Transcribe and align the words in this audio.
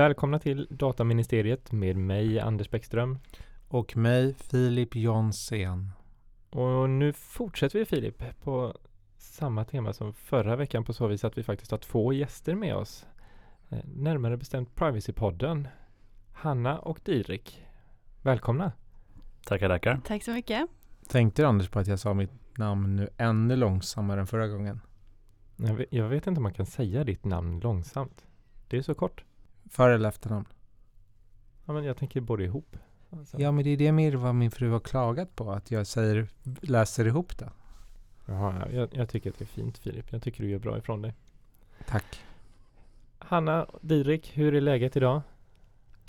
Välkomna 0.00 0.38
till 0.38 0.66
Dataministeriet 0.70 1.72
med 1.72 1.96
mig 1.96 2.40
Anders 2.40 2.70
Bäckström. 2.70 3.18
Och 3.68 3.96
mig 3.96 4.34
Filip 4.34 4.96
Jonsén. 4.96 5.90
Och 6.50 6.90
nu 6.90 7.12
fortsätter 7.12 7.78
vi 7.78 7.84
Filip 7.84 8.22
på 8.42 8.74
samma 9.16 9.64
tema 9.64 9.92
som 9.92 10.12
förra 10.12 10.56
veckan 10.56 10.84
på 10.84 10.92
så 10.92 11.06
vis 11.06 11.24
att 11.24 11.38
vi 11.38 11.42
faktiskt 11.42 11.70
har 11.70 11.78
två 11.78 12.12
gäster 12.12 12.54
med 12.54 12.76
oss. 12.76 13.06
Eh, 13.68 13.78
närmare 13.84 14.36
bestämt 14.36 14.74
Privacypodden. 14.74 15.68
Hanna 16.32 16.78
och 16.78 17.00
Didrik. 17.04 17.66
Välkomna! 18.22 18.72
Tackar, 19.44 19.68
tackar. 19.68 20.00
Tack 20.04 20.24
så 20.24 20.30
mycket. 20.30 20.66
Tänkte 21.08 21.42
du 21.42 21.46
Anders 21.46 21.68
på 21.68 21.78
att 21.78 21.86
jag 21.86 21.98
sa 21.98 22.14
mitt 22.14 22.58
namn 22.58 22.96
nu 22.96 23.08
ännu 23.16 23.56
långsammare 23.56 24.20
än 24.20 24.26
förra 24.26 24.48
gången? 24.48 24.80
Jag 25.56 25.74
vet, 25.74 25.88
jag 25.90 26.08
vet 26.08 26.26
inte 26.26 26.38
om 26.38 26.42
man 26.42 26.54
kan 26.54 26.66
säga 26.66 27.04
ditt 27.04 27.24
namn 27.24 27.60
långsamt. 27.60 28.26
Det 28.68 28.78
är 28.78 28.82
så 28.82 28.94
kort. 28.94 29.24
För 29.70 29.90
eller 29.90 30.08
efternamn? 30.08 30.46
Ja, 31.66 31.72
men 31.72 31.84
jag 31.84 31.96
tänker 31.96 32.20
både 32.20 32.44
ihop. 32.44 32.76
Alltså. 33.10 33.40
Ja, 33.40 33.52
men 33.52 33.64
det 33.64 33.70
är 33.70 33.76
det 33.76 33.92
Mirva, 33.92 34.32
min 34.32 34.50
fru, 34.50 34.70
har 34.70 34.80
klagat 34.80 35.36
på. 35.36 35.52
Att 35.52 35.70
jag 35.70 35.86
säger, 35.86 36.28
läser 36.60 37.06
ihop 37.06 37.38
det. 37.38 37.50
Jaha, 38.26 38.68
jag, 38.72 38.88
jag 38.92 39.08
tycker 39.08 39.30
att 39.30 39.38
det 39.38 39.44
är 39.44 39.46
fint 39.46 39.78
Filip. 39.78 40.12
Jag 40.12 40.22
tycker 40.22 40.42
du 40.44 40.50
gör 40.50 40.58
bra 40.58 40.78
ifrån 40.78 41.02
dig. 41.02 41.14
Tack. 41.88 42.24
Hanna, 43.18 43.66
Didrik, 43.80 44.38
hur 44.38 44.54
är 44.54 44.60
läget 44.60 44.96
idag? 44.96 45.20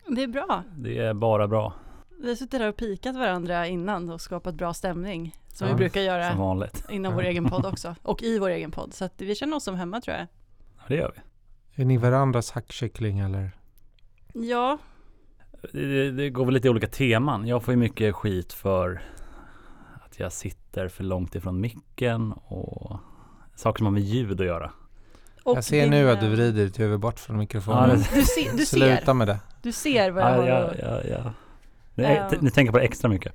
Det 0.08 0.24
är 0.24 0.28
bra. 0.28 0.64
Det 0.78 0.98
är 0.98 1.14
bara 1.14 1.48
bra, 1.48 1.74
Vi 2.22 2.28
har 2.30 2.36
suttit 2.36 2.52
där 2.60 2.70
och 2.70 2.76
pikat 2.78 3.16
varandra 3.16 3.68
innan 3.68 4.10
och 4.10 4.22
skapat 4.22 4.56
bra 4.56 4.74
stämning. 4.74 5.36
Som 5.48 5.68
Ja, 5.68 5.74
vi 5.74 5.78
brukar 5.78 6.00
som 6.00 6.06
göra 6.06 6.36
vanligt. 6.36 6.86
inom 6.90 7.12
Ja. 7.12 7.16
vår 7.16 7.24
egen 7.26 7.50
podd 7.50 7.66
också. 7.66 7.96
Och 8.04 8.24
i 8.24 8.40
vår 8.40 8.50
egen 8.50 8.72
podd. 8.72 8.94
Så 8.94 9.06
att 9.06 9.22
vi 9.22 9.36
känner 9.36 9.56
oss 9.58 9.64
som 9.64 9.76
hemma 9.76 10.02
tror 10.02 10.18
jag. 10.18 10.28
Ja, 10.78 10.84
det 10.88 10.96
gör 10.96 11.12
vi. 11.16 11.22
Är 11.76 11.86
ni 11.86 11.98
varandras 11.98 12.52
hackkyckling 12.52 13.20
eller? 13.20 13.52
Ja, 14.34 14.78
Det, 15.72 16.12
det, 16.12 16.30
går 16.30 16.46
väl 16.46 16.54
lite 16.54 16.68
i 16.68 16.72
olika 16.72 16.88
teman. 16.88 17.48
Jag 17.48 17.64
får 17.64 17.72
ju 17.74 17.78
mycket 17.78 18.16
skit 18.16 18.54
för 18.54 19.02
att 20.06 20.20
jag 20.20 20.32
sitter 20.32 20.88
för 20.88 21.04
långt 21.04 21.36
ifrån 21.36 21.62
micken 21.62 22.32
och 22.32 23.00
saker 23.56 23.78
som 23.78 23.86
har 23.86 23.92
med 23.94 24.02
ljud 24.04 24.42
att 24.42 24.48
göra. 24.48 24.72
och 25.44 25.58
jag 25.58 25.64
ser 25.64 25.82
din, 25.82 25.90
nu 25.92 26.10
att 26.10 26.20
du 26.20 26.26
eh, 26.26 26.32
vrider 26.32 26.66
ditt 26.66 26.80
huvud 26.80 27.00
bort 27.00 27.20
från 27.20 27.38
mikrofonen. 27.38 27.90
Ja, 27.90 27.96
det- 27.96 28.16
Du, 28.20 28.22
ser, 28.26 28.58
du, 28.58 28.66
Sluta 28.66 29.06
ser, 29.06 29.14
med 29.14 29.28
det. 29.28 29.40
du 29.62 29.72
ser 29.72 30.12
vad 30.12 30.24
jag 30.24 30.32
Ja, 30.48 30.54
har 30.54 30.76
ja, 30.82 30.88
att- 30.88 31.06
ja, 31.10 31.18
ja. 31.24 31.34
Ni, 31.96 32.04
Ja. 32.04 32.32
ni 32.42 32.52
tänker 32.52 32.72
på 32.72 32.78
det 32.78 32.84
extra 32.84 33.10
mycket. 33.10 33.34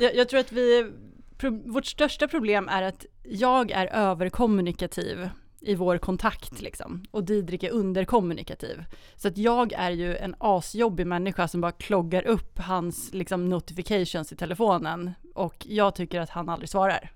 jag, 0.00 0.14
jag 0.16 0.28
tror 0.28 0.40
att 0.40 0.52
vi, 0.52 0.90
pro, 1.38 1.62
vårt 1.72 1.86
största 1.86 2.28
problem 2.28 2.68
är 2.68 2.82
att 2.82 3.04
jag 3.22 3.70
är 3.70 3.86
överkommunikativ 3.86 5.28
i 5.66 5.74
vår 5.74 5.98
kontakt 5.98 6.60
liksom. 6.60 7.04
Och 7.10 7.24
Didrik 7.24 7.62
är 7.62 7.70
underkommunikativ. 7.70 8.84
Så 9.16 9.28
att 9.28 9.38
jag 9.38 9.72
är 9.72 9.90
ju 9.90 10.16
en 10.16 10.34
asjobbig 10.38 11.06
människa 11.06 11.48
som 11.48 11.60
bara 11.60 11.72
kloggar 11.72 12.26
upp 12.26 12.58
hans 12.58 13.14
liksom 13.14 13.48
notifications 13.48 14.32
i 14.32 14.36
telefonen. 14.36 15.10
Och 15.34 15.66
jag 15.68 15.94
tycker 15.94 16.20
att 16.20 16.30
han 16.30 16.48
aldrig 16.48 16.68
svarar. 16.68 17.10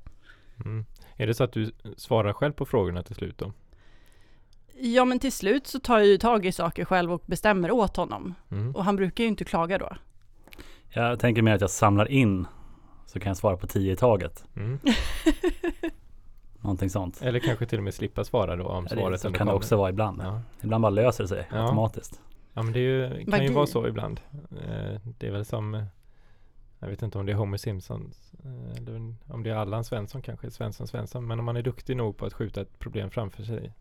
Mm. 0.64 0.84
Är 1.16 1.26
det 1.26 1.34
så 1.34 1.44
att 1.44 1.52
du 1.52 1.72
svarar 1.96 2.32
själv 2.32 2.52
på 2.52 2.66
frågorna 2.66 3.02
till 3.02 3.14
slut 3.14 3.38
då? 3.38 3.52
Ja 4.80 5.04
men 5.04 5.19
till 5.19 5.32
slut 5.32 5.66
så 5.66 5.80
tar 5.80 5.98
jag 5.98 6.06
ju 6.06 6.19
tag 6.19 6.46
i 6.46 6.52
saker 6.52 6.84
själv 6.84 7.12
och 7.12 7.22
bestämmer 7.26 7.70
åt 7.70 7.96
honom. 7.96 8.34
Mm. 8.50 8.76
Och 8.76 8.84
han 8.84 8.96
brukar 8.96 9.24
ju 9.24 9.28
inte 9.28 9.44
klaga 9.44 9.78
då. 9.78 9.96
Jag 10.91 11.20
tänker 11.20 11.42
mer 11.42 11.54
att 11.54 11.60
jag 11.60 11.70
samlar 11.70 12.10
in 12.10 12.46
så 13.06 13.20
kan 13.20 13.30
jag 13.30 13.36
svara 13.36 13.56
på 13.56 13.66
tio 13.66 13.92
i 13.92 13.96
taget. 13.96 14.44
Mm. 14.56 14.78
Någonting 16.60 16.90
sånt. 16.90 17.22
Eller 17.22 17.38
kanske 17.40 17.66
till 17.66 17.78
och 17.78 17.84
med 17.84 17.94
slippa 17.94 18.24
svara 18.24 18.56
då 18.56 18.64
om 18.64 18.86
Ja, 18.90 18.96
svaret 18.96 19.22
det, 19.22 19.28
så 19.28 19.32
kan 19.34 19.46
det 19.46 19.52
också 19.52 19.76
vara 19.76 19.90
ibland. 19.90 20.20
Ja. 20.22 20.40
Ibland 20.62 20.82
bara 20.82 20.90
löser 20.90 21.24
det 21.24 21.28
sig 21.28 21.46
Ja. 21.50 21.62
automatiskt. 21.62 22.20
ja, 22.54 22.62
men 22.62 22.72
det 22.72 22.78
är 22.78 22.82
ju, 22.82 23.24
kan 23.30 23.42
ju 23.42 23.52
vara 23.52 23.66
så 23.66 23.88
ibland. 23.88 24.20
Eh, 24.50 25.00
det 25.18 25.26
är 25.26 25.30
väl 25.30 25.44
som, 25.44 25.74
eh, 25.74 25.84
jag 26.78 26.88
vet 26.88 27.02
inte 27.02 27.18
om 27.18 27.26
det 27.26 27.32
är 27.32 27.36
Homer 27.36 27.56
Simpson, 27.58 28.12
eh, 28.44 28.76
eller 28.76 29.14
om 29.28 29.42
det 29.42 29.50
är 29.50 29.54
Allan 29.54 29.84
Svensson 29.84 30.22
kanske, 30.22 30.50
Svensson 30.50 30.86
Svensson. 30.86 31.26
Men 31.26 31.38
om 31.38 31.44
man 31.44 31.56
är 31.56 31.62
duktig 31.62 31.97
nog 31.97 32.16
på 32.16 32.26
att 32.26 32.32
skjuta 32.32 32.60
ett 32.60 32.78
problem 32.78 33.10
framför 33.10 33.42
sig 33.42 33.72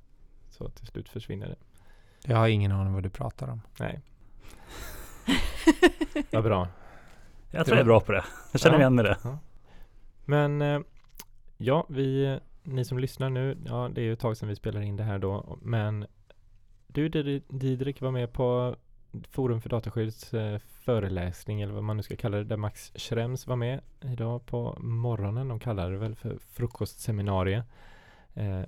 så 0.49 0.69
till 0.69 0.87
slut 0.87 1.09
försvinner 1.09 1.47
det. 1.47 1.55
Jag 2.31 2.37
har 2.37 2.47
ingen 2.47 2.71
aning 2.71 2.93
vad 2.93 3.03
du 3.03 3.09
pratar 3.09 3.47
om. 3.47 3.61
Nej, 3.79 3.99
vad 6.31 6.43
bra. 6.43 6.67
Jag 7.51 7.65
tror 7.65 7.77
jag 7.77 7.81
är 7.81 7.85
bra 7.85 7.99
på 7.99 8.11
det. 8.11 8.23
Jag 8.51 8.61
känner 8.61 8.75
Ja. 8.75 8.79
igen 8.79 8.95
mig 8.95 9.03
det. 9.05 9.17
Men 10.25 10.61
eh, 10.61 10.79
ja, 11.57 11.85
vi, 11.89 12.39
ni 12.67 12.85
som 12.85 12.99
lyssnar 12.99 13.29
nu, 13.29 13.57
ja 13.65 13.89
det 13.93 14.01
är 14.01 14.05
ju 14.05 14.13
ett 14.13 14.19
tag 14.19 14.37
sedan 14.37 14.49
vi 14.49 14.55
spelade 14.55 14.85
in 14.85 14.95
det 14.95 15.03
här 15.03 15.19
då, 15.19 15.57
men 15.61 16.05
du 16.87 17.09
Didrik 17.49 18.01
var 18.01 18.11
med 18.11 18.33
på 18.33 18.75
Forum 19.29 19.61
för 19.61 19.69
dataskydds 19.69 20.33
eh, 20.33 20.59
föreläsning 20.59 21.61
eller 21.61 21.73
vad 21.73 21.83
man 21.83 21.97
nu 21.97 22.03
ska 22.03 22.15
kalla 22.15 22.37
det, 22.37 22.43
där 22.43 22.57
Max 22.57 22.91
Schrems 22.95 23.47
var 23.47 23.55
med 23.55 23.81
idag 24.01 24.45
på 24.45 24.77
morgonen. 24.79 25.47
De 25.47 25.59
kallar 25.59 25.91
det 25.91 25.97
väl 25.97 26.15
för 26.15 26.37
frukostseminarie. 26.37 27.63
Eh, 28.33 28.61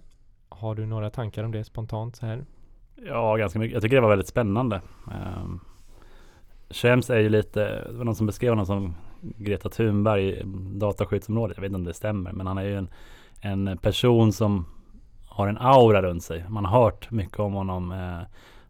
har 0.50 0.76
du 0.76 0.86
några 0.86 1.10
tankar 1.10 1.44
om 1.44 1.52
det 1.52 1.64
spontant 1.64 2.16
så 2.16 2.26
här? 2.26 2.46
Ja, 2.96 3.36
ganska 3.36 3.60
mycket. 3.60 3.74
Jag 3.74 3.84
tycker 3.84 3.96
det 3.96 4.02
var 4.02 4.10
väldigt 4.10 4.28
spännande. 4.28 4.82
Eh, 5.12 5.48
Schrems 6.70 7.10
är 7.10 7.20
ju 7.20 7.30
lite, 7.30 7.86
det 7.92 7.98
var 7.98 8.06
någon 8.06 8.16
som 8.16 8.26
beskrev 8.26 8.52
honom 8.52 8.66
som 8.66 8.96
Greta 9.22 9.70
Thunberg 9.70 10.30
i 10.30 10.44
dataskyddsområdet. 10.76 11.58
Jag 11.58 11.62
vet 11.62 11.70
inte 11.70 11.76
om 11.76 11.84
det 11.84 11.94
stämmer, 11.94 12.32
men 12.32 12.48
han 12.48 12.58
är 12.58 12.64
ju 12.64 12.78
en, 12.78 12.90
en 13.42 13.78
person 13.78 14.34
som 14.34 14.66
har 15.26 15.48
en 15.48 15.58
aura 15.58 16.02
runt 16.02 16.24
sig. 16.24 16.46
Man 16.50 16.66
har 16.66 16.82
hört 16.84 17.12
mycket 17.12 17.40
om 17.40 17.54
honom. 17.54 17.92
eh, 17.92 18.22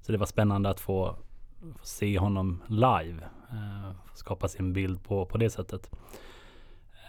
så 0.02 0.12
det 0.12 0.18
var 0.18 0.26
spännande 0.26 0.70
att 0.70 0.80
få, 0.80 1.16
få 1.78 1.86
se 1.86 2.20
honom 2.20 2.64
live. 2.68 3.24
eh, 3.52 3.92
skapa 4.14 4.48
sin 4.48 4.74
bild 4.74 5.04
på, 5.04 5.26
på 5.26 5.38
det 5.38 5.50
sättet. 5.50 5.92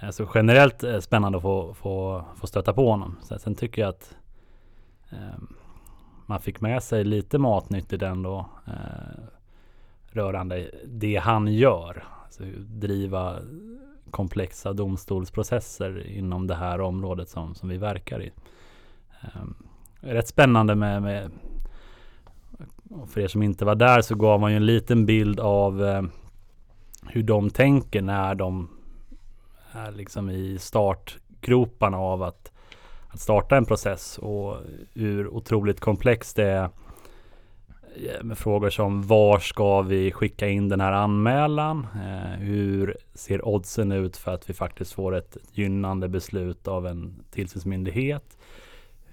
Eh, 0.03 0.11
så 0.11 0.29
generellt 0.35 0.83
eh, 0.85 0.99
spännande 1.01 1.39
att 1.39 1.43
få, 1.43 1.75
få, 1.75 2.25
få 2.37 2.47
stöta 2.47 2.73
på 2.73 2.91
honom. 2.91 3.17
Sen, 3.23 3.39
sen 3.39 3.55
tycker 3.55 3.83
jag 3.83 3.89
att 3.89 4.17
ehm, 5.11 5.57
man 6.27 6.41
fick 6.41 6.61
med 6.61 6.83
sig 6.83 7.05
lite 7.05 7.39
matnyttigt 7.39 8.03
ändå 8.03 8.47
eh, 8.67 9.25
rörande 10.07 10.71
det 10.85 11.17
han 11.17 11.49
gör. 11.49 12.05
Alltså 12.25 12.45
driva 12.59 13.39
komplexa 14.11 14.73
domstolsprocesser 14.73 16.07
inom 16.07 16.47
det 16.47 16.55
här 16.55 16.81
området 16.81 17.29
som, 17.29 17.55
som 17.55 17.69
vi 17.69 17.77
verkar 17.77 18.23
i. 18.23 18.31
Eh, 19.23 19.41
rätt 20.01 20.29
spännande 20.29 20.75
med, 20.75 21.03
med 21.03 21.31
och 22.91 23.09
för 23.09 23.21
er 23.21 23.29
som 23.29 23.43
inte 23.43 23.65
var 23.65 23.75
där 23.75 24.03
så 24.03 24.15
gav 24.15 24.41
man 24.41 24.51
ju 24.51 24.57
en 24.57 24.67
liten 24.67 25.07
bild 25.07 25.41
av 25.41 25.85
eh, 25.85 26.03
hur 27.07 27.23
de 27.23 27.51
tänker 27.51 28.03
när 28.03 28.35
de 28.35 28.69
är 29.73 29.93
liksom 29.93 30.31
i 30.31 30.59
startgroparna 30.59 31.99
av 31.99 32.23
att 32.23 32.51
att 33.13 33.21
starta 33.21 33.57
en 33.57 33.65
process 33.65 34.19
och 34.19 34.57
hur 34.95 35.29
otroligt 35.29 35.81
komplext 35.81 36.37
det 36.37 36.45
är 36.45 36.71
Eh, 37.97 38.25
med 38.25 38.39
frågor 38.39 38.71
som 38.71 39.03
var 39.03 39.39
ska 39.39 39.83
vi 39.83 40.13
skicka 40.13 40.49
in 40.49 40.69
den 40.69 40.81
här 40.81 40.93
anmälan? 40.93 41.87
Eh, 41.95 42.39
hur 42.39 42.97
ser 43.15 43.49
oddsen 43.49 43.93
ut 43.93 44.17
för 44.17 44.35
att 44.35 44.51
vi 44.51 44.55
faktiskt 44.55 44.93
får 44.93 45.17
ett 45.17 45.37
gynnande 45.53 46.09
beslut 46.09 46.69
av 46.69 46.87
en 46.87 47.25
tillsynsmyndighet? 47.31 48.39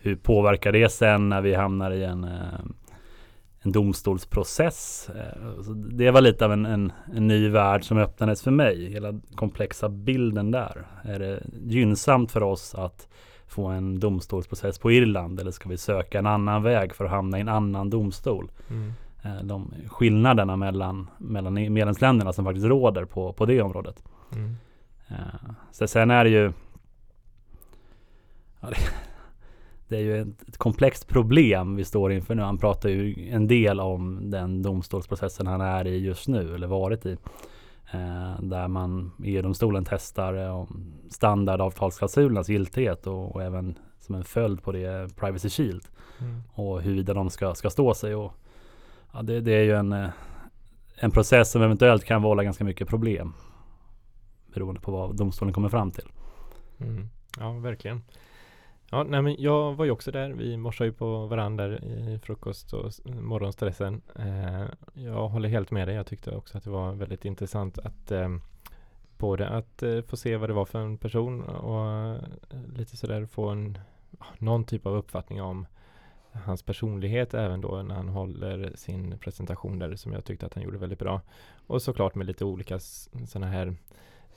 Hur 0.02 0.16
påverkar 0.16 0.72
det 0.72 0.90
sen 0.90 1.30
när 1.30 1.42
vi 1.42 1.56
hamnar 1.56 1.92
i 1.92 2.04
en, 2.04 2.24
eh, 2.24 2.60
en 3.62 3.72
domstolsprocess? 3.72 5.10
Eh, 5.16 5.62
det 5.74 6.12
var 6.12 6.22
lite 6.22 6.46
av 6.46 6.54
en, 6.54 6.66
en, 6.66 6.92
en 7.16 7.28
ny 7.28 7.50
värld 7.50 7.84
som 7.84 7.98
öppnades 7.98 8.42
för 8.42 8.52
mig. 8.52 8.92
Hela 8.92 9.20
komplexa 9.36 9.90
bilden 9.90 10.52
där. 10.52 10.88
Är 11.04 11.20
det 11.20 11.44
gynnsamt 11.66 12.32
för 12.32 12.44
oss 12.44 12.76
att 12.76 13.08
få 13.48 13.66
en 13.66 14.00
domstolsprocess 14.00 14.80
på 14.80 14.92
Irland 14.92 15.40
eller 15.40 15.52
ska 15.52 15.70
vi 15.70 15.78
söka 15.78 16.20
en 16.20 16.26
annan 16.26 16.64
väg 16.64 16.96
för 16.96 17.06
att 17.06 17.12
hamna 17.12 17.38
i 17.38 17.42
en 17.42 17.50
annan 17.50 17.90
domstol? 17.90 18.52
Mm. 18.70 18.94
Eh, 19.24 19.44
De 19.44 19.74
skillnaderna 19.88 20.56
mellan, 20.56 21.08
mellan 21.18 21.54
medlemsländerna 21.54 22.34
som 22.34 22.46
faktiskt 22.46 22.66
råder 22.66 23.06
på, 23.06 23.34
på 23.34 23.46
det 23.46 23.62
området. 23.62 24.04
Mm. 24.34 24.56
Eh, 25.08 25.16
Så 25.72 25.88
sen 25.88 26.12
är 26.12 26.24
det 26.24 26.30
ju 26.30 26.52
ja, 28.62 28.70
det, 28.70 28.76
det 29.88 29.96
är 29.98 30.02
ju 30.02 30.22
ett, 30.22 30.50
ett 30.50 30.58
komplext 30.58 31.08
problem 31.08 31.76
vi 31.76 31.86
står 31.86 32.12
inför 32.12 32.36
nu. 32.36 32.42
Han 32.42 32.58
pratar 32.58 32.90
ju 32.90 33.30
en 33.30 33.48
del 33.48 33.80
om 33.80 34.30
den 34.32 34.62
domstolsprocessen 34.62 35.48
han 35.48 35.62
är 35.62 35.88
i 35.88 35.98
just 35.98 36.28
nu 36.28 36.56
eller 36.56 36.68
varit 36.68 37.06
i. 37.06 37.18
Eh, 37.92 38.42
där 38.42 38.68
man 38.68 39.12
EU-domstolen 39.24 39.86
testar 39.90 40.34
eh, 40.34 40.66
standardavtalsklausulernas 41.10 42.50
giltighet 42.50 43.08
och, 43.08 43.36
och 43.36 43.44
även 43.44 43.78
som 44.00 44.16
en 44.16 44.24
följd 44.24 44.64
på 44.64 44.72
det 44.72 45.16
Privacy 45.16 45.50
Shield 45.50 45.84
Mm. 46.20 46.44
och 46.54 46.82
huruvida 46.82 47.14
de 47.14 47.30
ska, 47.30 47.56
ska 47.56 47.70
stå 47.70 47.94
sig. 47.94 48.16
Och, 48.16 48.34
ja, 49.14 49.22
det, 49.22 49.42
det 49.42 49.52
är 49.52 49.64
ju 49.64 49.76
en, 49.76 49.94
eh, 49.94 50.10
en 50.96 51.12
process 51.12 51.52
som 51.52 51.62
eventuellt 51.62 52.06
kan 52.06 52.22
vålla 52.22 52.44
ganska 52.44 52.64
mycket 52.64 52.88
problem 52.88 53.34
beroende 54.54 54.82
på 54.82 54.92
vad 54.92 55.16
domstolen 55.16 55.54
kommer 55.54 55.70
fram 55.70 55.92
till. 55.92 56.12
Mm. 56.80 57.10
Ja, 57.40 57.52
verkligen. 57.52 58.02
Ja, 58.92 59.04
nej 59.04 59.22
men 59.22 59.36
jag 59.40 59.74
var 59.74 59.86
ju 59.86 59.92
också 59.92 60.12
där. 60.12 60.30
Vi 60.30 60.58
morsade 60.58 60.88
ju 60.88 60.94
på 60.94 61.26
varandra 61.26 61.78
i 61.78 62.20
frukost 62.24 62.74
och 62.74 62.92
morgonstressen. 63.06 64.02
Eh, 64.16 64.66
jag 64.94 65.28
håller 65.28 65.50
helt 65.50 65.72
med 65.72 65.88
dig. 65.88 65.96
Jag 65.96 66.06
tyckte 66.06 66.36
också 66.36 66.58
att 66.58 66.64
det 66.64 66.70
var 66.70 66.92
väldigt 66.92 67.26
intressant 67.26 67.80
att 67.80 68.12
eh, 68.12 68.30
både 69.18 69.50
att 69.50 69.84
eh, 69.84 70.02
få 70.02 70.18
se 70.18 70.38
vad 70.38 70.50
det 70.50 70.54
var 70.54 70.66
för 70.66 70.80
en 70.80 70.98
person 70.98 71.44
och 71.44 71.90
eh, 71.90 72.22
lite 72.76 72.98
sådär 72.98 73.26
få 73.26 73.50
en 73.50 73.78
någon 74.38 74.64
typ 74.64 74.86
av 74.86 74.96
uppfattning 74.96 75.42
om 75.42 75.66
hans 76.32 76.64
personlighet 76.64 77.34
även 77.34 77.62
då 77.62 77.82
när 77.82 77.96
han 77.96 78.10
håller 78.10 78.72
sin 78.76 79.18
presentation 79.20 79.80
där 79.80 79.96
som 79.96 80.14
jag 80.14 80.26
tyckte 80.26 80.46
att 80.46 80.54
han 80.54 80.64
gjorde 80.64 80.78
väldigt 80.78 81.00
bra. 81.00 81.22
Och 81.68 81.82
såklart 81.82 82.16
med 82.16 82.28
lite 82.28 82.46
olika 82.46 82.80
sådana 82.80 83.48
här 83.48 83.76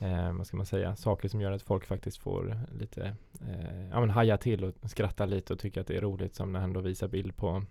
eh, 0.01 0.33
vad 0.33 0.47
ska 0.47 0.57
man 0.57 0.65
säga, 0.65 0.95
saker 0.95 1.29
som 1.29 1.41
gör 1.41 1.51
att 1.51 1.61
folk 1.61 1.85
faktiskt 1.85 2.17
får 2.17 2.57
lite, 2.79 3.15
eh, 3.41 3.87
ja 3.91 3.99
men 3.99 4.09
haja 4.09 4.37
till 4.37 4.63
och 4.63 4.73
skratta 4.83 5.25
lite 5.25 5.53
och 5.53 5.59
tycka 5.59 5.81
att 5.81 5.87
det 5.87 5.97
är 5.97 6.01
roligt 6.01 6.35
som 6.35 6.51
när 6.53 6.59
han 6.59 6.73
då 6.73 6.79
visar 6.81 7.07
bild 7.07 7.35
på 7.35 7.63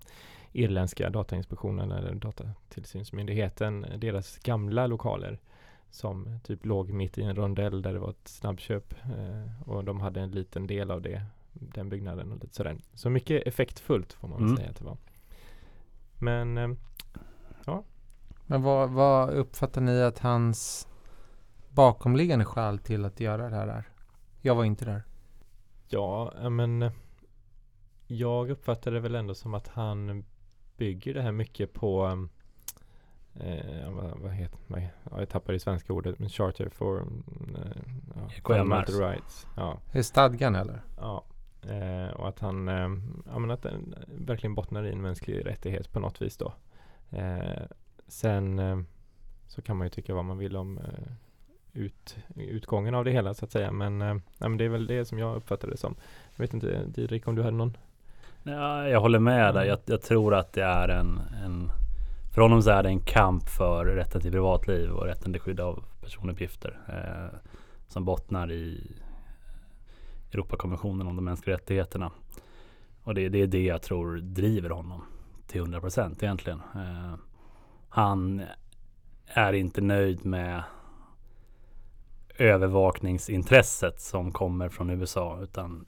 irländska 0.52 1.10
Datainspektionen 1.10 1.92
eller 1.92 2.14
Datatillsynsmyndigheten, 2.14 3.86
deras 3.98 4.38
gamla 4.38 4.86
lokaler 4.86 5.38
som 5.90 6.38
typ 6.44 6.66
låg 6.66 6.90
mitt 6.90 7.18
i 7.18 7.22
en 7.22 7.36
rondell 7.36 7.82
där 7.82 7.92
det 7.92 7.98
var 7.98 8.10
ett 8.10 8.28
snabbköp 8.28 8.94
eh, 9.04 9.68
och 9.70 9.84
de 9.84 10.00
hade 10.00 10.20
en 10.20 10.30
liten 10.30 10.66
del 10.66 10.90
av 10.90 11.02
det, 11.02 11.22
den 11.52 11.88
byggnaden 11.88 12.32
och 12.32 12.38
lite 12.42 12.54
sådär. 12.54 12.76
Så 12.94 13.10
mycket 13.10 13.46
effektfullt 13.46 14.12
får 14.12 14.28
man 14.28 14.42
Mm. 14.42 14.56
säga 14.56 14.70
att 14.70 14.76
det 14.78 14.84
var. 14.84 14.96
Men 16.18 16.58
eh, 16.58 16.68
Men 18.46 18.62
vad, 18.62 18.90
vad 18.90 19.30
uppfattar 19.30 19.80
ni 19.80 20.02
att 20.02 20.18
hans 20.18 20.88
bakomliggande 21.70 22.44
skäl 22.44 22.78
till 22.78 23.04
att 23.04 23.20
göra 23.20 23.50
det 23.50 23.56
här 23.56 23.68
är? 23.68 23.88
Jag 24.40 24.54
var 24.54 24.64
inte 24.64 24.84
där. 24.84 25.02
Ja, 25.88 26.32
men 26.50 26.82
eh, 26.82 26.92
jag 28.06 28.50
uppfattar 28.50 28.90
det 28.90 29.00
väl 29.00 29.14
ändå 29.14 29.34
som 29.34 29.54
att 29.54 29.68
han 29.68 30.24
bygger 30.76 31.14
det 31.14 31.22
här 31.22 31.32
mycket 31.32 31.72
på 31.72 32.06
um, 32.06 32.28
eh, 33.34 33.90
vad, 33.90 34.18
vad 34.18 34.32
heter 34.32 34.58
vad, 34.66 34.82
ja, 34.82 35.18
jag 35.18 35.28
tappar 35.28 35.52
det 35.52 35.58
svenska 35.60 35.92
ordet, 35.92 36.18
men 36.18 36.28
Charter 36.28 36.68
for 36.68 36.98
eh, 36.98 37.72
ja, 38.48 38.84
Rights. 38.88 39.46
Ja, 39.56 39.78
Är 39.90 39.96
det 39.96 40.04
stadgan 40.04 40.54
eller? 40.54 40.82
ja. 40.96 41.24
Eh, 41.62 42.10
och 42.10 42.28
att 42.28 42.40
han 42.40 42.68
eh, 42.68 42.88
ja, 43.26 43.38
men 43.38 43.50
att 43.50 43.62
den 43.62 43.94
verkligen 44.06 44.54
bottnar 44.54 44.84
i 44.84 44.92
en 44.92 45.02
mänsklig 45.02 45.46
rättighet 45.46 45.92
på 45.92 46.00
något 46.00 46.22
vis 46.22 46.36
då. 46.36 46.52
Eh, 47.10 47.62
sen 48.06 48.58
eh, 48.58 48.80
så 49.46 49.62
kan 49.62 49.76
man 49.76 49.86
ju 49.86 49.90
tycka 49.90 50.14
vad 50.14 50.24
man 50.24 50.38
vill 50.38 50.56
om 50.56 50.78
eh, 50.78 51.12
ut, 51.72 52.16
utgången 52.36 52.94
av 52.94 53.04
det 53.04 53.10
hela 53.10 53.34
så 53.34 53.44
att 53.44 53.52
säga. 53.52 53.72
Men, 53.72 54.02
eh, 54.02 54.16
men 54.38 54.56
det 54.56 54.64
är 54.64 54.68
väl 54.68 54.86
det 54.86 55.04
som 55.04 55.18
jag 55.18 55.36
uppfattar 55.36 55.68
det 55.68 55.76
som. 55.76 55.94
Jag 56.36 56.42
vet 56.42 56.54
inte, 56.54 56.84
Didrik 56.84 57.28
om 57.28 57.34
du 57.34 57.42
hade 57.42 57.56
någon? 57.56 57.76
Ja, 58.42 58.88
jag 58.88 59.00
håller 59.00 59.18
med 59.18 59.54
där. 59.54 59.64
Jag, 59.64 59.78
jag 59.84 60.02
tror 60.02 60.34
att 60.34 60.52
det 60.52 60.64
är 60.64 60.88
en, 60.88 61.20
en... 61.44 61.70
För 62.34 62.42
honom 62.42 62.62
så 62.62 62.70
är 62.70 62.82
det 62.82 62.88
en 62.88 63.00
kamp 63.00 63.48
för 63.48 63.84
rätten 63.84 64.20
till 64.20 64.32
privatliv 64.32 64.90
och 64.90 65.06
rätten 65.06 65.32
till 65.32 65.42
skydd 65.42 65.60
av 65.60 65.84
personuppgifter. 66.00 66.78
Eh, 66.88 67.38
som 67.88 68.04
bottnar 68.04 68.52
i 68.52 68.92
Europakonventionen 70.32 71.06
om 71.06 71.16
de 71.16 71.24
mänskliga 71.24 71.56
rättigheterna. 71.56 72.10
Och 73.02 73.14
det, 73.14 73.28
det 73.28 73.42
är 73.42 73.46
det 73.46 73.64
jag 73.64 73.82
tror 73.82 74.16
driver 74.16 74.70
honom 74.70 75.02
till 75.46 75.60
100 75.60 75.80
procent 75.80 76.22
egentligen. 76.22 76.62
Eh, 76.74 77.14
han 77.88 78.42
är 79.26 79.52
inte 79.52 79.80
nöjd 79.80 80.24
med 80.24 80.62
övervakningsintresset 82.40 84.00
som 84.00 84.32
kommer 84.32 84.68
från 84.68 84.90
USA 84.90 85.38
utan 85.42 85.84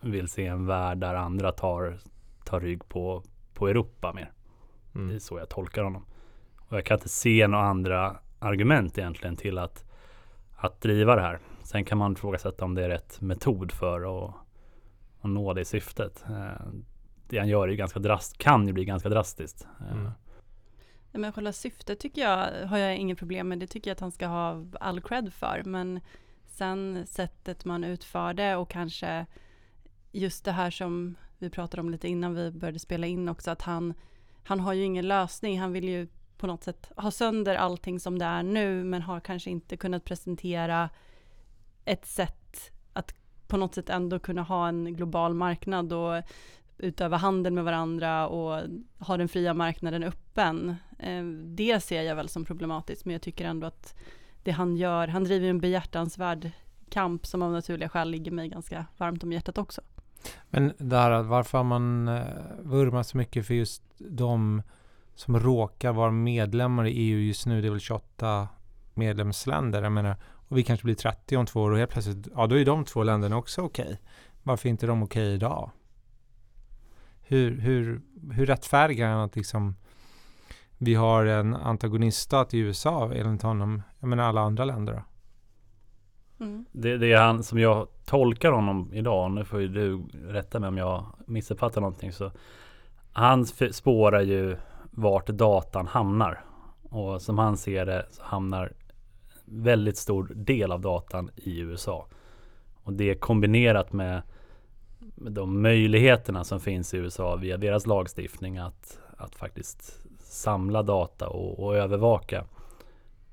vill 0.00 0.28
se 0.28 0.46
en 0.46 0.66
värld 0.66 0.98
där 0.98 1.14
andra 1.14 1.52
tar, 1.52 1.98
tar 2.44 2.60
rygg 2.60 2.88
på, 2.88 3.22
på 3.54 3.68
Europa 3.68 4.12
mer. 4.12 4.32
Det 4.92 4.98
är 4.98 5.02
Mm. 5.02 5.20
så 5.20 5.38
jag 5.38 5.48
tolkar 5.48 5.82
honom. 5.82 6.04
Och 6.68 6.76
jag 6.76 6.84
kan 6.86 6.94
inte 6.96 7.08
se 7.08 7.46
några 7.46 7.64
andra 7.64 8.16
argument 8.38 8.98
egentligen 8.98 9.36
till 9.36 9.58
att, 9.58 9.84
att 10.56 10.80
driva 10.80 11.16
det 11.16 11.22
här. 11.22 11.38
Sen 11.62 11.84
kan 11.84 11.98
man 11.98 12.12
ifrågasätta 12.12 12.64
om 12.64 12.74
det 12.74 12.84
är 12.84 12.88
rätt 12.88 13.20
metod 13.20 13.72
för 13.72 14.26
att, 14.28 14.34
att 15.20 15.30
nå 15.30 15.52
det 15.52 15.64
syftet. 15.64 16.24
Eh, 16.30 16.66
Det 17.28 17.38
han 17.38 17.48
gör 17.48 17.68
är 17.68 17.72
ganska 17.74 17.98
drast, 18.00 18.38
kan 18.38 18.66
ju 18.66 18.72
bli 18.72 18.84
ganska 18.84 19.08
drastiskt. 19.08 19.66
Eh, 19.80 19.92
Mm. 19.98 20.10
Men 21.16 21.32
själva 21.32 21.52
syftet 21.52 22.00
tycker 22.00 22.22
jag, 22.22 22.66
har 22.66 22.78
jag 22.78 22.96
inget 22.96 23.18
problem 23.18 23.48
med, 23.48 23.58
det 23.58 23.66
tycker 23.66 23.90
jag 23.90 23.94
att 23.94 24.00
han 24.00 24.12
ska 24.12 24.26
ha 24.26 24.64
all 24.80 25.00
cred 25.00 25.32
för, 25.32 25.62
men 25.64 26.00
sen 26.46 27.06
sättet 27.06 27.64
man 27.64 27.84
utför 27.84 28.34
det 28.34 28.56
och 28.56 28.70
kanske 28.70 29.26
just 30.12 30.44
det 30.44 30.52
här 30.52 30.70
som 30.70 31.16
vi 31.38 31.50
pratade 31.50 31.80
om 31.80 31.90
lite 31.90 32.08
innan 32.08 32.34
vi 32.34 32.50
började 32.50 32.78
spela 32.78 33.06
in 33.06 33.28
också, 33.28 33.50
att 33.50 33.62
han, 33.62 33.94
han 34.44 34.60
har 34.60 34.72
ju 34.72 34.84
ingen 34.84 35.08
lösning, 35.08 35.60
han 35.60 35.72
vill 35.72 35.88
ju 35.88 36.08
på 36.38 36.46
något 36.46 36.64
sätt 36.64 36.92
ha 36.96 37.10
sönder 37.10 37.54
allting 37.54 38.00
som 38.00 38.18
det 38.18 38.24
är 38.24 38.42
nu, 38.42 38.84
men 38.84 39.02
har 39.02 39.20
kanske 39.20 39.50
inte 39.50 39.76
kunnat 39.76 40.04
presentera 40.04 40.90
ett 41.84 42.06
sätt 42.06 42.70
att 42.92 43.14
på 43.48 43.56
något 43.56 43.74
sätt 43.74 43.90
ändå 43.90 44.18
kunna 44.18 44.42
ha 44.42 44.68
en 44.68 44.96
global 44.96 45.34
marknad 45.34 45.92
och 45.92 46.22
utöva 46.78 47.16
handel 47.16 47.52
med 47.52 47.64
varandra 47.64 48.28
och 48.28 48.62
ha 48.98 49.16
den 49.16 49.28
fria 49.28 49.54
marknaden 49.54 50.02
öppen. 50.02 50.76
Eh, 50.98 51.24
det 51.44 51.80
ser 51.80 52.02
jag 52.02 52.16
väl 52.16 52.28
som 52.28 52.44
problematiskt, 52.44 53.04
men 53.04 53.12
jag 53.12 53.22
tycker 53.22 53.44
ändå 53.44 53.66
att 53.66 53.94
det 54.42 54.50
han 54.50 54.76
gör, 54.76 55.08
han 55.08 55.24
driver 55.24 55.48
en 55.48 55.60
behjärtansvärd 55.60 56.50
kamp 56.90 57.26
som 57.26 57.42
av 57.42 57.52
naturliga 57.52 57.88
skäl 57.88 58.10
ligger 58.10 58.30
mig 58.30 58.48
ganska 58.48 58.86
varmt 58.96 59.22
om 59.22 59.32
hjärtat 59.32 59.58
också. 59.58 59.80
Men 60.50 60.72
det 60.78 60.96
här 60.96 61.10
att 61.10 61.26
varför 61.26 61.58
har 61.58 61.64
man 61.64 62.08
eh, 62.08 62.24
vurmat 62.58 63.06
så 63.06 63.16
mycket 63.16 63.46
för 63.46 63.54
just 63.54 63.82
de 63.98 64.62
som 65.14 65.40
råkar 65.40 65.92
vara 65.92 66.10
medlemmar 66.10 66.86
i 66.86 66.90
EU 66.90 67.18
just 67.18 67.46
nu, 67.46 67.60
det 67.60 67.68
är 67.68 67.70
väl 67.70 67.80
28 67.80 68.48
medlemsländer, 68.94 69.82
jag 69.82 69.92
menar, 69.92 70.16
och 70.48 70.58
vi 70.58 70.62
kanske 70.62 70.84
blir 70.84 70.94
30 70.94 71.36
om 71.36 71.46
två 71.46 71.60
år 71.60 71.70
och 71.70 71.78
helt 71.78 71.90
plötsligt, 71.90 72.28
ja 72.34 72.46
då 72.46 72.58
är 72.58 72.64
de 72.64 72.84
två 72.84 73.02
länderna 73.02 73.36
också 73.36 73.62
okej. 73.62 74.00
Varför 74.42 74.68
är 74.68 74.70
inte 74.70 74.86
de 74.86 75.02
okej 75.02 75.34
idag? 75.34 75.70
Hur, 77.22 77.60
hur, 77.60 78.02
hur 78.32 78.46
rättfärdigar 78.46 79.08
han 79.08 79.20
att 79.20 79.36
liksom 79.36 79.76
vi 80.78 80.94
har 80.94 81.26
en 81.26 81.54
antagoniststat 81.54 82.54
i 82.54 82.58
USA 82.58 83.12
enligt 83.14 83.42
honom, 83.42 83.82
jag 84.00 84.08
menar 84.08 84.24
alla 84.24 84.40
andra 84.40 84.64
länder 84.64 84.92
då? 84.92 85.02
Mm. 86.44 86.64
Det, 86.72 86.98
det 86.98 87.12
är 87.12 87.20
han 87.20 87.42
som 87.42 87.58
jag 87.58 87.88
tolkar 88.04 88.52
honom 88.52 88.90
idag. 88.92 89.30
Nu 89.30 89.44
får 89.44 89.60
ju 89.60 89.68
du 89.68 90.02
rätta 90.32 90.60
mig 90.60 90.68
om 90.68 90.78
jag 90.78 91.06
missuppfattar 91.26 91.80
någonting. 91.80 92.12
Så 92.12 92.30
han 93.12 93.46
spårar 93.46 94.20
ju 94.20 94.56
vart 94.90 95.26
datan 95.26 95.86
hamnar. 95.86 96.44
Och 96.82 97.22
som 97.22 97.38
han 97.38 97.56
ser 97.56 97.86
det 97.86 98.06
så 98.10 98.22
hamnar 98.22 98.72
väldigt 99.44 99.96
stor 99.96 100.32
del 100.34 100.72
av 100.72 100.80
datan 100.80 101.30
i 101.36 101.58
USA. 101.60 102.06
Och 102.82 102.92
det 102.92 103.14
kombinerat 103.14 103.92
med, 103.92 104.22
med 104.98 105.32
de 105.32 105.62
möjligheterna 105.62 106.44
som 106.44 106.60
finns 106.60 106.94
i 106.94 106.96
USA 106.96 107.36
via 107.36 107.56
deras 107.56 107.86
lagstiftning 107.86 108.58
att, 108.58 109.00
att 109.16 109.36
faktiskt 109.36 110.05
samla 110.36 110.82
data 110.82 111.28
och, 111.28 111.60
och 111.64 111.76
övervaka 111.76 112.44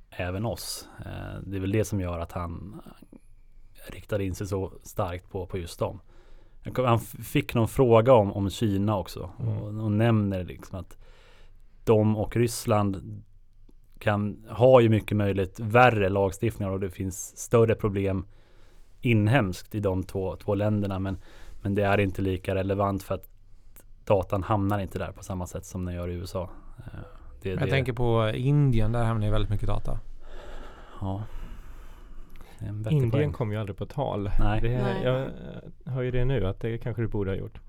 även 0.10 0.46
oss. 0.46 0.88
Eh, 1.00 1.42
det 1.44 1.58
är 1.58 1.62
väl 1.62 1.72
det 1.72 1.86
som 1.86 2.00
gör 2.00 2.20
att 2.20 2.32
han 2.32 2.82
riktar 3.88 4.20
in 4.20 4.36
sig 4.36 4.48
så 4.48 4.74
starkt 4.84 5.30
på, 5.30 5.46
på 5.46 5.58
just 5.58 5.80
dem. 5.80 6.00
Han 6.76 7.00
fick 7.00 7.54
någon 7.54 7.68
fråga 7.68 8.14
om, 8.14 8.34
om 8.34 8.50
Kina 8.50 8.98
också 8.98 9.30
Mm. 9.40 9.58
och, 9.58 9.84
och 9.84 9.92
nämner 9.92 10.44
liksom 10.44 10.80
att 10.80 10.98
de 11.84 12.18
och 12.18 12.36
Ryssland 12.36 13.24
kan 14.00 14.46
ha 14.50 14.82
ju 14.82 14.90
mycket 14.90 15.18
möjligt 15.18 15.60
värre 15.60 16.10
lagstiftningar 16.10 16.72
och 16.72 16.80
det 16.80 16.90
finns 16.90 17.38
större 17.38 17.76
problem 17.76 18.26
inhemskt 19.02 19.76
i 19.76 19.80
de 19.80 20.04
två, 20.04 20.36
två 20.36 20.56
länderna 20.56 21.00
men, 21.00 21.18
men 21.62 21.76
det 21.76 21.84
är 21.84 22.00
inte 22.00 22.22
lika 22.22 22.56
relevant 22.56 23.04
för 23.04 23.16
att 23.16 23.30
datan 24.06 24.44
hamnar 24.44 24.80
inte 24.80 25.00
där 25.00 25.12
på 25.12 25.24
samma 25.24 25.48
sätt 25.48 25.66
som 25.66 25.86
den 25.86 25.96
gör 25.96 26.10
i 26.10 26.14
USA. 26.14 26.50
Eh, 26.86 27.00
Det, 27.42 27.50
Jag 27.50 27.60
det, 27.60 27.68
tänker 27.68 27.94
på 27.94 28.32
Indien, 28.36 28.92
där 28.92 29.04
hamnar 29.04 29.26
ju 29.26 29.32
väldigt 29.32 29.50
mycket 29.50 29.68
data. 29.68 30.00
Ja. 31.02 31.24
Indien 32.62 33.12
poäng. 33.12 33.34
kom 33.34 33.52
ju 33.52 33.58
aldrig 33.58 33.78
på 33.78 33.86
tal. 33.86 34.32
Nej. 34.40 34.62
Det, 34.62 34.84
Nej. 34.84 35.04
Jag 35.04 35.22
eh, 35.22 35.30
hör 35.86 36.02
ju 36.02 36.12
det 36.12 36.26
nu 36.26 36.48
att 36.48 36.60
det 36.60 36.78
kanske 36.78 37.02
du 37.02 37.08
borde 37.08 37.32
ha 37.32 37.36
gjort. 37.38 37.60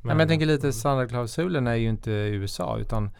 Men, 0.00 0.08
men 0.08 0.18
jag 0.18 0.28
tänker 0.28 0.46
lite 0.46 0.72
standardklausulen 0.72 1.66
är 1.66 1.74
ju 1.74 1.88
inte 1.88 2.10
USA 2.10 2.78
utan 2.78 3.10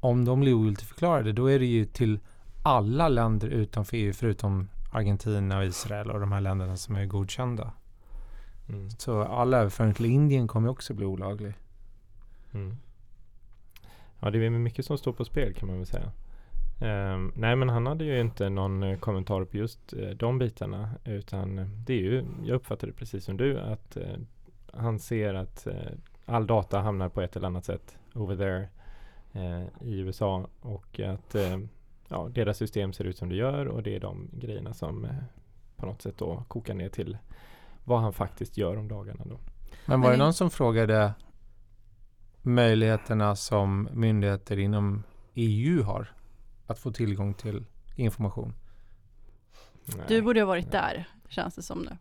om 0.00 0.24
de 0.24 0.40
blir 0.40 0.54
ogiltigförklarade 0.54 1.32
då 1.32 1.46
är 1.50 1.58
det 1.58 1.66
ju 1.66 1.84
till 1.84 2.20
alla 2.62 3.08
länder 3.08 3.48
utanför 3.48 3.96
EU 3.96 4.12
förutom 4.12 4.68
Argentina 4.92 5.58
och 5.58 5.64
Israel 5.64 6.10
och 6.10 6.20
de 6.20 6.32
här 6.32 6.40
länderna 6.40 6.76
som 6.76 6.96
är 6.96 7.06
godkända. 7.06 7.72
Mm. 8.68 8.90
Så 8.90 9.22
all 9.22 9.54
överföring 9.54 9.94
till 9.94 10.06
Indien 10.06 10.48
kommer 10.48 10.68
ju 10.68 10.72
också 10.72 10.94
bli 10.94 11.06
olaglig. 11.06 11.54
Mm. 12.52 12.76
Ja, 14.22 14.30
det 14.30 14.46
är 14.46 14.50
mycket 14.50 14.86
som 14.86 14.98
står 14.98 15.12
på 15.12 15.24
spel 15.24 15.54
kan 15.54 15.68
man 15.68 15.76
väl 15.76 15.86
säga. 15.86 16.12
Ehm, 16.80 17.32
nej, 17.36 17.56
men 17.56 17.68
han 17.68 17.86
hade 17.86 18.04
ju 18.04 18.20
inte 18.20 18.50
någon 18.50 18.82
eh, 18.82 18.98
kommentar 18.98 19.44
på 19.44 19.56
just 19.56 19.92
eh, 19.92 20.08
de 20.08 20.38
bitarna, 20.38 20.90
utan 21.04 21.58
eh, 21.58 21.66
det 21.66 21.92
är 21.92 21.98
ju, 21.98 22.24
jag 22.44 22.54
uppfattar 22.54 22.86
det 22.86 22.92
precis 22.92 23.24
som 23.24 23.36
du, 23.36 23.60
att 23.60 23.96
eh, 23.96 24.16
han 24.72 24.98
ser 24.98 25.34
att 25.34 25.66
eh, 25.66 25.92
all 26.26 26.46
data 26.46 26.80
hamnar 26.80 27.08
på 27.08 27.20
ett 27.20 27.36
eller 27.36 27.46
annat 27.46 27.64
sätt 27.64 27.98
over 28.14 28.36
there 28.36 28.68
i 29.80 29.98
USA 29.98 30.46
och 30.60 31.00
att 31.00 31.36
ja, 32.08 32.28
deras 32.34 32.58
system 32.58 32.92
ser 32.92 33.04
ut 33.04 33.16
som 33.16 33.28
det 33.28 33.36
gör 33.36 33.66
och 33.66 33.82
det 33.82 33.96
är 33.96 34.00
de 34.00 34.28
grejerna 34.32 34.74
som 34.74 35.06
på 35.76 35.86
något 35.86 36.02
sätt 36.02 36.18
då 36.18 36.44
kokar 36.48 36.74
ner 36.74 36.88
till 36.88 37.18
vad 37.84 38.00
han 38.00 38.12
faktiskt 38.12 38.56
gör 38.56 38.76
om 38.76 38.88
dagarna 38.88 39.24
då. 39.24 39.38
Men 39.86 40.00
var 40.00 40.10
det 40.10 40.16
någon 40.16 40.34
som 40.34 40.50
frågade 40.50 41.12
möjligheterna 42.42 43.36
som 43.36 43.88
myndigheter 43.92 44.58
inom 44.58 45.02
EU 45.34 45.82
har 45.82 46.12
att 46.66 46.78
få 46.78 46.92
tillgång 46.92 47.34
till 47.34 47.64
information? 47.96 48.54
Nej. 49.84 50.04
Du 50.08 50.22
borde 50.22 50.40
ha 50.40 50.46
varit 50.46 50.72
där, 50.72 51.08
känns 51.28 51.54
det 51.54 51.62
som 51.62 51.78
nu. 51.78 51.96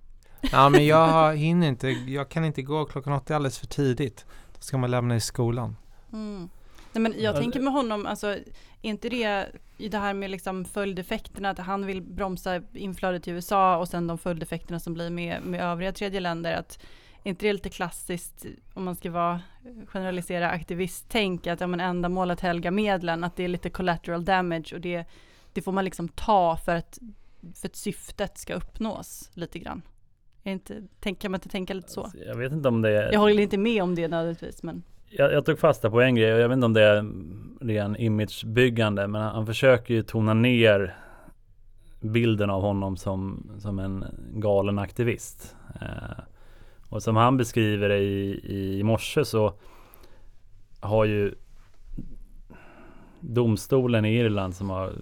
Ja, 0.51 0.69
men 0.69 0.85
jag 0.85 1.07
har- 1.07 1.33
hinner 1.33 1.67
inte. 1.67 1.89
Jag 1.89 2.29
kan 2.29 2.45
inte 2.45 2.61
gå 2.61 2.85
klockan 2.85 3.13
åtta, 3.13 3.35
alldeles 3.35 3.59
för 3.59 3.67
tidigt. 3.67 4.25
Då 4.55 4.61
ska 4.61 4.77
man 4.77 4.91
lämna 4.91 5.15
i 5.15 5.19
skolan. 5.19 5.75
Mm. 6.13 6.49
Nej, 6.93 7.01
men 7.01 7.13
jag 7.17 7.35
Ja, 7.35 7.39
tänker 7.39 7.61
med 7.61 7.73
honom, 7.73 8.05
alltså, 8.05 8.27
är 8.27 8.39
inte 8.81 9.09
det 9.09 9.47
i 9.77 9.89
det 9.89 9.97
här 9.97 10.13
med 10.13 10.29
liksom 10.31 10.65
följdeffekterna, 10.65 11.49
att 11.49 11.59
han 11.59 11.85
vill 11.85 12.01
bromsa 12.01 12.61
inflödet 12.73 13.23
till 13.23 13.33
USA 13.33 13.77
och 13.77 13.87
sen 13.87 14.07
de 14.07 14.17
följdeffekterna 14.17 14.79
som 14.79 14.93
blir 14.93 15.09
med, 15.09 15.41
med 15.43 15.61
övriga 15.61 15.91
tredje 15.93 16.19
länder, 16.19 16.53
att 16.53 16.79
inte 17.23 17.45
det 17.45 17.53
lite 17.53 17.69
klassiskt, 17.69 18.45
om 18.73 18.83
man 18.83 18.95
ska 18.95 19.11
vara 19.11 19.41
generalisera 19.87 20.49
aktivisttänk, 20.49 21.47
att 21.47 21.61
ja, 21.61 21.67
men 21.67 21.79
ändamålet 21.79 22.39
helga 22.39 22.71
medlen, 22.71 23.23
att 23.23 23.35
det 23.35 23.43
är 23.43 23.47
lite 23.47 23.69
collateral 23.69 24.25
damage 24.25 24.71
och 24.73 24.81
det, 24.81 25.05
det 25.53 25.61
får 25.61 25.71
man 25.71 25.85
liksom 25.85 26.07
ta 26.07 26.57
för 26.57 26.75
att, 26.75 26.99
för 27.55 27.67
att 27.67 27.75
syftet 27.75 28.37
ska 28.37 28.53
uppnås 28.53 29.31
lite 29.33 29.59
grann. 29.59 29.81
Är 30.43 30.51
inte, 30.51 30.83
tänk, 30.99 31.19
kan 31.19 31.31
man 31.31 31.37
inte 31.37 31.49
tänka 31.49 31.73
lite 31.73 31.91
så? 31.91 32.03
Alltså, 32.03 32.17
Jag 32.17 32.35
vet 32.35 32.51
inte 32.51 32.67
om 32.67 32.81
det 32.81 32.89
är... 32.89 33.11
Jag 33.11 33.19
håller 33.19 33.43
inte 33.43 33.57
med 33.57 33.83
om 33.83 33.95
det 33.95 34.07
nödvändigtvis, 34.07 34.63
men 34.63 34.83
jag, 35.09 35.33
jag 35.33 35.45
tog 35.45 35.59
fasta 35.59 35.89
på 35.89 36.01
en 36.01 36.15
grej 36.15 36.33
och 36.33 36.39
jag 36.39 36.49
vet 36.49 36.55
inte 36.55 36.65
om 36.65 36.73
det 36.73 36.83
är 36.83 37.05
ren 37.61 37.95
imagebyggande 37.95 39.07
men 39.07 39.21
han, 39.21 39.35
han 39.35 39.45
försöker 39.45 39.93
ju 39.93 40.03
tona 40.03 40.33
ner 40.33 40.95
bilden 41.99 42.49
av 42.49 42.61
honom 42.61 42.97
som, 42.97 43.51
som 43.59 43.79
en 43.79 44.05
galen 44.33 44.79
aktivist. 44.79 45.55
Eh, 45.81 46.23
och 46.91 47.03
som 47.03 47.15
han 47.15 47.37
beskriver 47.37 47.89
det 47.89 47.99
i, 47.99 48.79
i 48.79 48.83
morse 48.83 49.25
så 49.25 49.53
har 50.79 51.05
ju 51.05 51.35
domstolen 53.19 54.05
i 54.05 54.17
Irland 54.17 54.55
som 54.55 54.69
har 54.69 54.93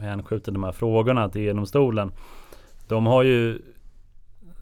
hänskjutit 0.00 0.54
de 0.54 0.64
här 0.64 0.72
frågorna 0.72 1.28
till 1.28 1.40
EU-domstolen. 1.40 2.12
De 2.88 3.06
har 3.06 3.22
ju 3.22 3.62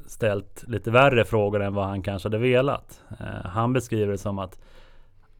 ställt 0.06 0.64
lite 0.68 0.90
värre 0.90 1.24
frågor 1.24 1.62
än 1.62 1.74
vad 1.74 1.86
han 1.86 2.02
kanske 2.02 2.26
hade 2.26 2.38
velat. 2.38 3.00
Eh, 3.20 3.44
han 3.44 3.72
beskriver 3.72 4.12
det 4.12 4.18
som 4.18 4.38
att 4.38 4.58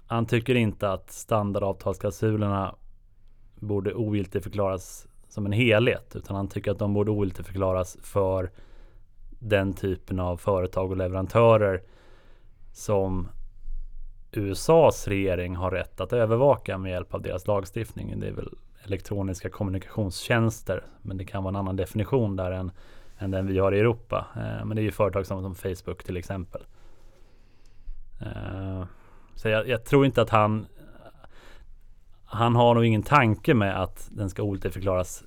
han 0.07 0.27
tycker 0.27 0.55
inte 0.55 0.93
att 0.93 1.11
standardavtalsklausulerna 1.11 2.75
borde 3.55 3.95
ogiltigförklaras 3.95 5.07
som 5.29 5.47
en 5.47 5.53
helhet 5.53 6.17
utan 6.17 6.37
han 6.37 6.49
tycker 6.49 6.71
att 6.71 6.79
de 6.79 6.95
borde 6.95 7.11
ogiltigförklaras 7.11 7.99
för 8.03 8.51
den 9.39 9.73
typen 9.73 10.21
av 10.21 10.37
företag 10.37 10.91
och 10.91 10.97
leverantörer 10.97 11.83
som 12.73 13.29
USAs 14.33 15.09
regering 15.09 15.57
har 15.57 15.71
rätt 15.71 16.01
att 16.01 16.13
övervaka 16.13 16.79
med 16.79 16.91
hjälp 16.91 17.15
av 17.15 17.23
deras 17.23 17.47
lagstiftning. 17.47 18.21
Det 18.21 18.27
är 18.27 18.33
väl 18.33 18.51
elektroniska 18.85 19.51
kommunikationstjänster 19.51 20.85
men 21.03 21.17
det 21.17 21.25
kan 21.25 21.43
vara 21.43 21.51
en 21.51 21.57
annan 21.57 21.77
definition 21.77 22.37
där 22.37 22.51
än, 22.51 22.71
än 23.19 23.31
den 23.31 23.47
vi 23.47 23.59
har 23.59 23.73
i 23.75 23.81
Europa. 23.81 24.27
Eh, 24.37 24.65
men 24.65 24.77
det 24.77 24.81
är 24.81 24.85
ju 24.85 24.91
företag 24.91 25.27
som, 25.27 25.43
som 25.43 25.55
Facebook 25.55 26.05
till 26.05 26.17
exempel. 26.17 26.63
Eh, 28.21 28.85
så 29.35 29.49
jag, 29.49 29.69
jag 29.69 29.85
tror 29.85 30.07
inte 30.07 30.23
att 30.23 30.31
han 30.31 30.67
Han 32.25 32.57
har 32.57 32.75
nog 32.75 32.85
ingen 32.85 33.03
tanke 33.03 33.55
med 33.55 33.83
att 33.83 34.09
den 34.13 34.31
ska 34.31 34.43
förklaras 34.71 35.25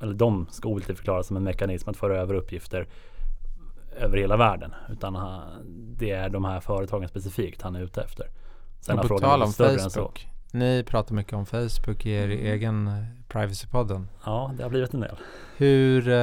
Eller 0.00 0.14
de 0.14 0.46
ska 0.50 0.80
förklaras 0.80 1.26
som 1.26 1.36
en 1.36 1.44
mekanism 1.44 1.90
att 1.90 1.96
föra 1.96 2.16
över 2.16 2.34
uppgifter 2.34 2.86
över 3.96 4.18
hela 4.18 4.36
världen 4.36 4.74
Utan 4.88 5.14
han, 5.14 5.42
det 5.98 6.10
är 6.10 6.28
de 6.28 6.44
här 6.44 6.60
företagen 6.60 7.08
specifikt 7.08 7.62
han 7.62 7.76
är 7.76 7.80
ute 7.80 8.02
efter 8.02 8.30
Sen 8.80 8.92
Och 8.92 8.98
har 8.98 9.02
på 9.02 9.08
frågan 9.08 9.30
tal 9.30 9.42
om 9.42 9.52
Facebook. 9.52 10.28
Ni 10.52 10.84
pratar 10.86 11.14
mycket 11.14 11.32
om 11.32 11.46
Facebook 11.46 12.06
i 12.06 12.10
er 12.10 12.24
Mm. 12.24 12.46
egen 12.46 12.86
eh, 12.86 13.04
privacypodden. 13.28 14.08
Ja, 14.24 14.52
det 14.56 14.62
har 14.62 14.70
blivit 14.70 14.94
en 14.94 15.00
del 15.00 15.16
Hur, 15.56 16.08
eh, 16.08 16.14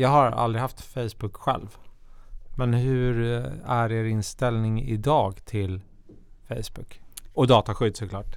jag 0.00 0.08
har 0.08 0.30
aldrig 0.30 0.62
haft 0.62 0.80
Facebook 0.80 1.36
själv. 1.36 1.76
Men 2.56 2.74
hur 2.74 3.36
eh, 3.36 3.70
är 3.70 3.92
er 3.92 4.04
inställning 4.04 4.82
idag 4.82 5.44
till 5.44 5.80
Facebook? 6.48 7.00
Och 7.34 7.46
dataskydd 7.46 7.96
såklart. 7.96 8.36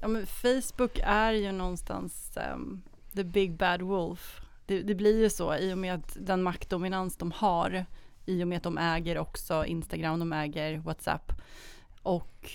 Ja 0.00 0.08
men 0.08 0.26
Facebook 0.26 0.98
är 1.02 1.32
ju 1.32 1.52
någonstans 1.52 2.36
ehm, 2.36 2.82
the 3.14 3.24
big 3.24 3.56
bad 3.56 3.82
wolf. 3.82 4.40
Det, 4.66 4.82
det 4.82 4.94
blir 4.94 5.20
ju 5.22 5.30
så 5.30 5.56
i 5.56 5.72
och 5.72 5.78
med 5.78 5.94
att 5.94 6.16
den 6.20 6.42
maktdominans 6.42 7.16
de 7.16 7.32
har 7.32 7.86
i 8.26 8.44
och 8.44 8.48
med 8.48 8.56
att 8.56 8.62
de 8.62 8.78
äger 8.78 9.18
också 9.18 9.64
Instagram, 9.66 10.18
de 10.18 10.32
äger 10.32 10.78
WhatsApp. 10.78 11.32
Och 12.02 12.50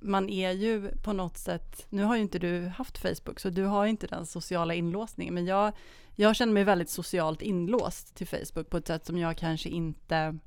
man 0.00 0.28
är 0.28 0.50
ju 0.50 0.90
på 1.02 1.12
något 1.12 1.36
sätt, 1.36 1.86
nu 1.90 2.02
har 2.02 2.16
ju 2.16 2.22
inte 2.22 2.38
du 2.38 2.66
haft 2.66 2.98
Facebook 2.98 3.40
så 3.40 3.50
du 3.50 3.64
har 3.64 3.86
inte 3.86 4.06
den 4.06 4.26
sociala 4.26 4.74
inlåsningen 4.74 5.34
men 5.34 5.46
jag, 5.46 5.72
jag 6.14 6.36
känner 6.36 6.52
mig 6.52 6.64
väldigt 6.64 6.90
socialt 6.90 7.42
inlåst 7.42 8.14
till 8.14 8.26
Facebook 8.26 8.70
på 8.70 8.76
ett 8.76 8.86
sätt 8.86 9.06
som 9.06 9.18
jag 9.18 9.36
kanske 9.36 9.68
inte 9.68 10.38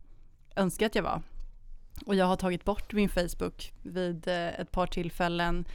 önskar 0.55 0.85
att 0.85 0.95
jag 0.95 1.03
var. 1.03 1.21
Och 2.05 2.15
jag 2.15 2.25
har 2.25 2.35
tagit 2.35 2.63
bort 2.63 2.93
min 2.93 3.09
Facebook 3.09 3.73
vid 3.83 4.27
eh, 4.27 4.59
ett 4.59 4.71
par 4.71 4.87
tillfällen 4.87 5.65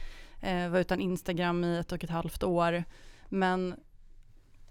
eh, 0.41 0.69
var 0.69 0.79
utan 0.79 0.99
Instagram 0.99 1.63
i 1.63 1.77
ett 1.77 1.91
och 1.91 2.03
ett 2.03 2.09
halvt 2.09 2.43
år. 2.43 2.83
Men 3.29 3.75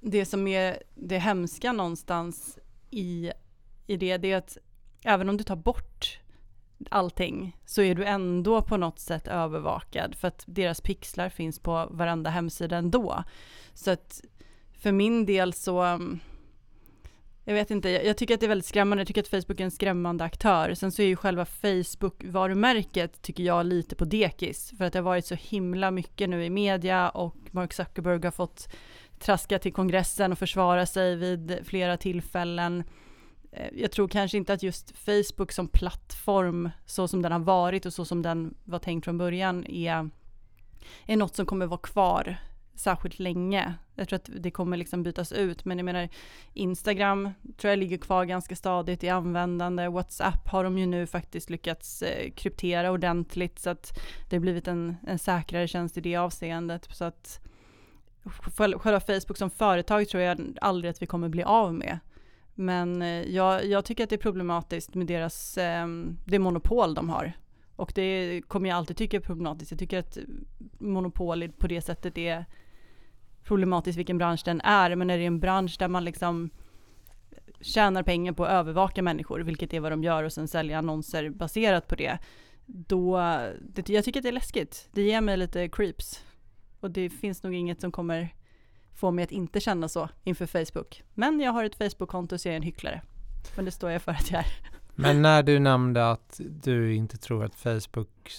det 0.01 0.25
som 0.25 0.47
är 0.47 0.83
det 0.95 1.19
hemska 1.19 1.73
någonstans 1.73 2.59
i, 2.91 3.33
i 3.87 3.97
det, 3.97 4.17
det 4.17 4.33
är 4.33 4.37
att 4.37 4.59
även 5.05 5.29
om 5.29 5.37
du 5.37 5.45
tar 5.45 5.57
bort 5.57 6.19
allting 6.91 7.57
så 7.67 7.83
är 7.83 7.95
du 7.95 8.05
ändå 8.05 8.63
på 8.63 8.77
något 8.77 8.99
sätt 8.99 9.29
övervakad 9.29 10.15
för 10.15 10.29
att 10.29 10.45
deras 10.47 10.81
pixlar 10.81 11.29
finns 11.29 11.59
på 11.59 11.89
varenda 11.91 12.31
hemsida 12.31 12.77
ändå. 12.77 13.25
Så 13.75 13.91
att 13.91 14.21
för 14.79 14.93
min 14.93 15.27
del 15.27 15.53
så 15.53 15.81
mm, 15.83 16.21
jag 17.45 17.55
vet 17.55 17.71
inte, 17.71 17.91
jag 17.91 18.05
jag 18.05 18.17
tycker 18.17 18.35
att 18.35 18.41
det 18.41 18.47
är 18.47 18.49
väldigt 18.49 18.67
skrämmande. 18.67 19.01
Jag 19.01 19.09
tycker 19.09 19.21
att 19.21 19.29
Facebook 19.29 19.61
är 19.61 19.65
en 19.65 19.71
skrämmande 19.71 20.25
aktör. 20.25 20.75
Sen 20.75 20.93
så 20.93 21.03
är 21.03 21.07
ju 21.07 21.17
själva 21.17 21.45
Facebook-varumärket, 21.45 23.23
tycker 23.23 23.43
jag, 23.45 23.67
lite 23.67 23.95
på 23.95 24.05
dekis. 24.05 24.73
För 24.79 24.85
att 24.85 24.93
det 24.93 24.99
har 24.99 25.05
varit 25.05 25.27
så 25.27 25.35
himla 25.35 25.91
mycket 25.91 26.31
nu 26.31 26.45
i 26.45 26.51
media 26.51 27.09
och 27.09 27.37
Mark 27.51 27.73
Zuckerberg 27.73 28.25
har 28.25 28.31
fått 28.31 28.69
traska 29.19 29.59
till 29.59 29.73
kongressen 29.73 30.33
och 30.33 30.39
försvara 30.39 30.87
sig 30.87 31.17
vid 31.17 31.59
flera 31.65 31.97
tillfällen. 31.97 32.85
Eh, 33.53 33.69
jag 33.73 33.93
tror 33.93 34.09
kanske 34.09 34.37
inte 34.37 34.53
att 34.53 34.63
just 34.63 34.99
Facebook 34.99 35.53
som 35.53 35.69
plattform, 35.69 36.71
så 36.87 37.09
som 37.09 37.23
den 37.23 37.33
har 37.33 37.39
varit 37.39 37.87
och 37.87 37.93
så 37.93 38.05
som 38.05 38.23
den 38.23 38.55
var 38.65 38.79
tänkt 38.79 39.05
från 39.05 39.19
början, 39.19 39.67
är, 39.67 40.11
är 41.07 41.17
något 41.17 41.37
som 41.37 41.47
kommer 41.47 41.67
vara 41.67 41.81
kvar 41.81 42.37
särskilt 42.75 43.19
länge. 43.19 43.75
Jag 43.95 44.09
tror 44.09 44.17
att 44.17 44.31
det 44.37 44.51
kommer 44.51 44.77
liksom 44.77 45.03
bytas 45.03 45.33
ut, 45.33 45.65
men 45.65 45.79
jag 45.79 45.85
menar 45.85 46.09
Instagram 46.53 47.31
tror 47.57 47.71
jag 47.71 47.79
ligger 47.79 47.99
kvar 47.99 48.25
ganska 48.25 48.57
stadigt 48.57 49.05
i 49.05 49.09
användande. 49.09 49.89
WhatsApp 49.89 50.49
har 50.49 50.65
de 50.65 50.79
ju 50.79 50.87
nu 50.87 51.07
faktiskt 51.07 51.51
lyckats 51.51 52.03
eh, 52.03 52.31
kryptera 52.31 52.91
ordentligt 52.91 53.59
så 53.59 53.71
att 53.71 54.01
det 54.31 54.37
har 54.37 54.41
blivit 54.41 54.69
en, 54.69 54.97
en 55.07 55.19
säkrare 55.19 55.69
tjänst 55.69 55.97
i 55.97 56.01
det 56.01 56.17
avseendet. 56.17 56.89
Så 56.93 57.05
att 57.05 57.41
själva 58.55 59.01
Facebook 59.01 59.37
som 59.37 59.51
företag 59.51 60.09
tror 60.09 60.23
jag 60.23 60.59
aldrig 60.61 60.91
att 60.91 61.03
vi 61.03 61.07
kommer 61.07 61.29
bli 61.29 61.43
av 61.43 61.75
med. 61.75 61.99
Men 62.55 63.03
eh, 63.03 63.09
jag, 63.09 63.67
jag 63.67 63.85
tycker 63.85 64.05
att 64.05 64.11
det 64.11 64.17
är 64.17 64.19
problematiskt 64.19 64.95
med 64.95 65.07
deras, 65.07 65.59
ehm, 65.59 66.19
det 66.25 66.39
monopol 66.39 66.95
de 66.95 67.09
har. 67.09 67.33
Och 67.77 67.93
det 67.95 68.43
kommer 68.49 68.69
jag 68.69 68.77
alltid 68.77 68.97
tycka 68.97 69.17
är 69.17 69.21
problematiskt. 69.21 69.71
Jag 69.71 69.79
tycker 69.79 69.99
att 69.99 70.19
monopol 70.79 71.49
på 71.49 71.67
det 71.67 71.81
sättet 71.81 72.19
är 72.19 72.45
problematiskt 73.45 73.99
vilken 73.99 74.19
bransch 74.19 74.43
den 74.45 74.61
är. 74.61 74.97
Men 74.97 75.11
är 75.11 75.19
det 75.19 75.25
en 75.25 75.41
bransch 75.41 75.77
där 75.79 75.89
man 75.89 76.05
liksom 76.05 76.51
tjänar 77.61 78.03
pengar 78.03 78.33
på 78.33 78.45
att 78.45 78.51
övervaka 78.51 79.03
människor, 79.03 79.41
vilket 79.41 79.75
är 79.75 79.81
vad 79.81 79.93
de 79.93 80.05
gör 80.05 80.25
och 80.25 80.33
sen 80.33 80.49
sälja 80.49 80.79
annonser 80.79 81.31
baserat 81.31 81.89
på 81.89 81.95
det. 81.95 82.19
Då, 82.67 83.17
det, 83.61 83.89
jag 83.89 84.05
tycker 84.05 84.21
att 84.21 84.23
det 84.23 84.31
är 84.31 84.33
läskigt. 84.33 84.89
Det 84.93 85.03
ger 85.03 85.21
mig 85.21 85.37
lite 85.37 85.69
creeps. 85.69 86.25
Och 86.81 86.91
det 86.91 87.11
finns 87.11 87.43
nog 87.43 87.55
inget 87.55 87.81
som 87.81 87.93
kommer 87.93 88.35
få 88.95 89.11
mig 89.11 89.25
att 89.25 89.33
inte 89.33 89.61
känna 89.61 89.89
så 89.89 90.09
inför 90.25 90.47
Facebook. 90.47 91.03
Men 91.15 91.41
jag 91.41 91.53
har 91.53 91.65
ett 91.65 91.75
Facebook-konto 91.75 92.39
så 92.39 92.49
jag 92.49 92.53
är 92.53 92.57
en 92.57 92.63
hycklare. 92.63 93.03
Men 93.57 93.65
det 93.65 93.71
står 93.71 93.91
jag 93.91 94.03
för 94.03 94.13
att 94.13 94.31
jag 94.31 94.41
är. 94.41 94.47
Men 94.95 95.23
när 95.23 95.43
du 95.43 95.59
nämnde 95.59 96.11
att 96.11 96.41
du 96.63 96.95
inte 96.95 97.17
tror 97.19 97.45
att 97.45 97.55
Facebook 97.55 98.33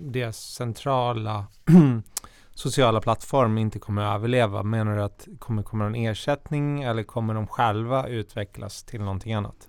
deras 0.00 0.38
centrala 0.38 1.46
sociala 2.54 3.00
plattform 3.00 3.58
inte 3.58 3.78
kommer 3.78 4.02
att 4.02 4.14
överleva, 4.14 4.62
menar 4.62 4.96
du 4.96 5.02
att 5.02 5.28
kommer 5.38 5.62
komma 5.62 5.86
en 5.86 5.94
ersättning 5.94 6.82
eller 6.82 7.02
kommer 7.02 7.34
de 7.34 7.46
själva 7.46 8.08
utvecklas 8.08 8.82
till 8.82 9.00
någonting 9.00 9.32
annat? 9.32 9.68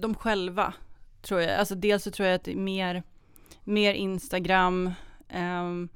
De 0.00 0.14
själva 0.14 0.74
tror 1.22 1.40
jag. 1.40 1.58
Alltså 1.58 1.74
dels 1.74 2.04
så 2.04 2.10
tror 2.10 2.28
jag 2.28 2.36
att 2.36 2.44
det 2.44 2.52
är 2.52 2.56
mer, 2.56 3.02
mer 3.64 3.94
Instagram. 3.94 4.90
ehm, 5.28 5.88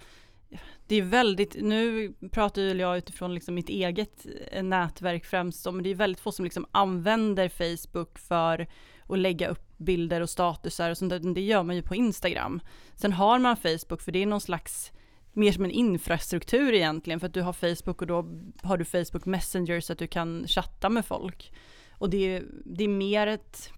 det 0.91 0.97
är 0.97 1.03
väldigt, 1.03 1.57
nu 1.61 2.13
pratar 2.31 2.63
ju 2.63 2.73
jag 2.73 2.99
utifrån 2.99 3.35
liksom 3.35 3.55
mitt 3.55 3.69
eget 3.69 4.27
eh, 4.53 4.63
nätverk 4.63 5.25
främst, 5.25 5.67
men 5.67 5.83
det 5.83 5.91
är 5.91 5.95
väldigt 5.95 6.21
få 6.21 6.33
som 6.33 6.45
liksom 6.45 6.67
använder 6.73 7.49
Facebook 7.49 8.19
för 8.19 8.67
att 9.09 9.19
lägga 9.19 9.49
upp 9.49 9.79
bilder 9.79 10.21
och 10.21 10.31
statusar 10.31 10.91
och 10.91 10.99
sånt 10.99 11.11
där. 11.11 11.35
Det 11.35 11.41
gör 11.41 11.63
man 11.63 11.77
ju 11.77 11.83
på 11.83 11.95
Instagram. 11.95 12.61
Sen 12.95 13.13
har 13.13 13.39
man 13.39 13.57
Facebook 13.57 14.03
för 14.03 14.13
det 14.13 14.23
är 14.23 14.27
någon 14.27 14.41
slags 14.41 14.93
mer 15.33 15.53
som 15.53 15.65
en 15.65 15.71
infrastruktur 15.71 16.75
egentligen 16.75 17.21
för 17.21 17.27
att 17.27 17.35
du 17.35 17.43
har 17.43 17.53
Facebook 17.53 18.01
och 18.01 18.07
då 18.07 18.27
har 18.63 18.77
du 18.77 18.85
Facebook 18.85 19.27
Messenger 19.27 19.81
så 19.81 19.93
att 19.93 19.99
du 19.99 20.07
kan 20.07 20.47
chatta 20.47 20.89
med 20.89 21.07
folk. 21.07 21.53
Och 21.91 22.11
det 22.11 22.37
är, 22.37 22.45
det 22.65 22.85
är 22.85 22.89
mer 22.89 23.27
ett, 23.27 23.73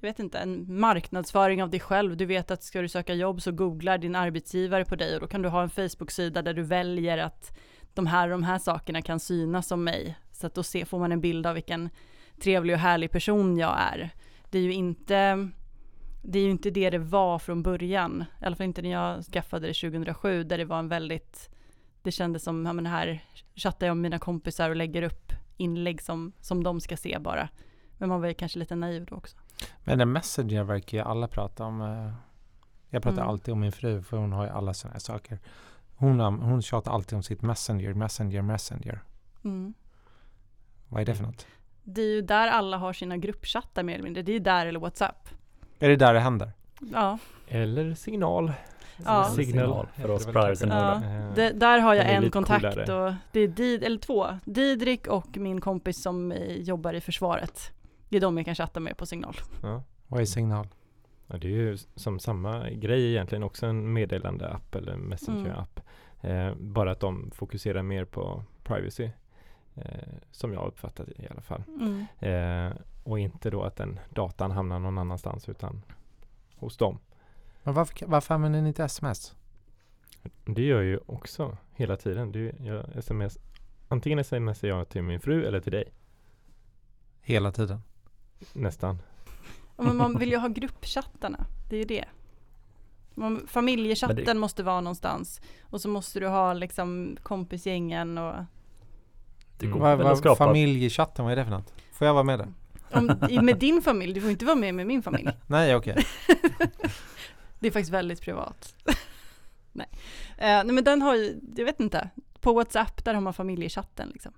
jag 0.00 0.08
vet 0.08 0.18
inte, 0.18 0.38
en 0.38 0.80
marknadsföring 0.80 1.62
av 1.62 1.70
dig 1.70 1.80
själv. 1.80 2.16
Du 2.16 2.26
vet 2.26 2.50
att 2.50 2.62
ska 2.62 2.82
du 2.82 2.88
söka 2.88 3.14
jobb 3.14 3.42
så 3.42 3.52
googlar 3.52 3.98
din 3.98 4.16
arbetsgivare 4.16 4.84
på 4.84 4.96
dig 4.96 5.14
och 5.14 5.20
då 5.20 5.26
kan 5.26 5.42
du 5.42 5.48
ha 5.48 5.62
en 5.62 5.70
Facebook-sida 5.70 6.42
där 6.42 6.54
du 6.54 6.62
väljer 6.62 7.18
att 7.18 7.58
de 7.94 8.06
här 8.06 8.28
och 8.28 8.30
de 8.30 8.42
här 8.42 8.58
sakerna 8.58 9.02
kan 9.02 9.20
synas 9.20 9.66
som 9.66 9.84
mig. 9.84 10.16
Så 10.32 10.46
att 10.46 10.54
då 10.54 10.62
se, 10.62 10.84
får 10.84 10.98
man 10.98 11.12
en 11.12 11.20
bild 11.20 11.46
av 11.46 11.54
vilken 11.54 11.90
trevlig 12.40 12.74
och 12.74 12.80
härlig 12.80 13.10
person 13.10 13.56
jag 13.56 13.76
är. 13.78 14.10
Det 14.50 14.58
är 14.58 14.62
ju 14.62 14.72
inte 14.72 15.48
det 16.28 16.38
är 16.38 16.42
ju 16.42 16.50
inte 16.50 16.70
det 16.70 16.90
det 16.90 16.98
var 16.98 17.38
från 17.38 17.62
början, 17.62 18.24
i 18.42 18.44
alla 18.44 18.56
fall 18.56 18.66
inte 18.66 18.82
när 18.82 18.90
jag 18.90 19.24
skaffade 19.24 19.66
det 19.66 19.74
2007, 19.74 20.44
där 20.44 20.58
det 20.58 20.64
var 20.64 20.78
en 20.78 20.88
väldigt, 20.88 21.50
det 22.02 22.12
kändes 22.12 22.42
som, 22.42 22.66
ja 22.66 22.72
men 22.72 22.86
här 22.86 23.24
chattar 23.54 23.86
jag 23.86 23.96
med 23.96 24.02
mina 24.02 24.18
kompisar 24.18 24.70
och 24.70 24.76
lägger 24.76 25.02
upp 25.02 25.32
inlägg 25.56 26.02
som, 26.02 26.32
som 26.40 26.64
de 26.64 26.80
ska 26.80 26.96
se 26.96 27.18
bara. 27.18 27.48
Men 27.98 28.08
man 28.08 28.20
var 28.20 28.28
ju 28.28 28.34
kanske 28.34 28.58
lite 28.58 28.74
naiv 28.74 29.04
då 29.04 29.16
också. 29.16 29.36
Men 29.84 30.00
en 30.00 30.12
Messenger 30.12 30.62
verkar 30.64 30.98
ju 30.98 31.04
alla 31.04 31.28
prata 31.28 31.64
om. 31.64 31.80
eh, 31.80 32.12
Jag 32.90 33.02
pratar 33.02 33.18
Mm. 33.18 33.28
alltid 33.28 33.52
om 33.52 33.60
min 33.60 33.72
fru 33.72 34.02
för 34.02 34.16
hon 34.16 34.32
har 34.32 34.44
ju 34.44 34.50
alla 34.50 34.74
sådana 34.74 34.92
här 34.92 35.00
saker. 35.00 35.38
Hon, 35.96 36.20
hon 36.20 36.62
tjatar 36.62 36.92
alltid 36.92 37.16
om 37.16 37.22
sitt 37.22 37.42
Messenger, 37.42 37.94
Messenger, 37.94 38.42
Messenger. 38.42 39.00
Mm. 39.44 39.74
Vad 40.88 41.00
är 41.00 41.04
det 41.06 41.14
för 41.14 41.22
något? 41.24 41.46
Det 41.84 42.00
är 42.02 42.14
ju 42.14 42.22
där 42.22 42.48
alla 42.48 42.76
har 42.76 42.92
sina 42.92 43.16
gruppchattar 43.16 43.82
mer 43.82 43.94
eller 43.94 44.04
mindre, 44.04 44.22
det 44.22 44.32
är 44.32 44.40
där 44.40 44.66
eller 44.66 44.80
WhatsApp. 44.80 45.28
Är 45.78 45.88
det 45.88 45.96
där 45.96 46.14
det 46.14 46.20
händer? 46.20 46.52
Ja, 46.92 47.18
Eller 47.48 47.94
signal. 47.94 48.52
Ja. 49.04 49.24
Signal. 49.24 49.86
För 49.96 50.10
oss 50.10 50.24
privacy. 50.26 50.66
Ja. 50.66 51.02
Det, 51.34 51.50
där 51.50 51.78
har 51.78 51.94
jag 51.94 52.06
en 52.10 52.30
kontakt 52.30 52.62
coolare. 52.64 53.06
och 53.08 53.14
det 53.32 53.40
är 53.40 53.48
Did, 53.48 53.84
eller 53.84 53.98
två, 53.98 54.26
Didrik 54.44 55.06
och 55.06 55.36
min 55.36 55.60
kompis 55.60 56.02
som 56.02 56.32
eh, 56.32 56.52
jobbar 56.56 56.92
i 56.94 57.00
försvaret. 57.00 57.72
Det 58.08 58.16
är 58.16 58.20
de 58.20 58.36
jag 58.36 58.46
kan 58.46 58.54
chatta 58.54 58.80
med 58.80 58.96
på 58.96 59.06
signal. 59.06 59.36
Ja. 59.62 59.82
Vad 60.08 60.20
är 60.20 60.24
signal? 60.24 60.68
Ja, 61.26 61.36
det 61.36 61.46
är 61.46 61.50
ju 61.50 61.76
som 61.94 62.18
samma 62.18 62.70
grej 62.70 63.10
egentligen, 63.10 63.42
också 63.42 63.66
en 63.66 63.92
meddelande-app 63.92 64.74
eller 64.74 64.96
messenger-app. 64.96 65.80
Eh, 66.20 66.54
bara 66.54 66.90
att 66.90 67.00
de 67.00 67.30
fokuserar 67.30 67.82
mer 67.82 68.04
på 68.04 68.44
privacy. 68.62 69.10
Eh, 69.74 70.08
som 70.30 70.52
jag 70.52 70.60
har 70.60 70.66
uppfattat 70.66 71.06
det 71.06 71.22
i 71.22 71.28
alla 71.30 71.40
fall. 71.40 71.62
Mm. 71.68 72.06
Eh, 72.18 72.76
och 73.04 73.18
inte 73.18 73.50
då 73.50 73.62
att 73.62 73.76
den 73.76 74.00
datan 74.10 74.50
hamnar 74.50 74.78
någon 74.78 74.98
annanstans 74.98 75.48
utan 75.48 75.82
hos 76.56 76.76
dem. 76.76 76.98
Men 77.62 77.74
varför, 77.74 78.06
varför 78.06 78.34
använder 78.34 78.62
ni 78.62 78.68
inte 78.68 78.84
sms? 78.84 79.34
Det 80.44 80.62
gör 80.62 80.76
jag 80.76 80.84
ju 80.84 81.00
också 81.06 81.56
hela 81.74 81.96
tiden. 81.96 82.32
Det 82.32 82.54
jag 82.60 82.96
sms, 82.96 83.38
antingen 83.88 84.24
smsar 84.24 84.68
jag 84.68 84.88
till 84.88 85.02
min 85.02 85.20
fru 85.20 85.44
eller 85.44 85.60
till 85.60 85.72
dig. 85.72 85.92
Hela 87.20 87.52
tiden? 87.52 87.82
Nästan. 88.52 88.98
Ja, 89.76 89.82
Men 89.84 89.96
man 89.96 90.18
vill 90.18 90.30
ju 90.30 90.36
ha 90.36 90.48
gruppchattarna, 90.48 91.46
det 91.70 91.76
är 91.76 91.80
ju 91.80 91.84
det. 91.84 92.04
Man, 93.14 93.46
familjechatten 93.46 94.24
det- 94.24 94.34
måste 94.34 94.62
vara 94.62 94.80
någonstans. 94.80 95.40
Och 95.62 95.80
så 95.80 95.88
måste 95.88 96.20
du 96.20 96.28
ha 96.28 96.52
liksom 96.52 97.16
kompisgängen 97.22 98.18
och 98.18 98.34
Det 99.58 99.66
Mm. 99.66 99.78
går 99.78 99.84
Vad, 99.84 100.00
att 100.00 100.06
vad, 100.06 100.18
skapa 100.18 100.36
familjechatten, 100.36 101.24
vad 101.24 101.32
är 101.32 101.36
det 101.36 101.44
för 101.44 101.50
något? 101.50 101.72
Får 101.92 102.06
jag 102.06 102.14
vara 102.14 102.24
med 102.24 102.38
där? 102.38 102.48
om, 102.92 103.06
med 103.44 103.58
din 103.58 103.82
familj, 103.82 104.12
du 104.12 104.20
får 104.20 104.30
inte 104.30 104.44
vara 104.44 104.56
med 104.56 104.74
med 104.74 104.86
min 104.86 105.02
familj. 105.02 105.30
Nej, 105.46 105.76
okej. 105.76 106.04
Det 107.58 107.66
är 107.66 107.72
faktiskt 107.72 107.92
väldigt 107.92 108.20
privat. 108.20 108.74
nej. 109.72 109.88
Eh, 110.38 110.46
nej 110.64 110.66
men 110.72 110.84
den 110.84 111.02
har 111.02 111.14
ju, 111.14 111.40
jag 111.56 111.64
vet 111.64 111.80
inte, 111.80 112.10
på 112.40 112.52
WhatsApp 112.52 113.04
där 113.04 113.14
har 113.14 113.20
man 113.20 113.34
familjechatten 113.34 114.08
liksom. 114.08 114.32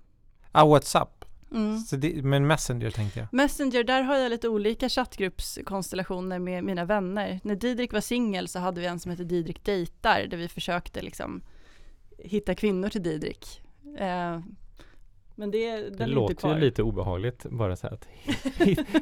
Ah, 0.51 0.65
WhatsApp. 0.65 1.25
Mm. 1.51 1.77
Så 1.79 1.95
det, 1.95 2.23
men 2.23 2.47
Messenger 2.47 2.91
tänkte 2.91 3.19
jag. 3.19 3.27
Messenger, 3.31 3.83
där 3.83 4.01
har 4.01 4.15
jag 4.15 4.29
lite 4.29 4.49
olika 4.49 4.89
chattgruppskonstellationer 4.89 6.39
med 6.39 6.63
mina 6.63 6.85
vänner. 6.85 7.39
När 7.43 7.55
Didrik 7.55 7.93
var 7.93 8.01
singel 8.01 8.47
så 8.47 8.59
hade 8.59 8.81
vi 8.81 8.87
en 8.87 8.99
som 8.99 9.11
hette 9.11 9.23
Didrik 9.23 9.65
dejtar, 9.65 10.27
där 10.29 10.37
vi 10.37 10.47
försökte 10.47 11.01
liksom 11.01 11.41
hitta 12.17 12.55
kvinnor 12.55 12.89
till 12.89 13.03
Didrik. 13.03 13.61
Eh, 13.97 14.39
men 15.35 15.51
det, 15.51 15.75
den 15.75 15.81
Det 15.81 15.87
är 15.87 15.89
inte 15.89 16.05
låter 16.05 16.35
kvar. 16.35 16.55
ju 16.55 16.59
lite 16.61 16.83
obehagligt 16.83 17.45
bara 17.49 17.75
så 17.75 17.87
här 17.87 17.93
att 17.93 18.07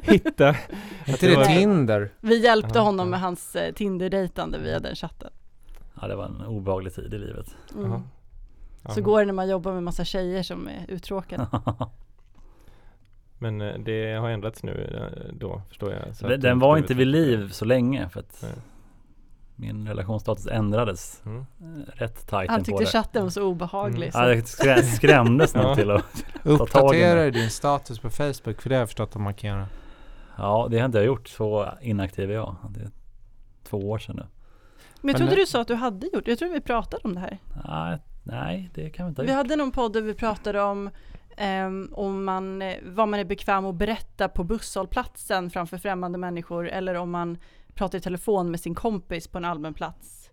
hitta. 0.02 0.56
Inte 1.06 1.26
det 1.28 1.36
var- 1.36 1.44
Tinder? 1.44 2.10
Vi 2.20 2.38
hjälpte 2.44 2.78
honom 2.78 3.06
ja. 3.06 3.10
med 3.10 3.20
hans 3.20 3.56
eh, 3.56 3.72
Tinder-dejtande 3.74 4.58
via 4.58 4.78
den 4.80 4.94
chatten. 4.96 5.30
Ja 6.00 6.08
det 6.08 6.16
var 6.16 6.24
en 6.24 6.40
obehaglig 6.46 6.94
tid 6.94 7.14
i 7.14 7.18
livet. 7.18 7.46
Mm. 7.76 8.00
Så 8.94 9.02
går 9.02 9.20
det 9.20 9.26
när 9.26 9.32
man 9.32 9.48
jobbar 9.48 9.72
med 9.72 9.82
massa 9.82 10.04
tjejer 10.04 10.42
som 10.42 10.68
är 10.68 10.84
uttråkade. 10.88 11.46
Men 13.38 13.60
eh, 13.60 13.74
det 13.78 14.12
har 14.14 14.28
ändrats 14.30 14.62
nu 14.62 14.90
eh, 14.94 15.34
då 15.34 15.62
förstår 15.68 15.92
jag. 15.92 16.16
så 16.16 16.28
Den, 16.28 16.40
den 16.40 16.58
var 16.58 16.76
inte 16.78 16.94
vid 16.94 17.06
liv 17.06 17.48
så 17.48 17.64
länge 17.64 18.08
för 18.08 18.20
att 18.20 18.38
Nej. 18.42 18.52
min 19.56 19.88
relationsstatus 19.88 20.46
ändrades 20.46 21.22
Mm. 21.26 21.40
eh, 21.60 21.92
rätt 21.94 22.26
tajt 22.28 22.50
Han 22.50 22.64
tyckte 22.64 22.82
det. 22.82 22.90
chatten 22.90 23.22
var 23.22 23.30
så 23.30 23.42
obehaglig. 23.42 24.02
Mm. 24.06 24.12
Så. 24.12 24.18
Ja, 24.18 24.28
jag 24.28 24.38
skrä- 24.44 24.82
skrämdes 24.82 25.54
nog 25.54 25.74
till 25.76 25.90
att 25.90 26.02
tag 26.02 26.44
i 26.44 26.48
Uppdatera 26.50 27.20
det. 27.24 27.30
din 27.30 27.50
status 27.50 27.98
på 27.98 28.10
Facebook, 28.10 28.62
för 28.62 28.68
det 28.68 28.74
har 28.74 28.80
jag 28.80 28.88
förstått 28.88 29.16
att 29.16 29.22
man 29.22 29.34
kan 29.34 29.50
göra. 29.50 29.66
Ja 30.36 30.68
det 30.70 30.78
har 30.78 30.86
inte 30.86 30.98
jag 30.98 31.06
gjort, 31.06 31.28
så 31.28 31.68
inaktiv 31.82 32.30
är 32.30 32.34
jag. 32.34 32.56
Det 32.70 32.80
är 32.80 32.90
två 33.64 33.78
år 33.90 33.98
sedan 33.98 34.16
nu. 34.16 34.26
Men 35.00 35.08
jag 35.08 35.16
trodde 35.16 35.30
Men- 35.30 35.40
du 35.40 35.46
sa 35.46 35.60
att 35.60 35.68
du 35.68 35.74
hade 35.74 36.06
gjort. 36.12 36.28
Jag 36.28 36.38
tror 36.38 36.48
vi 36.52 36.60
pratade 36.60 37.00
om 37.04 37.14
det 37.14 37.20
här. 37.20 37.38
Nej, 37.68 37.98
nej 38.22 38.70
det 38.74 38.90
kan 38.90 39.06
vi 39.06 39.08
inte 39.08 39.22
ha 39.22 39.24
Vi 39.26 39.30
gjort. 39.32 39.36
hade 39.36 39.56
någon 39.56 39.70
podd 39.72 39.92
där 39.92 40.02
vi 40.02 40.14
pratade 40.14 40.62
om 40.62 40.90
ehm, 41.38 41.88
om 41.92 42.24
man, 42.24 42.62
eh, 42.62 42.76
vad 42.82 43.08
man 43.08 43.20
är 43.20 43.24
bekväm 43.24 43.64
att 43.66 43.74
berätta 43.74 44.28
på 44.28 44.44
busshållplatsen 44.44 45.50
framför 45.50 45.78
främmande 45.78 46.18
människor 46.18 46.68
eller 46.68 46.94
om 46.94 47.10
man 47.10 47.38
pratar 47.74 47.98
i 47.98 48.00
telefon 48.00 48.50
med 48.50 48.60
sin 48.60 48.74
kompis 48.74 49.28
på 49.28 49.38
en 49.38 49.44
allmän 49.44 49.74
plats. 49.74 50.30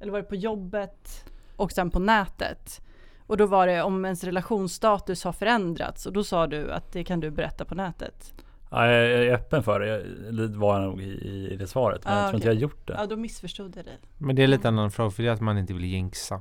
Eller 0.00 0.12
var 0.12 0.18
det 0.18 0.24
på 0.28 0.34
jobbet 0.34 1.24
och 1.56 1.72
sen 1.72 1.90
på 1.90 1.98
nätet. 1.98 2.80
Och 3.26 3.36
då 3.36 3.46
var 3.46 3.66
det 3.66 3.82
om 3.82 4.04
ens 4.04 4.24
relationsstatus 4.24 5.24
har 5.24 5.32
förändrats 5.32 6.06
och 6.06 6.12
då 6.12 6.24
sa 6.24 6.46
du 6.46 6.72
att 6.72 6.92
det 6.92 7.04
kan 7.04 7.20
du 7.20 7.30
berätta 7.30 7.64
på 7.64 7.74
nätet. 7.74 8.34
Ja, 8.70 8.86
jag 8.86 9.12
är 9.26 9.34
öppen 9.34 9.62
för 9.62 9.80
det. 9.80 10.02
Det 10.32 10.46
var 10.58 10.80
jag 10.80 10.90
nog 10.90 11.00
i, 11.02 11.48
i 11.52 11.56
det 11.56 11.66
svaret. 11.66 12.04
Men 12.04 12.12
Ah, 12.12 12.16
jag 12.20 12.28
tror 12.30 12.34
inte 12.36 12.48
okej. 12.48 12.54
jag 12.54 12.54
har 12.56 12.60
gjort 12.62 12.86
det. 12.86 12.94
Ja, 12.98 13.06
då 13.06 13.16
missförstod 13.16 13.76
jag 13.76 13.84
dig. 13.84 13.98
Men 14.18 14.36
det 14.36 14.42
är 14.42 14.46
lite 14.46 14.68
annan 14.68 14.90
fråga, 14.90 15.10
för 15.10 15.22
det 15.22 15.28
är 15.28 15.32
att 15.32 15.40
man 15.40 15.58
inte 15.58 15.72
vill 15.74 15.84
jinxa. 15.84 16.40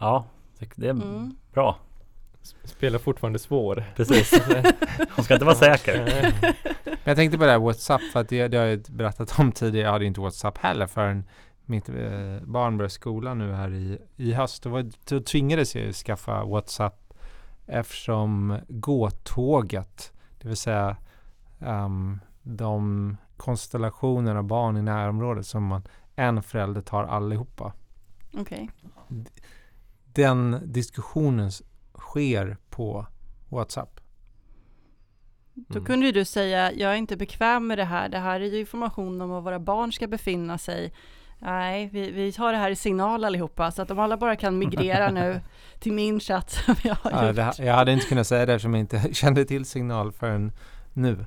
Ja, 0.00 0.24
det- 0.58 0.70
det 0.76 0.86
är 0.86 0.90
Mm. 0.90 1.36
bra. 1.52 1.76
Spelar 2.64 2.98
fortfarande 2.98 3.38
svår. 3.38 3.84
Precis. 3.96 4.32
Hon 5.10 5.24
ska 5.24 5.34
inte 5.34 5.46
vara 5.46 5.54
säker. 5.54 6.04
Men 6.84 6.98
jag 7.04 7.16
tänkte 7.16 7.38
på 7.38 7.44
det 7.44 7.50
här 7.50 7.58
WhatsApp, 7.58 8.02
för 8.12 8.20
att 8.20 8.28
det, 8.28 8.48
det 8.48 8.56
har 8.56 8.64
jag 8.64 8.74
ju 8.74 8.82
berättat 8.88 9.38
om 9.38 9.52
tidigare. 9.52 9.86
Jag 9.86 9.92
hade 9.92 10.04
inte 10.04 10.20
WhatsApp 10.20 10.58
heller 10.58 10.86
förrän 10.86 11.24
mitt 11.64 11.88
eh, 11.88 11.94
barn 12.42 12.76
började 12.76 12.90
skolan 12.90 13.38
nu 13.38 13.52
här 13.52 13.74
i, 13.74 13.98
i 14.16 14.32
höst. 14.32 14.62
Då, 14.62 14.70
var, 14.70 14.90
då 15.08 15.20
tvingades 15.20 15.76
jag 15.76 15.94
skaffa 15.94 16.44
WhatsApp 16.44 17.14
eftersom 17.66 18.58
gåtåget, 18.68 20.12
det 20.38 20.48
vill 20.48 20.56
säga 20.56 20.96
ehm, 21.60 22.20
de 22.42 23.16
konstellationer 23.36 24.36
av 24.36 24.44
barn 24.44 24.76
i 24.76 24.82
närområdet 24.82 25.46
som 25.46 25.64
man, 25.66 25.82
en 26.14 26.42
förälder 26.42 26.80
tar 26.80 27.04
allihopa. 27.04 27.72
Okej. 28.34 28.70
Den 30.04 30.60
diskussionen 30.64 31.50
sker 31.98 32.56
på 32.70 33.06
WhatsApp. 33.48 34.00
Då 35.54 35.74
Mm. 35.78 35.86
kunde 35.86 36.06
ju 36.06 36.12
du 36.12 36.24
säga, 36.24 36.72
jag 36.72 36.92
är 36.92 36.96
inte 36.96 37.16
bekväm 37.16 37.66
med 37.66 37.78
det 37.78 37.84
här, 37.84 38.08
det 38.08 38.18
här 38.18 38.40
är 38.40 38.44
ju 38.44 38.60
information 38.60 39.20
om 39.20 39.30
var 39.30 39.40
våra 39.40 39.58
barn 39.58 39.92
ska 39.92 40.06
befinna 40.06 40.58
sig. 40.58 40.92
Nej, 41.38 41.88
vi, 41.92 42.10
vi 42.10 42.32
tar 42.32 42.52
det 42.52 42.58
här 42.58 42.70
i 42.70 42.76
signal 42.76 43.24
allihopa, 43.24 43.70
så 43.70 43.82
att 43.82 43.90
om 43.90 43.98
alla 43.98 44.16
bara 44.16 44.36
kan 44.36 44.58
migrera 44.58 45.10
nu 45.10 45.40
till 45.80 45.92
min 45.92 46.20
chatt 46.20 46.50
som 46.50 46.74
jag 46.84 46.94
har 46.94 47.10
Ja, 47.10 47.26
gjort. 47.26 47.36
det, 47.36 47.54
jag 47.64 47.74
hade 47.74 47.92
inte 47.92 48.06
kunnat 48.06 48.26
säga 48.26 48.46
det 48.46 48.52
eftersom 48.54 48.74
jag 48.74 48.80
inte 48.80 49.08
kände 49.14 49.44
till 49.44 49.64
signal 49.64 50.12
förrän 50.12 50.52
nu. 50.92 51.26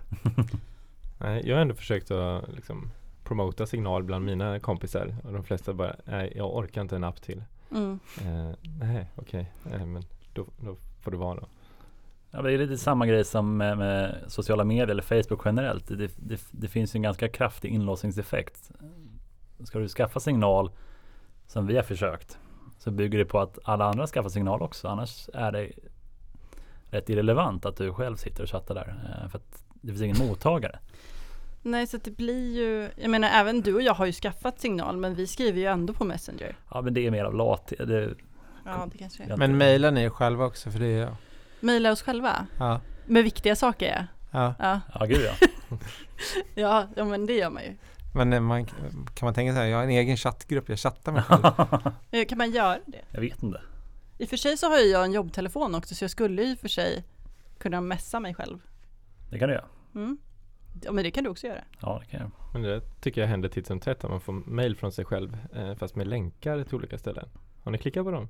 Nej, 1.17 1.47
jag 1.47 1.55
har 1.55 1.61
ändå 1.61 1.75
försökt 1.75 2.11
att 2.11 2.49
liksom 2.55 2.91
promota 3.23 3.65
signal 3.65 4.03
bland 4.03 4.25
mina 4.25 4.59
kompisar 4.59 5.15
och 5.23 5.33
de 5.33 5.43
flesta 5.43 5.73
bara, 5.73 5.95
nej 6.05 6.33
jag 6.35 6.55
orkar 6.55 6.81
inte 6.81 6.95
en 6.95 7.03
app 7.03 7.21
till. 7.21 7.43
Mm. 7.71 7.99
Eh, 8.21 8.55
nej, 8.79 9.07
okej, 9.15 9.51
Eh, 9.73 9.85
men 9.85 10.03
då, 10.39 10.65
då 10.65 10.75
får 11.01 11.11
det 11.11 11.17
vara 11.17 11.35
då. 11.35 11.47
Ja, 12.31 12.41
det 12.41 12.53
är 12.53 12.57
lite 12.57 12.77
samma 12.77 13.05
grej 13.07 13.25
som 13.25 13.57
med, 13.57 13.77
med 13.77 14.15
sociala 14.27 14.63
medier 14.63 14.87
eller 14.87 15.01
Facebook 15.23 15.41
generellt. 15.45 15.87
Det, 15.87 16.11
det, 16.17 16.41
det 16.51 16.67
finns 16.67 16.95
ju 16.95 16.97
en 16.97 17.01
ganska 17.01 17.27
kraftig 17.29 17.69
inlåsningseffekt. 17.71 18.71
Ska 19.63 19.79
du 19.79 19.87
skaffa 19.87 20.19
signal 20.19 20.71
som 21.47 21.67
vi 21.67 21.75
har 21.75 21.83
försökt 21.83 22.37
så 22.77 22.91
bygger 22.91 23.17
det 23.19 23.25
på 23.25 23.39
att 23.39 23.59
alla 23.63 23.85
andra 23.85 24.07
skaffar 24.07 24.29
signal 24.29 24.61
också. 24.61 24.87
Annars 24.87 25.29
är 25.33 25.51
det 25.51 25.71
rätt 26.89 27.09
irrelevant 27.09 27.65
att 27.65 27.75
du 27.77 27.93
själv 27.93 28.15
sitter 28.15 28.43
och 28.43 28.49
chattar 28.49 28.75
där. 28.75 28.87
eh, 29.23 29.29
För 29.29 29.37
att 29.37 29.63
det 29.73 29.87
finns 29.87 30.01
ingen 30.01 30.27
mottagare. 30.27 30.79
Nej, 31.61 31.87
så 31.87 31.97
det 31.97 32.11
blir 32.11 32.57
ju, 32.57 32.89
jag 32.95 33.09
menar 33.11 33.29
även 33.29 33.61
du 33.61 33.75
och 33.75 33.81
jag 33.81 33.93
har 33.93 34.05
ju 34.05 34.11
skaffat 34.11 34.59
signal, 34.59 34.97
men 34.97 35.15
vi 35.15 35.27
skriver 35.27 35.59
ju 35.59 35.65
ändå 35.65 35.93
på 35.93 36.05
Messenger. 36.05 36.57
Ja 36.71 36.81
men 36.81 36.93
det 36.93 37.07
är 37.07 37.11
mer 37.11 37.25
av 37.25 37.35
lathet. 37.35 37.87
Det, 37.87 38.13
Ja, 38.71 38.87
det 38.91 38.97
kanske 38.97 39.23
är. 39.23 39.37
Men 39.37 39.57
mejlar 39.57 39.91
ni 39.91 40.03
er 40.03 40.09
själva 40.09 40.45
också? 40.45 40.71
För 40.71 40.79
det 40.79 40.87
är 40.87 41.15
Maila 41.59 41.91
oss 41.91 42.01
själva 42.01 42.47
ja. 42.57 42.81
med 43.05 43.23
viktiga 43.23 43.55
saker. 43.55 44.07
ja. 44.31 44.53
Ja, 44.59 44.81
ja 44.93 45.05
gud 45.05 45.21
ja. 45.21 45.47
ja, 46.55 46.87
ja 46.95 47.05
men 47.05 47.25
det 47.25 47.33
gör 47.33 47.49
man 47.49 47.63
ju. 47.63 47.75
Men 48.13 48.33
eh, 48.33 48.39
man, 48.39 48.65
kan 48.65 49.25
man 49.25 49.33
tänka 49.33 49.53
så 49.53 49.59
här, 49.59 49.65
jag 49.65 49.77
har 49.77 49.83
en 49.83 49.89
egen 49.89 50.17
chattgrupp, 50.17 50.69
jag 50.69 50.79
chattar 50.79 51.11
med 51.11 51.25
själv. 51.25 52.25
Kan 52.29 52.37
man 52.37 52.51
göra 52.51 52.79
det? 52.85 53.01
Jag 53.11 53.21
vet 53.21 53.43
inte. 53.43 53.61
I 54.17 54.25
och 54.25 54.29
för 54.29 54.37
sig 54.37 54.57
så 54.57 54.69
har 54.69 54.79
ju 54.79 54.85
jag 54.85 55.05
en 55.05 55.11
jobbtelefon 55.11 55.75
också, 55.75 55.95
så 55.95 56.03
jag 56.03 56.11
skulle 56.11 56.43
ju 56.43 56.51
i 56.51 56.55
och 56.55 56.59
för 56.59 56.67
sig 56.67 57.03
kunna 57.57 57.81
messa 57.81 58.19
mig 58.19 58.33
själv. 58.33 58.59
Det 59.29 59.39
kan 59.39 59.49
du 59.49 59.55
göra. 59.55 59.65
Mm. 59.95 60.17
Ja, 60.83 60.91
men 60.91 61.03
det 61.03 61.11
kan 61.11 61.23
du 61.23 61.29
också 61.29 61.47
göra. 61.47 61.63
Ja 61.81 62.01
det 62.03 62.11
kan 62.11 62.19
jag. 62.19 62.31
Men 62.53 62.61
det 62.61 62.81
tycker 63.01 63.21
jag 63.21 63.27
händer 63.27 63.49
titt 63.49 63.67
som 63.67 63.79
tätt 63.79 64.03
att 64.03 64.09
man 64.09 64.21
får 64.21 64.33
mail 64.33 64.75
från 64.75 64.91
sig 64.91 65.05
själv 65.05 65.37
eh, 65.55 65.75
fast 65.75 65.95
med 65.95 66.07
länkar 66.07 66.63
till 66.63 66.75
olika 66.75 66.97
ställen. 66.97 67.29
Har 67.63 67.71
ni 67.71 67.77
klickat 67.77 68.05
på 68.05 68.11
dem? 68.11 68.29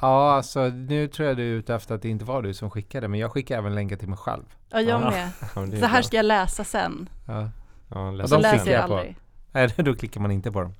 Ja, 0.00 0.32
alltså 0.32 0.60
nu 0.68 1.08
tror 1.08 1.28
jag 1.28 1.36
du 1.36 1.42
är 1.42 1.58
ute 1.58 1.74
efter 1.74 1.94
att 1.94 2.02
det 2.02 2.08
inte 2.08 2.24
var 2.24 2.42
du 2.42 2.54
som 2.54 2.70
skickade, 2.70 3.08
men 3.08 3.20
jag 3.20 3.32
skickar 3.32 3.58
även 3.58 3.74
länkar 3.74 3.96
till 3.96 4.08
mig 4.08 4.18
själv. 4.18 4.42
Ja, 4.70 4.80
jag 4.80 5.00
Ja. 5.02 5.10
med. 5.10 5.30
Ja, 5.54 5.60
det 5.80 5.86
här 5.86 6.02
ska 6.02 6.16
jag 6.16 6.26
läsa 6.26 6.64
sen. 6.64 7.08
Ja. 7.26 7.50
Ja, 7.90 8.06
Och 8.06 8.12
läs 8.12 8.30
Så 8.30 8.36
de 8.36 8.42
sen. 8.42 8.52
läser 8.52 8.72
jag 8.72 8.86
på. 8.86 8.94
aldrig. 8.94 9.16
Nej, 9.52 9.68
då 9.76 9.94
klickar 9.94 10.20
man 10.20 10.30
inte 10.30 10.52
på 10.52 10.60
dem. 10.60 10.72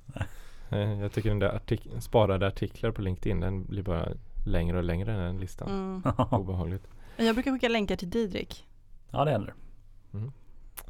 Jag 1.01 1.11
tycker 1.11 1.29
den 1.29 1.39
där 1.39 1.49
artik- 1.59 1.99
sparade 1.99 2.47
artiklar 2.47 2.91
på 2.91 3.01
LinkedIn 3.01 3.39
den 3.39 3.65
blir 3.65 3.83
bara 3.83 4.07
längre 4.45 4.77
och 4.77 4.83
längre 4.83 5.11
den 5.17 5.37
listan. 5.37 5.69
Mm. 5.69 6.01
Obehagligt. 6.31 6.87
Men 7.17 7.25
Jag 7.25 7.35
brukar 7.35 7.51
skicka 7.51 7.67
länkar 7.69 7.95
till 7.95 8.09
Didrik. 8.09 8.67
Ja 9.11 9.25
det 9.25 9.31
händer. 9.31 9.53
Mm. 10.13 10.31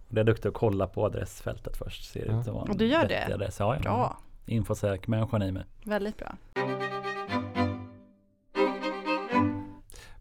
Det 0.10 0.20
är 0.20 0.24
duktig 0.24 0.50
att 0.50 0.56
kolla 0.56 0.88
på 0.88 1.06
adressfältet 1.06 1.78
först. 1.78 2.12
Ser 2.12 2.26
Ja. 2.26 2.42
ut 2.42 2.48
att 2.48 2.54
vara 2.54 2.64
en 2.64 2.70
Och 2.70 2.78
du 2.78 2.86
gör 2.86 3.08
det? 3.08 3.34
Adress. 3.34 3.60
Ja, 3.60 3.76
ja. 3.76 3.82
Bra, 3.82 4.18
Infosec-människan 4.46 5.42
i 5.44 5.52
mig. 5.52 5.64
väldigt 5.84 6.18
bra. 6.18 6.32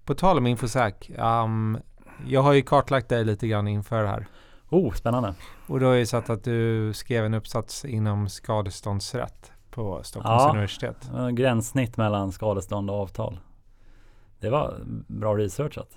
På 0.08 0.14
tal 0.14 0.38
om 0.38 0.46
Infosec, 0.46 0.94
um, 1.18 1.78
jag 2.26 2.42
har 2.42 2.52
ju 2.52 2.62
kartlagt 2.62 3.08
dig 3.08 3.24
lite 3.24 3.48
grann 3.48 3.68
inför 3.68 4.02
det 4.02 4.08
här. 4.08 4.26
Oh, 4.68 4.92
spännande. 4.92 5.34
Och 5.66 5.80
då 5.80 5.86
har 5.86 5.92
jag 5.92 5.98
ju 5.98 6.06
sett 6.06 6.30
att 6.30 6.44
du 6.44 6.92
skrev 6.94 7.24
en 7.24 7.34
uppsats 7.34 7.84
inom 7.84 8.28
skadeståndsrätt 8.28 9.52
på 9.70 10.02
Stockholms 10.02 10.42
Ja. 10.42 10.50
universitet. 10.50 11.10
Gränssnitt 11.32 11.96
mellan 11.96 12.32
skadestånd 12.32 12.90
och 12.90 12.96
avtal. 12.96 13.38
Det 14.40 14.50
var 14.50 14.80
bra 15.06 15.36
researchat. 15.36 15.88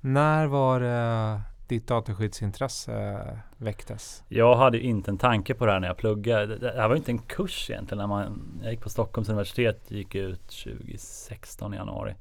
När 0.00 0.46
var 0.46 0.80
det 0.80 1.40
ditt 1.68 1.86
dataskyddsintresse 1.88 3.38
väcktes? 3.56 4.22
Jag 4.28 4.56
hade 4.56 4.80
inte 4.80 5.10
en 5.10 5.18
tanke 5.18 5.54
på 5.54 5.66
det 5.66 5.72
här 5.72 5.80
när 5.80 5.88
jag 5.88 5.96
pluggade. 5.96 6.58
Det 6.58 6.72
här 6.76 6.88
var 6.88 6.96
inte 6.96 7.10
en 7.10 7.18
kurs 7.18 7.70
egentligen. 7.70 7.98
När 7.98 8.06
man, 8.06 8.58
jag 8.62 8.72
gick 8.72 8.80
på 8.82 8.90
Stockholms 8.90 9.28
universitet, 9.28 9.90
gick 9.90 10.14
ut 10.14 10.48
2016 10.48 11.74
i 11.74 11.76
januari. 11.76 12.14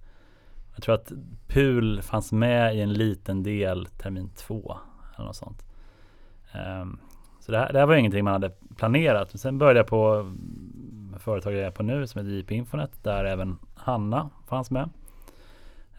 Jag 0.74 0.84
tror 0.84 0.96
att 0.96 1.12
PUL 1.48 2.02
fanns 2.02 2.32
med 2.32 2.76
i 2.76 2.82
en 2.82 2.94
liten 2.94 3.44
del 3.44 3.86
termin 3.86 4.30
två 4.36 4.78
eller 5.16 5.26
något 5.26 5.36
sånt. 5.36 5.66
Um, 6.82 7.00
så 7.40 7.52
det 7.52 7.58
här, 7.58 7.74
det 7.74 7.80
här 7.80 7.86
var 7.86 7.96
ingenting 7.96 8.24
man 8.24 8.34
hade 8.34 8.50
planerat. 8.76 9.34
Men 9.34 9.40
sen 9.40 9.58
började 9.58 9.80
jag 9.80 9.88
på 9.88 10.34
företaget 11.20 11.60
jag 11.60 11.68
är 11.68 11.72
på 11.72 11.84
nu 11.84 12.08
som 12.08 12.20
heter 12.20 12.32
JP 12.38 12.56
Infonet 12.56 13.04
där 13.04 13.26
även 13.26 13.58
Hanna 13.76 14.30
fanns 14.48 14.72
med. 14.72 14.90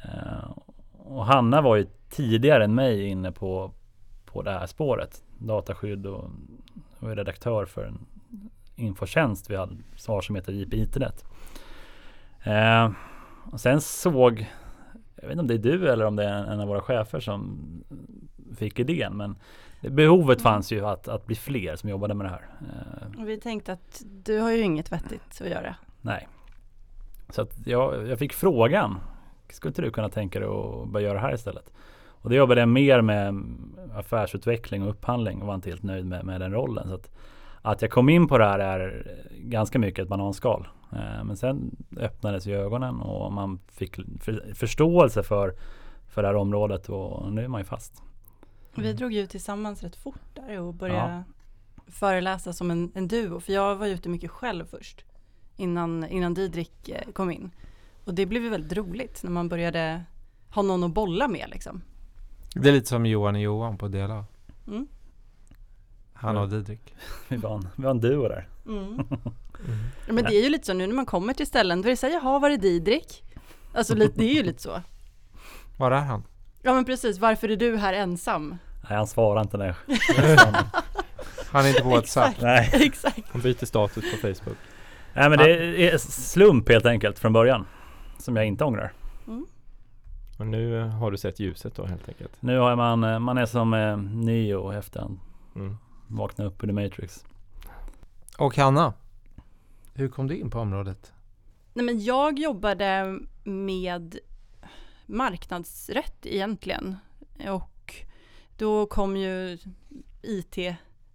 Uh, 0.04 0.58
och 0.92 1.26
Hanna 1.26 1.60
var 1.60 1.76
ju 1.76 1.86
tidigare 2.10 2.64
än 2.64 2.74
mig 2.74 3.06
inne 3.06 3.32
på, 3.32 3.70
på 4.24 4.42
det 4.42 4.50
här 4.50 4.66
spåret. 4.66 5.24
Dataskydd 5.38 6.06
och, 6.06 6.30
och 7.00 7.10
är 7.10 7.16
redaktör 7.16 7.66
för 7.66 7.84
en 7.84 8.06
infotjänst 8.76 9.50
vi 9.50 9.56
hade 9.56 9.76
svar 9.96 10.20
som 10.20 10.36
heter 10.36 10.52
JP 10.52 10.76
Internet. 10.76 11.24
Uh, 12.46 12.90
och 13.52 13.60
sen 13.60 13.80
såg, 13.80 14.46
jag 15.24 15.28
vet 15.28 15.32
inte 15.32 15.40
om 15.40 15.46
det 15.62 15.68
är 15.68 15.78
du 15.78 15.88
eller 15.92 16.04
om 16.06 16.16
det 16.16 16.24
är 16.24 16.44
en 16.44 16.60
av 16.60 16.68
våra 16.68 16.80
chefer 16.80 17.20
som 17.20 17.58
fick 18.56 18.78
idén, 18.78 19.16
men 19.16 19.36
behovet 19.80 20.42
fanns 20.42 20.72
ju 20.72 20.86
att, 20.86 21.08
att 21.08 21.26
bli 21.26 21.36
fler 21.36 21.76
som 21.76 21.88
jobbade 21.90 22.14
med 22.14 22.26
det 22.26 22.30
här. 22.30 22.48
Eh, 22.60 23.20
Och 23.20 23.28
vi 23.28 23.40
tänkte 23.40 23.72
att 23.72 24.02
du 24.24 24.38
har 24.38 24.50
ju 24.50 24.60
inget 24.62 24.92
vettigt 24.92 25.40
att 25.40 25.48
göra. 25.48 25.74
nej. 26.00 26.28
Så 27.28 27.42
att 27.42 27.66
jag, 27.66 28.08
jag 28.08 28.18
fick 28.18 28.32
frågan, 28.32 28.98
skulle 29.50 29.70
inte 29.70 29.82
du 29.82 29.90
kunna 29.90 30.08
tänka 30.08 30.40
dig 30.40 30.48
att 30.48 30.88
börja 30.88 31.06
göra 31.06 31.14
det 31.14 31.26
här 31.26 31.34
istället? 31.34 31.72
Och 32.06 32.30
det 32.30 32.36
jobbade 32.36 32.60
jag 32.60 32.68
mer 32.68 33.00
med 33.00 33.44
affärsutveckling 33.94 34.82
och 34.82 34.88
upphandling 34.90 35.40
och 35.40 35.46
var 35.46 35.54
inte 35.54 35.70
helt 35.70 35.82
nöjd 35.82 36.06
med, 36.06 36.24
med 36.24 36.40
den 36.40 36.52
rollen. 36.52 36.88
Så 36.88 36.94
att, 36.94 37.10
att 37.64 37.82
jag 37.82 37.90
kom 37.90 38.08
in 38.08 38.26
på 38.28 38.38
det 38.38 38.44
här 38.44 38.58
är 38.58 39.16
ganska 39.30 39.78
mycket 39.78 40.02
ett 40.02 40.08
bananskal. 40.08 40.68
Eh, 40.92 41.24
men 41.24 41.36
sen 41.36 41.76
öppnades 41.96 42.46
ju 42.46 42.54
ögonen 42.54 43.00
och 43.00 43.32
man 43.32 43.58
fick 43.72 43.96
för, 44.20 44.54
förståelse 44.54 45.22
för, 45.22 45.54
för 46.08 46.22
det 46.22 46.28
här 46.28 46.36
området 46.36 46.88
och 46.88 47.32
nu 47.32 47.44
är 47.44 47.48
man 47.48 47.60
ju 47.60 47.64
fast. 47.64 48.02
Vi 48.74 48.92
drog 48.92 49.12
ju 49.12 49.26
tillsammans 49.26 49.82
rätt 49.82 49.96
fort 49.96 50.34
där 50.34 50.60
och 50.60 50.74
började 50.74 51.24
föreläsa 51.86 52.52
som 52.52 52.70
en, 52.70 52.92
en 52.94 53.08
duo. 53.08 53.40
För 53.40 53.52
jag 53.52 53.76
var 53.76 53.86
ute 53.86 54.08
mycket 54.08 54.30
själv 54.30 54.64
först. 54.66 55.04
Innan, 55.56 56.06
innan 56.08 56.34
Didrik 56.34 56.88
eh, 56.88 57.12
kom 57.12 57.30
in. 57.30 57.50
Och 58.04 58.14
det 58.14 58.26
blev 58.26 58.42
ju 58.42 58.48
väldigt 58.48 58.72
roligt 58.72 59.20
när 59.22 59.30
man 59.30 59.48
började 59.48 60.04
ha 60.50 60.62
någon 60.62 60.84
att 60.84 60.94
bolla 60.94 61.28
med 61.28 61.48
liksom. 61.50 61.82
Det 62.54 62.68
är 62.68 62.72
lite 62.72 62.88
som 62.88 63.06
Johan 63.06 63.34
och 63.34 63.40
Johan 63.40 63.78
på 63.78 63.88
Dela. 63.88 64.24
Mm. 64.66 64.86
Han 66.24 66.36
och 66.36 66.48
Didrik. 66.48 66.94
Vi 67.28 67.36
var 67.36 67.54
en, 67.54 67.68
vi 67.76 67.82
var 67.82 67.90
en 67.90 68.00
duo 68.00 68.28
där. 68.28 68.48
Mm. 68.66 69.78
Ja, 70.06 70.12
Men 70.12 70.24
det 70.24 70.34
är 70.36 70.42
ju 70.42 70.48
lite 70.48 70.66
så 70.66 70.72
nu 70.72 70.86
när 70.86 70.94
man 70.94 71.06
kommer 71.06 71.32
till 71.32 71.46
ställen, 71.46 71.82
då 71.82 71.88
är 71.88 71.90
det 71.90 71.96
så 71.96 72.06
här, 72.06 72.12
jaha 72.14 72.38
var 72.38 72.50
är 72.50 72.56
Didrik? 72.56 73.24
Alltså 73.74 73.94
lite, 73.96 74.18
det 74.18 74.24
är 74.24 74.34
ju 74.34 74.42
lite 74.42 74.62
så. 74.62 74.80
Var 75.76 75.90
är 75.90 76.00
han? 76.00 76.22
Ja 76.62 76.74
men 76.74 76.84
precis, 76.84 77.18
varför 77.18 77.48
är 77.48 77.56
du 77.56 77.76
här 77.76 77.92
ensam? 77.92 78.56
Nej, 78.88 78.98
han 78.98 79.06
svarar 79.06 79.40
inte 79.40 79.56
när 79.56 79.76
Han 81.50 81.64
är 81.64 81.68
inte 81.68 81.82
på 81.82 81.88
WhatsApp. 81.88 82.40
Nej. 82.40 82.70
Exakt. 82.72 83.22
Han 83.32 83.42
byter 83.42 83.64
status 83.64 84.04
på 84.10 84.16
Facebook. 84.16 84.56
Nej 85.14 85.28
men 85.30 85.38
det 85.38 85.90
är 85.92 85.98
slump 85.98 86.68
helt 86.68 86.86
enkelt 86.86 87.18
från 87.18 87.32
början. 87.32 87.66
Som 88.18 88.36
jag 88.36 88.46
inte 88.46 88.64
ångrar. 88.64 88.92
Och 90.38 90.46
nu 90.46 90.80
eh, 90.80 90.86
har 90.88 91.10
du 91.10 91.16
sett 91.16 91.40
ljuset 91.40 91.74
då 91.74 91.84
helt 91.86 92.08
enkelt. 92.08 92.32
Nu 92.40 92.58
har 92.58 92.76
man, 92.76 93.04
eh, 93.04 93.18
man 93.18 93.38
är 93.38 93.46
som 93.46 93.74
eh, 93.74 93.96
Neo 93.96 94.72
efter 94.72 95.06
Mm. 95.56 95.76
Vaknade 96.06 96.50
upp 96.50 96.62
ur 96.64 96.66
The 96.66 96.72
Matrix. 96.72 97.24
Och 98.38 98.56
Hanna, 98.56 98.94
hur 99.94 100.08
kom 100.08 100.26
du 100.26 100.36
in 100.36 100.50
på 100.50 100.58
området? 100.58 101.12
Nej 101.72 101.84
men 101.84 102.04
jag 102.04 102.38
jobbade 102.38 103.18
med 103.44 104.18
marknadsrätt 105.06 106.26
egentligen. 106.26 106.96
Och 107.48 107.94
då 108.58 108.86
kom 108.86 109.16
ju 109.16 109.58
IT, 110.22 110.58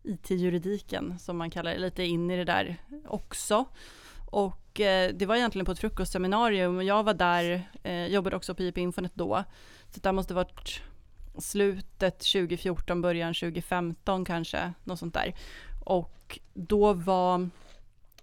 IT-juridiken 0.04 1.20
som 1.20 1.38
man 1.38 1.50
kallar 1.50 1.72
det, 1.72 1.80
lite 1.80 2.04
in 2.04 2.32
i 2.32 2.38
det 2.38 2.44
där 2.44 2.78
också. 3.08 3.66
Och 4.32 4.80
eh, 4.80 5.14
det 5.14 5.26
var 5.26 5.36
egentligen 5.36 5.66
på 5.66 5.72
ett 5.72 5.80
frukostseminarium 5.80 6.78
och 6.78 6.84
jag 6.84 7.04
var 7.04 7.14
där, 7.14 7.70
eh, 7.84 8.06
jobbade 8.06 8.36
också 8.36 8.56
på 8.56 8.64
IP 8.64 8.78
Infonet 8.78 9.16
då. 9.16 9.44
Så 9.90 10.00
det 10.00 10.12
måste 10.12 10.34
varit 10.34 10.82
slutet 11.38 12.20
2014, 12.20 13.02
början 13.02 13.34
2015 13.34 14.26
kanske, 14.26 14.74
något 14.84 15.00
sånt 15.00 15.14
där. 15.14 15.34
Och 15.86 16.40
då 16.54 16.94
var 16.94 17.50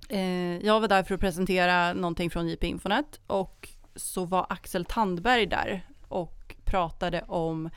Eh, 0.08 0.66
jag 0.66 0.80
var 0.80 0.88
där 0.88 1.02
för 1.02 1.14
att 1.14 1.20
presentera 1.20 1.92
någonting 1.92 2.30
från 2.30 2.48
JP 2.48 2.66
Infonet 2.66 3.20
och 3.26 3.68
så 3.96 4.24
var 4.24 4.46
Axel 4.48 4.84
Tandberg 4.84 5.46
där 5.46 5.86
och 6.08 6.54
pratade 6.64 7.22
om 7.28 7.70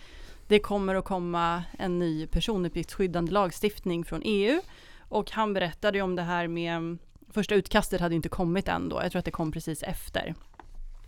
det 0.48 0.60
kommer 0.60 0.96
att 0.96 1.06
komma 1.06 1.64
en 1.80 2.00
ny 2.00 2.28
personuppgiftsskyddande 2.28 3.32
lagstiftning 3.32 4.06
från 4.06 4.22
EU 4.26 4.62
och 5.00 5.32
han 5.32 5.54
berättade 5.54 5.98
ju 5.98 6.02
om 6.02 6.16
det 6.16 6.22
här 6.22 6.48
med 6.48 6.98
första 7.32 7.56
utkastet 7.56 8.02
hade 8.02 8.16
inte 8.16 8.30
kommit 8.30 8.68
än 8.68 8.90
då, 8.90 9.00
jag 9.04 9.12
tror 9.12 9.20
att 9.20 9.26
det 9.26 9.32
kom 9.32 9.52
precis 9.52 9.84
efter. 9.84 10.36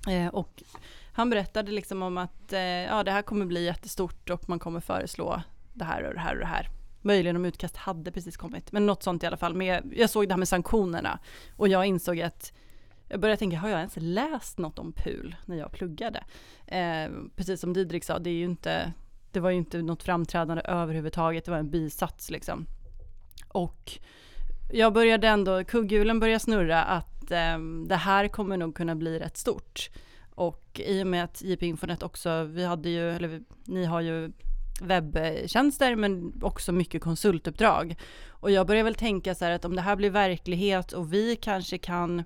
Eh, 0.10 0.28
och 0.28 0.64
han 1.14 1.30
berättade 1.30 1.72
liksom 1.72 2.02
om 2.02 2.18
att 2.18 2.54
eh, 2.54 2.60
ja, 2.60 3.04
det 3.04 3.12
här 3.12 3.22
kommer 3.22 3.46
bli 3.46 3.66
jättestort 3.66 4.30
och 4.30 4.50
man 4.50 4.60
kommer 4.60 4.80
föreslå 4.80 5.42
det 5.74 5.86
här 5.86 6.04
och 6.04 6.14
det 6.14 6.20
här 6.20 6.34
och 6.34 6.40
det 6.40 6.46
här. 6.46 6.68
Möjligen 7.02 7.36
om 7.36 7.46
utkast 7.46 7.78
hade 7.78 8.12
precis 8.12 8.38
kommit, 8.38 8.72
men 8.72 8.86
något 8.86 9.04
sånt 9.04 9.24
i 9.24 9.26
alla 9.26 9.38
fall. 9.38 9.54
Men 9.54 9.68
jag, 9.68 9.94
jag 9.96 10.10
såg 10.10 10.28
det 10.28 10.34
här 10.34 10.38
med 10.38 10.48
sanktionerna 10.48 11.20
och 11.56 11.68
jag 11.68 11.86
insåg 11.86 12.22
att 12.22 12.54
jag 13.08 13.20
började 13.20 13.40
tänka, 13.40 13.58
har 13.58 13.70
jag 13.70 13.78
ens 13.78 13.98
läst 13.98 14.58
något 14.58 14.80
om 14.80 14.94
PUL 14.94 15.36
när 15.46 15.58
jag 15.58 15.72
pluggade? 15.72 16.24
Eh, 16.68 17.12
precis 17.36 17.62
som 17.62 17.74
Didrik 17.74 18.04
sa, 18.04 18.20
det 18.20 18.30
är 18.30 18.34
ju 18.34 18.46
inte, 18.46 18.94
det 19.32 19.40
var 19.40 19.50
ju 19.50 19.58
inte 19.58 19.82
något 19.82 20.04
framträdande 20.04 20.62
överhuvudtaget, 20.66 21.46
det 21.46 21.52
var 21.52 21.58
en 21.58 21.70
bisats 21.70 22.30
liksom. 22.30 22.66
Och 23.48 23.92
jag 24.72 24.94
började 24.94 25.28
ändå, 25.28 25.64
kugghjulen 25.64 26.20
började 26.20 26.40
snurra 26.40 26.84
att 26.84 27.32
eh, 27.32 27.60
det 27.88 27.96
här 27.96 28.28
kommer 28.28 28.58
nog 28.58 28.76
kunna 28.76 28.96
bli 28.96 29.20
rätt 29.20 29.38
stort. 29.38 29.90
Och 30.36 30.82
i 30.86 31.04
och 31.04 31.08
med 31.08 31.24
att 31.24 31.42
JP 31.42 31.66
Infonet 31.66 32.04
också, 32.04 32.44
vi 32.44 32.66
hade 32.66 32.90
ju, 32.90 33.12
eller 33.12 33.42
ni 33.66 33.86
har 33.86 34.02
ju 34.02 34.32
webbtjänster 34.82 35.96
men 35.96 36.34
också 36.42 36.72
mycket 36.72 37.02
konsultuppdrag. 37.02 37.96
Och 38.30 38.52
jag 38.52 38.68
börjar 38.68 38.84
väl 38.84 38.96
tänka 38.96 39.36
så 39.36 39.46
här 39.46 39.52
att 39.52 39.66
om 39.66 39.76
det 39.76 39.82
här 39.82 39.96
blir 39.96 40.10
verklighet 40.10 40.92
och 40.92 41.14
vi 41.14 41.36
kanske 41.36 41.78
kan 41.78 42.24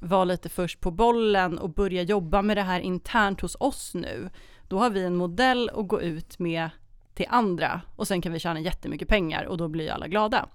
vara 0.00 0.24
lite 0.24 0.48
först 0.48 0.80
på 0.80 0.90
bollen 0.90 1.58
och 1.58 1.70
börja 1.70 2.02
jobba 2.02 2.42
med 2.42 2.56
det 2.56 2.62
här 2.62 2.80
internt 2.80 3.40
hos 3.40 3.56
oss 3.60 3.94
nu, 3.94 4.30
då 4.68 4.78
har 4.78 4.90
vi 4.90 5.04
en 5.04 5.16
modell 5.16 5.70
att 5.74 5.88
gå 5.88 6.00
ut 6.00 6.38
med 6.38 6.70
till 7.14 7.26
andra 7.28 7.80
och 7.96 8.08
sen 8.08 8.22
kan 8.22 8.32
vi 8.32 8.38
tjäna 8.38 8.60
jättemycket 8.60 9.08
pengar 9.08 9.44
och 9.44 9.56
då 9.56 9.68
blir 9.68 9.90
alla 9.90 10.08
glada. 10.08 10.48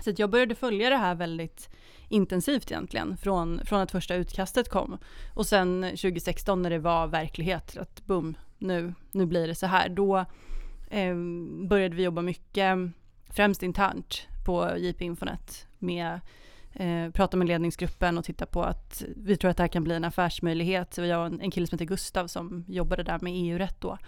Så 0.00 0.12
jag 0.16 0.30
började 0.30 0.54
följa 0.54 0.90
det 0.90 0.96
här 0.96 1.14
väldigt 1.14 1.70
intensivt 2.10 2.70
egentligen 2.70 3.16
från, 3.16 3.60
från 3.64 3.80
att 3.80 3.90
första 3.90 4.14
utkastet 4.14 4.68
kom. 4.68 4.98
Och 5.34 5.46
sen 5.46 5.82
2016 5.82 6.62
när 6.62 6.70
det 6.70 6.78
var 6.78 7.06
verklighet, 7.06 7.76
att 7.76 8.06
boom, 8.06 8.34
nu, 8.58 8.94
nu 9.12 9.26
blir 9.26 9.46
det 9.46 9.54
så 9.54 9.66
här. 9.66 9.88
Då 9.88 10.24
eh, 10.90 11.14
började 11.68 11.96
vi 11.96 12.02
jobba 12.02 12.22
mycket, 12.22 12.78
främst 13.30 13.62
internt 13.62 14.26
på 14.46 14.78
JP 14.78 15.04
Infonet 15.04 15.66
med 15.78 16.20
eh, 16.72 17.10
prata 17.10 17.36
med 17.36 17.48
ledningsgruppen 17.48 18.18
och 18.18 18.24
titta 18.24 18.46
på 18.46 18.62
att 18.62 19.04
vi 19.16 19.36
tror 19.36 19.50
att 19.50 19.56
det 19.56 19.62
här 19.62 19.68
kan 19.68 19.84
bli 19.84 19.94
en 19.94 20.04
affärsmöjlighet. 20.04 20.98
Vi 20.98 21.10
har 21.10 21.26
en, 21.26 21.40
en 21.40 21.50
kille 21.50 21.66
som 21.66 21.76
heter 21.76 21.84
Gustav 21.84 22.26
som 22.26 22.64
jobbade 22.68 23.02
där 23.02 23.18
med 23.18 23.32
EU-rätt 23.36 23.80
då. 23.80 23.98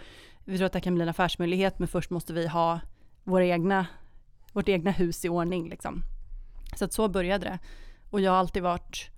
Vi 0.45 0.57
tror 0.57 0.65
att 0.65 0.71
det 0.71 0.79
här 0.79 0.83
kan 0.83 0.95
bli 0.95 1.03
en 1.03 1.09
affärsmöjlighet 1.09 1.79
men 1.79 1.87
först 1.87 2.09
måste 2.09 2.33
vi 2.33 2.47
ha 2.47 2.79
våra 3.23 3.45
egna, 3.45 3.85
vårt 4.53 4.69
egna 4.69 4.91
hus 4.91 5.25
i 5.25 5.29
ordning 5.29 5.69
liksom. 5.69 6.03
Så 6.75 6.85
att 6.85 6.93
så 6.93 7.07
började 7.07 7.45
det. 7.45 7.59
Och 8.13 8.21
jag 8.21 8.31
har 8.31 8.37
alltid 8.37 8.63
varit 8.63 9.11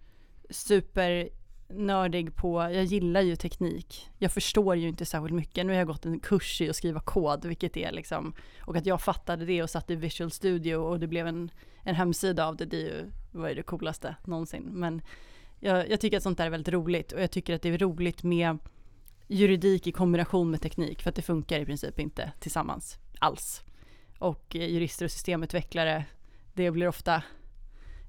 supernördig 0.49 2.35
på, 2.35 2.61
jag 2.61 2.83
gillar 2.83 3.21
ju 3.21 3.35
teknik. 3.35 4.09
Jag 4.17 4.31
förstår 4.31 4.75
ju 4.75 4.87
inte 4.87 5.05
särskilt 5.05 5.35
mycket. 5.35 5.65
Nu 5.65 5.71
har 5.71 5.77
jag 5.77 5.87
gått 5.87 6.05
en 6.05 6.19
kurs 6.19 6.61
i 6.61 6.69
att 6.69 6.75
skriva 6.75 6.99
kod, 6.99 7.45
vilket 7.45 7.77
är 7.77 7.91
liksom, 7.91 8.33
och 8.59 8.75
att 8.75 8.85
jag 8.85 9.01
fattade 9.01 9.45
det 9.45 9.63
och 9.63 9.69
satt 9.69 9.91
i 9.91 9.95
Visual 9.95 10.31
Studio 10.31 10.75
och 10.75 10.99
det 10.99 11.07
blev 11.07 11.27
en, 11.27 11.51
en 11.83 11.95
hemsida 11.95 12.47
av 12.47 12.55
det, 12.55 12.65
det 12.65 12.77
är 12.77 12.81
ju, 12.81 13.11
var 13.31 13.49
ju 13.49 13.55
det 13.55 13.63
coolaste 13.63 14.15
någonsin. 14.23 14.63
Men 14.63 15.01
jag, 15.59 15.89
jag 15.89 15.99
tycker 15.99 16.17
att 16.17 16.23
sånt 16.23 16.37
där 16.37 16.45
är 16.45 16.49
väldigt 16.49 16.73
roligt 16.73 17.11
och 17.11 17.21
jag 17.21 17.31
tycker 17.31 17.55
att 17.55 17.61
det 17.61 17.69
är 17.69 17.77
roligt 17.77 18.23
med 18.23 18.57
juridik 19.27 19.87
i 19.87 19.91
kombination 19.91 20.51
med 20.51 20.61
teknik, 20.61 21.01
för 21.01 21.09
att 21.09 21.15
det 21.15 21.21
funkar 21.21 21.59
i 21.59 21.65
princip 21.65 21.99
inte 21.99 22.31
tillsammans 22.39 22.97
alls. 23.19 23.63
Och 24.19 24.55
eh, 24.55 24.69
jurister 24.69 25.05
och 25.05 25.11
systemutvecklare, 25.11 26.05
det 26.53 26.71
blir 26.71 26.87
ofta 26.87 27.23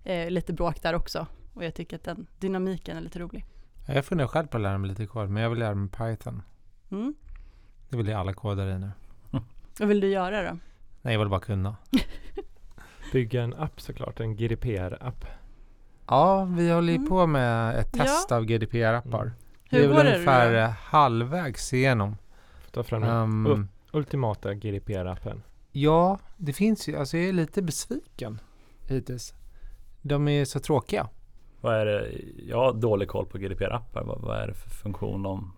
eh, 0.07 0.31
lite 0.31 0.53
bråk 0.53 0.83
där 0.83 0.95
också. 0.95 1.27
Och 1.55 1.65
jag 1.65 1.75
tycker 1.75 1.97
att 1.97 2.05
den 2.05 2.27
dynamiken 2.39 2.97
är 2.97 3.01
lite 3.01 3.19
rolig. 3.19 3.45
Jag 3.87 4.05
funderar 4.05 4.29
själv 4.29 4.47
på 4.47 4.57
att 4.57 4.63
lära 4.63 4.79
mig 4.79 4.91
lite 4.91 5.07
kod, 5.07 5.31
men 5.31 5.43
jag 5.43 5.51
vill 5.51 5.59
lära 5.59 5.75
mig 5.75 5.89
Python. 5.89 6.43
Mm. 6.91 7.15
Det 7.89 7.97
vill 7.97 8.09
jag 8.09 8.21
alla 8.21 8.33
kodare 8.35 8.79
nu. 8.79 8.91
Vad 9.79 9.89
vill 9.89 10.01
du 10.01 10.09
göra 10.09 10.51
då? 10.51 10.59
Nej, 11.03 11.15
jag 11.15 11.19
vill 11.19 11.29
bara 11.29 11.41
kunna. 11.41 11.77
Bygga 13.13 13.43
en 13.43 13.55
app 13.55 13.81
såklart, 13.81 14.21
en 14.21 14.37
GDPR-app. 14.37 15.27
Ja, 16.07 16.45
vi 16.45 16.71
håller 16.73 16.93
ju 16.93 16.97
Mm. 16.97 17.09
på 17.09 17.27
med 17.27 17.77
ett 17.79 17.93
test 17.93 18.33
av 18.33 18.45
GDPR-appar. 18.45 19.23
Mm. 19.23 19.33
Vi 19.71 19.77
Hur 19.79 19.85
är 19.85 19.89
går 19.89 19.95
väl 19.97 20.07
det 20.07 20.13
ungefär 20.15 20.53
då? 20.53 20.59
eh, 20.59 20.71
halvvägs 20.71 21.73
igenom. 21.73 22.17
Ta 22.71 22.83
fram 22.83 23.03
den 23.03 23.11
Um, 23.11 23.47
upp. 23.47 23.67
ultimata 23.93 24.55
GDPR-appen. 24.55 25.41
ja, 25.73 26.19
det 26.37 26.53
finns 26.53 26.89
ju, 26.89 26.97
alltså 26.97 27.17
jag 27.17 27.29
är 27.29 27.33
lite 27.33 27.63
besviken 27.63 28.41
hittills. 28.89 29.35
De 30.07 30.29
är 30.29 30.45
så 30.45 30.61
tråkiga. 30.61 31.09
Vad 31.61 31.75
är 31.75 31.87
det? 31.87 32.11
Jag 32.49 32.57
har 32.57 32.73
dålig 32.73 33.09
koll 33.09 33.27
på 33.27 33.39
GDPR-appar. 33.39 34.05
Vad, 34.05 34.21
vad 34.21 34.37
är 34.39 34.47
det 34.47 34.55
för 34.55 34.71
funktion 34.71 35.23
de... 35.23 35.53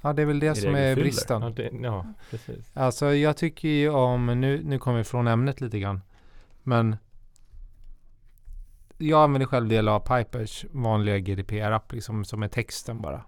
Ja, 0.00 0.12
det 0.12 0.22
är 0.22 0.26
väl 0.26 0.40
det 0.40 0.54
som 0.54 0.74
är 0.74 0.94
fyller. 0.94 1.04
bristen. 1.04 1.42
Ja, 1.42 1.50
det, 1.50 1.70
ja, 1.82 2.06
precis. 2.30 2.70
Alltså 2.74 3.14
jag 3.14 3.36
tycker 3.36 3.68
ju 3.68 3.90
om, 3.90 4.26
nu, 4.40 4.62
nu 4.64 4.78
kommer 4.78 4.98
vi 4.98 5.04
från 5.04 5.26
ämnet 5.26 5.60
lite 5.60 5.78
grann. 5.78 6.00
Men 6.62 6.96
jag 8.98 9.22
använder 9.22 9.46
själv 9.46 9.68
del 9.68 9.88
av 9.88 10.00
Pipers 10.00 10.64
vanliga 10.70 11.18
GDPR-app 11.18 11.92
liksom, 11.92 12.24
som 12.24 12.42
är 12.42 12.48
texten 12.48 13.00
bara. 13.00 13.24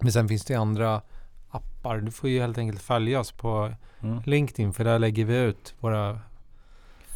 Men 0.00 0.12
sen 0.12 0.28
finns 0.28 0.44
det 0.44 0.54
andra 0.54 1.02
appar. 1.50 1.98
Du 2.00 2.10
får 2.10 2.30
ju 2.30 2.40
helt 2.40 2.58
enkelt 2.58 2.82
följa 2.82 3.20
oss 3.20 3.32
på 3.32 3.72
Mm. 4.02 4.22
LinkedIn 4.26 4.72
för 4.72 4.84
där 4.84 4.98
lägger 4.98 5.24
vi 5.24 5.36
ut 5.36 5.74
våra... 5.80 6.20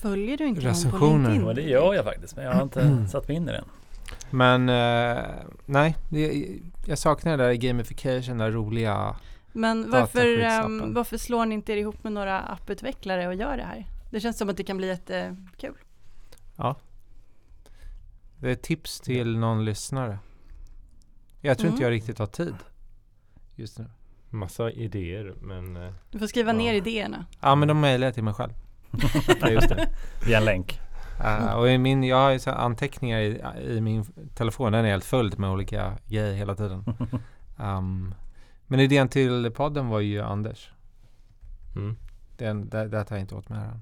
Följer 0.09 0.37
du 0.37 0.47
inte 0.47 0.61
någon 0.61 0.65
på 0.65 0.69
Recensioner. 0.79 1.31
LinkedIn? 1.31 1.47
Ja, 1.49 1.55
det 1.55 1.63
gör 1.63 1.95
jag 1.95 2.05
faktiskt, 2.05 2.37
men 2.37 2.45
jag 2.45 2.53
har 2.53 2.63
inte 2.63 3.07
satt 3.11 3.29
mig 3.29 3.37
in 3.37 3.49
i 3.49 3.53
den. 3.53 3.65
Men 4.31 4.69
eh, 4.69 5.25
nej, 5.67 5.97
det, 6.09 6.47
jag 6.87 6.99
saknar 6.99 7.37
det 7.37 7.45
där 7.45 7.53
gamification, 7.55 8.39
det 8.39 8.45
där 8.45 8.51
roliga. 8.51 9.17
Men 9.53 9.91
varför, 9.91 10.61
um, 10.65 10.95
varför 10.95 11.17
slår 11.19 11.47
ni 11.47 11.55
inte 11.55 11.73
er 11.73 11.77
ihop 11.77 12.05
med 12.05 12.13
några 12.13 12.41
apputvecklare 12.41 13.27
och 13.29 13.35
gör 13.35 13.57
det 13.57 13.63
här? 13.65 13.87
Det 14.11 14.21
känns 14.21 14.39
som 14.39 14.49
att 14.49 14.57
det 14.57 14.65
kan 14.65 14.77
bli 14.77 14.87
jättekul. 14.87 15.75
Det 18.41 18.49
är 18.49 18.53
ett 18.53 18.63
tips 18.63 19.01
till 19.01 19.39
någon 19.39 19.65
lyssnare. 19.65 20.19
Jag 21.41 21.59
tror 21.59 21.69
inte 21.69 21.83
Mm. 21.83 21.93
jag 21.93 21.97
riktigt 21.97 22.19
har 22.19 22.27
tid 22.27 22.55
just 23.57 23.79
nu. 23.79 23.87
Massa 24.31 24.71
idéer, 24.71 25.35
men 25.41 25.77
eh, 25.77 25.93
Du 26.11 26.19
får 26.19 26.27
skriva 26.27 26.53
Ja. 26.53 26.59
ner 26.59 26.75
idéerna. 26.75 27.27
Ja 27.41 27.55
men 27.55 27.69
de 27.69 27.81
mejlar 27.81 28.07
jag 28.07 28.15
till 28.15 28.25
mig 28.25 28.35
själv. 28.35 28.53
Just 29.51 29.69
det. 29.69 29.89
Via 30.27 30.39
en 30.39 30.45
länk. 30.45 30.81
Uh, 31.21 31.53
och 31.53 31.71
i 31.71 31.79
min, 31.79 32.05
jag 32.05 32.17
har 32.17 32.31
ju 32.31 32.41
anteckningar 32.47 33.21
i, 33.21 33.43
i 33.63 33.81
min 33.81 34.05
telefon, 34.35 34.73
den 34.73 34.85
är 34.85 34.91
helt 34.91 35.05
full 35.05 35.39
med 35.39 35.51
olika 35.51 35.99
grejer 36.07 36.35
hela 36.35 36.55
tiden. 36.55 36.85
Um, 37.57 38.15
men 38.67 38.81
idén 38.81 39.09
till 39.09 39.51
podden 39.51 39.89
var 39.89 40.01
ju 40.01 40.23
Anders. 40.23 40.71
Mm. 41.77 41.97
Den, 42.37 42.69
det, 42.69 42.89
det 42.89 43.05
tar 43.05 43.17
jag 43.17 43.23
inte 43.23 43.35
åt 43.35 43.49
mig 43.49 43.59
här. 43.59 43.81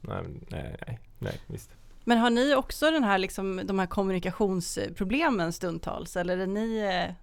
Nej, 0.00 0.22
nej, 0.50 0.76
nej, 0.86 1.00
nej, 1.18 1.40
visst. 1.46 1.70
Men 2.04 2.18
har 2.18 2.30
ni 2.30 2.54
också 2.54 2.90
den 2.90 3.04
här, 3.04 3.18
liksom, 3.18 3.60
de 3.64 3.78
här 3.78 3.86
kommunikationsproblemen 3.86 5.52
stundtals? 5.52 6.16
Eller 6.16 6.38
är 6.38 6.46
ni 6.46 6.78
eh, 6.78 7.14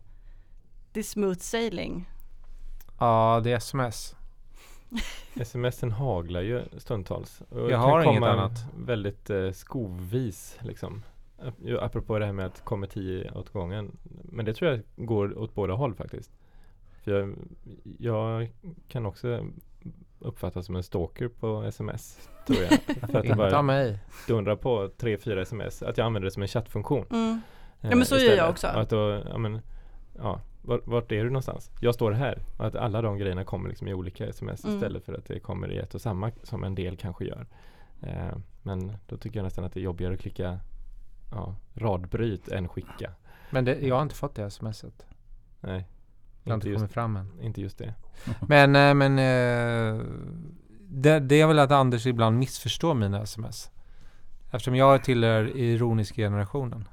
det 0.93 0.99
är 0.99 1.03
smooth 1.03 1.39
sailing? 1.39 2.09
Ja, 2.99 3.41
det 3.43 3.51
är 3.51 3.57
sms. 3.57 4.15
Smsen 5.43 5.91
haglar 5.91 6.41
ju 6.41 6.61
stundtals. 6.77 7.41
Och 7.49 7.71
Jag 7.71 7.77
har 7.77 8.01
inget 8.01 8.15
komma 8.15 8.29
annat. 8.29 8.65
Väldigt 8.77 9.29
eh, 9.29 9.51
skovis 9.51 10.57
liksom. 10.61 11.03
Apropå 11.79 12.19
det 12.19 12.25
här 12.25 12.33
med 12.33 12.45
att 12.45 12.65
kommer 12.65 12.87
tio 12.87 13.31
åt 13.31 13.49
gången. 13.49 13.97
Men 14.23 14.45
det 14.45 14.53
tror 14.53 14.71
jag 14.71 15.07
går 15.07 15.37
åt 15.37 15.55
båda 15.55 15.73
håll 15.73 15.95
faktiskt. 15.95 16.31
För 17.03 17.11
jag, 17.11 17.35
jag 17.99 18.51
kan 18.87 19.05
också 19.05 19.45
uppfattas 20.19 20.65
som 20.65 20.75
en 20.75 20.83
stalker 20.83 21.27
på 21.27 21.63
sms. 21.63 22.29
Tror 22.47 22.59
jag. 22.59 22.69
För 23.11 23.17
att 23.19 23.23
det 23.27 23.35
bara 23.35 23.61
mig. 23.61 23.99
dundrar 24.27 24.55
på 24.55 24.89
tre, 24.97 25.17
fyra 25.17 25.41
sms. 25.41 25.83
Att 25.83 25.97
jag 25.97 26.05
använder 26.05 26.25
det 26.25 26.31
som 26.31 26.41
en 26.41 26.47
chattfunktion. 26.47 27.05
Mm. 27.11 27.41
eh, 27.81 27.89
Ja, 27.89 27.95
men 27.95 28.05
så 28.05 28.15
gör 28.15 28.21
jag 28.21 28.31
istället. 28.31 28.49
också. 28.51 28.67
Att 28.67 28.89
då, 28.89 29.21
ja, 29.29 29.37
men, 29.37 29.61
ja, 30.17 30.41
vart, 30.61 30.87
vart 30.87 31.11
är 31.11 31.23
du 31.23 31.29
någonstans? 31.29 31.71
Jag 31.79 31.93
står 31.95 32.11
här. 32.11 32.39
Att 32.57 32.75
alla 32.75 33.01
de 33.01 33.17
grejerna 33.17 33.43
kommer 33.43 33.69
liksom 33.69 33.87
i 33.87 33.93
olika 33.93 34.27
sms 34.27 34.63
Mm. 34.63 34.75
istället 34.75 35.05
för 35.05 35.13
att 35.13 35.25
det 35.25 35.39
kommer 35.39 35.71
i 35.71 35.77
ett 35.77 35.95
och 35.95 36.01
samma 36.01 36.31
som 36.43 36.63
en 36.63 36.75
del 36.75 36.97
kanske 36.97 37.25
gör. 37.25 37.45
Eh, 38.01 38.37
men 38.63 38.93
då 39.07 39.17
tycker 39.17 39.39
jag 39.39 39.43
nästan 39.43 39.63
att 39.65 39.73
det 39.73 39.79
är 39.79 39.83
jobbigare 39.83 40.13
att 40.13 40.19
klicka 40.19 40.59
ja, 41.31 41.55
radbryt 41.73 42.47
än 42.47 42.67
skicka. 42.67 43.11
Men 43.51 43.65
det, 43.65 43.79
jag 43.79 43.95
har 43.95 44.01
inte 44.01 44.15
fått 44.15 44.35
det 44.35 44.49
smset. 44.51 45.05
Nej, 45.59 45.87
Det 46.43 46.49
har 46.49 46.55
inte 46.55 46.67
inte 46.67 46.69
just, 46.69 46.77
kommit 46.79 46.93
fram 46.93 47.15
än. 47.15 47.31
inte 47.41 47.61
just 47.61 47.77
det. 47.77 47.93
Men, 48.47 48.75
eh, 48.75 48.93
men 48.93 49.19
eh, 49.19 50.05
det, 50.89 51.19
det 51.19 51.41
är 51.41 51.47
väl 51.47 51.59
att 51.59 51.71
Anders 51.71 52.05
ibland 52.05 52.37
missförstår 52.39 52.93
mina 52.93 53.21
sms. 53.21 53.71
Eftersom 54.51 54.75
jag 54.75 55.03
tillhör 55.03 55.57
ironiska 55.57 56.15
generationen. 56.15 56.87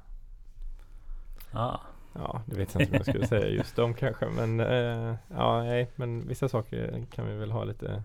Ah. 1.51 1.77
Ja, 2.13 2.41
det 2.45 2.55
vet 2.55 2.73
jag 2.73 2.81
inte 2.81 2.91
om 2.91 2.97
jag 2.97 3.05
skulle 3.05 3.27
säga 3.27 3.47
just 3.47 3.75
dem 3.75 3.93
kanske. 3.93 4.25
Men 4.25 4.59
eh, 4.59 5.15
ja, 5.35 5.63
nej, 5.63 5.89
men 5.95 6.27
vissa 6.27 6.49
saker 6.49 7.05
kan 7.15 7.27
vi 7.27 7.35
väl 7.35 7.51
ha 7.51 7.63
lite. 7.63 8.03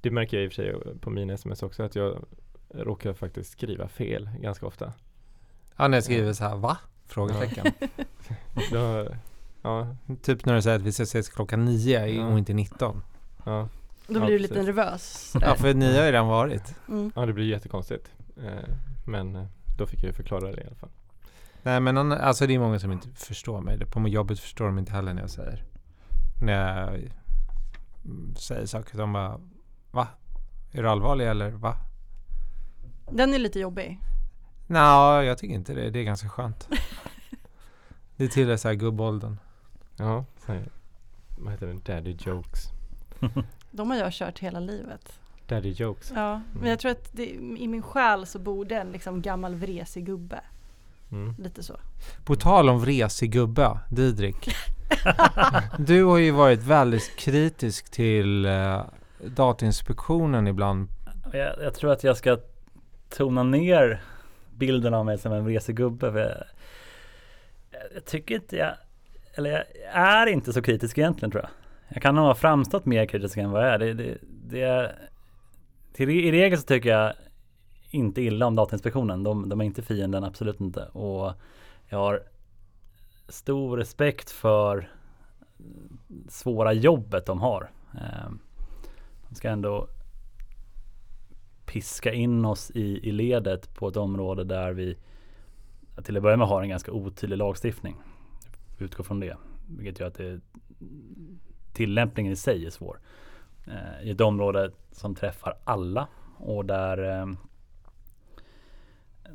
Det 0.00 0.10
märker 0.10 0.36
jag 0.36 0.44
i 0.44 0.48
och 0.48 0.52
för 0.52 0.62
sig 0.62 0.98
på 1.00 1.10
mina 1.10 1.32
sms 1.32 1.62
också 1.62 1.82
att 1.82 1.94
jag 1.96 2.24
råkar 2.74 3.12
faktiskt 3.12 3.50
skriva 3.52 3.88
fel 3.88 4.30
ganska 4.40 4.66
ofta. 4.66 4.92
Ja, 5.76 5.88
när 5.88 5.96
jag 5.96 6.04
skriver 6.04 6.32
så 6.32 6.44
här, 6.44 6.56
va? 6.56 6.78
Frågetecken. 7.06 7.66
Då, 8.72 9.06
ja, 9.62 9.96
typ 10.22 10.44
när 10.44 10.54
du 10.54 10.62
säger 10.62 10.76
att 10.76 10.82
vi 10.82 10.92
ska 10.92 11.02
ses 11.02 11.28
klockan 11.28 11.64
nio 11.64 12.06
Ja. 12.06 12.26
och 12.26 12.38
inte 12.38 12.54
19. 12.54 13.02
ja, 13.44 13.68
Då 14.06 14.14
Ja, 14.20 14.24
blir 14.24 14.32
du 14.32 14.38
lite 14.38 14.54
precis. 14.54 14.66
nervös. 14.66 15.32
Ja, 15.40 15.54
för 15.54 15.74
nio 15.74 15.96
har 15.98 16.06
ju 16.06 16.12
redan 16.12 16.26
varit. 16.28 16.74
Mm. 16.88 17.12
ja, 17.16 17.26
det 17.26 17.32
blir 17.32 17.46
jättekonstigt. 17.46 18.10
Eh, 18.44 18.74
men 19.06 19.36
eh, 19.36 19.44
då 19.78 19.86
fick 19.86 19.98
jag 19.98 20.06
ju 20.06 20.12
förklara 20.12 20.50
det 20.52 20.62
i 20.62 20.66
alla 20.66 20.74
fall. 20.76 20.90
Nej 21.64 21.80
men 21.80 21.98
an- 21.98 22.12
alltså 22.12 22.46
det 22.46 22.54
är 22.54 22.58
många 22.58 22.78
som 22.78 22.92
inte 22.92 23.08
förstår 23.08 23.60
mig. 23.60 23.86
På 23.86 24.08
jobbet 24.08 24.40
förstår 24.40 24.66
de 24.66 24.78
inte 24.78 24.92
heller 24.92 25.14
när 25.14 25.20
jag 25.20 25.30
säger. 25.30 25.64
När 26.42 26.80
jag 26.80 27.10
mm, 28.04 28.36
säger 28.36 28.66
saker. 28.66 28.98
De 28.98 29.12
bara 29.12 29.40
Va? 29.90 30.08
Är 30.72 30.82
du 30.82 30.88
allvarlig 30.88 31.26
eller 31.26 31.50
va? 31.50 31.76
Den 33.10 33.34
är 33.34 33.38
lite 33.38 33.60
jobbig. 33.60 34.00
Nej, 34.66 35.26
jag 35.26 35.38
tycker 35.38 35.54
inte 35.54 35.74
det. 35.74 35.90
Det 35.90 35.98
är 35.98 36.04
ganska 36.04 36.28
skönt. 36.28 36.68
det 38.16 38.28
tillhör 38.28 38.56
så 38.56 38.68
här 38.68 38.74
gubbåldern. 38.74 39.38
Ja, 39.96 40.24
så 40.46 40.52
här, 40.52 40.68
vad 41.38 41.52
heter 41.52 41.66
det? 41.66 41.92
Daddy 41.94 42.16
jokes. 42.18 42.68
De 43.70 43.90
har 43.90 43.96
jag 43.96 44.12
kört 44.12 44.38
hela 44.38 44.60
livet. 44.60 45.20
Daddy 45.46 45.70
jokes. 45.70 46.12
Ja, 46.14 46.40
men 46.60 46.70
jag 46.70 46.78
tror 46.78 46.90
att 46.90 47.12
det, 47.12 47.30
i 47.34 47.68
min 47.68 47.82
själ 47.82 48.26
så 48.26 48.38
bor 48.38 48.64
det 48.64 48.74
en 48.74 48.92
liksom 48.92 49.22
gammal 49.22 49.54
vresig 49.54 50.06
gubbe. 50.06 50.40
Mm. 51.14 51.34
Lite 51.38 51.62
så. 51.62 51.76
På 52.24 52.34
tal 52.34 52.68
om 52.68 52.80
vresig 52.80 53.32
gubbe, 53.32 53.78
Didrik. 53.90 54.56
du 55.78 56.04
har 56.04 56.18
ju 56.18 56.30
varit 56.30 56.62
väldigt 56.62 57.16
kritisk 57.16 57.90
till 57.90 58.46
uh, 58.46 58.82
Datainspektionen 59.24 60.46
ibland. 60.46 60.88
Jag, 61.32 61.54
jag 61.62 61.74
tror 61.74 61.92
att 61.92 62.04
jag 62.04 62.16
ska 62.16 62.38
tona 63.08 63.42
ner 63.42 64.02
bilden 64.56 64.94
av 64.94 65.04
mig 65.06 65.18
som 65.18 65.32
en 65.32 65.44
vresig 65.44 65.76
gubbe. 65.76 66.06
Jag, 66.06 66.44
jag 67.94 68.04
tycker 68.04 68.34
inte 68.34 68.56
jag, 68.56 68.74
eller 69.34 69.50
jag 69.50 69.64
är 69.94 70.26
inte 70.26 70.52
så 70.52 70.62
kritisk 70.62 70.98
egentligen 70.98 71.30
tror 71.30 71.42
jag. 71.42 71.50
Jag 71.88 72.02
kan 72.02 72.14
nog 72.14 72.24
ha 72.24 72.34
framstått 72.34 72.86
mer 72.86 73.06
kritisk 73.06 73.36
än 73.36 73.50
vad 73.50 73.66
jag 73.66 73.74
är. 73.74 73.78
Det, 73.78 73.92
det, 73.92 74.18
det 74.22 74.62
är 74.62 74.96
till, 75.92 76.10
I 76.10 76.32
regel 76.32 76.58
så 76.58 76.64
tycker 76.64 76.88
jag 76.88 77.12
inte 77.94 78.22
illa 78.22 78.46
om 78.46 78.54
Datainspektionen. 78.54 79.22
De, 79.22 79.48
de 79.48 79.60
är 79.60 79.64
inte 79.64 79.82
fienden, 79.82 80.24
absolut 80.24 80.60
inte. 80.60 80.84
Och 80.84 81.32
jag 81.88 81.98
har 81.98 82.22
stor 83.28 83.76
respekt 83.76 84.30
för 84.30 84.88
svåra 86.28 86.72
jobbet 86.72 87.26
de 87.26 87.40
har. 87.40 87.70
Eh, 87.94 88.30
de 89.28 89.34
ska 89.34 89.48
ändå 89.48 89.88
piska 91.66 92.12
in 92.12 92.44
oss 92.44 92.70
i, 92.70 93.08
i 93.08 93.12
ledet 93.12 93.74
på 93.74 93.88
ett 93.88 93.96
område 93.96 94.44
där 94.44 94.72
vi 94.72 94.96
till 96.04 96.16
att 96.16 96.22
börja 96.22 96.36
med 96.36 96.46
har 96.46 96.62
en 96.62 96.68
ganska 96.68 96.92
otydlig 96.92 97.36
lagstiftning. 97.36 97.96
Utgår 98.78 99.04
från 99.04 99.20
det. 99.20 99.36
Vilket 99.68 100.00
gör 100.00 100.06
att 100.06 100.14
det, 100.14 100.40
tillämpningen 101.72 102.32
i 102.32 102.36
sig 102.36 102.66
är 102.66 102.70
svår. 102.70 102.98
Eh, 103.66 104.06
I 104.06 104.10
ett 104.10 104.20
område 104.20 104.70
som 104.92 105.14
träffar 105.14 105.54
alla 105.64 106.08
och 106.36 106.64
där, 106.64 107.20
eh, 107.20 107.26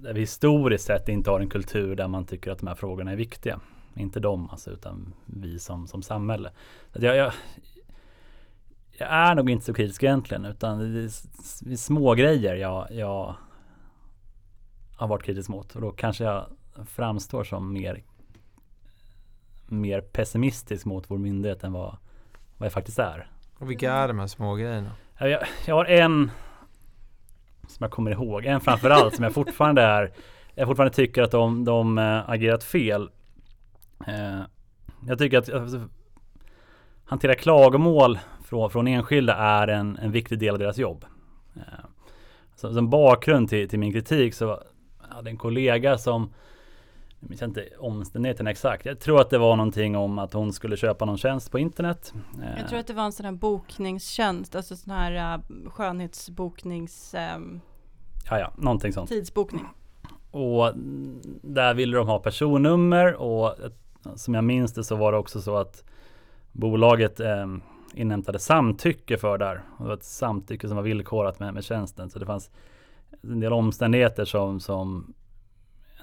där 0.01 0.13
vi 0.13 0.19
historiskt 0.19 0.85
sett 0.85 1.09
inte 1.09 1.29
har 1.29 1.39
en 1.39 1.49
kultur 1.49 1.95
där 1.95 2.07
man 2.07 2.25
tycker 2.25 2.51
att 2.51 2.59
de 2.59 2.67
här 2.67 2.75
frågorna 2.75 3.11
är 3.11 3.15
viktiga. 3.15 3.59
Inte 3.95 4.19
de 4.19 4.49
alltså, 4.49 4.71
utan 4.71 5.13
vi 5.25 5.59
som, 5.59 5.87
som 5.87 6.01
samhälle. 6.01 6.51
Så 6.93 7.05
jag, 7.05 7.15
jag, 7.15 7.33
jag 8.91 9.09
är 9.09 9.35
nog 9.35 9.49
inte 9.49 9.65
så 9.65 9.73
kritisk 9.73 10.03
egentligen 10.03 10.45
utan 10.45 10.79
det 10.79 11.03
är 11.71 11.75
små 11.75 12.13
grejer 12.13 12.55
jag, 12.55 12.87
jag 12.91 13.35
har 14.95 15.07
varit 15.07 15.23
kritisk 15.23 15.49
mot 15.49 15.75
och 15.75 15.81
då 15.81 15.91
kanske 15.91 16.23
jag 16.23 16.45
framstår 16.85 17.43
som 17.43 17.73
mer 17.73 18.03
mer 19.71 20.01
pessimistisk 20.01 20.85
mot 20.85 21.11
vår 21.11 21.17
myndighet 21.17 21.63
än 21.63 21.73
vad, 21.73 21.97
vad 22.57 22.65
jag 22.65 22.73
faktiskt 22.73 22.99
är. 22.99 23.27
Och 23.57 23.69
vilka 23.69 23.93
är 23.93 24.07
de 24.07 24.19
här 24.19 24.27
små 24.27 24.55
grejerna? 24.55 24.91
Jag, 25.19 25.43
jag 25.65 25.75
har 25.75 25.85
en 25.85 26.31
som 27.79 27.83
jag 27.83 27.91
kommer 27.91 28.11
ihåg, 28.11 28.45
en 28.45 28.61
framförallt 28.61 29.15
som 29.15 29.23
jag 29.23 29.33
fortfarande 29.33 29.81
är 29.81 30.11
jag 30.55 30.67
fortfarande 30.67 30.95
tycker 30.95 31.21
att 31.21 31.31
de, 31.31 31.65
de 31.65 31.97
eh, 31.97 32.29
agerat 32.29 32.63
fel. 32.63 33.09
Eh, 34.07 34.41
jag 35.07 35.17
tycker 35.17 35.37
att 35.37 35.53
alltså, 35.53 35.81
hantera 37.05 37.35
klagomål 37.35 38.19
från, 38.43 38.69
från 38.69 38.87
enskilda 38.87 39.35
är 39.35 39.67
en, 39.67 39.97
en 39.97 40.11
viktig 40.11 40.39
del 40.39 40.53
av 40.53 40.59
deras 40.59 40.77
jobb. 40.77 41.05
Eh, 41.55 41.85
så, 42.55 42.73
som 42.73 42.89
bakgrund 42.89 43.49
till, 43.49 43.69
till 43.69 43.79
min 43.79 43.93
kritik 43.93 44.33
så 44.33 44.45
jag 44.45 45.15
hade 45.15 45.29
en 45.29 45.37
kollega 45.37 45.97
som 45.97 46.33
jag 47.19 47.29
minns 47.29 47.41
inte 47.41 47.69
omständigheterna 47.79 48.51
exakt. 48.51 48.85
Jag 48.85 48.99
tror 48.99 49.21
att 49.21 49.29
det 49.29 49.37
var 49.37 49.55
någonting 49.55 49.95
om 49.95 50.19
att 50.19 50.33
hon 50.33 50.53
skulle 50.53 50.77
köpa 50.77 51.05
någon 51.05 51.17
tjänst 51.17 51.51
på 51.51 51.59
internet. 51.59 52.13
Jag 52.57 52.69
tror 52.69 52.79
att 52.79 52.87
det 52.87 52.93
var 52.93 53.03
en 53.03 53.11
sån 53.11 53.25
här 53.25 53.33
bokningstjänst, 53.33 54.55
alltså 54.55 54.75
sån 54.75 54.93
här 54.93 55.37
uh, 55.37 55.69
skönhetsboknings... 55.69 57.15
Um, 57.35 57.61
ja, 58.29 58.39
ja, 58.39 58.53
någonting 58.57 58.93
sånt. 58.93 59.09
Tidsbokning. 59.09 59.65
Och 60.31 60.71
där 61.41 61.73
ville 61.73 61.97
de 61.97 62.07
ha 62.07 62.19
personnummer 62.19 63.13
och 63.13 63.55
som 64.15 64.33
jag 64.33 64.43
minns 64.43 64.73
det 64.73 64.83
så 64.83 64.95
var 64.95 65.11
det 65.11 65.17
också 65.17 65.41
så 65.41 65.57
att 65.57 65.83
bolaget 66.51 67.19
eh, 67.19 67.47
inhämtade 67.93 68.39
samtycke 68.39 69.17
för 69.17 69.37
där. 69.37 69.63
Det 69.77 69.83
var 69.83 69.93
ett 69.93 70.03
samtycke 70.03 70.67
som 70.67 70.77
var 70.77 70.83
villkorat 70.83 71.39
med, 71.39 71.53
med 71.53 71.63
tjänsten. 71.63 72.09
Så 72.09 72.19
det 72.19 72.25
fanns 72.25 72.51
en 73.21 73.39
del 73.39 73.53
omständigheter 73.53 74.25
som, 74.25 74.59
som 74.59 75.13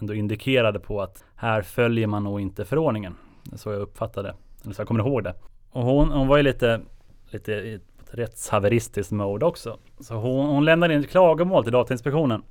ändå 0.00 0.14
indikerade 0.14 0.78
på 0.78 1.02
att 1.02 1.24
här 1.37 1.62
följer 1.62 2.06
man 2.06 2.24
nog 2.24 2.40
inte 2.40 2.64
förordningen. 2.64 3.14
Så 3.52 3.72
jag 3.72 3.80
uppfattade 3.80 4.35
eller 4.64 4.74
så 4.74 4.80
jag 4.80 4.88
kommer 4.88 5.00
ihåg 5.00 5.24
det. 5.24 5.35
Och 5.70 5.82
hon, 5.82 6.11
hon 6.11 6.28
var 6.28 6.37
ju 6.37 6.42
lite, 6.42 6.80
lite 7.30 7.52
i 7.52 7.74
ett 7.74 7.82
rättshaveristiskt 8.11 9.12
mode 9.12 9.46
också. 9.46 9.78
Så 10.00 10.14
hon, 10.14 10.46
hon 10.46 10.64
lämnade 10.64 10.94
in 10.94 11.00
ett 11.00 11.11
klagomål 11.11 11.62
till 11.62 11.72
Datainspektionen 11.72 12.42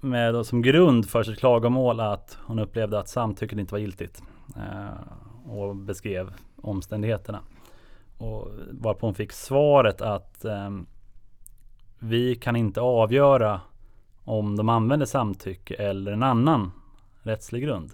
med 0.00 0.46
som 0.46 0.62
grund 0.62 1.08
för 1.08 1.22
sitt 1.22 1.38
klagomål 1.38 2.00
att 2.00 2.38
hon 2.46 2.58
upplevde 2.58 2.98
att 2.98 3.08
samtycket 3.08 3.58
inte 3.58 3.74
var 3.74 3.78
giltigt. 3.78 4.22
Eh, 4.56 5.50
och 5.52 5.76
beskrev 5.76 6.32
omständigheterna. 6.62 7.40
Och 8.18 8.48
varpå 8.70 9.06
hon 9.06 9.14
fick 9.14 9.32
svaret 9.32 10.00
att 10.00 10.44
eh, 10.44 10.70
vi 11.98 12.34
kan 12.34 12.56
inte 12.56 12.80
avgöra 12.80 13.60
om 14.24 14.56
de 14.56 14.68
använder 14.68 15.06
samtycke 15.06 15.74
eller 15.74 16.12
en 16.12 16.22
annan 16.22 16.70
rättslig 17.22 17.62
grund. 17.62 17.92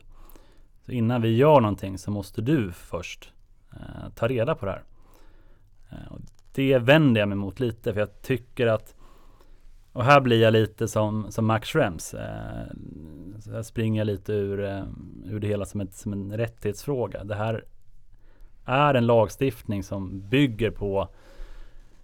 Så 0.81 0.93
innan 0.93 1.23
vi 1.23 1.37
gör 1.37 1.61
någonting 1.61 1.99
så 1.99 2.11
måste 2.11 2.43
du 2.43 2.73
först 2.73 3.33
eh, 3.73 4.09
ta 4.15 4.29
reda 4.29 4.55
på 4.55 4.67
det 4.67 4.73
här. 4.73 4.83
Eh, 5.91 6.13
och 6.13 6.21
det 6.53 6.79
vänder 6.79 7.21
jag 7.21 7.29
mig 7.29 7.39
mot 7.39 7.61
lite 7.61 7.93
för 7.93 8.01
jag 8.01 8.23
tycker 8.23 8.67
att 8.67 8.95
och 9.93 10.05
här 10.05 10.21
blir 10.21 10.43
jag 10.43 10.53
lite 10.53 10.89
som, 10.89 11.27
som 11.31 11.47
Max 11.47 11.69
Schrems. 11.69 12.15
Eh, 12.15 12.67
så 13.41 13.53
här 13.53 13.63
springer 13.63 14.01
jag 14.01 14.07
lite 14.07 14.33
ur, 14.33 14.65
eh, 14.65 14.83
ur 15.25 15.41
det 15.41 15.47
hela 15.47 15.65
som, 15.65 15.81
ett, 15.81 15.95
som 15.95 16.13
en 16.13 16.37
rättighetsfråga. 16.37 17.25
Det 17.25 17.35
här 17.35 17.65
är 18.65 18.95
en 18.95 19.07
lagstiftning 19.07 19.83
som 19.83 20.29
bygger 20.29 20.71
på 20.71 21.09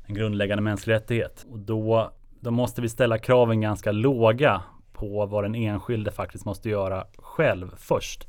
en 0.06 0.14
grundläggande 0.14 0.62
mänsklig 0.62 0.94
rättighet. 0.94 1.46
Och 1.50 1.58
då, 1.58 2.12
då 2.40 2.50
måste 2.50 2.82
vi 2.82 2.88
ställa 2.88 3.18
kraven 3.18 3.60
ganska 3.60 3.92
låga 3.92 4.62
på 5.04 5.26
vad 5.26 5.44
den 5.44 5.54
enskilde 5.54 6.10
faktiskt 6.10 6.44
måste 6.44 6.68
göra 6.68 7.06
själv 7.18 7.74
först. 7.76 8.26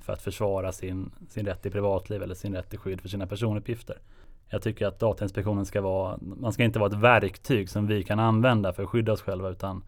För 0.00 0.12
att 0.12 0.22
försvara 0.22 0.72
sin, 0.72 1.10
sin 1.28 1.46
rätt 1.46 1.62
till 1.62 1.72
privatliv 1.72 2.22
eller 2.22 2.34
sin 2.34 2.54
rätt 2.54 2.70
till 2.70 2.78
skydd 2.78 3.00
för 3.00 3.08
sina 3.08 3.26
personuppgifter. 3.26 3.98
Jag 4.50 4.62
tycker 4.62 4.86
att 4.86 5.00
Datainspektionen 5.00 5.66
ska 5.66 5.80
vara, 5.80 6.18
man 6.20 6.52
ska 6.52 6.64
inte 6.64 6.78
vara 6.78 6.90
ett 6.90 7.02
verktyg 7.02 7.70
som 7.70 7.86
vi 7.86 8.02
kan 8.02 8.18
använda 8.18 8.72
för 8.72 8.82
att 8.82 8.88
skydda 8.88 9.12
oss 9.12 9.22
själva 9.22 9.48
utan 9.48 9.84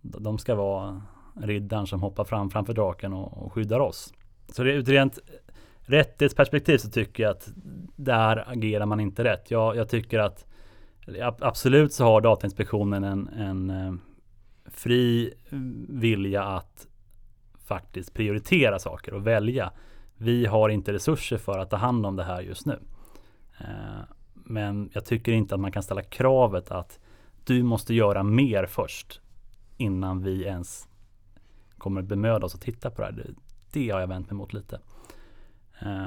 de 0.00 0.38
ska 0.38 0.54
vara 0.54 1.02
riddaren 1.34 1.86
som 1.86 2.02
hoppar 2.02 2.24
fram 2.24 2.50
framför 2.50 2.72
draken 2.72 3.12
och, 3.12 3.44
och 3.44 3.52
skyddar 3.52 3.80
oss. 3.80 4.14
Så 4.48 4.62
det 4.62 4.72
ur 4.72 4.80
ett 4.80 4.88
rent 4.88 5.18
rättighetsperspektiv 5.80 6.78
så 6.78 6.90
tycker 6.90 7.22
jag 7.22 7.30
att 7.30 7.48
där 7.96 8.50
agerar 8.50 8.86
man 8.86 9.00
inte 9.00 9.24
rätt. 9.24 9.50
Jag, 9.50 9.76
jag 9.76 9.88
tycker 9.88 10.18
att 10.18 10.46
absolut 11.40 11.92
så 11.92 12.04
har 12.04 12.20
Datainspektionen 12.20 13.04
en, 13.04 13.28
en 13.28 13.70
eh, 13.70 13.92
fri 14.76 15.34
eh, 15.50 15.58
vilja 15.88 16.44
att 16.44 16.86
faktiskt 17.64 18.14
prioritera 18.14 18.78
saker 18.78 19.14
och 19.14 19.26
välja. 19.26 19.72
Vi 20.16 20.46
har 20.46 20.68
inte 20.68 20.92
resurser 20.92 21.38
för 21.38 21.58
att 21.58 21.70
ta 21.70 21.76
hand 21.76 22.06
om 22.06 22.16
det 22.16 22.24
här 22.24 22.40
just 22.40 22.66
nu. 22.66 22.78
Eh, 23.60 24.00
men 24.34 24.90
jag 24.92 25.04
tycker 25.04 25.32
inte 25.32 25.54
att 25.54 25.60
man 25.60 25.72
kan 25.72 25.82
ställa 25.82 26.02
kravet 26.02 26.70
att 26.70 26.98
du 27.44 27.62
måste 27.62 27.94
göra 27.94 28.22
mer 28.22 28.66
först 28.66 29.20
innan 29.76 30.22
vi 30.22 30.42
ens 30.42 30.88
kommer 31.78 32.02
bemöda 32.02 32.46
oss 32.46 32.54
att 32.54 32.60
titta 32.60 32.90
på 32.90 33.02
det 33.02 33.06
här. 33.06 33.34
Det 33.72 33.90
har 33.90 34.00
jag 34.00 34.06
vänt 34.06 34.30
mig 34.30 34.36
mot 34.36 34.52
lite. 34.52 34.80
Eh, 35.80 36.06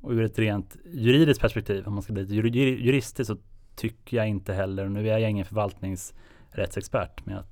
och 0.00 0.10
ur 0.10 0.22
ett 0.22 0.38
rent 0.38 0.76
juridiskt 0.84 1.40
perspektiv, 1.40 1.86
om 1.86 1.94
man 1.94 2.02
ska 2.02 2.12
bli 2.12 2.22
lite 2.22 2.58
juristisk 2.58 3.26
så 3.26 3.36
tycker 3.76 4.16
jag 4.16 4.28
inte 4.28 4.52
heller, 4.52 4.84
och 4.84 4.90
nu 4.90 5.08
är 5.10 5.18
jag 5.18 5.30
ingen 5.30 5.46
förvaltningsrättsexpert, 5.46 7.26
men 7.26 7.34
jag 7.34 7.44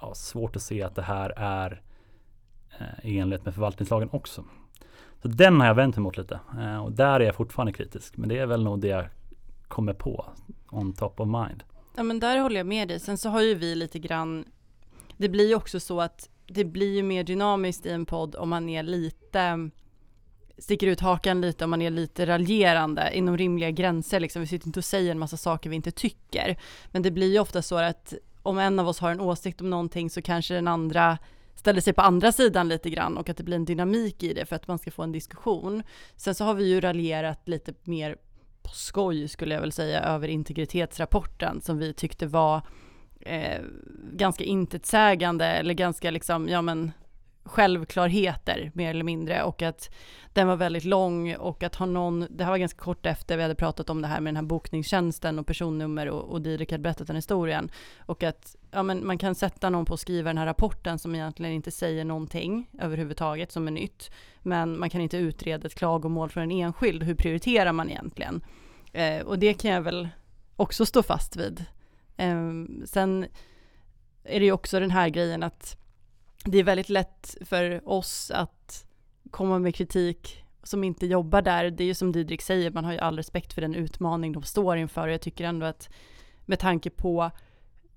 ja, 0.00 0.14
svårt 0.14 0.56
att 0.56 0.62
se 0.62 0.82
att 0.82 0.94
det 0.94 1.02
här 1.02 1.32
är 1.36 1.82
eh, 2.78 3.10
i 3.10 3.18
enlighet 3.18 3.44
med 3.44 3.54
förvaltningslagen 3.54 4.08
också. 4.12 4.44
Så 5.22 5.28
den 5.28 5.60
har 5.60 5.66
jag 5.66 5.74
vänt 5.74 5.96
mig 5.96 6.02
mot 6.02 6.16
lite 6.16 6.40
eh, 6.58 6.84
och 6.84 6.92
där 6.92 7.20
är 7.20 7.24
jag 7.24 7.34
fortfarande 7.34 7.72
kritisk. 7.72 8.16
Men 8.16 8.28
det 8.28 8.38
är 8.38 8.46
väl 8.46 8.64
nog 8.64 8.80
det 8.80 8.88
jag 8.88 9.04
kommer 9.68 9.92
på 9.92 10.26
on 10.70 10.92
top 10.92 11.20
of 11.20 11.26
mind. 11.26 11.62
Ja 11.96 12.02
men 12.02 12.20
där 12.20 12.38
håller 12.38 12.56
jag 12.56 12.66
med 12.66 12.88
dig. 12.88 13.00
Sen 13.00 13.18
så 13.18 13.28
har 13.28 13.42
ju 13.42 13.54
vi 13.54 13.74
lite 13.74 13.98
grann, 13.98 14.44
det 15.16 15.28
blir 15.28 15.48
ju 15.48 15.54
också 15.54 15.80
så 15.80 16.00
att 16.00 16.28
det 16.46 16.64
blir 16.64 16.94
ju 16.94 17.02
mer 17.02 17.24
dynamiskt 17.24 17.86
i 17.86 17.90
en 17.90 18.06
podd 18.06 18.34
om 18.34 18.48
man 18.48 18.68
är 18.68 18.82
lite 18.82 19.70
sticker 20.58 20.86
ut 20.86 21.00
hakan 21.00 21.40
lite 21.40 21.64
om 21.64 21.70
man 21.70 21.82
är 21.82 21.90
lite 21.90 22.26
raljerande 22.26 23.10
inom 23.14 23.38
rimliga 23.38 23.70
gränser 23.70 24.20
liksom. 24.20 24.40
Vi 24.40 24.46
sitter 24.46 24.66
inte 24.66 24.80
och 24.80 24.84
säger 24.84 25.10
en 25.10 25.18
massa 25.18 25.36
saker 25.36 25.70
vi 25.70 25.76
inte 25.76 25.90
tycker. 25.90 26.56
Men 26.90 27.02
det 27.02 27.10
blir 27.10 27.32
ju 27.32 27.38
ofta 27.38 27.62
så 27.62 27.76
att 27.76 28.14
om 28.42 28.58
en 28.58 28.78
av 28.78 28.88
oss 28.88 28.98
har 28.98 29.10
en 29.10 29.20
åsikt 29.20 29.60
om 29.60 29.70
någonting 29.70 30.10
så 30.10 30.22
kanske 30.22 30.54
den 30.54 30.68
andra 30.68 31.18
ställer 31.54 31.80
sig 31.80 31.92
på 31.92 32.02
andra 32.02 32.32
sidan 32.32 32.68
lite 32.68 32.90
grann 32.90 33.16
och 33.16 33.28
att 33.28 33.36
det 33.36 33.42
blir 33.42 33.56
en 33.56 33.64
dynamik 33.64 34.22
i 34.22 34.34
det 34.34 34.46
för 34.46 34.56
att 34.56 34.68
man 34.68 34.78
ska 34.78 34.90
få 34.90 35.02
en 35.02 35.12
diskussion. 35.12 35.82
Sen 36.16 36.34
så 36.34 36.44
har 36.44 36.54
vi 36.54 36.68
ju 36.68 36.80
raljerat 36.80 37.48
lite 37.48 37.74
mer 37.82 38.16
på 38.62 38.70
skoj 38.70 39.28
skulle 39.28 39.54
jag 39.54 39.60
väl 39.60 39.72
säga 39.72 40.00
över 40.00 40.28
integritetsrapporten 40.28 41.60
som 41.60 41.78
vi 41.78 41.92
tyckte 41.92 42.26
var 42.26 42.62
eh, 43.20 43.60
ganska 44.12 44.44
intetsägande 44.44 45.46
eller 45.46 45.74
ganska 45.74 46.10
liksom, 46.10 46.48
ja 46.48 46.62
men 46.62 46.92
självklarheter 47.50 48.70
mer 48.74 48.90
eller 48.90 49.04
mindre 49.04 49.42
och 49.42 49.62
att 49.62 49.90
den 50.32 50.48
var 50.48 50.56
väldigt 50.56 50.84
lång 50.84 51.34
och 51.34 51.62
att 51.62 51.74
ha 51.74 51.86
någon, 51.86 52.26
det 52.30 52.44
här 52.44 52.50
var 52.50 52.58
ganska 52.58 52.78
kort 52.78 53.06
efter 53.06 53.36
vi 53.36 53.42
hade 53.42 53.54
pratat 53.54 53.90
om 53.90 54.02
det 54.02 54.08
här 54.08 54.20
med 54.20 54.28
den 54.28 54.36
här 54.36 54.48
bokningstjänsten 54.48 55.38
och 55.38 55.46
personnummer 55.46 56.08
och, 56.08 56.32
och 56.32 56.42
Didrik 56.42 56.70
hade 56.70 56.82
berättat 56.82 57.06
den 57.06 57.16
historien 57.16 57.70
och 57.98 58.22
att 58.22 58.56
ja, 58.70 58.82
men 58.82 59.06
man 59.06 59.18
kan 59.18 59.34
sätta 59.34 59.70
någon 59.70 59.84
på 59.84 59.94
att 59.94 60.00
skriva 60.00 60.30
den 60.30 60.38
här 60.38 60.46
rapporten 60.46 60.98
som 60.98 61.14
egentligen 61.14 61.52
inte 61.52 61.70
säger 61.70 62.04
någonting 62.04 62.70
överhuvudtaget 62.78 63.52
som 63.52 63.66
är 63.66 63.72
nytt 63.72 64.10
men 64.42 64.78
man 64.78 64.90
kan 64.90 65.00
inte 65.00 65.16
utreda 65.16 65.66
ett 65.66 65.74
klagomål 65.74 66.30
från 66.30 66.42
en 66.42 66.50
enskild, 66.50 67.02
hur 67.02 67.14
prioriterar 67.14 67.72
man 67.72 67.90
egentligen? 67.90 68.44
Eh, 68.92 69.20
och 69.20 69.38
det 69.38 69.54
kan 69.54 69.70
jag 69.70 69.82
väl 69.82 70.08
också 70.56 70.86
stå 70.86 71.02
fast 71.02 71.36
vid. 71.36 71.64
Eh, 72.16 72.36
sen 72.84 73.26
är 74.24 74.40
det 74.40 74.46
ju 74.46 74.52
också 74.52 74.80
den 74.80 74.90
här 74.90 75.08
grejen 75.08 75.42
att 75.42 75.79
det 76.44 76.58
är 76.58 76.64
väldigt 76.64 76.88
lätt 76.88 77.36
för 77.40 77.88
oss 77.88 78.30
att 78.30 78.86
komma 79.30 79.58
med 79.58 79.74
kritik 79.74 80.44
som 80.62 80.84
inte 80.84 81.06
jobbar 81.06 81.42
där. 81.42 81.70
Det 81.70 81.84
är 81.84 81.86
ju 81.86 81.94
som 81.94 82.12
Didrik 82.12 82.42
säger, 82.42 82.70
man 82.70 82.84
har 82.84 82.92
ju 82.92 82.98
all 82.98 83.16
respekt 83.16 83.52
för 83.52 83.60
den 83.60 83.74
utmaning 83.74 84.32
de 84.32 84.42
står 84.42 84.76
inför 84.76 85.06
och 85.06 85.12
jag 85.12 85.20
tycker 85.20 85.44
ändå 85.44 85.66
att 85.66 85.88
med 86.44 86.58
tanke 86.58 86.90
på 86.90 87.30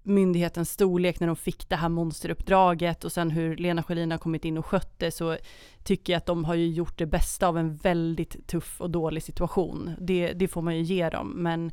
myndighetens 0.04 0.72
storlek 0.72 1.20
när 1.20 1.28
de 1.28 1.36
fick 1.36 1.70
det 1.70 1.76
här 1.76 1.90
monsteruppdraget 1.90 3.04
och 3.04 3.12
sen 3.12 3.32
hur 3.32 3.58
Lena 3.58 3.84
Schelin 3.84 4.12
har 4.12 4.18
kommit 4.18 4.46
in 4.46 4.58
och 4.58 4.66
skött 4.66 5.00
det 5.00 5.12
så 5.12 5.38
tycker 5.84 6.14
jag 6.14 6.18
att 6.18 6.26
de 6.26 6.46
har 6.46 6.56
ju 6.56 6.68
gjort 6.68 6.98
det 6.98 7.06
bästa 7.06 7.48
av 7.48 7.58
en 7.58 7.76
väldigt 7.76 8.48
tuff 8.48 8.82
och 8.82 8.90
dålig 8.90 9.24
situation. 9.24 9.92
Det, 10.00 10.34
det 10.34 10.48
får 10.48 10.62
man 10.62 10.76
ju 10.76 10.82
ge 10.82 11.10
dem, 11.10 11.34
men 11.36 11.72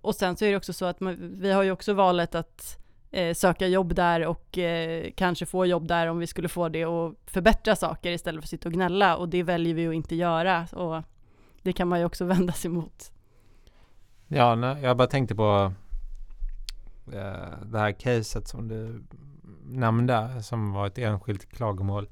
och 0.00 0.14
sen 0.14 0.36
så 0.36 0.44
är 0.44 0.50
det 0.50 0.56
också 0.56 0.72
så 0.72 0.84
att 0.84 1.00
man, 1.00 1.38
vi 1.40 1.52
har 1.52 1.62
ju 1.62 1.70
också 1.70 1.94
valet 1.94 2.34
att 2.34 2.78
eh, 3.10 3.34
söka 3.34 3.66
jobb 3.66 3.94
där 3.94 4.26
och 4.26 4.58
eh, 4.58 5.10
kanske 5.16 5.46
få 5.46 5.66
jobb 5.66 5.88
där 5.88 6.06
om 6.06 6.18
vi 6.18 6.26
skulle 6.26 6.48
få 6.48 6.68
det 6.68 6.86
och 6.86 7.14
förbättra 7.26 7.76
saker 7.76 8.12
istället 8.12 8.40
för 8.40 8.46
att 8.46 8.50
sitta 8.50 8.68
och 8.68 8.72
gnälla 8.72 9.16
och 9.16 9.28
det 9.28 9.42
väljer 9.42 9.74
vi 9.74 9.88
att 9.88 9.94
inte 9.94 10.14
göra 10.14 10.66
och 10.72 11.02
det 11.62 11.72
kan 11.72 11.88
man 11.88 11.98
ju 11.98 12.04
också 12.04 12.24
vända 12.34 12.52
sig 12.52 12.70
mot. 12.70 13.12
Ja, 14.26 14.54
nej, 14.54 14.82
jag 14.82 14.96
bara 14.96 15.08
tänkte 15.08 15.34
på 15.34 15.72
eh, 17.12 17.66
det 17.66 17.78
här 17.78 17.92
caset 17.92 18.48
som 18.48 18.68
du 18.68 19.02
nämnde 19.64 20.42
som 20.42 20.72
var 20.72 20.86
ett 20.86 20.98
enskilt 20.98 21.52
klagomål. 21.52 22.08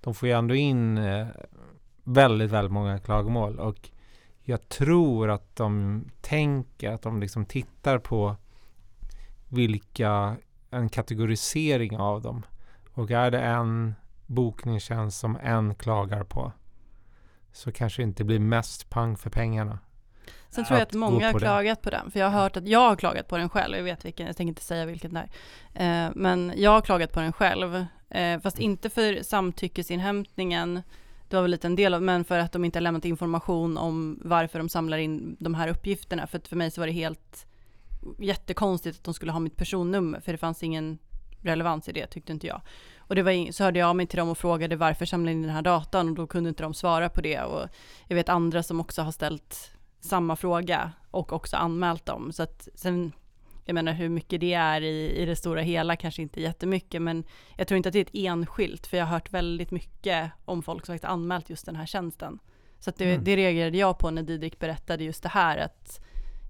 De 0.00 0.14
får 0.14 0.28
ju 0.28 0.34
ändå 0.34 0.54
in 0.54 0.98
eh, 0.98 1.26
väldigt, 2.04 2.50
väldigt 2.50 2.72
många 2.72 2.98
klagomål 2.98 3.58
och 3.58 3.90
jag 4.42 4.68
tror 4.68 5.30
att 5.30 5.56
de 5.56 6.04
tänker 6.20 6.90
att 6.90 7.02
de 7.02 7.20
liksom 7.20 7.44
tittar 7.44 7.98
på 7.98 8.36
vilka, 9.48 10.36
en 10.70 10.88
kategorisering 10.88 11.96
av 11.96 12.22
dem. 12.22 12.46
Och 12.94 13.10
är 13.10 13.30
det 13.30 13.40
en 13.40 13.94
bokningstjänst 14.26 15.18
som 15.18 15.36
en 15.36 15.74
klagar 15.74 16.24
på 16.24 16.52
så 17.52 17.72
kanske 17.72 18.02
det 18.02 18.04
inte 18.04 18.24
blir 18.24 18.38
mest 18.38 18.90
pang 18.90 19.16
för 19.16 19.30
pengarna. 19.30 19.78
Sen 20.50 20.64
tror 20.64 20.78
jag 20.78 20.82
Att 20.82 20.88
att 20.88 20.94
många 20.94 21.32
har 21.32 21.38
klagat 21.38 21.82
på 21.82 21.90
den, 21.90 22.10
för 22.10 22.20
jag 22.20 22.30
har 22.30 22.40
hört 22.42 22.56
att 22.56 22.68
jag 22.68 22.88
har 22.88 22.96
klagat 22.96 23.28
på 23.28 23.38
den 23.38 23.48
själv, 23.48 23.76
jag 23.76 23.84
vet 23.84 24.04
vilken, 24.04 24.26
jag 24.26 24.36
tänker 24.36 24.48
inte 24.48 24.62
säga 24.62 24.86
vilken 24.86 25.14
det 25.14 25.28
är. 25.74 26.06
Eh, 26.06 26.12
men 26.14 26.52
jag 26.56 26.70
har 26.70 26.80
klagat 26.80 27.12
på 27.12 27.20
den 27.20 27.32
själv, 27.32 27.84
eh, 28.10 28.40
fast 28.40 28.58
inte 28.58 28.90
för 28.90 29.22
samtyckesinhämtningen, 29.22 30.82
det 31.28 31.36
var 31.36 31.42
väl 31.42 31.50
lite 31.50 31.66
en 31.66 31.76
del 31.76 31.94
av, 31.94 32.02
men 32.02 32.24
för 32.24 32.38
att 32.38 32.52
de 32.52 32.64
inte 32.64 32.76
har 32.78 32.82
lämnat 32.82 33.04
information 33.04 33.78
om 33.78 34.20
varför 34.24 34.58
de 34.58 34.68
samlar 34.68 34.98
in 34.98 35.36
de 35.40 35.54
här 35.54 35.68
uppgifterna. 35.68 36.26
För 36.26 36.38
att 36.38 36.48
för 36.48 36.56
mig 36.56 36.70
så 36.70 36.80
var 36.80 36.86
det 36.86 36.92
helt 36.92 37.46
jättekonstigt 38.18 38.98
att 38.98 39.04
de 39.04 39.14
skulle 39.14 39.32
ha 39.32 39.40
mitt 39.40 39.56
personnummer, 39.56 40.20
för 40.20 40.32
det 40.32 40.38
fanns 40.38 40.62
ingen 40.62 40.98
relevans 41.42 41.88
i 41.88 41.92
det, 41.92 42.06
tyckte 42.06 42.32
inte 42.32 42.46
jag. 42.46 42.60
Och 42.98 43.14
det 43.14 43.22
var 43.22 43.30
in, 43.30 43.52
så 43.52 43.64
hörde 43.64 43.78
jag 43.78 43.88
av 43.88 43.96
mig 43.96 44.06
till 44.06 44.18
dem 44.18 44.28
och 44.28 44.38
frågade 44.38 44.76
varför 44.76 45.06
samlar 45.06 45.32
ni 45.32 45.42
den 45.42 45.50
här 45.54 45.62
datan 45.62 46.08
och 46.08 46.14
då 46.14 46.26
kunde 46.26 46.48
inte 46.48 46.62
de 46.62 46.74
svara 46.74 47.08
på 47.08 47.20
det. 47.20 47.40
Och 47.42 47.68
jag 48.06 48.16
vet 48.16 48.28
andra 48.28 48.62
som 48.62 48.80
också 48.80 49.02
har 49.02 49.12
ställt 49.12 49.70
samma 50.00 50.36
fråga 50.36 50.92
och 51.10 51.32
också 51.32 51.56
anmält 51.56 52.06
dem. 52.06 52.32
Så 52.32 52.42
att 52.42 52.68
sen, 52.74 53.12
jag 53.64 53.74
menar 53.74 53.92
hur 53.92 54.08
mycket 54.08 54.40
det 54.40 54.54
är 54.54 54.80
i, 54.80 55.10
i 55.22 55.24
det 55.24 55.36
stora 55.36 55.60
hela, 55.60 55.96
kanske 55.96 56.22
inte 56.22 56.40
jättemycket, 56.40 57.02
men 57.02 57.24
jag 57.56 57.68
tror 57.68 57.76
inte 57.76 57.88
att 57.88 57.92
det 57.92 57.98
är 57.98 58.04
ett 58.04 58.10
enskilt, 58.14 58.86
för 58.86 58.96
jag 58.96 59.04
har 59.04 59.12
hört 59.12 59.32
väldigt 59.32 59.70
mycket 59.70 60.30
om 60.44 60.62
folk 60.62 60.86
som 60.86 60.92
faktiskt 60.92 61.10
anmält 61.10 61.50
just 61.50 61.66
den 61.66 61.76
här 61.76 61.86
tjänsten. 61.86 62.38
Så 62.80 62.90
att 62.90 62.96
det, 62.96 63.04
Mm. 63.04 63.24
det 63.24 63.36
reagerade 63.36 63.78
jag 63.78 63.98
på 63.98 64.10
när 64.10 64.22
Didrik 64.22 64.58
berättade 64.58 65.04
just 65.04 65.22
det 65.22 65.28
här, 65.28 65.58
att 65.58 66.00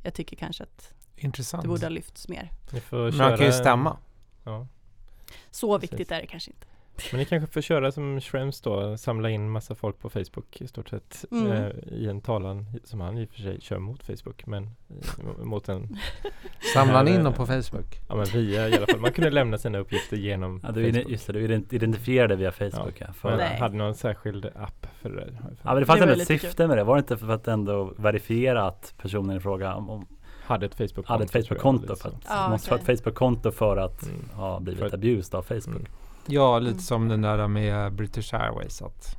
jag 0.04 0.14
tycker 0.14 0.36
kanske 0.36 0.62
att 0.62 0.94
Intressant. 1.18 1.62
det 1.62 1.68
borde 1.68 1.84
ha 1.86 1.90
lyfts 1.90 2.28
mer. 2.28 2.50
Ni 2.72 2.80
får 2.80 2.96
Men 2.98 3.12
köra 3.12 3.28
man 3.28 3.38
kan 3.38 3.46
ju 3.46 3.52
stämma. 3.52 3.96
Ja. 4.44 4.66
Så 5.50 5.78
Precis. 5.78 5.92
viktigt 5.92 6.12
är 6.12 6.20
det 6.20 6.26
kanske 6.26 6.50
inte. 6.50 6.66
Men 7.12 7.18
ni 7.18 7.24
kanske 7.24 7.52
får 7.52 7.60
köra 7.60 7.92
som 7.92 8.20
Schrems 8.20 8.60
då, 8.60 8.96
samla 8.96 9.30
in 9.30 9.50
massa 9.50 9.74
folk 9.74 9.98
på 9.98 10.10
Facebook 10.10 10.60
i 10.60 10.68
stort 10.68 10.88
sett 10.88 11.24
Mm. 11.30 11.52
eh, 11.52 11.68
i 11.92 12.08
en 12.08 12.20
talan 12.20 12.66
som 12.84 13.00
han 13.00 13.18
i 13.18 13.24
och 13.24 13.28
för 13.30 13.40
sig 13.42 13.60
kör 13.60 13.78
mot 13.78 14.02
Facebook 14.02 14.46
men 14.46 14.64
eh, 14.64 15.44
mot 15.44 15.68
en, 15.68 15.96
Samlar 16.74 17.02
ni 17.04 17.10
in 17.10 17.16
dem 17.24 17.32
eh, 17.32 17.36
på 17.36 17.46
Facebook? 17.46 17.98
ja 18.08 18.14
men 18.16 18.24
via 18.24 18.68
i 18.68 18.74
alla 18.76 18.86
fall, 18.86 19.00
man 19.00 19.12
kunde 19.12 19.30
lämna 19.30 19.58
sina 19.58 19.78
uppgifter 19.78 20.16
genom 20.16 20.60
Ja, 20.62 20.70
du, 20.72 20.92
Facebook. 20.92 21.10
just 21.10 21.26
det, 21.26 21.32
du 21.32 21.46
ident- 21.48 21.74
identifierade 21.74 22.36
via 22.36 22.52
Facebook 22.52 22.94
ja. 22.98 23.12
för, 23.12 23.28
Men 23.28 23.38
Nej. 23.38 23.58
hade 23.58 23.76
någon 23.76 23.94
särskild 23.94 24.46
app 24.46 24.86
för 25.02 25.08
det 25.10 25.24
för 25.26 25.56
Ja 25.62 25.72
men 25.74 25.76
det 25.80 25.86
fanns 25.86 26.00
Det 26.00 26.04
ändå 26.12 26.20
ett 26.22 26.26
syfte 26.28 26.66
med 26.66 26.76
det. 26.78 26.84
Var 26.84 26.94
det 26.96 26.98
inte 27.00 27.16
för 27.16 27.28
att 27.28 27.48
ändå 27.48 27.94
verifiera 27.98 28.66
att 28.66 28.94
personen 28.98 29.36
i 29.36 29.40
fråga 29.40 29.74
om, 29.74 29.90
om, 29.90 30.06
hade 30.48 30.66
ett 30.66 30.74
Facebook-konto. 30.74 31.12
hade 31.12 31.24
ett 31.24 31.30
Facebook-konto 31.30 31.96
för 31.96 32.08
att, 32.08 32.24
Ja, 32.28 32.48
måste 32.50 32.70
ha 32.70 32.76
okej. 32.76 32.94
ett 32.94 33.00
Facebook-konto 33.04 33.50
för 33.50 33.76
att 33.76 34.02
Mm. 34.02 34.20
ha 34.34 34.60
blivit 34.60 34.80
För 34.80 34.94
abused 34.94 35.34
av 35.34 35.42
Facebook. 35.42 35.80
Mm. 35.80 35.86
Ja, 36.26 36.58
lite 36.58 36.70
Mm. 36.72 36.80
som 36.80 37.08
den 37.08 37.22
där 37.22 37.48
med 37.48 37.92
British 37.92 38.34
Airways. 38.34 38.82
Att 38.82 39.16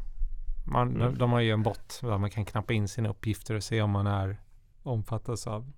man, 0.65 0.95
Mm. 1.01 1.17
De 1.17 1.31
har 1.31 1.39
ju 1.39 1.51
en 1.51 1.63
bot 1.63 1.99
där 2.01 2.17
man 2.17 2.29
kan 2.29 2.45
knappa 2.45 2.73
in 2.73 2.87
sina 2.87 3.09
uppgifter 3.09 3.55
och 3.55 3.63
se 3.63 3.81
om 3.81 3.89
man 3.91 4.07
är 4.07 4.37
omfattas 4.83 5.47
av 5.47 5.71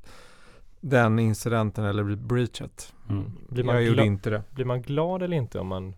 den 0.82 1.20
incidenten 1.20 1.86
eller 1.86 2.16
breachet. 2.16 2.93
Mm. 3.10 3.32
Blir, 3.49 3.64
man 3.64 3.76
Jag 3.76 3.84
gjorde 3.84 4.06
inte 4.06 4.30
det. 4.30 4.43
blir 4.52 4.66
man 4.66 4.82
glad 4.82 5.24
eller 5.24 5.38
inte 5.38 5.60
om 5.60 5.68
man, 5.68 5.95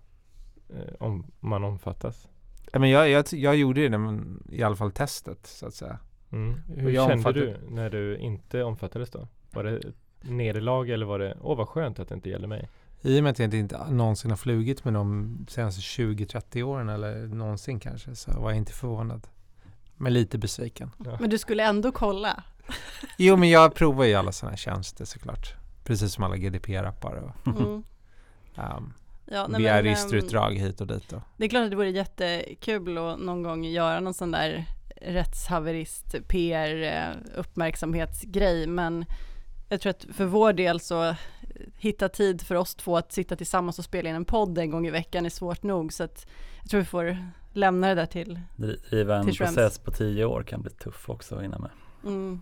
eh, 0.70 0.94
om 1.00 1.32
man 1.40 1.64
omfattas? 1.64 2.28
Men 2.74 2.90
jag, 2.90 3.10
jag, 3.10 3.26
jag 3.32 3.56
gjorde 3.56 3.90
det, 3.90 3.98
men 3.98 4.44
i 4.52 4.64
alla 4.64 4.76
fall 4.76 4.92
testet 4.92 5.48
så 5.48 5.68
att 5.68 5.74
säga. 5.74 6.00
Mm. 6.32 6.56
Hur 6.68 6.94
kände 6.94 7.14
omfattar- 7.14 7.34
du 7.40 7.58
när 7.70 7.90
du 7.90 8.18
inte 8.18 8.64
omfattades 8.64 9.10
då? 9.12 9.28
Var 9.54 9.64
det 9.64 9.82
nederlag 10.22 10.90
eller 10.90 11.06
var 11.06 11.20
det, 11.20 11.38
åh 11.42 11.58
vad 11.58 11.68
skönt 11.68 12.00
att 12.00 12.10
det 12.10 12.16
inte 12.16 12.30
gäller 12.30 12.48
mig? 12.48 12.70
I 13.02 13.20
och 13.20 13.24
med 13.24 13.32
att 13.32 13.40
jag 13.40 13.54
inte 13.54 13.88
någonsin 13.90 14.32
har 14.32 14.38
flugit 14.38 14.86
med 14.86 14.94
de 14.94 15.38
senaste 15.50 15.82
20-30 15.82 16.64
åren 16.64 16.90
eller 16.90 17.28
någonsin 17.28 17.80
kanske 17.80 18.16
så 18.16 18.32
var 18.32 18.50
jag 18.50 18.58
inte 18.58 18.74
förvånad. 18.74 19.28
Men 19.98 20.14
lite 20.14 20.38
besviken. 20.38 20.92
Ja. 21.06 21.18
Men 21.20 21.30
du 21.30 21.38
skulle 21.38 21.64
ändå 21.64 21.92
kolla. 21.92 22.44
Jo 23.18 23.36
men 23.36 23.50
jag 23.50 23.76
provar 23.76 24.06
ju 24.06 24.14
alla 24.14 24.32
sådana 24.32 24.58
tjänster 24.58 25.06
såklart. 25.06 25.54
Precis 25.84 26.14
som 26.14 26.24
alla 26.24 26.36
GDPR-appar 26.36 27.16
och 27.16 27.48
Mm. 27.48 27.68
um, 28.56 28.94
Ja, 29.26 29.48
nej, 29.48 29.58
begär 29.58 29.74
men, 29.74 29.80
ehm, 29.80 29.86
registerutdrag 29.86 30.54
hit 30.54 30.82
och 30.82 30.88
dit. 30.88 31.14
Och. 31.14 31.22
Det 31.38 31.46
är 31.46 31.50
klart 31.50 31.64
att 31.64 31.70
det 31.70 31.76
vore 31.76 31.90
jättekul 31.90 32.98
att 32.98 33.20
någon 33.20 33.44
gång 33.44 33.66
göra 33.66 34.00
någon 34.00 34.14
sån 34.14 34.32
där 34.32 34.66
rättshaverist 35.02 36.16
PR 36.28 36.84
eh, 36.84 37.40
uppmärksamhetsgrej 37.40 38.68
men 38.68 39.06
jag 39.70 39.82
tror 39.82 39.90
att 39.90 40.06
för 40.14 40.26
vår 40.26 40.54
del 40.54 40.80
så 40.80 41.04
eh, 41.04 41.16
hitta 41.78 42.10
tid 42.10 42.42
för 42.42 42.56
oss 42.56 42.76
två 42.76 42.98
att 42.98 43.12
sitta 43.12 43.36
tillsammans 43.36 43.80
och 43.80 43.86
spela 43.86 44.10
in 44.10 44.16
en 44.16 44.26
podd 44.26 44.58
en 44.58 44.72
gång 44.72 44.88
i 44.88 44.92
veckan 44.92 45.26
är 45.26 45.30
svårt 45.30 45.64
nog 45.64 45.94
så 45.94 46.04
att 46.04 46.28
jag 46.62 46.70
tror 46.70 46.80
vi 46.80 46.86
får 46.86 47.18
lämna 47.54 47.88
det 47.88 47.96
där 47.96 48.06
till 48.06 48.40
Dri- 48.58 48.90
Driva 48.90 49.16
en 49.18 49.26
Till 49.26 49.38
process 49.38 49.80
på 49.80 49.92
tio 49.92 50.26
år 50.26 50.44
kan 50.44 50.62
bli 50.62 50.72
tuff 50.72 51.10
också 51.10 51.36
att 51.36 51.44
hinna 51.44 51.58
med. 51.60 51.70
mm, 52.04 52.42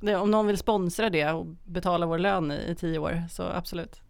det, 0.00 0.16
om 0.16 0.30
någon 0.30 0.46
vill 0.46 0.58
sponsra 0.58 1.10
det 1.10 1.30
och 1.32 1.46
betala 1.64 2.06
vår 2.06 2.18
lön 2.18 2.52
i, 2.52 2.54
i 2.70 2.74
tio 2.74 2.98
år 2.98 3.22
så 3.30 3.42
absolut. 3.42 4.00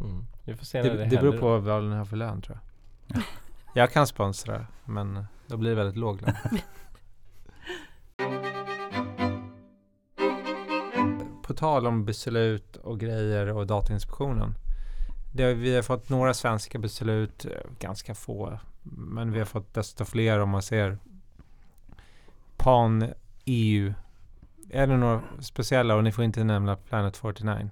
Mm. 0.00 0.24
Vi 0.44 0.54
får 0.56 0.64
se 0.64 0.82
när 0.82 0.90
Det, 0.90 0.96
det, 0.96 1.04
det 1.04 1.16
beror 1.16 1.38
på 1.38 1.58
vad 1.58 1.82
den 1.82 1.92
har 1.92 2.04
för 2.04 2.16
lön 2.16 2.42
tror 2.42 2.58
jag. 3.06 3.22
jag 3.74 3.92
kan 3.92 4.06
sponsra 4.06 4.66
men 4.84 5.24
då 5.46 5.56
blir 5.56 5.70
det 5.70 5.76
väldigt 5.76 5.96
låg 5.96 6.22
lön. 6.22 6.34
på 11.50 11.54
tal 11.54 11.86
om 11.86 12.04
beslut 12.04 12.76
och 12.76 13.00
grejer 13.00 13.46
och 13.52 13.66
Datainspektionen. 13.66 14.54
det, 15.34 15.54
vi 15.54 15.74
har 15.74 15.82
fått 15.82 16.08
några 16.08 16.34
svenska 16.34 16.78
beslut, 16.78 17.44
eh, 17.44 17.50
ganska 17.78 18.14
få. 18.14 18.58
Men 18.82 19.32
vi 19.32 19.38
har 19.38 19.46
fått 19.46 19.74
desto 19.74 20.04
fler 20.04 20.38
om 20.38 20.48
man 20.50 20.62
ser 20.62 20.98
pan-EU. 22.56 23.92
Är 24.70 24.86
det 24.86 24.96
några 24.96 25.22
speciella? 25.40 25.94
Och 25.94 26.04
ni 26.04 26.12
får 26.12 26.24
inte 26.24 26.44
nämna 26.44 26.76
Planet 26.76 27.16
49. 27.16 27.70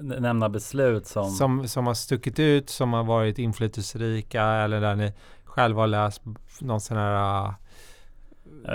N- 0.00 0.14
Nämna 0.18 0.48
beslut 0.48 1.06
som, 1.06 1.30
Som, 1.30 1.68
som 1.68 1.86
har 1.86 1.94
stuckit 1.94 2.38
ut, 2.38 2.70
som 2.70 2.92
har 2.92 3.04
varit 3.04 3.38
inflytelserika 3.38 4.42
eller 4.44 4.80
där 4.80 4.94
ni 4.96 5.12
själva 5.44 5.80
har 5.82 5.86
läst 5.86 6.22
någon 6.60 6.80
sån 6.80 6.96
här 6.96 7.54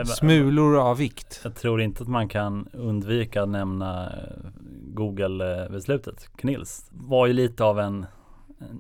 smulor 0.05 0.77
av 0.79 0.97
vikt. 0.97 1.41
Jag 1.43 1.55
tror 1.55 1.81
inte 1.81 2.03
att 2.03 2.09
man 2.09 2.27
kan 2.29 2.67
undvika 2.73 3.43
att 3.43 3.49
nämna 3.49 4.05
eh, 4.09 4.49
Google-beslutet. 4.93 6.29
Knills 6.35 6.87
var 6.91 7.27
ju 7.27 7.33
lite 7.33 7.63
av 7.63 7.79
en 7.79 8.05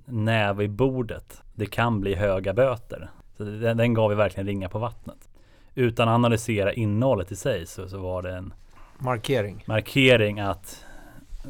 näve 0.05 0.63
i 0.63 0.67
bordet. 0.67 1.41
Det 1.55 1.65
kan 1.65 1.99
bli 2.01 2.15
höga 2.15 2.53
böter. 2.53 3.09
Så 3.37 3.43
den, 3.43 3.77
den 3.77 3.93
gav 3.93 4.09
vi 4.09 4.15
verkligen 4.15 4.47
ringa 4.47 4.69
på 4.69 4.79
vattnet. 4.79 5.29
Utan 5.75 6.09
att 6.09 6.13
analysera 6.15 6.73
innehållet 6.73 7.31
i 7.31 7.35
sig 7.35 7.65
så, 7.65 7.87
så 7.89 7.97
var 7.97 8.21
det 8.21 8.35
en 8.35 8.53
Markering. 8.97 9.63
markering 9.67 10.39
att 10.39 10.85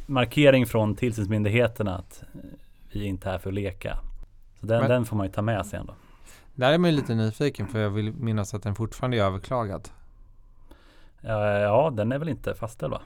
markering 0.05 0.65
från 0.65 0.95
tillsynsmyndigheterna 0.95 1.95
att 1.95 2.23
eh, 2.33 2.39
vi 2.91 3.05
inte 3.05 3.27
är 3.27 3.31
här 3.31 3.39
för 3.39 3.49
att 3.49 3.53
leka. 3.53 3.97
Så 4.59 4.65
den, 4.65 4.79
Men- 4.79 4.89
den 4.89 5.05
får 5.05 5.15
man 5.17 5.25
ju 5.25 5.31
ta 5.31 5.41
med 5.41 5.65
sig 5.65 5.79
ändå. 5.79 5.93
Där 6.60 6.74
är 6.74 6.78
man 6.78 6.89
ju 6.89 6.95
lite 6.95 7.16
nyfiken 7.16 7.68
för 7.68 7.80
jag 7.80 7.89
vill 7.89 8.14
minnas 8.14 8.53
att 8.53 8.64
den 8.64 8.76
fortfarande 8.76 9.18
är 9.18 9.22
överklagad. 9.22 9.89
Ja, 11.22 11.93
den 11.95 12.12
är 12.12 12.18
väl 12.20 12.30
inte 12.30 12.55
fastställd 12.55 12.91
va? 12.91 13.01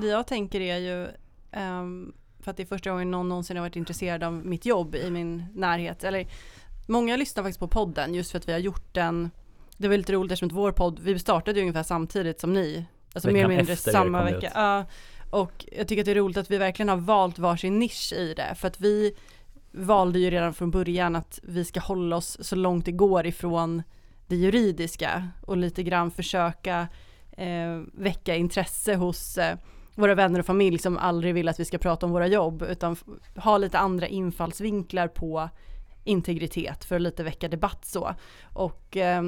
Det 0.00 0.06
jag 0.06 0.26
tänker 0.26 0.60
är 0.60 0.78
ju, 0.78 1.08
ehm, 1.52 2.12
för 2.40 2.50
att 2.50 2.56
det 2.56 2.62
är 2.62 2.66
första 2.66 2.90
gången 2.90 3.10
någon 3.10 3.28
någonsin 3.28 3.56
har 3.56 3.64
varit 3.64 3.76
intresserad 3.76 4.22
av 4.22 4.32
mitt 4.32 4.66
jobb 4.66 4.94
i 4.94 5.10
min 5.10 5.44
närhet. 5.54 6.04
Eller 6.04 6.26
många 6.86 7.16
lyssnar 7.16 7.42
faktiskt 7.42 7.60
på 7.60 7.68
podden 7.68 8.14
just 8.14 8.30
för 8.30 8.38
att 8.38 8.48
vi 8.48 8.52
har 8.52 8.58
gjort 8.58 8.94
den. 8.94 9.30
Det 9.76 9.88
var 9.88 9.96
lite 9.96 10.12
roligt 10.12 10.32
eftersom 10.32 10.56
vår 10.56 10.72
podd, 10.72 11.00
vi 11.00 11.18
startade 11.18 11.58
ju 11.58 11.62
ungefär 11.62 11.82
samtidigt 11.82 12.40
som 12.40 12.52
ni. 12.52 12.86
Alltså 13.14 13.30
mer 13.30 13.44
eller 13.44 13.56
mindre 13.56 13.76
samma 13.76 14.24
vecka. 14.24 14.80
ut. 14.80 14.86
Och 15.30 15.66
jag 15.72 15.88
tycker 15.88 16.02
att 16.02 16.06
det 16.06 16.10
är 16.10 16.14
roligt 16.14 16.36
att 16.36 16.50
vi 16.50 16.58
verkligen 16.58 16.88
har 16.88 16.96
valt 16.96 17.38
varsin 17.38 17.78
nisch 17.78 18.12
i 18.12 18.34
det. 18.34 18.54
För 18.54 18.68
att 18.68 18.80
vi 18.80 19.14
valde 19.74 20.18
ju 20.18 20.30
redan 20.30 20.54
från 20.54 20.70
början 20.70 21.16
att 21.16 21.40
vi 21.42 21.64
ska 21.64 21.80
hålla 21.80 22.16
oss 22.16 22.38
så 22.40 22.56
långt 22.56 22.84
det 22.84 22.92
går 22.92 23.26
ifrån 23.26 23.82
det 24.26 24.36
juridiska 24.36 25.28
och 25.42 25.56
lite 25.56 25.82
grann 25.82 26.10
försöka 26.10 26.88
eh, 27.32 27.80
väcka 27.92 28.36
intresse 28.36 28.94
hos 28.94 29.38
eh, 29.38 29.58
våra 29.94 30.14
vänner 30.14 30.38
och 30.38 30.46
familj 30.46 30.78
som 30.78 30.98
aldrig 30.98 31.34
vill 31.34 31.48
att 31.48 31.60
vi 31.60 31.64
ska 31.64 31.78
prata 31.78 32.06
om 32.06 32.12
våra 32.12 32.26
jobb 32.26 32.62
utan 32.62 32.96
ha 33.36 33.58
lite 33.58 33.78
andra 33.78 34.06
infallsvinklar 34.06 35.08
på 35.08 35.48
integritet 36.04 36.84
för 36.84 36.96
att 36.96 37.02
lite 37.02 37.24
väcka 37.24 37.48
debatt 37.48 37.84
så. 37.84 38.14
Och 38.52 38.96
eh, 38.96 39.22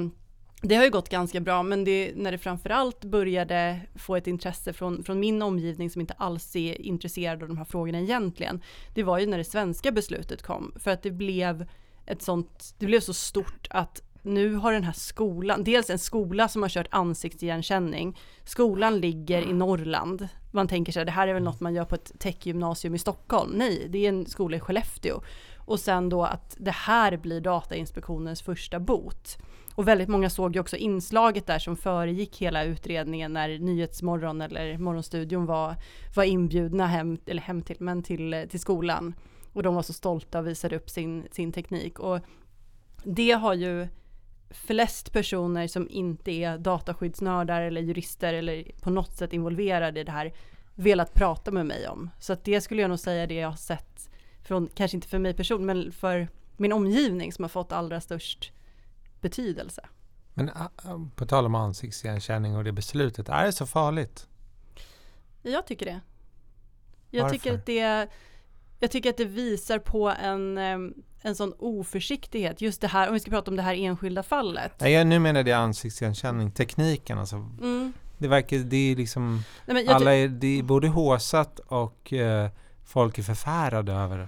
det 0.61 0.75
har 0.75 0.83
ju 0.83 0.89
gått 0.89 1.09
ganska 1.09 1.39
bra 1.39 1.63
men 1.63 1.83
det, 1.83 2.11
när 2.15 2.31
det 2.31 2.37
framförallt 2.37 3.05
började 3.05 3.79
få 3.95 4.15
ett 4.15 4.27
intresse 4.27 4.73
från, 4.73 5.03
från 5.03 5.19
min 5.19 5.41
omgivning 5.41 5.89
som 5.89 6.01
inte 6.01 6.13
alls 6.13 6.55
är 6.55 6.81
intresserad 6.81 7.41
av 7.41 7.47
de 7.47 7.57
här 7.57 7.65
frågorna 7.65 7.99
egentligen. 7.99 8.61
Det 8.93 9.03
var 9.03 9.19
ju 9.19 9.25
när 9.25 9.37
det 9.37 9.43
svenska 9.43 9.91
beslutet 9.91 10.43
kom 10.43 10.71
för 10.79 10.91
att 10.91 11.03
det 11.03 11.11
blev 11.11 11.65
ett 12.05 12.21
sånt, 12.21 12.75
det 12.77 12.85
blev 12.85 12.99
så 12.99 13.13
stort 13.13 13.67
att 13.69 14.01
nu 14.21 14.55
har 14.55 14.73
den 14.73 14.83
här 14.83 14.93
skolan, 14.93 15.63
dels 15.63 15.89
en 15.89 15.99
skola 15.99 16.47
som 16.47 16.61
har 16.61 16.69
kört 16.69 16.87
ansiktsigenkänning. 16.91 18.19
Skolan 18.43 18.99
ligger 18.99 19.49
i 19.49 19.53
Norrland. 19.53 20.27
Man 20.51 20.67
tänker 20.67 20.91
sig 20.91 21.05
det 21.05 21.11
här 21.11 21.27
är 21.27 21.33
väl 21.33 21.43
något 21.43 21.59
man 21.59 21.73
gör 21.73 21.85
på 21.85 21.95
ett 21.95 22.11
techgymnasium 22.19 22.95
i 22.95 22.99
Stockholm. 22.99 23.51
Nej, 23.55 23.85
det 23.89 24.05
är 24.05 24.09
en 24.09 24.25
skola 24.25 24.57
i 24.57 24.59
Skellefteå. 24.59 25.21
Och 25.57 25.79
sen 25.79 26.09
då 26.09 26.23
att 26.23 26.55
det 26.59 26.71
här 26.71 27.17
blir 27.17 27.41
Datainspektionens 27.41 28.41
första 28.41 28.79
bot. 28.79 29.37
Och 29.77 29.87
väldigt 29.87 30.09
många 30.09 30.29
såg 30.29 30.55
ju 30.55 30.61
också 30.61 30.77
inslaget 30.77 31.47
där 31.47 31.59
som 31.59 31.77
föregick 31.77 32.37
hela 32.37 32.63
utredningen 32.63 33.33
när 33.33 33.59
Nyhetsmorgon 33.59 34.41
eller 34.41 34.77
Morgonstudion 34.77 35.45
var, 35.45 35.75
var 36.15 36.23
inbjudna 36.23 36.87
hem, 36.87 37.17
eller 37.25 37.41
hem 37.41 37.61
till, 37.61 37.75
men 37.79 38.03
till, 38.03 38.47
till 38.49 38.59
skolan. 38.59 39.13
Och 39.53 39.63
de 39.63 39.75
var 39.75 39.81
så 39.81 39.93
stolta 39.93 40.39
och 40.39 40.47
visade 40.47 40.75
upp 40.75 40.89
sin, 40.89 41.27
sin 41.31 41.51
teknik. 41.51 41.99
Och 41.99 42.19
det 43.03 43.31
har 43.31 43.53
ju 43.53 43.87
flest 44.49 45.13
personer 45.13 45.67
som 45.67 45.89
inte 45.89 46.31
är 46.31 46.57
dataskyddsnördar 46.57 47.61
eller 47.61 47.81
jurister 47.81 48.33
eller 48.33 48.71
på 48.81 48.89
något 48.89 49.13
sätt 49.13 49.33
involverade 49.33 49.99
i 49.99 50.03
det 50.03 50.11
här 50.11 50.33
velat 50.75 51.13
prata 51.13 51.51
med 51.51 51.65
mig 51.65 51.87
om. 51.87 52.09
Så 52.19 52.33
att 52.33 52.43
det 52.43 52.61
skulle 52.61 52.81
jag 52.81 52.89
nog 52.89 52.99
säga 52.99 53.27
det 53.27 53.35
jag 53.35 53.49
har 53.49 53.55
sett 53.55 54.09
från, 54.43 54.69
kanske 54.75 54.97
inte 54.97 55.07
för 55.07 55.19
mig 55.19 55.33
person, 55.33 55.65
men 55.65 55.91
för 55.91 56.27
min 56.55 56.73
omgivning 56.73 57.33
som 57.33 57.43
har 57.43 57.49
fått 57.49 57.71
allra 57.71 58.01
störst 58.01 58.53
betydelse. 59.21 59.81
Men 60.33 60.49
ah, 60.49 60.69
ah, 60.75 60.99
på 61.15 61.25
tal 61.25 61.45
om 61.45 61.55
ansiktsigenkänning 61.55 62.55
och 62.55 62.63
det 62.63 62.71
beslutet, 62.71 63.29
är 63.29 63.45
det 63.45 63.51
så 63.51 63.65
farligt? 63.65 64.27
Jag 65.41 65.67
tycker 65.67 65.85
det. 65.85 65.99
Jag 67.09 67.23
Varför? 67.23 67.35
tycker 67.35 67.53
att 67.53 67.65
det 67.65 68.09
jag 68.79 68.91
tycker 68.91 69.09
att 69.09 69.17
det 69.17 69.25
visar 69.25 69.79
på 69.79 70.09
en, 70.09 70.57
en 71.21 71.35
sån 71.35 71.53
oförsiktighet. 71.59 72.61
Just 72.61 72.81
det 72.81 72.87
här, 72.87 73.07
om 73.07 73.13
vi 73.13 73.19
ska 73.19 73.31
prata 73.31 73.51
om 73.51 73.57
det 73.57 73.63
här 73.63 73.75
enskilda 73.75 74.23
fallet. 74.23 74.71
Nej, 74.79 74.93
jag, 74.93 75.07
nu 75.07 75.19
menar 75.19 75.43
det 75.43 75.51
ansiktsigenkänning, 75.51 76.51
tekniken 76.51 77.17
alltså. 77.17 77.35
Mm. 77.35 77.93
Det 78.17 78.27
verkar, 78.27 78.57
det 78.57 78.91
är 78.91 78.95
liksom, 78.95 79.43
Nej, 79.65 79.85
jag, 79.85 79.95
alla 79.95 80.15
är, 80.15 80.27
det 80.27 80.59
är 80.59 80.63
både 80.63 80.87
håsat 80.87 81.59
och 81.59 82.13
eh, 82.13 82.49
folk 82.85 83.17
är 83.17 83.23
förfärade 83.23 83.93
över 83.93 84.17
det 84.17 84.27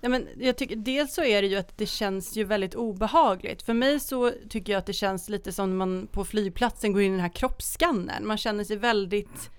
nej, 0.00 0.10
men 0.10 0.28
jag 0.38 0.56
tycker, 0.56 0.76
dels 0.76 1.14
så 1.14 1.24
är 1.24 1.42
det 1.42 1.48
ju 1.48 1.56
att 1.56 1.78
det 1.78 1.86
känns 1.86 2.36
ju 2.36 2.44
väldigt 2.44 2.74
obehagligt. 2.74 3.62
För 3.62 3.74
mig 3.74 4.00
så 4.00 4.32
tycker 4.48 4.72
jag 4.72 4.78
att 4.78 4.86
det 4.86 4.92
känns 4.92 5.28
lite 5.28 5.52
som 5.52 5.70
när 5.70 5.76
man 5.76 6.06
på 6.06 6.24
flygplatsen 6.24 6.92
går 6.92 7.02
in 7.02 7.12
i 7.12 7.16
den 7.16 7.20
här 7.20 7.34
kroppsskannern. 7.34 8.26
Man 8.26 8.38
känner 8.38 8.64
sig 8.64 8.76
väldigt 8.76 9.50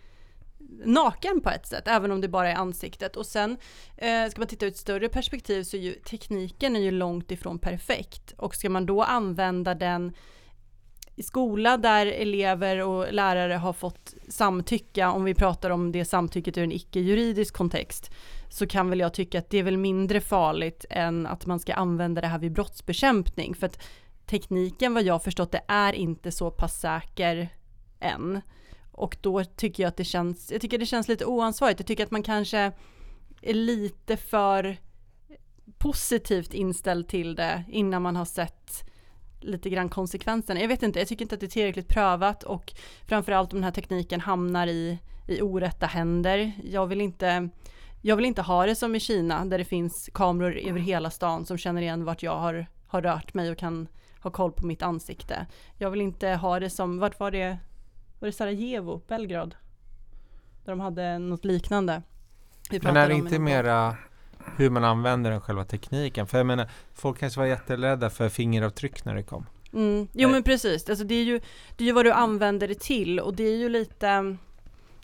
naken 0.86 1.42
på 1.42 1.50
ett 1.50 1.68
sätt, 1.68 1.88
även 1.88 2.12
om 2.12 2.22
det 2.22 2.28
bara 2.28 2.50
är 2.52 2.56
ansiktet. 2.56 3.16
Och 3.16 3.26
sen 3.26 3.58
eh, 3.98 4.30
ska 4.30 4.42
man 4.42 4.48
titta 4.48 4.66
ur 4.66 4.72
ett 4.72 4.78
större 4.78 5.10
perspektiv 5.10 5.64
så 5.64 5.78
är 5.78 5.82
ju 5.82 5.94
tekniken 5.94 6.76
är 6.76 6.80
ju 6.80 6.92
långt 6.92 7.32
ifrån 7.32 7.60
perfekt. 7.60 8.34
Och 8.38 8.56
ska 8.56 8.70
man 8.70 8.86
då 8.86 9.04
använda 9.04 9.76
den 9.76 10.14
i 11.16 11.24
skola 11.24 11.78
där 11.78 12.06
elever 12.06 12.82
och 12.82 13.14
lärare 13.14 13.54
har 13.54 13.74
fått 13.74 14.14
samtycka, 14.28 15.12
om 15.12 15.24
vi 15.24 15.34
pratar 15.34 15.70
om 15.70 15.92
det 15.92 16.06
samtycket 16.06 16.58
ur 16.58 16.64
en 16.64 16.72
icke-juridisk 16.72 17.54
kontext, 17.54 18.12
så 18.50 18.68
kan 18.68 18.90
väl 18.90 19.00
jag 19.00 19.14
tycka 19.14 19.40
att 19.40 19.50
det 19.50 19.58
är 19.58 19.64
väl 19.64 19.78
mindre 19.78 20.22
farligt 20.22 20.86
än 20.90 21.28
att 21.28 21.46
man 21.46 21.60
ska 21.60 21.74
använda 21.74 22.22
det 22.22 22.28
här 22.28 22.40
vid 22.40 22.52
brottsbekämpning. 22.52 23.56
För 23.56 23.66
att 23.66 23.80
tekniken, 24.26 24.94
vad 24.94 25.04
jag 25.04 25.24
förstått 25.24 25.52
det, 25.52 25.62
är 25.68 25.94
inte 25.94 26.32
så 26.32 26.52
pass 26.52 26.80
säker 26.80 27.50
än. 28.00 28.42
Och 28.92 29.18
då 29.22 29.44
tycker 29.44 29.84
jag 29.84 29.88
att 29.88 29.98
det 29.98 30.04
känns, 30.04 30.52
jag 30.52 30.62
tycker 30.62 30.78
det 30.78 30.86
känns 30.86 31.08
lite 31.08 31.26
oansvarigt. 31.26 31.80
Jag 31.80 31.88
tycker 31.88 32.04
att 32.04 32.12
man 32.12 32.24
kanske 32.24 32.72
är 33.42 33.54
lite 33.54 34.18
för 34.18 34.78
positivt 35.78 36.54
inställd 36.54 37.08
till 37.08 37.36
det 37.36 37.64
innan 37.68 38.02
man 38.02 38.16
har 38.16 38.26
sett 38.26 38.84
lite 39.40 39.70
grann 39.70 39.90
konsekvenserna. 39.90 40.62
Jag 40.62 40.68
vet 40.68 40.84
inte, 40.84 41.00
jag 41.00 41.08
tycker 41.08 41.26
inte 41.26 41.36
att 41.36 41.42
det 41.42 41.48
är 41.48 41.50
tillräckligt 41.50 41.88
prövat 41.88 42.44
och 42.44 42.74
framförallt 43.08 43.54
om 43.54 43.58
den 43.58 43.64
här 43.64 43.72
tekniken 43.72 44.20
hamnar 44.20 44.68
i, 44.68 45.00
i 45.28 45.42
orätta 45.42 45.86
händer. 45.86 46.52
Jag 46.64 46.88
vill 46.88 47.02
inte 47.02 47.50
jag 48.02 48.16
vill 48.16 48.26
inte 48.26 48.42
ha 48.42 48.66
det 48.66 48.76
som 48.76 48.96
i 48.96 49.00
Kina 49.00 49.46
där 49.46 49.58
det 49.58 49.66
finns 49.66 50.10
kameror 50.14 50.58
över 50.58 50.80
hela 50.80 51.10
stan 51.10 51.46
som 51.46 51.58
känner 51.58 51.82
igen 51.82 52.06
vart 52.06 52.24
jag 52.24 52.38
har, 52.38 52.68
har 52.88 53.02
rört 53.02 53.34
mig 53.34 53.52
och 53.52 53.58
kan 53.58 53.88
ha 54.20 54.32
koll 54.32 54.52
på 54.52 54.66
mitt 54.66 54.82
ansikte. 54.82 55.48
Jag 55.78 55.92
vill 55.92 56.02
inte 56.02 56.30
ha 56.30 56.60
det 56.60 56.70
som, 56.70 57.00
vart 57.00 57.20
var 57.20 57.32
det, 57.32 57.58
var 58.20 58.26
det 58.26 58.32
Sarajevo, 58.32 59.02
Belgrad? 59.08 59.56
Där 60.66 60.72
de 60.72 60.80
hade 60.80 61.20
något 61.20 61.46
liknande. 61.46 62.02
Men 62.82 62.98
är 62.98 63.08
det 63.08 63.14
inte 63.14 63.40
mera 63.40 63.96
hur 64.56 64.70
man 64.70 64.84
använder 64.84 65.32
den 65.32 65.42
själva 65.42 65.66
tekniken? 65.66 66.28
För 66.28 66.38
jag 66.38 66.48
menar, 66.48 66.70
folk 66.94 67.20
kanske 67.20 67.40
var 67.40 67.48
jätterädda 67.48 68.10
för 68.10 68.30
fingeravtryck 68.30 69.06
när 69.06 69.16
det 69.16 69.24
kom. 69.24 69.46
Mm. 69.74 70.08
Jo 70.14 70.28
Nej. 70.28 70.32
men 70.32 70.44
precis, 70.44 70.90
alltså 70.90 71.06
det 71.06 71.16
är, 71.16 71.24
ju, 71.24 71.40
det 71.78 71.84
är 71.84 71.86
ju 71.86 71.92
vad 71.92 72.06
du 72.06 72.12
använder 72.12 72.68
det 72.68 72.80
till 72.80 73.20
och 73.20 73.36
det 73.36 73.44
är 73.44 73.58
ju 73.58 73.70
lite 73.70 74.38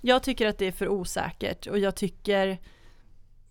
Jag 0.01 0.23
tycker 0.23 0.47
att 0.47 0.57
det 0.57 0.65
är 0.65 0.71
för 0.71 0.87
osäkert 0.87 1.67
och 1.67 1.79
jag 1.79 1.95
tycker 1.95 2.59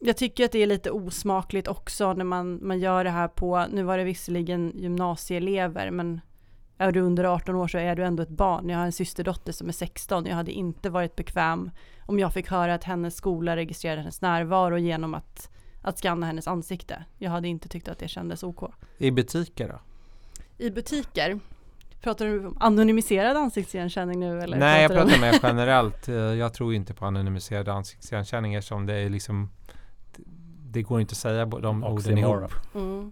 Jag 0.05 0.17
tycker 0.17 0.45
att 0.45 0.53
det 0.53 0.59
är 0.63 0.67
lite 0.67 0.91
osmakligt 0.91 1.69
också 1.69 2.13
när 2.13 2.25
man, 2.25 2.59
man 2.67 2.79
gör 2.79 3.05
det 3.05 3.11
här 3.11 3.29
på, 3.29 3.67
nu 3.73 3.83
var 3.83 3.99
det 3.99 4.05
visserligen 4.05 4.73
gymnasieelever 4.75 5.91
men 5.91 6.21
är 6.79 6.93
du 6.93 7.01
under 7.01 7.25
18 7.25 7.55
år 7.57 7.69
så 7.69 7.79
är 7.79 7.97
du 7.97 8.05
ändå 8.05 8.23
ett 8.23 8.29
barn. 8.29 8.69
Jag 8.69 8.79
har 8.79 8.85
en 8.85 8.93
systerdotter 8.93 9.53
som 9.53 9.69
är 9.69 9.73
16. 9.73 10.27
Jag 10.27 10.35
hade 10.35 10.53
inte 10.53 10.91
varit 10.91 11.17
bekväm 11.17 11.71
om 12.07 12.19
jag 12.19 12.33
fick 12.33 12.51
höra 12.51 12.75
att 12.75 12.85
hennes 12.85 13.17
skola 13.17 13.57
registrerade 13.57 14.01
hennes 14.01 14.21
närvaro 14.21 14.79
genom 14.79 15.15
att, 15.15 15.51
att 15.83 15.99
scanna 15.99 16.27
hennes 16.27 16.49
ansikte. 16.49 17.05
Jag 17.19 17.31
hade 17.31 17.49
inte 17.49 17.69
tyckt 17.69 17.89
att 17.89 17.99
det 17.99 18.09
kändes 18.09 18.43
OK. 18.43 18.63
I 18.99 19.11
butiker 19.11 19.69
då? 19.69 19.81
I 20.65 20.71
butiker, 20.71 21.41
pratar 22.01 22.27
du 22.27 22.47
om 22.47 22.57
anonymiserad 22.61 23.37
ansiktsigenkänning 23.37 24.21
nu 24.21 24.41
eller? 24.41 24.57
Nej, 24.57 24.83
jag 24.83 24.91
du 24.91 25.01
om- 25.01 25.09
pratar 25.09 25.21
mer 25.21 25.39
generellt. 25.43 26.09
Eh, 26.09 26.15
Jag 26.15 26.55
tror 26.55 26.75
inte 26.75 26.95
på 26.95 27.07
anonymiserad 27.07 27.69
ansiktsigenkänning 27.69 28.55
eftersom 28.55 28.87
det 28.87 28.95
är 28.95 29.09
liksom 29.09 29.51
det 30.73 30.83
går 30.83 31.01
inte 31.01 31.13
att 31.13 31.17
säga 31.17 31.45
de 31.47 31.85
orden 31.85 32.19
ihop. 32.19 32.53
Mm. 32.75 33.11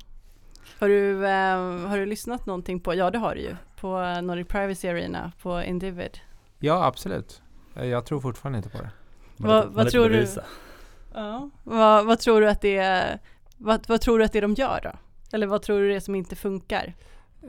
Har, 0.79 0.89
du, 0.89 1.27
eh, 1.27 1.89
har 1.89 1.99
du 1.99 2.07
lyssnat 2.07 2.47
någonting 2.47 2.81
på, 2.81 2.95
ja 2.95 3.11
det 3.11 3.19
har 3.19 3.35
du 3.35 3.41
ju, 3.41 3.57
på 3.81 4.21
Nordic 4.23 4.49
Privacy 4.49 4.89
Arena 4.89 5.33
på 5.43 5.63
Individ? 5.63 6.19
Ja, 6.59 6.85
absolut. 6.85 7.43
Eh, 7.77 7.85
Jag 7.85 8.07
tror 8.07 8.21
fortfarande 8.21 8.57
inte 8.57 8.69
på 8.69 8.79
det. 8.79 8.91
Man 9.37 9.75
Vad- 9.75 9.89
tror 9.91 10.09
du? 10.09 10.27
Ja. 11.15 11.51
Vad, 11.65 12.07
vad 12.07 12.19
tror 12.21 12.41
du 12.41 12.49
att 12.49 12.61
det 12.61 12.77
är, 12.77 13.19
vad, 13.57 13.89
vad 13.89 14.01
tror 14.01 14.19
du 14.19 14.25
att 14.25 14.33
det 14.33 14.39
är 14.39 14.43
de 14.43 14.55
gör 14.55 14.81
då? 14.83 14.91
Eller 15.33 15.47
vad 15.47 15.63
tror 15.63 15.81
du 15.81 15.89
det 15.89 15.97
är 15.97 16.01
som 16.01 16.15
inte 16.15 16.37
funkar? 16.37 16.95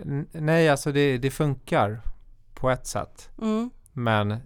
N- 0.04 0.28
nej, 0.32 0.70
alltså 0.70 0.92
det, 0.92 1.18
det 1.18 1.32
funkar 1.32 2.02
på 2.54 2.70
ett 2.70 2.88
sätt. 2.88 3.30
Mm. 3.42 3.70
Men 3.94 4.38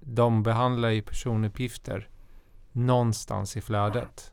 de 0.00 0.42
behandlar 0.42 0.88
ju 0.88 1.02
personuppgifter 1.02 2.08
någonstans 2.72 3.56
i 3.56 3.60
flödet. 3.60 4.32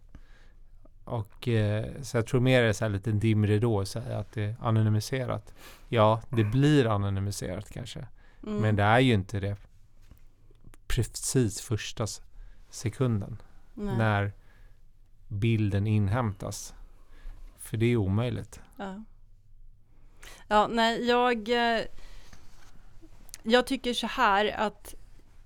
Och 1.07 1.47
eh, 1.47 1.85
så 2.01 2.17
jag 2.17 2.27
tror 2.27 2.41
mer 2.41 2.61
det 2.61 2.67
är 2.67 2.73
så 2.73 2.85
här 2.85 2.89
lite 2.89 3.11
dimridå 3.11 3.79
att 3.79 3.87
säga 3.87 4.19
att 4.19 4.31
det 4.31 4.43
är 4.43 4.55
anonymiserat. 4.61 5.53
Ja, 5.89 6.21
det 6.29 6.43
blir 6.43 6.85
anonymiserat 6.87 7.69
kanske. 7.69 8.07
Mm. 8.43 8.57
Men 8.57 8.75
det 8.75 8.83
är 8.83 8.99
ju 8.99 9.13
inte 9.13 9.39
det 9.39 9.57
precis 10.87 11.61
första 11.61 12.07
sekunden 12.69 13.37
Nej. 13.73 13.97
när 13.97 14.31
bilden 15.27 15.87
inhämtas. 15.87 16.73
För 17.57 17.77
det 17.77 17.85
är 17.85 17.97
omöjligt. 17.97 18.59
Ja. 18.77 19.03
ja, 20.47 20.67
nej, 20.67 21.07
jag, 21.07 21.49
eh, 21.49 21.81
jag 23.43 23.67
tycker 23.67 23.93
så 23.93 24.07
här 24.07 24.55
att 24.57 24.95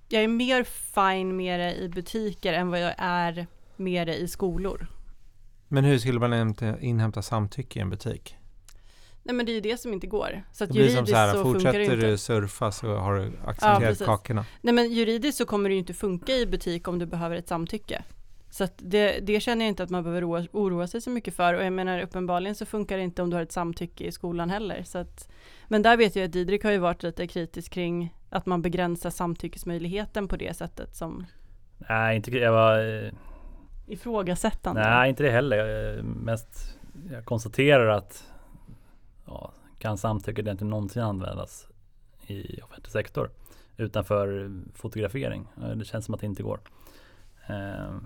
jag 0.08 0.22
är 0.22 0.28
mer 0.28 0.64
fine 0.64 1.36
med 1.36 1.60
det 1.60 1.74
i 1.74 1.88
butiker 1.88 2.52
än 2.52 2.70
vad 2.70 2.80
jag 2.80 2.94
är 2.98 3.46
med 3.76 4.06
det 4.06 4.16
i 4.16 4.28
skolor. 4.28 4.86
Men 5.72 5.84
hur 5.84 5.98
skulle 5.98 6.20
man 6.20 6.54
inhämta, 6.80 7.22
samtycke 7.22 7.78
i 7.78 7.82
en 7.82 7.90
butik? 7.90 8.36
Nej 9.22 9.34
men 9.36 9.46
det 9.46 9.52
är 9.52 9.54
ju 9.54 9.60
det 9.60 9.80
som 9.80 9.92
inte 9.92 10.06
går. 10.06 10.42
Så 10.52 10.64
att 10.64 10.70
Det 10.70 10.74
blir 10.74 10.88
som 10.88 10.94
juridiskt 10.94 11.10
så 11.10 11.16
här, 11.16 11.32
så 11.34 11.42
funkar 11.42 11.58
det 11.58 11.64
fortsätter 11.64 11.94
inte. 11.94 12.06
du 12.06 12.18
surfa 12.18 12.72
så 12.72 12.96
har 12.96 13.14
du 13.14 13.32
accepterat 13.44 13.80
precis. 13.80 14.06
kakorna. 14.06 14.44
Nej 14.60 14.74
men 14.74 14.92
juridiskt 14.92 15.38
så 15.38 15.44
kommer 15.44 15.68
det 15.68 15.72
ju 15.72 15.78
inte 15.78 15.94
funka 15.94 16.32
i 16.32 16.46
butik 16.46 16.88
om 16.88 16.98
du 16.98 17.06
behöver 17.06 17.36
ett 17.36 17.48
samtycke. 17.48 18.02
Så 18.50 18.64
att 18.64 18.72
det, 18.76 19.18
det 19.22 19.40
känner 19.40 19.64
jag 19.64 19.68
inte 19.68 19.82
att 19.82 19.90
man 19.90 20.02
behöver 20.02 20.28
oroa, 20.28 20.46
oroa 20.52 20.86
sig 20.86 21.00
så 21.00 21.10
mycket 21.10 21.34
för. 21.34 21.54
Och 21.54 21.64
jag 21.64 21.72
menar 21.72 22.02
uppenbarligen 22.02 22.54
så 22.54 22.66
funkar 22.66 22.96
det 22.96 23.02
inte 23.02 23.22
om 23.22 23.30
du 23.30 23.36
har 23.36 23.42
ett 23.42 23.52
samtycke 23.52 24.04
i 24.04 24.12
skolan 24.12 24.50
heller. 24.50 24.82
Så 24.82 24.98
att, 24.98 25.30
men 25.68 25.82
där 25.82 25.96
vet 25.96 26.16
jag 26.16 26.24
att 26.24 26.32
Didrik 26.32 26.64
har 26.64 26.70
ju 26.70 26.78
varit 26.78 27.02
lite 27.02 27.26
kritisk 27.26 27.72
kring 27.72 28.14
att 28.30 28.46
man 28.46 28.62
begränsar 28.62 29.10
samtyckesmöjligheten 29.10 30.28
på 30.28 30.36
det 30.36 30.56
sättet 30.56 30.96
som 30.96 31.26
Nej, 31.88 32.16
inte, 32.16 32.30
jag 32.30 32.52
var, 32.52 33.04
eh, 33.04 33.12
ifrågasättande. 33.86 34.80
nej, 34.80 35.08
inte 35.10 35.22
det 35.22 35.30
heller. 35.30 35.56
Jag, 35.56 35.96
eh, 35.98 36.02
mest, 36.04 36.78
jag 37.10 37.24
konstaterar 37.24 37.88
att 37.88 38.24
ja, 39.26 39.52
kan 39.78 39.98
samtycke 39.98 40.40
egentligen 40.42 40.70
någonsin 40.70 41.02
användas 41.02 41.66
i 42.26 42.60
offentlig 42.62 42.92
sektor 42.92 43.30
utanför 43.76 44.50
fotografering? 44.74 45.46
Eh, 45.62 45.68
Det 45.70 45.84
känns 45.84 46.04
som 46.04 46.14
att 46.14 46.20
det 46.20 46.26
inte 46.26 46.42
går. 46.42 46.60
Eh, 47.46 47.96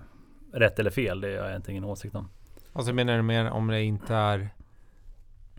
rätt 0.53 0.79
eller 0.79 0.89
fel, 0.91 1.21
det 1.21 1.27
har 1.37 1.47
jag 1.47 1.55
inte 1.55 1.71
ingen 1.71 1.83
åsikt 1.83 2.15
om. 2.15 2.29
Alltså 2.73 2.93
menar 2.93 3.15
du 3.17 3.21
mer 3.21 3.49
om 3.49 3.67
det 3.67 3.83
inte 3.83 4.15
är 4.15 4.49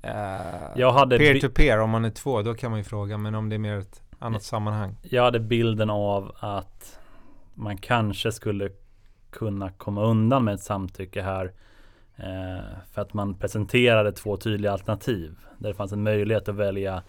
eh, 0.02 0.70
Jag 0.76 0.92
hade, 0.92 1.18
peer 1.18 1.34
bi- 1.34 1.40
to 1.40 1.48
peer, 1.54 1.78
om 1.80 1.90
man 1.90 2.04
är 2.04 2.10
två, 2.10 2.42
då 2.42 2.54
kan 2.54 2.70
man 2.70 2.80
ju 2.80 2.84
fråga. 2.84 3.18
Men 3.18 3.34
om 3.34 3.48
det 3.48 3.56
är 3.56 3.58
mer 3.58 3.78
ett 3.78 4.02
annat 4.18 4.42
sammanhang. 4.42 4.96
jag 5.02 5.22
hade 5.22 5.40
bilden 5.40 5.90
av 5.90 6.32
att 6.38 7.00
man 7.54 7.76
kanske 7.76 8.32
skulle 8.32 8.70
kunna 9.38 9.70
komma 9.70 10.04
undan 10.04 10.44
med 10.44 10.54
ett 10.54 10.60
samtycke 10.60 11.22
här 11.22 11.52
eh, 12.16 12.64
för 12.92 13.02
att 13.02 13.14
man 13.14 13.34
presenterade 13.34 14.12
två 14.12 14.36
tydliga 14.36 14.72
alternativ 14.72 15.36
där 15.58 15.68
det 15.68 15.74
fanns 15.74 15.92
en 15.92 16.02
möjlighet 16.02 16.48
att 16.48 16.54
välja 16.54 17.02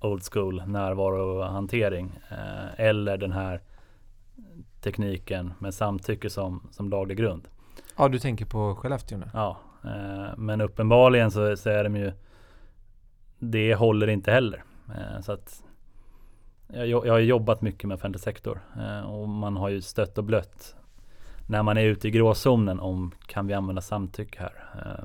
old 0.00 0.22
school 0.32 0.62
närvarohantering 0.66 2.20
eh, 2.30 2.86
eller 2.86 3.16
den 3.16 3.32
här 3.32 3.60
tekniken 4.80 5.52
med 5.58 5.74
samtycke 5.74 6.30
som, 6.30 6.68
som 6.70 6.90
laglig 6.90 7.18
grund. 7.18 7.48
Ja, 7.96 8.08
du 8.08 8.18
tänker 8.18 8.46
på 8.46 8.74
Skellefteå 8.74 9.18
nu? 9.18 9.26
Ja, 9.34 9.56
eh, 9.84 10.36
men 10.36 10.60
uppenbarligen 10.60 11.30
så, 11.30 11.56
så 11.56 11.70
är 11.70 11.84
de 11.84 11.96
ju 11.96 12.12
Det 13.38 13.74
håller 13.74 14.06
inte 14.06 14.30
heller. 14.30 14.64
Eh, 14.88 15.20
så 15.20 15.32
att 15.32 15.62
jag, 16.68 16.88
jag 16.88 17.12
har 17.12 17.18
jobbat 17.18 17.62
mycket 17.62 17.88
med 17.88 17.94
offentlig 17.94 18.20
sektor 18.20 18.60
eh, 18.76 19.00
och 19.00 19.28
man 19.28 19.56
har 19.56 19.68
ju 19.68 19.82
stött 19.82 20.18
och 20.18 20.24
blött 20.24 20.76
när 21.46 21.62
man 21.62 21.78
är 21.78 21.82
ute 21.84 22.08
i 22.08 22.10
gråzonen 22.10 22.80
om 22.80 23.12
kan 23.26 23.46
vi 23.46 23.54
använda 23.54 23.82
samtycke 23.82 24.38
här. 24.40 24.64
Eh, 24.74 25.04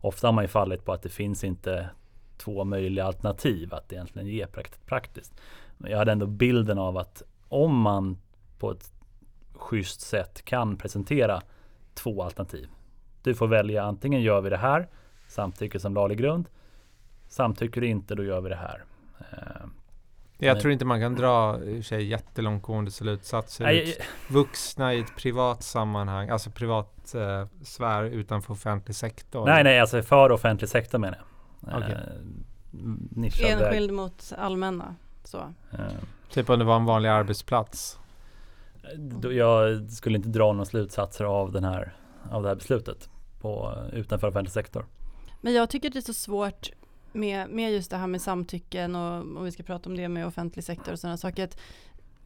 ofta 0.00 0.28
har 0.28 0.32
man 0.32 0.44
ju 0.44 0.48
fallit 0.48 0.84
på 0.84 0.92
att 0.92 1.02
det 1.02 1.08
finns 1.08 1.44
inte 1.44 1.88
två 2.36 2.64
möjliga 2.64 3.04
alternativ 3.04 3.74
att 3.74 3.92
egentligen 3.92 4.28
ge 4.28 4.46
prakt- 4.46 4.86
praktiskt. 4.86 5.40
Men 5.78 5.90
jag 5.90 5.98
hade 5.98 6.12
ändå 6.12 6.26
bilden 6.26 6.78
av 6.78 6.96
att 6.96 7.22
om 7.48 7.80
man 7.80 8.18
på 8.58 8.70
ett 8.70 8.92
schysst 9.52 10.00
sätt 10.00 10.44
kan 10.44 10.76
presentera 10.76 11.42
två 11.94 12.22
alternativ 12.22 12.68
du 13.26 13.34
får 13.34 13.46
välja 13.46 13.82
antingen 13.84 14.22
gör 14.22 14.40
vi 14.40 14.50
det 14.50 14.56
här, 14.56 14.88
samtycke 15.28 15.80
som 15.80 15.94
laglig 15.94 16.18
grund. 16.18 16.48
Samtycker 17.28 17.80
du 17.80 17.86
inte, 17.86 18.14
då 18.14 18.24
gör 18.24 18.40
vi 18.40 18.48
det 18.48 18.56
här. 18.56 18.84
Eh, 19.18 19.66
jag 20.38 20.60
tror 20.60 20.72
inte 20.72 20.84
man 20.84 21.00
kan 21.00 21.14
dra 21.14 21.58
sig 21.82 22.06
jättelångtgående 22.06 22.90
slutsatser. 22.90 23.64
nej, 23.64 23.90
ut. 23.90 23.98
Vuxna 24.28 24.94
i 24.94 25.00
ett 25.00 25.16
privat 25.16 25.62
sammanhang, 25.62 26.28
alltså 26.28 26.50
privat 26.50 27.14
eh, 27.14 27.46
sfär 27.62 28.04
utanför 28.04 28.52
offentlig 28.52 28.96
sektor. 28.96 29.46
nej, 29.46 29.64
nej, 29.64 29.80
alltså 29.80 30.02
för 30.02 30.32
offentlig 30.32 30.68
sektor 30.70 30.98
menar 30.98 31.18
jag. 31.18 31.78
Okej. 31.78 31.92
Eh, 31.92 31.98
nischad 33.10 33.58
väg. 33.58 33.62
Enskild 33.62 33.92
mot 33.92 34.32
allmänna. 34.38 34.94
Så. 35.24 35.38
Eh, 35.72 35.78
Typ 36.30 36.50
om 36.50 36.58
det 36.58 36.64
var 36.64 36.76
en 36.76 36.84
vanlig 36.84 37.08
arbetsplats. 37.08 37.98
jag 39.22 39.90
skulle 39.90 40.16
inte 40.16 40.28
dra 40.28 40.52
några 40.52 40.64
slutsatser 40.64 41.24
av, 41.24 41.52
den 41.52 41.64
här, 41.64 41.96
av 42.30 42.42
det 42.42 42.48
här 42.48 42.56
beslutet 42.56 43.10
på, 43.40 43.74
utanför 43.92 44.28
offentlig 44.28 44.52
sektor. 44.52 44.86
Men 45.40 45.54
jag 45.54 45.70
tycker 45.70 45.90
det 45.90 45.98
är 45.98 46.00
så 46.00 46.14
svårt 46.14 46.70
med, 47.12 47.50
med 47.50 47.72
just 47.72 47.90
det 47.90 47.96
här 47.96 48.06
med 48.06 48.22
samtycken 48.22 48.96
och 48.96 49.20
om 49.20 49.44
vi 49.44 49.52
ska 49.52 49.62
prata 49.62 49.90
om 49.90 49.96
det 49.96 50.08
med 50.08 50.26
offentlig 50.26 50.64
sektor 50.64 50.92
och 50.92 50.98
sådana 50.98 51.16
saker. 51.16 51.44
Att, 51.44 51.58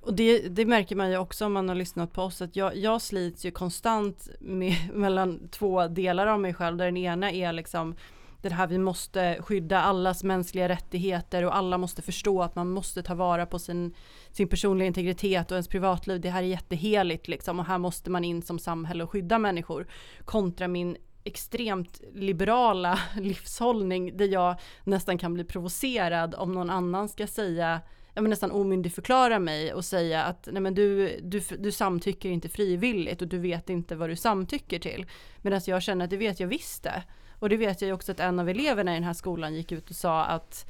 och 0.00 0.14
det, 0.14 0.48
det 0.48 0.66
märker 0.66 0.96
man 0.96 1.10
ju 1.10 1.16
också 1.16 1.46
om 1.46 1.52
man 1.52 1.68
har 1.68 1.76
lyssnat 1.76 2.12
på 2.12 2.22
oss 2.22 2.42
att 2.42 2.56
jag, 2.56 2.76
jag 2.76 3.02
slits 3.02 3.44
ju 3.44 3.50
konstant 3.50 4.28
med, 4.40 4.74
mellan 4.94 5.48
två 5.48 5.88
delar 5.88 6.26
av 6.26 6.40
mig 6.40 6.54
själv 6.54 6.76
där 6.76 6.84
den 6.84 6.96
ena 6.96 7.32
är 7.32 7.52
liksom 7.52 7.94
det 8.42 8.52
här 8.52 8.66
vi 8.66 8.78
måste 8.78 9.38
skydda 9.42 9.80
allas 9.80 10.24
mänskliga 10.24 10.68
rättigheter 10.68 11.44
och 11.44 11.56
alla 11.56 11.78
måste 11.78 12.02
förstå 12.02 12.42
att 12.42 12.54
man 12.54 12.70
måste 12.70 13.02
ta 13.02 13.14
vara 13.14 13.46
på 13.46 13.58
sin, 13.58 13.94
sin 14.30 14.48
personliga 14.48 14.86
integritet 14.86 15.50
och 15.50 15.54
ens 15.54 15.68
privatliv. 15.68 16.20
Det 16.20 16.30
här 16.30 16.42
är 16.42 16.46
jätteheligt 16.46 17.28
liksom 17.28 17.58
och 17.58 17.66
här 17.66 17.78
måste 17.78 18.10
man 18.10 18.24
in 18.24 18.42
som 18.42 18.58
samhälle 18.58 19.04
och 19.04 19.10
skydda 19.10 19.38
människor. 19.38 19.86
Kontra 20.24 20.68
min 20.68 20.96
extremt 21.24 22.00
liberala 22.14 22.98
livshållning 23.16 24.16
där 24.16 24.26
jag 24.26 24.56
nästan 24.84 25.18
kan 25.18 25.34
bli 25.34 25.44
provocerad 25.44 26.34
om 26.34 26.52
någon 26.52 26.70
annan 26.70 27.08
ska 27.08 27.26
säga 27.26 27.80
jag 28.14 28.22
men 28.22 28.30
nästan 28.30 28.50
omyndigförklara 28.50 29.38
mig 29.38 29.74
och 29.74 29.84
säga 29.84 30.24
att 30.24 30.48
nej 30.52 30.62
men 30.62 30.74
du, 30.74 31.20
du, 31.22 31.40
du 31.58 31.72
samtycker 31.72 32.28
inte 32.28 32.48
frivilligt 32.48 33.22
och 33.22 33.28
du 33.28 33.38
vet 33.38 33.70
inte 33.70 33.96
vad 33.96 34.08
du 34.08 34.16
samtycker 34.16 34.78
till. 34.78 35.06
Medan 35.42 35.60
jag 35.66 35.82
känner 35.82 36.04
att 36.04 36.10
det 36.10 36.16
vet 36.16 36.40
jag 36.40 36.48
visst 36.48 36.82
det. 36.82 37.02
Och 37.38 37.48
det 37.48 37.56
vet 37.56 37.80
jag 37.80 37.88
ju 37.88 37.94
också 37.94 38.12
att 38.12 38.20
en 38.20 38.38
av 38.38 38.48
eleverna 38.48 38.92
i 38.92 38.94
den 38.94 39.04
här 39.04 39.12
skolan 39.12 39.54
gick 39.54 39.72
ut 39.72 39.90
och 39.90 39.96
sa 39.96 40.24
att 40.24 40.66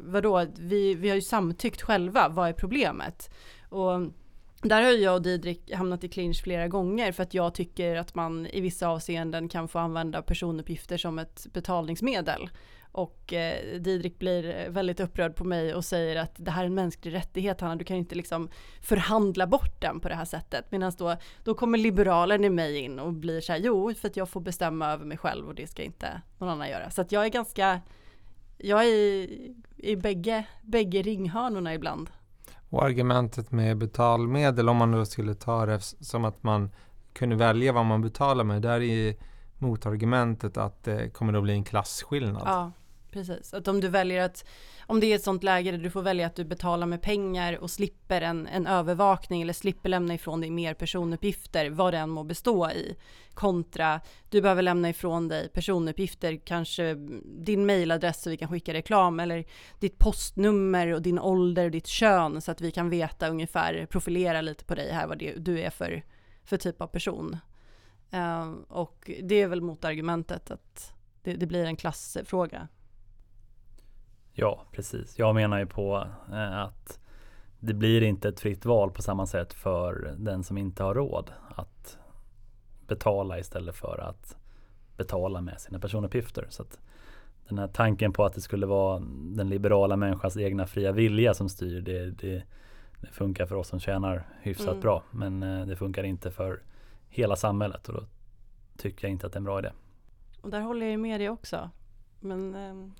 vadå, 0.00 0.46
vi, 0.58 0.94
vi 0.94 1.08
har 1.08 1.16
ju 1.16 1.22
samtyckt 1.22 1.82
själva, 1.82 2.28
vad 2.28 2.48
är 2.48 2.52
problemet? 2.52 3.30
Och 3.68 4.00
där 4.62 4.82
har 4.82 4.90
jag 4.90 5.14
och 5.14 5.22
Didrik 5.22 5.72
hamnat 5.72 6.04
i 6.04 6.08
clinch 6.08 6.42
flera 6.42 6.68
gånger 6.68 7.12
för 7.12 7.22
att 7.22 7.34
jag 7.34 7.54
tycker 7.54 7.96
att 7.96 8.14
man 8.14 8.46
i 8.46 8.60
vissa 8.60 8.88
avseenden 8.88 9.48
kan 9.48 9.68
få 9.68 9.78
använda 9.78 10.22
personuppgifter 10.22 10.96
som 10.96 11.18
ett 11.18 11.46
betalningsmedel. 11.52 12.50
Och 12.92 13.32
eh, 13.32 13.80
Didrik 13.80 14.18
blir 14.18 14.68
väldigt 14.68 15.00
upprörd 15.00 15.36
på 15.36 15.44
mig 15.44 15.74
och 15.74 15.84
säger 15.84 16.16
att 16.16 16.34
det 16.36 16.50
här 16.50 16.62
är 16.62 16.66
en 16.66 16.74
mänsklig 16.74 17.14
rättighet 17.14 17.60
Hanna, 17.60 17.76
du 17.76 17.84
kan 17.84 17.96
inte 17.96 18.14
liksom 18.14 18.50
förhandla 18.82 19.46
bort 19.46 19.80
den 19.80 20.00
på 20.00 20.08
det 20.08 20.14
här 20.14 20.24
sättet. 20.24 20.70
Medan 20.70 20.92
då, 20.98 21.16
då 21.44 21.54
kommer 21.54 21.78
liberalen 21.78 22.44
i 22.44 22.50
mig 22.50 22.78
in 22.78 22.98
och 22.98 23.12
blir 23.12 23.40
så 23.40 23.52
här, 23.52 23.60
jo 23.60 23.94
för 23.94 24.08
att 24.08 24.16
jag 24.16 24.28
får 24.28 24.40
bestämma 24.40 24.92
över 24.92 25.04
mig 25.04 25.18
själv 25.18 25.48
och 25.48 25.54
det 25.54 25.66
ska 25.66 25.82
inte 25.82 26.22
någon 26.38 26.48
annan 26.48 26.68
göra. 26.68 26.90
Så 26.90 27.00
att 27.00 27.12
jag 27.12 27.24
är 27.24 27.28
ganska, 27.28 27.80
jag 28.56 28.84
är 28.84 28.88
i, 28.88 29.54
i 29.76 29.96
bägge, 29.96 30.44
bägge 30.62 31.02
ringhörnorna 31.02 31.74
ibland. 31.74 32.10
Och 32.70 32.84
argumentet 32.84 33.52
med 33.52 33.78
betalmedel, 33.78 34.68
om 34.68 34.76
man 34.76 34.92
då 34.92 35.04
skulle 35.04 35.34
ta 35.34 35.66
det 35.66 35.80
som 35.80 36.24
att 36.24 36.42
man 36.42 36.70
kunde 37.12 37.36
välja 37.36 37.72
vad 37.72 37.84
man 37.84 38.02
betalar 38.02 38.44
med. 38.44 38.62
Där 38.62 38.80
är 38.80 39.14
motargumentet 39.58 40.56
att 40.56 40.84
det 40.84 41.10
kommer 41.10 41.32
att 41.32 41.42
bli 41.42 41.52
en 41.52 41.64
klasskillnad. 41.64 42.42
Ja, 42.46 42.72
Precis, 43.18 43.54
att 43.54 43.68
om 43.68 43.80
du 43.80 43.88
väljer 43.88 44.22
att, 44.22 44.44
om 44.86 45.00
det 45.00 45.06
är 45.06 45.16
ett 45.16 45.22
sånt 45.22 45.42
läge 45.42 45.70
där 45.70 45.78
du 45.78 45.90
får 45.90 46.02
välja 46.02 46.26
att 46.26 46.34
du 46.34 46.44
betalar 46.44 46.86
med 46.86 47.02
pengar 47.02 47.58
och 47.58 47.70
slipper 47.70 48.20
en, 48.20 48.46
en 48.46 48.66
övervakning 48.66 49.42
eller 49.42 49.52
slipper 49.52 49.88
lämna 49.88 50.14
ifrån 50.14 50.40
dig 50.40 50.50
mer 50.50 50.74
personuppgifter, 50.74 51.70
vad 51.70 51.94
det 51.94 51.98
än 51.98 52.10
må 52.10 52.24
bestå 52.24 52.70
i, 52.70 52.96
kontra 53.34 54.00
du 54.30 54.40
behöver 54.40 54.62
lämna 54.62 54.88
ifrån 54.88 55.28
dig 55.28 55.48
personuppgifter, 55.48 56.36
kanske 56.44 56.94
din 57.24 57.66
mailadress 57.66 58.22
så 58.22 58.30
vi 58.30 58.36
kan 58.36 58.48
skicka 58.48 58.72
reklam 58.72 59.20
eller 59.20 59.44
ditt 59.80 59.98
postnummer 59.98 60.94
och 60.94 61.02
din 61.02 61.18
ålder 61.18 61.64
och 61.64 61.70
ditt 61.70 61.86
kön 61.86 62.40
så 62.40 62.50
att 62.50 62.60
vi 62.60 62.70
kan 62.70 62.90
veta 62.90 63.28
ungefär, 63.28 63.86
profilera 63.90 64.40
lite 64.40 64.64
på 64.64 64.74
dig 64.74 64.92
här 64.92 65.06
vad 65.06 65.18
det, 65.18 65.32
du 65.32 65.60
är 65.60 65.70
för, 65.70 66.02
för 66.44 66.56
typ 66.56 66.80
av 66.80 66.86
person. 66.86 67.36
Uh, 68.14 68.50
och 68.68 69.10
det 69.22 69.34
är 69.34 69.48
väl 69.48 69.60
motargumentet 69.60 70.50
att 70.50 70.94
det, 71.22 71.34
det 71.34 71.46
blir 71.46 71.64
en 71.64 71.76
klassfråga. 71.76 72.68
Ja, 74.40 74.64
precis. 74.72 75.18
Jag 75.18 75.34
menar 75.34 75.58
ju 75.58 75.66
på 75.66 76.06
eh, 76.32 76.58
att 76.58 77.00
det 77.60 77.74
blir 77.74 78.02
inte 78.02 78.28
ett 78.28 78.40
fritt 78.40 78.64
val 78.64 78.90
på 78.90 79.02
samma 79.02 79.26
sätt 79.26 79.54
för 79.54 80.14
den 80.18 80.44
som 80.44 80.58
inte 80.58 80.82
har 80.82 80.94
råd 80.94 81.32
att 81.48 81.98
betala 82.86 83.38
istället 83.38 83.74
för 83.74 83.98
att 83.98 84.36
betala 84.96 85.40
med 85.40 85.60
sina 85.60 85.78
personuppgifter. 85.78 86.46
Så 86.50 86.64
den 87.48 87.58
här 87.58 87.68
tanken 87.68 88.12
på 88.12 88.24
att 88.24 88.34
det 88.34 88.40
skulle 88.40 88.66
vara 88.66 89.02
den 89.18 89.48
liberala 89.48 89.96
människans 89.96 90.36
egna 90.36 90.66
fria 90.66 90.92
vilja 90.92 91.34
som 91.34 91.48
styr, 91.48 91.80
det, 91.80 92.10
det, 92.10 92.42
det 93.00 93.12
funkar 93.12 93.46
för 93.46 93.56
oss 93.56 93.68
som 93.68 93.80
tjänar 93.80 94.28
hyfsat 94.42 94.68
mm. 94.68 94.80
bra. 94.80 95.02
Men 95.10 95.42
eh, 95.42 95.66
det 95.66 95.76
funkar 95.76 96.04
inte 96.04 96.30
för 96.30 96.62
hela 97.08 97.36
samhället 97.36 97.88
och 97.88 97.94
då 97.94 98.02
tycker 98.76 99.06
jag 99.06 99.12
inte 99.12 99.26
att 99.26 99.32
det 99.32 99.36
är 99.36 99.40
en 99.40 99.44
bra 99.44 99.58
idé. 99.58 99.70
Och 100.40 100.50
där 100.50 100.60
håller 100.60 100.86
jag 100.86 100.90
ju 100.90 100.98
med 100.98 101.20
dig 101.20 101.30
också. 101.30 101.70
Men 102.20 102.54
um... 102.54 102.94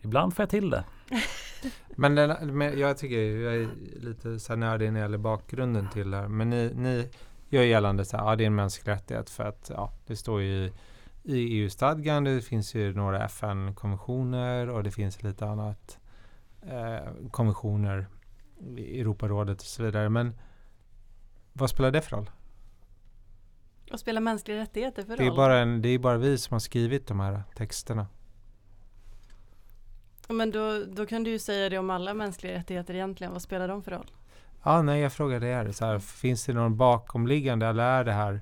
Ibland 0.00 0.34
får 0.34 0.42
jag 0.42 0.50
till 0.50 0.70
det. 0.70 0.84
men, 1.96 2.14
den, 2.14 2.56
men 2.56 2.78
jag 2.78 2.98
tycker 2.98 3.16
jag 3.16 3.54
är 3.54 3.68
lite 4.00 4.38
så 4.40 4.56
nördig 4.56 4.92
när 4.92 5.00
det 5.00 5.04
gäller 5.04 5.18
bakgrunden 5.18 5.88
till 5.88 6.10
det 6.10 6.16
här. 6.16 6.28
Men 6.28 6.50
ni, 6.50 6.72
ni 6.74 7.08
gör 7.48 7.62
gällande 7.62 8.02
att 8.02 8.12
ja, 8.12 8.36
det 8.36 8.44
är 8.44 8.46
en 8.46 8.54
mänsklig 8.54 8.92
rättighet 8.92 9.30
för 9.30 9.44
att 9.44 9.70
ja, 9.74 9.92
det 10.06 10.16
står 10.16 10.42
ju 10.42 10.64
i, 10.64 10.72
i 11.22 11.62
EU-stadgan, 11.62 12.24
det 12.24 12.40
finns 12.40 12.74
ju 12.74 12.94
några 12.94 13.24
FN-konventioner 13.24 14.68
och 14.68 14.82
det 14.82 14.90
finns 14.90 15.22
lite 15.22 15.46
annat 15.46 15.98
eh, 16.62 17.28
konventioner 17.30 18.06
i 18.76 19.00
Europarådet 19.00 19.60
och 19.60 19.66
så 19.66 19.82
vidare. 19.82 20.08
Men 20.08 20.38
vad 21.52 21.70
spelar 21.70 21.90
det 21.90 22.00
för 22.00 22.16
roll? 22.16 22.30
Vad 23.90 24.00
spelar 24.00 24.20
mänskliga 24.20 24.58
rättigheter 24.58 25.02
för 25.02 25.16
det 25.16 25.24
är 25.24 25.28
roll? 25.28 25.36
Bara 25.36 25.58
en, 25.58 25.82
det 25.82 25.88
är 25.88 25.98
bara 25.98 26.16
vi 26.16 26.38
som 26.38 26.54
har 26.54 26.60
skrivit 26.60 27.06
de 27.06 27.20
här 27.20 27.42
texterna. 27.56 28.06
Men 30.28 30.50
då, 30.50 30.84
då 30.84 31.06
kan 31.06 31.24
du 31.24 31.30
ju 31.30 31.38
säga 31.38 31.68
det 31.68 31.78
om 31.78 31.90
alla 31.90 32.14
mänskliga 32.14 32.54
rättigheter 32.54 32.94
egentligen. 32.94 33.32
Vad 33.32 33.42
spelar 33.42 33.68
de 33.68 33.82
för 33.82 33.90
roll? 33.90 34.10
Ja, 34.62 34.82
nej, 34.82 35.00
jag 35.00 35.12
frågar 35.12 35.40
det. 35.40 35.72
Så 35.72 35.84
här, 35.84 35.98
finns 35.98 36.46
det 36.46 36.52
någon 36.52 36.76
bakomliggande 36.76 37.66
eller 37.66 37.82
är 37.82 38.04
det 38.04 38.12
här 38.12 38.40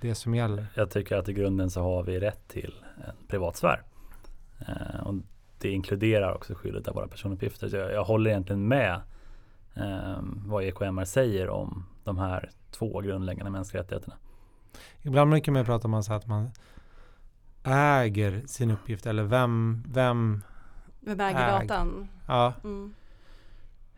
det 0.00 0.14
som 0.14 0.34
gäller? 0.34 0.66
Jag 0.74 0.90
tycker 0.90 1.16
att 1.16 1.28
i 1.28 1.32
grunden 1.32 1.70
så 1.70 1.82
har 1.82 2.02
vi 2.02 2.20
rätt 2.20 2.48
till 2.48 2.74
en 2.96 3.26
privatsfär. 3.28 3.82
Eh, 4.68 5.06
och 5.06 5.14
det 5.58 5.70
inkluderar 5.70 6.34
också 6.34 6.54
skyddet 6.54 6.88
av 6.88 6.94
våra 6.94 7.08
personuppgifter. 7.08 7.68
Så 7.68 7.76
jag, 7.76 7.92
jag 7.92 8.04
håller 8.04 8.30
egentligen 8.30 8.68
med 8.68 9.00
eh, 9.74 10.18
vad 10.22 10.64
EKMR 10.64 11.04
säger 11.04 11.48
om 11.48 11.86
de 12.04 12.18
här 12.18 12.50
två 12.70 13.00
grundläggande 13.00 13.50
mänskliga 13.50 13.82
rättigheterna. 13.82 14.16
Ibland 15.02 15.30
mycket 15.30 15.54
mer 15.54 15.64
pratar 15.64 15.88
man 15.88 16.04
så 16.04 16.12
att 16.12 16.26
man 16.26 16.50
äger 17.64 18.42
sin 18.46 18.70
uppgift 18.70 19.06
eller 19.06 19.22
vem, 19.22 19.84
vem 19.88 20.42
Vem 21.00 21.20
äger 21.20 21.60
äg. 21.60 21.66
datan? 21.66 22.08
Ja. 22.26 22.52
Mm. 22.64 22.94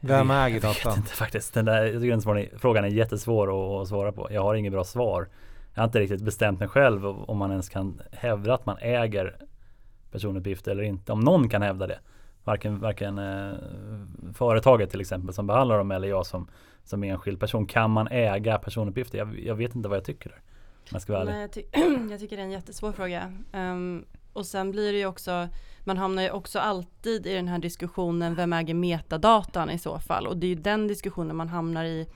Vem 0.01 0.31
äger 0.31 0.61
datan? 0.61 0.77
Jag 0.85 0.91
vet 0.91 0.97
inte 0.97 1.13
faktiskt. 1.17 1.55
Den 1.55 1.65
där 1.65 2.59
frågan 2.59 2.85
är 2.85 2.89
jättesvår 2.89 3.83
att 3.83 3.89
svara 3.89 4.13
på. 4.13 4.29
Jag 4.31 4.43
har 4.43 4.55
inget 4.55 4.73
bra 4.73 4.85
svar. 4.85 5.29
Jag 5.75 5.81
har 5.81 5.85
inte 5.85 6.01
riktigt 6.01 6.23
bestämt 6.23 6.59
mig 6.59 6.69
själv 6.69 7.07
om 7.07 7.39
man 7.39 7.51
ens 7.51 7.69
kan 7.69 8.01
hävda 8.13 8.55
att 8.55 8.67
man 8.67 8.77
äger 8.81 9.37
personuppgifter 10.11 10.71
eller 10.71 10.83
inte. 10.83 11.13
Om 11.13 11.21
någon 11.21 11.49
kan 11.49 11.63
hävda 11.63 11.87
det. 11.87 11.99
Varken, 12.45 12.81
varken 12.81 13.19
eh, 13.19 13.53
företaget 14.35 14.91
till 14.91 15.01
exempel 15.01 15.35
som 15.35 15.47
behandlar 15.47 15.79
dem 15.79 15.91
eller 15.91 16.09
jag 16.09 16.27
som 16.27 16.49
som 16.85 17.05
enskild 17.05 17.41
person. 17.41 17.67
Kan 17.67 17.91
man 17.91 18.09
äga 18.09 18.59
personuppgifter? 18.59 19.19
Jag, 19.19 19.41
jag 19.41 19.55
vet 19.55 19.75
inte 19.75 19.89
vad 19.89 19.97
jag 19.97 20.05
tycker. 20.05 20.31
Där, 20.31 20.41
jag 20.91 21.03
ska 21.03 21.13
vara 21.13 21.25
Nej, 21.25 21.41
jag, 21.41 21.53
ty 21.53 21.63
jag, 22.11 22.21
tycker 22.21 22.37
det 22.37 22.43
är 22.43 22.47
en 22.47 22.51
jättesvår 22.51 22.93
fråga. 22.93 23.33
Um, 23.53 24.05
och 24.33 24.47
sen 24.47 24.71
blir 24.71 24.93
det 24.93 24.99
ju 24.99 25.07
också, 25.07 25.49
man 25.85 25.99
hamnar 25.99 26.23
ju 26.23 26.31
också 26.31 26.59
alltid 26.59 27.27
i 27.27 27.35
den 27.35 27.49
här 27.49 27.59
diskussionen, 27.59 28.35
vem 28.35 28.53
äger 28.53 28.75
metadatan 28.75 29.71
i 29.71 29.79
så 29.79 29.99
fall? 29.99 30.27
Och 30.27 30.37
det 30.37 30.47
är 30.47 30.49
ju 30.49 30.55
den 30.55 30.89
diskussionen 30.89 31.37
man 31.37 31.49
hamnar 31.49 31.85
i 31.85 32.07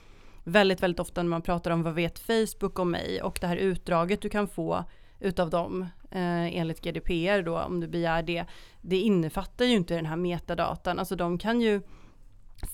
väldigt, 0.43 0.83
väldigt 0.83 0.99
ofta 0.99 1.23
när 1.23 1.29
man 1.29 1.41
pratar 1.41 1.71
om 1.71 1.83
vad 1.83 1.93
vet 1.93 2.19
Facebook 2.19 2.79
om 2.79 2.91
mig? 2.91 3.21
Och 3.21 3.37
det 3.41 3.47
här 3.47 3.57
utdraget 3.57 4.21
du 4.21 4.29
kan 4.29 4.47
få 4.47 4.83
utav 5.19 5.49
dem 5.49 5.81
eh, 6.11 6.57
enligt 6.57 6.81
GDPR 6.81 7.41
då 7.41 7.59
om 7.59 7.79
du 7.79 7.87
begär 7.87 8.23
det. 8.23 8.45
Det 8.81 8.99
innefattar 8.99 9.65
ju 9.65 9.75
inte 9.75 9.95
den 9.95 10.05
här 10.05 10.15
metadatan, 10.15 10.99
alltså 10.99 11.15
de 11.15 11.37
kan 11.37 11.61
ju 11.61 11.81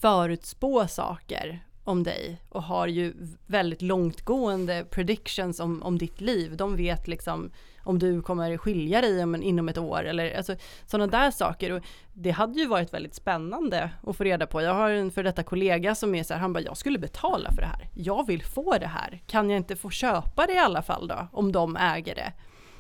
förutspå 0.02 0.88
saker 0.88 1.66
om 1.84 2.04
dig 2.04 2.42
och 2.50 2.64
har 2.64 2.88
ju 2.88 3.14
väldigt 3.48 3.82
långtgående 3.82 4.86
predictions 4.92 5.60
om, 5.60 5.84
om 5.84 5.98
ditt 5.98 6.22
liv. 6.22 6.58
De 6.58 6.76
vet 6.76 7.08
liksom 7.08 7.52
om 7.84 8.00
du 8.00 8.22
kommer 8.22 8.58
skilja 8.58 9.02
dig 9.02 9.24
om, 9.24 9.44
inom 9.44 9.70
ett 9.70 9.78
år 9.78 10.04
eller 10.04 10.38
alltså, 10.38 10.56
sådana 10.86 11.08
där 11.08 11.32
saker. 11.32 11.72
Och 11.72 11.84
det 12.14 12.32
hade 12.32 12.60
ju 12.60 12.68
varit 12.68 12.94
väldigt 12.94 13.16
spännande 13.16 13.90
att 14.04 14.18
få 14.18 14.24
reda 14.24 14.48
på. 14.48 14.62
Jag 14.62 14.74
har 14.74 14.90
en 14.90 15.12
för 15.12 15.24
detta 15.24 15.44
kollega 15.44 15.96
som 15.96 16.16
är 16.16 16.24
så 16.24 16.34
här, 16.34 16.42
han 16.42 16.54
bara, 16.54 16.64
jag 16.64 16.78
skulle 16.78 17.00
betala 17.00 17.52
för 17.52 17.62
det 17.62 17.68
här. 17.68 17.90
Jag 17.94 18.28
vill 18.28 18.44
få 18.44 18.78
det 18.78 18.88
här. 18.88 19.22
Kan 19.28 19.50
jag 19.50 19.58
inte 19.58 19.76
få 19.76 19.90
köpa 19.90 20.46
det 20.46 20.54
i 20.54 20.58
alla 20.58 20.82
fall 20.82 21.08
då, 21.08 21.28
om 21.32 21.52
de 21.52 21.76
äger 21.76 22.16
det? 22.16 22.34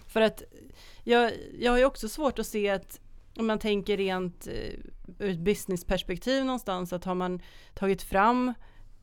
För 0.07 0.21
att 0.21 0.43
jag, 1.03 1.31
jag 1.59 1.71
har 1.71 1.77
ju 1.77 1.85
också 1.85 2.09
svårt 2.09 2.39
att 2.39 2.47
se 2.47 2.69
att 2.69 2.99
om 3.37 3.47
man 3.47 3.59
tänker 3.59 3.97
rent 3.97 4.47
eh, 4.47 4.79
ur 5.19 5.29
ett 5.29 5.39
businessperspektiv 5.39 6.45
någonstans, 6.45 6.93
att 6.93 7.05
har 7.05 7.15
man 7.15 7.41
tagit 7.73 8.01
fram 8.01 8.53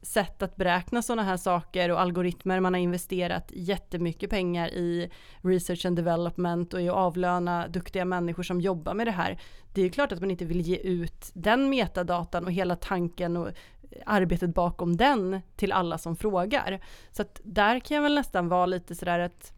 sätt 0.03 0.43
att 0.43 0.57
beräkna 0.57 1.03
sådana 1.03 1.23
här 1.23 1.37
saker 1.37 1.91
och 1.91 2.01
algoritmer. 2.01 2.61
Man 2.61 2.75
har 2.75 2.81
investerat 2.81 3.51
jättemycket 3.53 4.31
pengar 4.31 4.69
i 4.69 5.11
research 5.43 5.87
and 5.87 5.97
development 5.97 6.75
och 6.75 6.81
i 6.81 6.89
att 6.89 6.97
avlöna 6.97 7.69
duktiga 7.69 8.05
människor 8.05 8.43
som 8.43 8.61
jobbar 8.61 8.95
med 8.95 9.07
det 9.07 9.11
här. 9.11 9.41
Det 9.75 9.83
är 9.83 9.89
klart 9.89 10.13
att 10.13 10.21
man 10.21 10.31
inte 10.31 10.45
vill 10.45 10.61
ge 10.61 10.77
ut 10.77 11.31
den 11.35 11.71
metadatan 11.71 12.45
och 12.45 12.53
hela 12.53 12.77
tanken 12.77 13.37
och 13.37 13.49
arbetet 14.07 14.55
bakom 14.55 14.97
den 14.97 15.41
till 15.57 15.73
alla 15.73 15.99
som 15.99 16.17
frågar. 16.17 16.81
Så 17.11 17.23
att 17.23 17.41
där 17.45 17.81
kan 17.81 17.95
jag 17.95 18.03
väl 18.03 18.15
nästan 18.15 18.49
vara 18.49 18.67
lite 18.67 18.95
sådär 18.95 19.19
att 19.19 19.53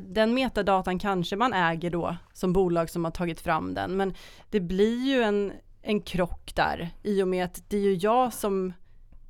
den 0.00 0.34
metadatan 0.34 0.98
kanske 0.98 1.36
man 1.36 1.52
äger 1.52 1.90
då 1.90 2.16
som 2.32 2.52
bolag 2.52 2.90
som 2.90 3.04
har 3.04 3.12
tagit 3.12 3.40
fram 3.40 3.74
den 3.74 3.96
men 3.96 4.14
det 4.50 4.60
blir 4.60 5.06
ju 5.06 5.22
en, 5.22 5.52
en 5.82 6.00
krock 6.00 6.52
där 6.54 6.90
i 7.02 7.22
och 7.22 7.28
med 7.28 7.44
att 7.44 7.70
det 7.70 7.76
är 7.76 7.80
ju 7.80 7.94
jag 7.94 8.32
som 8.32 8.72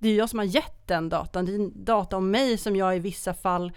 det 0.04 0.10
är 0.10 0.16
jag 0.16 0.30
som 0.30 0.38
har 0.38 0.46
gett 0.46 0.86
den 0.86 1.08
datan. 1.08 1.44
Det 1.44 1.54
är 1.54 1.70
data 1.74 2.16
om 2.16 2.30
mig 2.30 2.58
som 2.58 2.76
jag 2.76 2.96
i 2.96 2.98
vissa 2.98 3.34
fall 3.34 3.72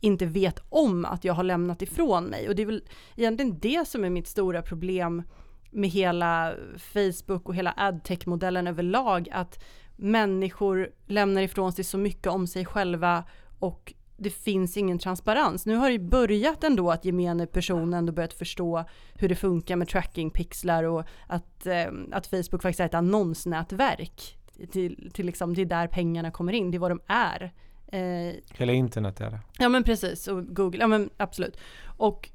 inte 0.00 0.26
vet 0.26 0.58
om 0.68 1.04
att 1.04 1.24
jag 1.24 1.34
har 1.34 1.42
lämnat 1.42 1.82
ifrån 1.82 2.24
mig. 2.24 2.48
Och 2.48 2.56
det 2.56 2.62
är 2.62 2.66
väl 2.66 2.82
egentligen 3.16 3.58
det 3.58 3.88
som 3.88 4.04
är 4.04 4.10
mitt 4.10 4.28
stora 4.28 4.62
problem 4.62 5.22
med 5.70 5.90
hela 5.90 6.54
Facebook 6.76 7.48
och 7.48 7.54
hela 7.54 7.74
adtech-modellen 7.76 8.66
överlag. 8.66 9.28
Att 9.32 9.64
människor 9.96 10.90
lämnar 11.06 11.42
ifrån 11.42 11.72
sig 11.72 11.84
så 11.84 11.98
mycket 11.98 12.26
om 12.26 12.46
sig 12.46 12.64
själva 12.64 13.24
och 13.58 13.94
det 14.16 14.30
finns 14.30 14.76
ingen 14.76 14.98
transparens. 14.98 15.66
Nu 15.66 15.76
har 15.76 15.90
det 15.90 15.98
börjat 15.98 16.64
ändå 16.64 16.90
att 16.90 17.04
gemene 17.04 17.46
person 17.46 17.94
ändå 17.94 18.12
börjat 18.12 18.34
förstå 18.34 18.84
hur 19.14 19.28
det 19.28 19.36
funkar 19.36 19.76
med 19.76 19.88
trackingpixlar 19.88 20.84
och 20.84 21.04
att, 21.26 21.66
eh, 21.66 21.86
att 22.12 22.26
Facebook 22.26 22.62
faktiskt 22.62 22.80
är 22.80 22.86
ett 22.86 22.94
annonsnätverk 22.94 24.38
till, 24.70 25.10
till 25.14 25.26
liksom, 25.26 25.54
det 25.54 25.60
är 25.62 25.66
där 25.66 25.86
pengarna 25.86 26.30
kommer 26.30 26.52
in, 26.52 26.70
det 26.70 26.76
är 26.76 26.78
vad 26.78 26.90
de 26.90 27.00
är. 27.06 27.52
Eh, 27.86 28.34
Hela 28.58 28.72
internet 28.72 29.20
är 29.20 29.30
det. 29.30 29.40
Ja 29.58 29.68
men 29.68 29.84
precis, 29.84 30.28
och 30.28 30.56
Google, 30.56 30.80
ja 30.80 30.86
men 30.86 31.10
absolut. 31.16 31.56
Och 31.96 32.30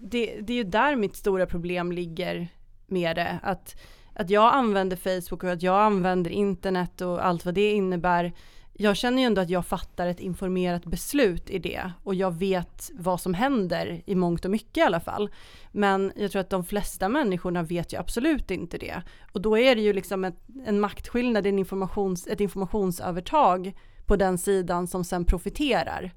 det, 0.00 0.40
det 0.40 0.52
är 0.52 0.56
ju 0.56 0.64
där 0.64 0.96
mitt 0.96 1.16
stora 1.16 1.46
problem 1.46 1.92
ligger 1.92 2.48
med 2.86 3.16
det, 3.16 3.38
att, 3.42 3.76
att 4.14 4.30
jag 4.30 4.54
använder 4.54 4.96
Facebook 4.96 5.44
och 5.44 5.50
att 5.50 5.62
jag 5.62 5.80
använder 5.80 6.30
internet 6.30 7.00
och 7.00 7.26
allt 7.26 7.44
vad 7.44 7.54
det 7.54 7.72
innebär 7.72 8.32
jag 8.74 8.96
känner 8.96 9.22
ju 9.22 9.26
ändå 9.26 9.40
att 9.40 9.50
jag 9.50 9.66
fattar 9.66 10.06
ett 10.06 10.20
informerat 10.20 10.84
beslut 10.84 11.50
i 11.50 11.58
det 11.58 11.92
och 12.04 12.14
jag 12.14 12.38
vet 12.38 12.90
vad 12.94 13.20
som 13.20 13.34
händer 13.34 14.02
i 14.06 14.14
mångt 14.14 14.44
och 14.44 14.50
mycket 14.50 14.76
i 14.76 14.80
alla 14.80 15.00
fall. 15.00 15.30
Men 15.72 16.12
jag 16.16 16.30
tror 16.30 16.40
att 16.40 16.50
de 16.50 16.64
flesta 16.64 17.08
människorna 17.08 17.62
vet 17.62 17.92
ju 17.92 17.98
absolut 17.98 18.50
inte 18.50 18.78
det. 18.78 19.02
Och 19.32 19.40
då 19.40 19.58
är 19.58 19.74
det 19.76 19.82
ju 19.82 19.92
liksom 19.92 20.24
ett, 20.24 20.36
en 20.66 20.80
maktskillnad, 20.80 21.46
en 21.46 21.58
informations, 21.58 22.26
ett 22.26 22.40
informationsövertag 22.40 23.72
på 24.06 24.16
den 24.16 24.38
sidan 24.38 24.86
som 24.86 25.04
sen 25.04 25.24
profiterar. 25.24 26.12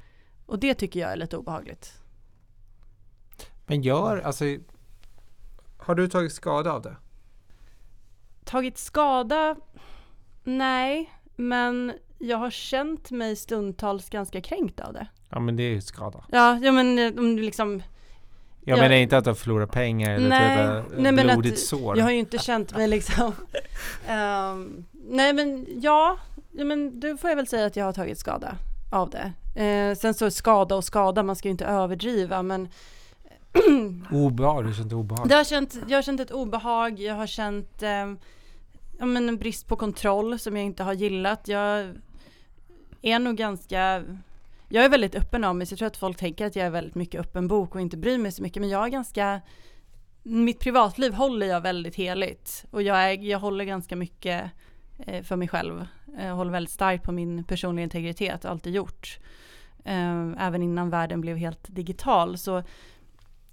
Och 0.45 0.59
det 0.59 0.73
tycker 0.73 0.99
jag 0.99 1.11
är 1.11 1.15
lite 1.15 1.37
obehagligt. 1.37 1.93
Men 3.65 3.81
gör, 3.81 4.17
alltså 4.17 4.45
Har 5.77 5.95
du 5.95 6.07
tagit 6.07 6.33
skada 6.33 6.73
av 6.73 6.81
det? 6.81 6.95
Tagit 8.43 8.77
skada? 8.77 9.55
Nej, 10.43 11.11
men 11.35 11.93
jag 12.19 12.37
har 12.37 12.49
känt 12.51 13.11
mig 13.11 13.35
stundtals 13.35 14.09
ganska 14.09 14.41
kränkt 14.41 14.79
av 14.79 14.93
det. 14.93 15.07
Ja 15.29 15.39
men 15.39 15.55
det 15.55 15.63
är 15.63 15.69
ju 15.69 15.81
skada. 15.81 16.23
Ja, 16.31 16.59
ja 16.63 16.71
men 16.71 16.99
eh, 16.99 17.07
om 17.19 17.35
du 17.35 17.41
liksom 17.43 17.83
Jag 18.63 18.77
Ja. 18.77 18.81
menar 18.81 18.95
inte 18.95 19.17
att 19.17 19.25
du 19.25 19.35
förlorar 19.35 19.65
pengar 19.65 20.11
eller 20.15 20.29
Nej, 20.29 20.83
typ 20.83 20.93
nej, 20.97 21.11
men 21.11 21.27
blodigt 21.27 21.53
att- 21.53 21.59
sår. 21.59 21.97
Jag 21.97 22.03
har 22.03 22.11
ju 22.11 22.17
inte 22.19 22.37
känt 22.37 22.75
mig 22.77 22.87
liksom 22.87 23.31
ehm, 24.07 24.85
Nej 25.09 25.33
men 25.33 25.65
ja, 25.81 26.17
men 26.51 26.99
då 26.99 27.17
får 27.17 27.29
jag 27.29 27.37
väl 27.37 27.47
säga 27.47 27.65
att 27.65 27.75
jag 27.75 27.85
har 27.85 27.93
tagit 27.93 28.17
skada 28.19 28.55
av 28.91 29.09
det. 29.09 29.33
Eh, 29.63 29.95
sen 29.95 30.13
så 30.13 30.31
skada 30.31 30.75
och 30.75 30.83
skada, 30.83 31.23
man 31.23 31.35
ska 31.35 31.47
ju 31.47 31.51
inte 31.51 31.65
överdriva 31.65 32.43
men 32.43 32.67
Obehag, 34.11 34.65
du 34.65 34.73
kände 34.73 34.95
obehag? 34.95 35.29
det 35.29 35.35
har 35.35 35.43
känt, 35.43 35.77
jag 35.87 35.97
har 35.97 36.01
känt 36.01 36.19
ett 36.19 36.31
obehag, 36.31 36.99
jag 36.99 37.15
har 37.15 37.27
känt 37.27 37.83
ehm, 37.83 38.17
ja, 38.99 39.05
men 39.05 39.29
en 39.29 39.37
brist 39.37 39.67
på 39.67 39.75
kontroll 39.75 40.39
som 40.39 40.55
jag 40.55 40.65
inte 40.65 40.83
har 40.83 40.93
gillat. 40.93 41.47
Jag 41.47 41.95
är 43.01 43.19
nog 43.19 43.35
ganska 43.35 44.03
jag 44.69 44.85
är 44.85 44.89
väldigt 44.89 45.15
öppen 45.15 45.43
av 45.43 45.55
mig 45.55 45.67
så 45.67 45.73
jag 45.73 45.79
tror 45.79 45.87
att 45.87 45.97
folk 45.97 46.17
tänker 46.17 46.45
att 46.45 46.55
jag 46.55 46.65
är 46.65 46.69
väldigt 46.69 46.95
mycket 46.95 47.21
öppen 47.21 47.47
bok 47.47 47.75
och 47.75 47.81
inte 47.81 47.97
bryr 47.97 48.17
mig 48.17 48.31
så 48.31 48.43
mycket 48.43 48.61
men 48.61 48.69
jag 48.69 48.85
är 48.85 48.89
ganska 48.89 49.41
mitt 50.23 50.59
privatliv 50.59 51.13
håller 51.13 51.47
jag 51.47 51.61
väldigt 51.61 51.95
heligt 51.95 52.65
och 52.71 52.81
jag, 52.81 52.97
är, 52.97 53.23
jag 53.23 53.39
håller 53.39 53.65
ganska 53.65 53.95
mycket 53.95 54.51
eh, 54.99 55.23
för 55.23 55.35
mig 55.35 55.47
själv. 55.47 55.87
Jag 56.17 56.35
håller 56.35 56.51
väldigt 56.51 56.73
starkt 56.73 57.03
på 57.03 57.11
min 57.11 57.43
personliga 57.43 57.83
integritet, 57.83 58.43
har 58.43 58.51
alltid 58.51 58.75
gjort. 58.75 59.19
Eh, 59.83 60.31
även 60.39 60.63
innan 60.63 60.89
världen 60.89 61.21
blev 61.21 61.37
helt 61.37 61.67
digital. 61.67 62.37
Så 62.37 62.63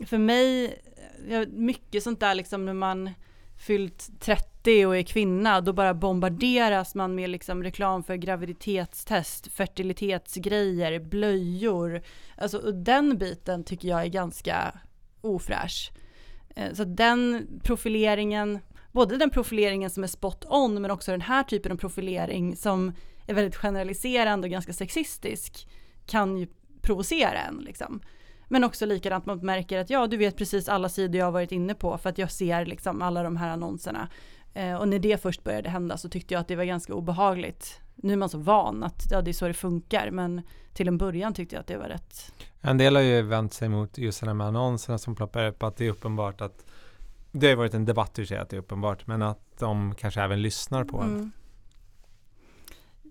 för 0.07 0.18
mig, 0.18 0.78
mycket 1.49 2.03
sånt 2.03 2.20
där 2.20 2.34
liksom 2.34 2.66
när 2.66 2.74
man 2.74 3.11
fyllt 3.57 4.20
30 4.20 4.51
och 4.66 4.96
är 4.96 5.02
kvinna, 5.02 5.60
då 5.60 5.72
bara 5.72 5.94
bombarderas 5.94 6.94
man 6.94 7.14
med 7.14 7.30
liksom 7.30 7.62
reklam 7.62 8.02
för 8.02 8.16
graviditetstest, 8.16 9.52
fertilitetsgrejer, 9.52 10.98
blöjor. 10.98 12.02
Alltså 12.36 12.72
den 12.72 13.18
biten 13.18 13.64
tycker 13.64 13.88
jag 13.88 14.02
är 14.02 14.06
ganska 14.06 14.74
ofräsch. 15.20 15.90
Eh, 16.56 16.72
så 16.72 16.84
den 16.84 17.46
profileringen, 17.62 18.58
både 18.92 19.16
den 19.16 19.30
profileringen 19.30 19.90
som 19.90 20.04
är 20.04 20.08
spot 20.08 20.44
on 20.48 20.82
men 20.82 20.90
också 20.90 21.10
den 21.10 21.20
här 21.20 21.42
typen 21.42 21.72
av 21.72 21.76
profilering 21.76 22.56
som 22.56 22.92
är 23.26 23.34
väldigt 23.34 23.56
generaliserande 23.56 24.46
och 24.46 24.52
ganska 24.52 24.72
sexistisk 24.72 25.68
kan 26.06 26.36
ju 26.36 26.46
provocera 26.82 27.38
en 27.38 27.56
liksom. 27.56 28.02
Men 28.48 28.64
också 28.64 28.86
likadant 28.86 29.26
man 29.26 29.38
märker 29.38 29.78
att 29.78 29.90
ja, 29.90 30.06
du 30.06 30.16
vet 30.16 30.36
precis 30.36 30.68
alla 30.68 30.88
sidor 30.88 31.16
jag 31.16 31.24
har 31.24 31.32
varit 31.32 31.52
inne 31.52 31.74
på 31.74 31.98
för 31.98 32.10
att 32.10 32.18
jag 32.18 32.30
ser 32.30 32.66
liksom 32.66 33.02
alla 33.02 33.22
de 33.22 33.36
här 33.36 33.48
annonserna. 33.50 34.08
Eh, 34.55 34.74
och 34.74 34.88
när 34.88 34.98
det 34.98 35.22
först 35.22 35.44
började 35.44 35.68
hända 35.70 35.96
så 35.96 36.09
tyckte 36.09 36.34
jag 36.34 36.40
att 36.40 36.48
det 36.48 36.57
var 36.57 36.64
ganska 36.64 36.94
obehagligt. 36.94 37.80
Nu 37.96 38.12
är 38.12 38.16
man 38.16 38.28
så 38.28 38.38
van 38.38 38.82
att 38.82 39.07
ja, 39.11 39.22
det 39.22 39.30
är 39.30 39.32
så 39.32 39.48
det 39.48 39.55
funkar 39.55 40.11
men 40.11 40.42
till 40.72 40.88
en 40.88 40.98
början 40.98 41.34
tyckte 41.34 41.55
jag 41.55 41.61
att 41.61 41.66
det 41.66 41.76
var 41.76 41.88
rätt. 41.88 42.32
En 42.61 42.78
del 42.78 42.96
har 42.96 43.03
ju 43.03 43.22
vänt 43.22 43.53
sig 43.53 43.68
mot 43.68 43.98
just 43.98 44.20
det 44.20 44.26
här 44.26 44.42
annonserna 44.42 44.98
som 44.98 45.14
ploppar 45.14 45.46
upp, 45.46 45.62
att 45.62 45.76
det 45.76 45.86
är 45.86 45.90
uppenbart 45.90 46.40
att 46.40 46.64
det 47.32 47.48
har 47.48 47.57
varit 47.57 47.74
en 47.74 47.84
debatt 47.84 48.18
i 48.18 48.26
sig 48.26 48.38
att 48.38 48.48
det 48.48 48.57
är 48.57 48.61
uppenbart, 48.61 49.07
men 49.07 49.22
att 49.22 49.59
de 49.59 49.94
kanske 49.94 50.22
även 50.22 50.42
lyssnar 50.42 50.84
på 50.84 51.00
en. 51.00 51.11
Mm. 51.11 51.32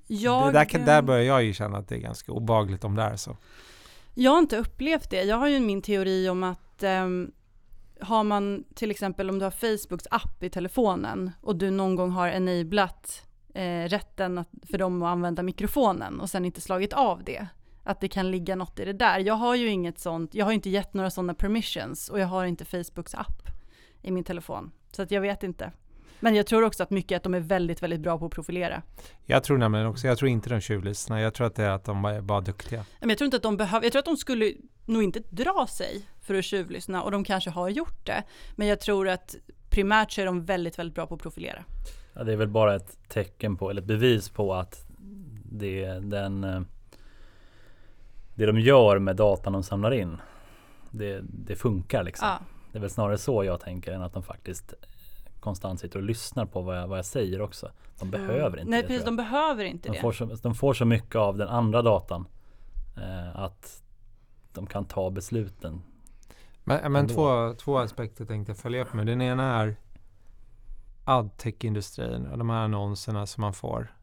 Jag, 0.08 0.48
det 0.48 0.52
där, 0.52 0.66
kan, 0.66 0.86
där 0.86 0.98
eh, 0.98 1.02
börjar 1.02 1.24
jag 1.24 1.44
ju 1.44 1.54
känna 1.54 1.78
att 1.78 1.88
det 1.88 1.96
är 1.96 2.00
ganska 2.00 2.32
obagligt 2.32 2.84
om 2.84 2.96
det 2.96 3.04
är 3.04 3.16
så. 3.16 3.38
Jag 4.14 4.32
har 4.32 4.40
inte 4.40 4.58
upplevt 4.58 5.10
det. 5.10 5.24
Jag 5.24 5.38
har 5.38 5.48
ju 5.48 5.60
min 5.60 5.82
teori 5.82 6.30
om 6.30 6.44
att 6.44 6.84
ehm, 6.84 7.32
har 8.02 8.24
man 8.24 8.64
till 8.74 8.92
exempel 8.92 9.30
om 9.30 9.40
du 9.40 9.46
har 9.46 9.52
Facebooks 9.52 10.08
app 10.12 10.44
i 10.44 10.50
telefonen 10.50 11.32
och 11.42 11.56
du 11.56 11.72
någon 11.72 11.96
gång 11.96 12.12
har 12.12 12.28
enablat 12.28 13.26
eh, 13.54 13.84
rätten 13.90 14.38
att, 14.38 14.50
för 14.72 14.78
dem 14.78 15.04
att 15.04 15.08
använda 15.08 15.44
mikrofonen 15.44 16.20
och 16.20 16.30
sen 16.30 16.46
inte 16.46 16.62
slagit 16.62 16.94
av 16.94 17.24
det. 17.24 17.48
Att 17.84 18.02
det 18.02 18.08
kan 18.08 18.32
ligga 18.32 18.56
något 18.56 18.80
i 18.80 18.86
det 18.86 18.94
där. 18.94 19.20
Jag 19.20 19.34
har 19.34 19.56
ju 19.56 19.68
inget 19.68 20.00
sånt, 20.00 20.36
jag 20.36 20.46
har 20.46 20.52
inte 20.52 20.70
gett 20.70 20.94
några 20.94 21.10
sådana 21.10 21.34
permissions 21.34 22.10
och 22.10 22.20
jag 22.20 22.28
har 22.28 22.46
inte 22.46 22.66
Facebooks 22.66 23.16
app 23.16 23.50
i 24.02 24.12
min 24.12 24.24
telefon. 24.24 24.72
Så 24.92 25.02
att 25.02 25.12
jag 25.12 25.22
vet 25.22 25.44
inte. 25.44 25.72
Men 26.20 26.36
jag 26.36 26.48
tror 26.48 26.64
också 26.64 26.84
att 26.84 26.90
mycket 26.90 27.16
att 27.16 27.24
de 27.24 27.34
är 27.34 27.40
väldigt, 27.40 27.84
väldigt 27.84 28.00
bra 28.00 28.18
på 28.20 28.26
att 28.26 28.32
profilera. 28.32 28.82
Jag 29.26 29.44
tror 29.44 29.58
nämligen 29.58 29.88
också, 29.88 30.08
jag 30.08 30.18
tror 30.18 30.30
inte 30.30 30.50
de 30.50 30.62
tjuvlyssnar, 30.62 31.20
jag 31.20 31.34
tror 31.34 31.48
att 31.48 31.56
det 31.56 31.64
är 31.64 31.70
att 31.70 31.86
de 31.86 32.02
bara 32.02 32.14
är 32.14 32.22
bara 32.22 32.42
duktiga. 32.42 32.86
Men 33.00 33.10
jag 33.10 33.18
tror 33.18 33.26
inte 33.26 33.38
att 33.38 33.44
de 33.44 33.58
behöver, 33.58 33.86
jag 33.86 33.92
tror 33.92 34.00
att 34.00 34.06
de 34.06 34.18
skulle 34.18 34.54
nog 34.86 35.04
inte 35.04 35.20
dra 35.30 35.68
sig 35.70 36.06
för 36.22 36.36
att 36.36 36.46
tjuvlyssna 36.46 37.04
och 37.04 37.12
de 37.12 37.24
kanske 37.24 37.50
har 37.50 37.70
gjort 37.70 38.06
det. 38.06 38.24
Men 38.56 38.68
jag 38.68 38.80
tror 38.80 39.08
att 39.08 39.36
primärt 39.70 40.12
så 40.12 40.22
är 40.22 40.26
de 40.26 40.46
väldigt, 40.46 40.80
väldigt 40.80 40.96
bra 40.96 41.08
på 41.08 41.16
att 41.16 41.22
profilera. 41.22 41.64
Ja, 42.14 42.24
det 42.24 42.32
är 42.34 42.38
väl 42.38 42.48
bara 42.48 42.76
ett 42.76 42.98
tecken 43.08 43.58
på, 43.58 43.70
eller 43.70 43.82
ett 43.82 43.88
bevis 43.88 44.30
på 44.30 44.54
att 44.54 44.86
det, 45.52 45.86
den, 45.86 46.44
eh, 46.44 46.62
det 48.36 48.46
de 48.46 48.60
gör 48.60 49.00
med 49.00 49.16
datan 49.16 49.54
de 49.54 49.64
samlar 49.64 49.92
in, 49.92 50.18
det, 50.92 51.22
det 51.24 51.56
funkar 51.56 52.04
liksom. 52.04 52.28
Ja, 52.28 52.40
Det 52.72 52.78
är 52.78 52.82
väl 52.82 52.90
snarare 52.90 53.18
så 53.18 53.44
jag 53.44 53.60
tänker 53.60 53.92
än 53.92 54.02
att 54.02 54.14
de 54.14 54.24
faktiskt 54.24 54.74
konstant 55.40 55.80
sitter 55.80 56.00
och 56.00 56.06
lyssnar 56.06 56.46
på 56.46 56.62
vad 56.62 56.78
jag, 56.78 56.88
vad 56.88 56.98
jag 56.98 57.06
säger 57.06 57.42
också. 57.42 57.72
De 58.00 58.12
behöver 58.12 58.58
inte 58.58 58.72
Nej, 58.72 58.82
det. 58.82 58.88
precis, 58.88 59.04
tror 59.04 59.12
de 59.12 59.18
behöver 59.18 59.64
inte 59.64 59.90
de, 59.90 59.96
det. 59.96 60.02
får 60.02 60.12
så, 60.12 60.26
de 60.26 60.56
får 60.56 60.74
så 60.74 60.86
mycket 60.86 61.16
av 61.16 61.38
den 61.38 61.48
andra 61.48 61.82
datan 61.82 62.28
eh, 62.98 63.40
att 63.40 63.84
de 64.54 64.68
kan 64.68 64.86
ta 64.86 65.10
besluten. 65.10 65.82
Men, 66.72 66.92
men 66.92 67.08
två, 67.08 67.54
två 67.54 67.78
aspekter 67.78 68.26
tänkte 68.26 68.50
jag 68.50 68.58
följa 68.58 68.82
upp 68.82 68.94
med. 68.94 69.06
Den 69.06 69.22
ena 69.22 69.62
är 69.62 69.76
adtech-industrin 71.06 72.28
och 72.28 72.38
de 72.38 72.50
här 72.50 72.64
annonserna 72.64 73.28
som 73.28 73.42
man 73.42 73.54
får. 73.54 73.96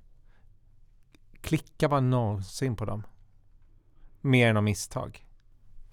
Klickar 1.41 1.89
man 1.89 2.11
någonsin 2.11 2.77
på 2.77 2.85
dem? 2.85 3.07
Mer 4.21 4.51
än 4.51 4.57
av 4.57 4.63
misstag. 4.63 5.27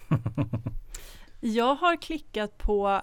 Jag 1.39 1.75
har 1.75 2.01
klickat 2.01 2.57
på 2.57 3.01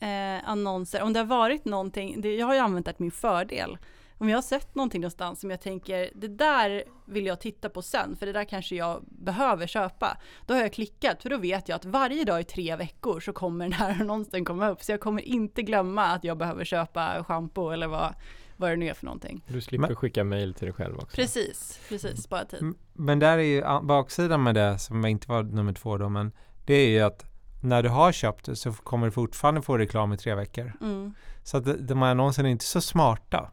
eh, 0.00 0.48
annonser, 0.48 1.02
om 1.02 1.12
det 1.12 1.18
har 1.18 1.26
varit 1.26 1.64
någonting, 1.64 2.20
det, 2.20 2.36
jag 2.36 2.46
har 2.46 2.54
ju 2.54 2.60
använt 2.60 2.86
det 2.86 2.92
till 2.92 3.02
min 3.02 3.10
fördel. 3.10 3.78
Om 4.20 4.28
jag 4.28 4.36
har 4.36 4.42
sett 4.42 4.74
någonting 4.74 5.00
någonstans 5.00 5.40
som 5.40 5.50
jag 5.50 5.60
tänker, 5.60 6.10
det 6.14 6.28
där 6.28 6.84
vill 7.06 7.26
jag 7.26 7.40
titta 7.40 7.68
på 7.68 7.82
sen, 7.82 8.16
för 8.16 8.26
det 8.26 8.32
där 8.32 8.44
kanske 8.44 8.76
jag 8.76 9.04
behöver 9.04 9.66
köpa. 9.66 10.16
Då 10.46 10.54
har 10.54 10.60
jag 10.60 10.72
klickat, 10.72 11.22
för 11.22 11.30
då 11.30 11.36
vet 11.36 11.68
jag 11.68 11.76
att 11.76 11.84
varje 11.84 12.24
dag 12.24 12.40
i 12.40 12.44
tre 12.44 12.76
veckor 12.76 13.20
så 13.20 13.32
kommer 13.32 13.64
den 13.64 13.72
här 13.72 13.96
annonsen 14.00 14.44
komma 14.44 14.68
upp. 14.68 14.82
Så 14.82 14.92
jag 14.92 15.00
kommer 15.00 15.22
inte 15.22 15.62
glömma 15.62 16.04
att 16.06 16.24
jag 16.24 16.38
behöver 16.38 16.64
köpa 16.64 17.24
shampoo 17.24 17.70
eller 17.70 17.86
vad, 17.86 18.14
vad 18.56 18.70
det 18.70 18.76
nu 18.76 18.88
är 18.88 18.94
för 18.94 19.04
någonting. 19.04 19.44
Du 19.48 19.60
slipper 19.60 19.86
Men- 19.86 19.96
skicka 19.96 20.24
mail 20.24 20.54
till 20.54 20.66
dig 20.66 20.74
själv 20.74 20.96
också. 20.96 21.16
Precis, 21.16 21.80
precis, 21.88 22.22
spara 22.22 22.44
tid. 22.44 22.74
Men 22.92 23.18
där 23.18 23.38
är 23.38 23.42
ju 23.42 23.86
baksidan 23.86 24.42
med 24.42 24.54
det, 24.54 24.78
som 24.78 25.06
inte 25.06 25.28
var 25.28 25.42
nummer 25.42 25.72
två 25.72 25.98
då, 25.98 26.08
men 26.08 26.32
det 26.66 26.74
är 26.74 26.88
ju 26.88 27.00
att 27.00 27.24
när 27.62 27.82
du 27.82 27.88
har 27.88 28.12
köpt 28.12 28.44
det 28.44 28.56
så 28.56 28.72
kommer 28.72 29.06
du 29.06 29.12
fortfarande 29.12 29.62
få 29.62 29.78
reklam 29.78 30.12
i 30.12 30.16
tre 30.16 30.34
veckor. 30.34 30.72
Mm. 30.80 31.14
Så 31.42 31.56
att 31.56 31.88
de 31.88 32.02
här 32.02 32.10
annonserna 32.10 32.48
är 32.48 32.52
inte 32.52 32.64
så 32.64 32.80
smarta. 32.80 33.50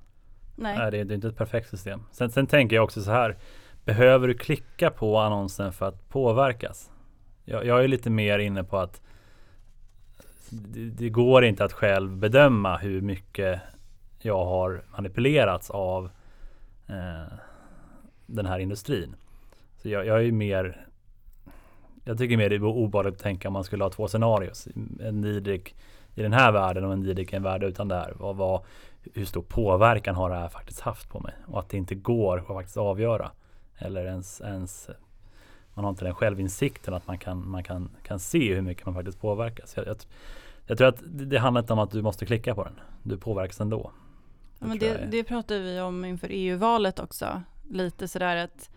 Nej. 0.57 0.77
Nej, 0.77 0.91
det 0.91 0.97
är, 0.97 1.05
det 1.05 1.13
är 1.13 1.15
inte 1.15 1.27
ett 1.27 1.37
perfekt 1.37 1.69
system. 1.69 2.03
Sen, 2.11 2.31
sen 2.31 2.47
tänker 2.47 2.75
jag 2.75 2.83
också 2.83 3.01
så 3.01 3.11
här. 3.11 3.37
Behöver 3.85 4.27
du 4.27 4.33
klicka 4.33 4.89
på 4.89 5.17
annonsen 5.17 5.73
för 5.73 5.87
att 5.87 6.09
påverkas? 6.09 6.91
Jag, 7.45 7.65
jag 7.65 7.83
är 7.83 7.87
lite 7.87 8.09
mer 8.09 8.39
inne 8.39 8.63
på 8.63 8.77
att 8.77 9.01
det, 10.49 10.89
det 10.89 11.09
går 11.09 11.45
inte 11.45 11.65
att 11.65 11.73
själv 11.73 12.17
bedöma 12.17 12.77
hur 12.77 13.01
mycket 13.01 13.61
jag 14.21 14.45
har 14.45 14.83
manipulerats 14.91 15.69
av 15.69 16.09
eh, 16.87 17.33
den 18.25 18.45
här 18.45 18.59
industrin. 18.59 19.15
Så 19.77 19.89
jag, 19.89 20.05
jag 20.05 20.25
är 20.25 20.31
mer 20.31 20.87
Jag 22.05 22.17
tycker 22.17 22.37
mer 22.37 22.49
det 22.49 22.55
är 22.55 22.63
obehagligt 22.63 23.13
att 23.15 23.21
tänka 23.21 23.47
om 23.47 23.53
man 23.53 23.63
skulle 23.63 23.83
ha 23.83 23.89
två 23.89 24.07
scenarios. 24.07 24.67
En 24.99 25.21
Didrik 25.21 25.75
i 26.15 26.21
den 26.21 26.33
här 26.33 26.51
världen 26.51 26.85
och 26.85 26.93
en 26.93 27.03
Didrik 27.03 27.33
i 27.33 27.35
en 27.35 27.43
värld 27.43 27.63
utan 27.63 27.87
där. 27.87 28.13
Vad, 28.15 28.35
vad, 28.35 28.61
hur 29.13 29.25
stor 29.25 29.41
påverkan 29.41 30.15
har 30.15 30.29
det 30.29 30.35
här 30.35 30.49
faktiskt 30.49 30.79
haft 30.79 31.09
på 31.09 31.19
mig? 31.19 31.33
Och 31.47 31.59
att 31.59 31.69
det 31.69 31.77
inte 31.77 31.95
går 31.95 32.37
att 32.39 32.47
faktiskt 32.47 32.77
avgöra. 32.77 33.31
Eller 33.77 34.05
ens, 34.05 34.41
ens 34.41 34.89
man 35.73 35.85
har 35.85 35.89
inte 35.89 36.05
den 36.05 36.15
självinsikten 36.15 36.93
att 36.93 37.07
man 37.07 37.17
kan, 37.17 37.49
man 37.49 37.63
kan, 37.63 37.89
kan 38.03 38.19
se 38.19 38.53
hur 38.55 38.61
mycket 38.61 38.85
man 38.85 38.95
faktiskt 38.95 39.21
påverkas. 39.21 39.73
Jag, 39.77 39.87
jag, 39.87 39.97
jag 40.65 40.77
tror 40.77 40.87
att 40.87 40.99
det, 41.05 41.25
det 41.25 41.39
handlar 41.39 41.61
inte 41.61 41.73
om 41.73 41.79
att 41.79 41.91
du 41.91 42.01
måste 42.01 42.25
klicka 42.25 42.55
på 42.55 42.63
den. 42.63 42.79
Du 43.03 43.17
påverkas 43.17 43.61
ändå. 43.61 43.91
Ja, 44.59 44.67
men 44.67 44.79
det, 44.79 44.87
är- 44.89 45.07
det 45.11 45.23
pratar 45.23 45.59
vi 45.59 45.79
om 45.81 46.05
inför 46.05 46.27
EU-valet 46.31 46.99
också. 46.99 47.41
Lite 47.69 48.07
sådär 48.07 48.35
att 48.37 48.69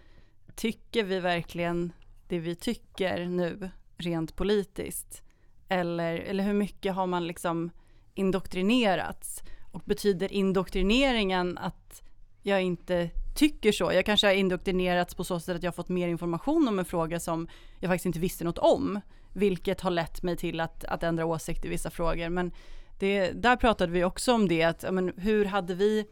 tycker 0.54 1.04
vi 1.04 1.20
verkligen 1.20 1.92
det 2.28 2.38
vi 2.38 2.54
tycker 2.54 3.24
nu 3.26 3.70
rent 3.96 4.36
politiskt? 4.36 5.22
Eller, 5.68 6.14
eller 6.18 6.44
hur 6.44 6.54
mycket 6.54 6.94
har 6.94 7.06
man 7.06 7.26
liksom 7.26 7.70
indoktrinerats? 8.14 9.42
Och 9.72 9.82
betyder 9.84 10.32
indoktrineringen 10.32 11.58
att 11.58 12.02
jag 12.42 12.62
inte 12.62 13.10
tycker 13.34 13.72
så? 13.72 13.92
Jag 13.92 14.06
kanske 14.06 14.26
har 14.26 14.34
indoktrinerats 14.34 15.14
på 15.14 15.24
så 15.24 15.40
sätt 15.40 15.56
att 15.56 15.62
jag 15.62 15.70
har 15.70 15.76
fått 15.76 15.88
mer 15.88 16.08
information 16.08 16.68
om 16.68 16.78
en 16.78 16.84
fråga 16.84 17.20
som 17.20 17.48
jag 17.80 17.90
faktiskt 17.90 18.06
inte 18.06 18.18
visste 18.18 18.44
något 18.44 18.58
om. 18.58 19.00
Vilket 19.32 19.80
har 19.80 19.90
lett 19.90 20.22
mig 20.22 20.36
till 20.36 20.60
att, 20.60 20.84
att 20.84 21.02
ändra 21.02 21.26
åsikt 21.26 21.64
i 21.64 21.68
vissa 21.68 21.90
frågor. 21.90 22.28
Men 22.28 22.52
Det, 22.98 23.32
där 23.32 23.56
pratade 23.56 23.92
vi 23.92 24.04
också 24.04 24.32
om 24.32 24.48
det, 24.48 24.62
att, 24.62 24.84
men, 24.92 25.12
hur 25.16 25.44
hade 25.44 25.74
vi 25.74 26.06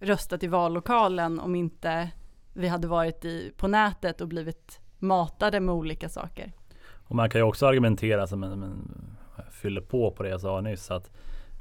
röstat 0.00 0.42
i 0.42 0.46
vallokalen 0.46 1.40
om 1.40 1.54
inte 1.54 2.10
vi 2.54 2.68
hade 2.68 2.88
varit 2.88 3.24
i, 3.24 3.52
på 3.56 3.68
nätet 3.68 4.20
och 4.20 4.28
blivit 4.28 4.80
matade 4.98 5.60
med 5.60 5.74
olika 5.74 6.08
saker. 6.08 6.52
Och 7.08 7.16
man 7.16 7.30
kan 7.30 7.40
ju 7.40 7.44
också 7.44 7.66
argumentera 7.66 8.26
som 8.26 8.42
en, 8.42 8.62
en 8.62 9.16
fyller 9.50 9.80
på 9.80 10.10
på 10.10 10.22
det 10.22 10.28
jag 10.28 10.40
sa 10.40 10.60
nyss 10.60 10.90
att 10.90 11.10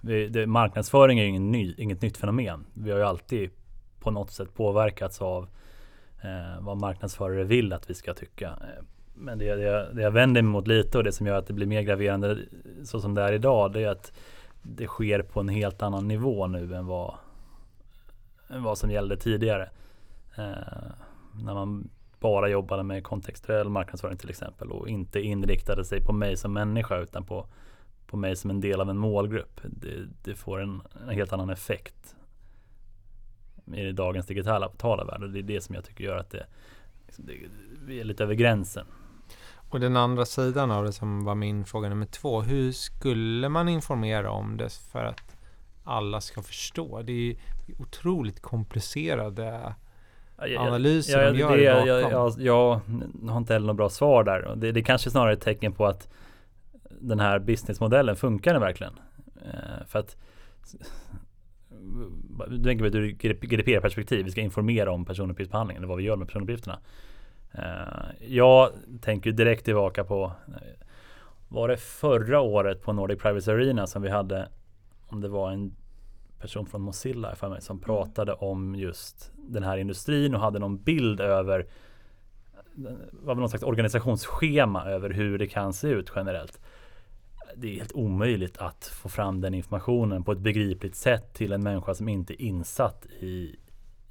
vi, 0.01 0.27
det, 0.27 0.47
marknadsföring 0.47 1.19
är 1.19 1.25
ingen 1.25 1.51
ny, 1.51 1.75
inget 1.77 2.01
nytt 2.01 2.17
fenomen. 2.17 2.65
Vi 2.73 2.91
har 2.91 2.97
ju 2.97 3.03
alltid 3.03 3.49
på 3.99 4.11
något 4.11 4.31
sätt 4.31 4.53
påverkats 4.53 5.21
av 5.21 5.47
eh, 6.21 6.61
vad 6.61 6.77
marknadsförare 6.77 7.43
vill 7.43 7.73
att 7.73 7.89
vi 7.89 7.93
ska 7.93 8.13
tycka. 8.13 8.47
Eh, 8.47 8.83
men 9.13 9.37
det, 9.37 9.55
det, 9.55 9.93
det 9.93 10.01
jag 10.01 10.11
vänder 10.11 10.41
mig 10.41 10.51
mot 10.51 10.67
lite 10.67 10.97
och 10.97 11.03
det 11.03 11.11
som 11.11 11.27
gör 11.27 11.35
att 11.35 11.47
det 11.47 11.53
blir 11.53 11.67
mer 11.67 11.81
graverande 11.81 12.31
eh, 12.31 12.37
så 12.83 12.99
som 12.99 13.13
det 13.13 13.21
är 13.21 13.33
idag 13.33 13.73
det 13.73 13.83
är 13.83 13.89
att 13.89 14.11
det 14.61 14.87
sker 14.87 15.21
på 15.21 15.39
en 15.39 15.49
helt 15.49 15.81
annan 15.81 16.07
nivå 16.07 16.47
nu 16.47 16.75
än 16.75 16.85
vad, 16.85 17.13
än 18.49 18.63
vad 18.63 18.77
som 18.77 18.91
gällde 18.91 19.17
tidigare. 19.17 19.69
Eh, 20.37 20.91
när 21.43 21.53
man 21.53 21.89
bara 22.19 22.49
jobbade 22.49 22.83
med 22.83 23.03
kontextuell 23.03 23.69
marknadsföring 23.69 24.17
till 24.17 24.29
exempel 24.29 24.71
och 24.71 24.89
inte 24.89 25.19
inriktade 25.19 25.85
sig 25.85 26.01
på 26.01 26.13
mig 26.13 26.37
som 26.37 26.53
människa 26.53 26.97
utan 26.97 27.23
på, 27.23 27.45
på 28.09 28.17
mig 28.17 28.35
som 28.35 28.49
en 28.49 28.61
del 28.61 28.81
av 28.81 28.89
en 28.89 28.97
målgrupp. 28.97 29.61
Det, 29.63 30.07
det 30.23 30.35
får 30.35 30.61
en, 30.61 30.81
en, 31.03 31.09
helt 31.09 31.33
annan 31.33 31.49
effekt 31.49 32.15
i 33.73 33.91
dagens 33.91 34.25
digitala 34.25 34.71
värld 35.05 35.23
och 35.23 35.29
det 35.29 35.39
är 35.39 35.43
det 35.43 35.61
som 35.61 35.75
jag 35.75 35.85
tycker 35.85 36.03
gör 36.03 36.17
att 36.17 36.29
det, 36.29 36.45
liksom, 37.05 37.25
det, 37.25 37.33
vi 37.85 37.99
är 37.99 38.03
lite 38.03 38.23
över 38.23 38.33
gränsen. 38.33 38.85
Och 39.69 39.79
den 39.79 39.97
andra 39.97 40.25
sidan 40.25 40.71
av 40.71 40.85
det 40.85 40.93
som 40.93 41.23
var 41.23 41.35
min 41.35 41.65
fråga 41.65 41.89
nummer 41.89 42.05
två. 42.05 42.41
Hur 42.41 42.71
skulle 42.71 43.49
man 43.49 43.69
informera 43.69 44.31
om 44.31 44.57
det 44.57 44.69
för 44.73 45.05
att 45.05 45.35
alla 45.83 46.21
ska 46.21 46.41
förstå? 46.41 47.01
Det 47.01 47.11
är 47.11 47.35
otroligt 47.79 48.41
komplicerade 48.41 49.75
analyser 50.37 51.21
ja, 51.21 51.31
de 51.31 51.39
gör 51.39 51.57
det, 51.57 51.73
bakom. 51.73 51.87
Jag, 51.87 52.11
jag, 52.11 52.33
jag, 52.39 52.81
har 53.29 53.37
inte 53.37 53.53
heller 53.53 53.67
något 53.67 53.77
bra 53.77 53.89
svar 53.89 54.23
där. 54.23 54.55
Det, 54.55 54.71
det 54.71 54.83
kanske 54.83 55.09
snarare 55.09 55.31
är 55.31 55.37
ett 55.37 55.43
tecken 55.43 55.73
på 55.73 55.85
att 55.85 56.09
den 56.99 57.19
här 57.19 57.39
businessmodellen 57.39 58.15
funkar 58.15 58.53
den 58.53 58.61
verkligen? 58.61 58.93
Eh, 59.45 59.85
för 59.87 59.99
att 59.99 60.17
du 62.47 62.63
tänker 62.63 62.95
ur 62.95 63.11
GDPR-perspektiv, 63.47 64.25
vi 64.25 64.31
ska 64.31 64.41
informera 64.41 64.91
om 64.91 65.05
personuppgiftsbehandlingen, 65.05 65.87
vad 65.87 65.97
vi 65.97 66.03
gör 66.03 66.15
med 66.15 66.27
personuppgifterna. 66.27 66.79
Eh, 67.51 68.27
jag 68.27 68.69
tänker 69.01 69.31
direkt 69.31 69.65
tillbaka 69.65 70.03
på 70.03 70.31
Var 71.49 71.67
det 71.67 71.77
förra 71.77 72.41
året 72.41 72.81
på 72.81 72.93
Nordic 72.93 73.21
Privacy 73.21 73.51
Arena 73.51 73.87
som 73.87 74.01
vi 74.01 74.09
hade 74.09 74.49
Om 75.07 75.21
det 75.21 75.27
var 75.27 75.51
en 75.51 75.75
person 76.39 76.65
från 76.65 76.81
Mozilla 76.81 77.35
för 77.35 77.49
mig 77.49 77.61
som 77.61 77.77
mm. 77.77 77.83
pratade 77.83 78.33
om 78.33 78.75
just 78.75 79.31
den 79.35 79.63
här 79.63 79.77
industrin 79.77 80.35
och 80.35 80.41
hade 80.41 80.59
någon 80.59 80.83
bild 80.83 81.21
över 81.21 81.67
var 83.11 83.35
någon 83.35 83.49
slags 83.49 83.63
organisationsschema 83.63 84.85
över 84.85 85.09
hur 85.09 85.37
det 85.37 85.47
kan 85.47 85.73
se 85.73 85.87
ut 85.87 86.11
generellt. 86.15 86.59
Det 87.61 87.67
är 87.67 87.75
helt 87.75 87.91
omöjligt 87.91 88.57
att 88.57 88.85
få 88.85 89.09
fram 89.09 89.41
den 89.41 89.53
informationen 89.53 90.23
på 90.23 90.31
ett 90.31 90.39
begripligt 90.39 90.95
sätt 90.95 91.33
till 91.33 91.53
en 91.53 91.63
människa 91.63 91.93
som 91.93 92.09
inte 92.09 92.33
är 92.33 92.45
insatt 92.45 93.05
i, 93.05 93.55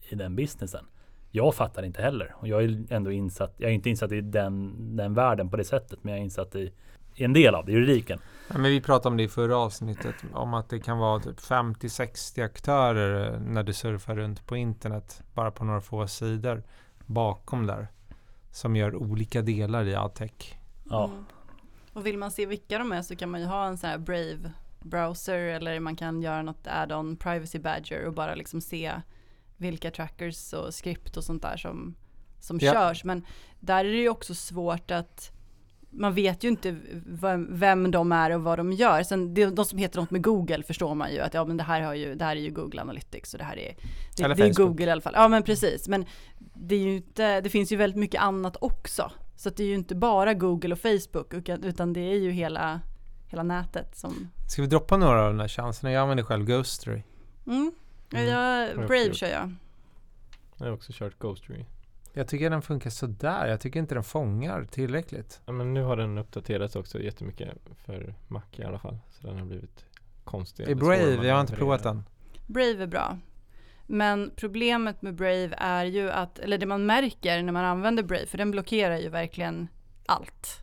i 0.09 0.15
den 0.15 0.37
businessen. 0.37 0.85
Jag 1.31 1.55
fattar 1.55 1.83
inte 1.83 2.03
heller 2.03 2.35
och 2.39 2.49
jag 2.49 2.65
är 2.65 2.85
ändå 2.91 3.13
insatt. 3.13 3.55
Jag 3.57 3.71
är 3.71 3.75
inte 3.75 3.91
insatt 3.91 4.13
i 4.13 4.21
den, 4.21 4.77
den 4.97 5.15
världen 5.15 5.51
på 5.51 5.57
det 5.57 5.65
sättet, 5.65 5.99
men 6.03 6.13
jag 6.13 6.19
är 6.19 6.25
insatt 6.25 6.55
i, 6.55 6.73
i 7.15 7.25
en 7.25 7.33
del 7.33 7.55
av 7.55 7.67
det, 7.67 7.73
juridiken. 7.73 8.19
Ja, 8.49 8.59
men 8.59 8.71
vi 8.71 8.81
pratade 8.81 9.09
om 9.09 9.17
det 9.17 9.23
i 9.23 9.29
förra 9.29 9.57
avsnittet, 9.57 10.15
om 10.33 10.55
att 10.55 10.69
det 10.69 10.81
kan 10.81 10.99
vara 10.99 11.21
typ 11.21 11.39
50-60 11.39 12.45
aktörer 12.45 13.35
eh, 13.35 13.41
när 13.41 13.63
du 13.63 13.73
surfar 13.73 14.17
runt 14.17 14.47
på 14.47 14.57
internet, 14.57 15.23
bara 15.35 15.51
på 15.51 15.65
några 15.65 15.81
få 15.81 16.07
sidor 16.07 16.63
bakom 17.07 17.67
där, 17.67 17.89
som 18.51 18.77
gör 18.77 18.95
olika 18.95 19.43
delar 19.43 19.85
i 19.85 19.95
Adtech. 19.95 20.59
Ja. 20.91 21.11
Och 21.93 22.07
vill 22.07 22.19
man 22.19 22.31
se 22.31 22.47
vilka 22.47 22.79
de 22.79 22.93
är 22.93 23.03
så 23.03 23.17
kan 23.17 23.31
man 23.31 23.41
ju 23.41 23.47
ha 23.47 23.67
en 23.67 23.79
sån 23.79 23.91
här 23.91 23.99
Brave 23.99 24.53
browser 24.81 25.39
eller 25.39 25.81
man 25.81 25.97
kan 25.97 26.23
göra 26.23 26.43
något 26.43 26.67
add-on 26.67 27.17
privacy 27.17 27.59
badger 27.59 28.05
och 28.07 28.13
bara 28.13 28.35
liksom 28.35 28.61
se 28.61 28.93
vilka 29.57 29.91
trackers 29.91 30.53
och 30.53 30.75
skript 30.75 31.17
och 31.17 31.25
sånt 31.25 31.43
där 31.43 31.57
som, 31.57 31.95
som 32.41 32.59
ja. 32.61 32.73
körs. 32.73 33.05
Men 33.05 33.25
där 33.61 33.85
är 33.85 33.89
det 33.93 34.01
ju 34.01 34.09
också 34.09 34.35
svårt 34.35 34.91
att 34.91 35.33
man 35.91 36.15
vet 36.15 36.45
ju 36.45 36.49
inte 36.49 36.77
vem, 37.07 37.59
vem 37.59 37.91
de 37.91 38.13
är 38.13 38.31
och 38.31 38.43
vad 38.43 38.59
de 38.59 38.73
gör. 38.73 39.03
Sen 39.03 39.35
det, 39.35 39.47
de 39.47 39.65
som 39.65 39.79
heter 39.79 40.01
något 40.01 40.11
med 40.11 40.23
Google 40.23 40.63
förstår 40.63 40.95
man 40.95 41.13
ju 41.13 41.21
att 41.21 41.35
ja 41.35 41.45
men 41.45 41.57
det 41.57 41.63
här, 41.63 41.81
har 41.81 41.95
ju, 41.95 42.15
det 42.15 42.25
här 42.25 42.37
är 42.37 42.41
ju 42.41 42.51
Google 42.51 42.81
Analytics 42.81 43.35
och 43.35 43.39
det 43.39 43.45
här 43.45 43.59
är, 43.59 43.77
det, 44.17 44.35
det 44.35 44.43
är 44.43 44.55
Google 44.55 44.87
i 44.87 44.91
alla 44.91 45.01
fall. 45.01 45.13
Ja 45.17 45.29
men 45.29 45.43
precis. 45.43 45.89
Men 45.89 46.07
det 46.55 46.77
ju 46.77 46.97
inte, 46.97 47.41
det 47.41 47.51
finns 47.51 47.73
ju 47.73 47.77
väldigt 47.77 47.99
mycket 47.99 48.21
annat 48.21 48.57
också. 48.61 49.13
Så 49.39 49.51
det 49.51 49.63
är 49.63 49.67
ju 49.67 49.75
inte 49.75 49.95
bara 49.95 50.35
Google 50.35 50.73
och 50.73 50.79
Facebook 50.79 51.49
utan 51.49 51.93
det 51.93 52.01
är 52.01 52.19
ju 52.19 52.31
hela, 52.31 52.81
hela 53.27 53.43
nätet 53.43 53.97
som... 53.97 54.31
Ska 54.49 54.63
vi 54.63 54.69
droppa 54.69 54.97
några 54.97 55.23
av 55.23 55.29
de 55.29 55.41
här 55.41 55.49
chanserna? 55.49 55.93
Jag 55.93 56.03
använder 56.03 56.25
själv 56.25 56.45
Ghostery. 56.45 57.03
Mm. 57.47 57.73
Mm. 58.13 58.27
Jag, 58.27 58.77
Brave 58.77 59.15
kör 59.15 59.29
jag. 59.29 59.55
Jag 60.57 60.67
har 60.67 60.73
också 60.73 60.93
kört 60.95 61.19
Ghostery. 61.19 61.65
Jag 62.13 62.29
tycker 62.29 62.51
den 62.51 62.63
funkar 62.63 62.91
sådär. 62.91 63.47
Jag 63.47 63.61
tycker 63.61 63.81
inte 63.81 63.95
den 63.95 64.05
fångar 64.05 64.65
tillräckligt. 64.71 65.41
Ja, 65.47 65.53
men 65.53 65.75
nu 65.75 65.83
har 65.83 65.97
den 65.97 66.19
uppdaterats 66.19 66.77
också 66.77 67.01
jättemycket 67.01 67.59
för 67.85 68.15
Mac 68.29 68.43
i 68.57 68.63
alla 68.63 68.79
fall. 68.79 68.99
Så 69.11 69.27
den 69.27 69.39
har 69.39 69.47
blivit 69.47 69.85
konstig. 70.25 70.69
Är 70.69 70.75
Brave? 70.75 71.27
Jag 71.27 71.35
har 71.35 71.41
inte 71.41 71.57
provat 71.57 71.83
den. 71.83 72.05
Brave 72.47 72.83
är 72.83 72.87
bra. 72.87 73.19
Men 73.91 74.31
problemet 74.37 75.03
med 75.03 75.15
Brave 75.15 75.55
är 75.59 75.85
ju 75.85 76.11
att, 76.11 76.39
eller 76.39 76.59
det 76.59 76.67
man 76.67 76.87
märker 76.87 77.43
när 77.43 77.53
man 77.53 77.65
använder 77.65 78.03
Brave, 78.03 78.27
för 78.27 78.39
den 78.39 78.51
blockerar 78.51 78.97
ju 78.99 79.09
verkligen 79.09 79.69
allt. 80.07 80.63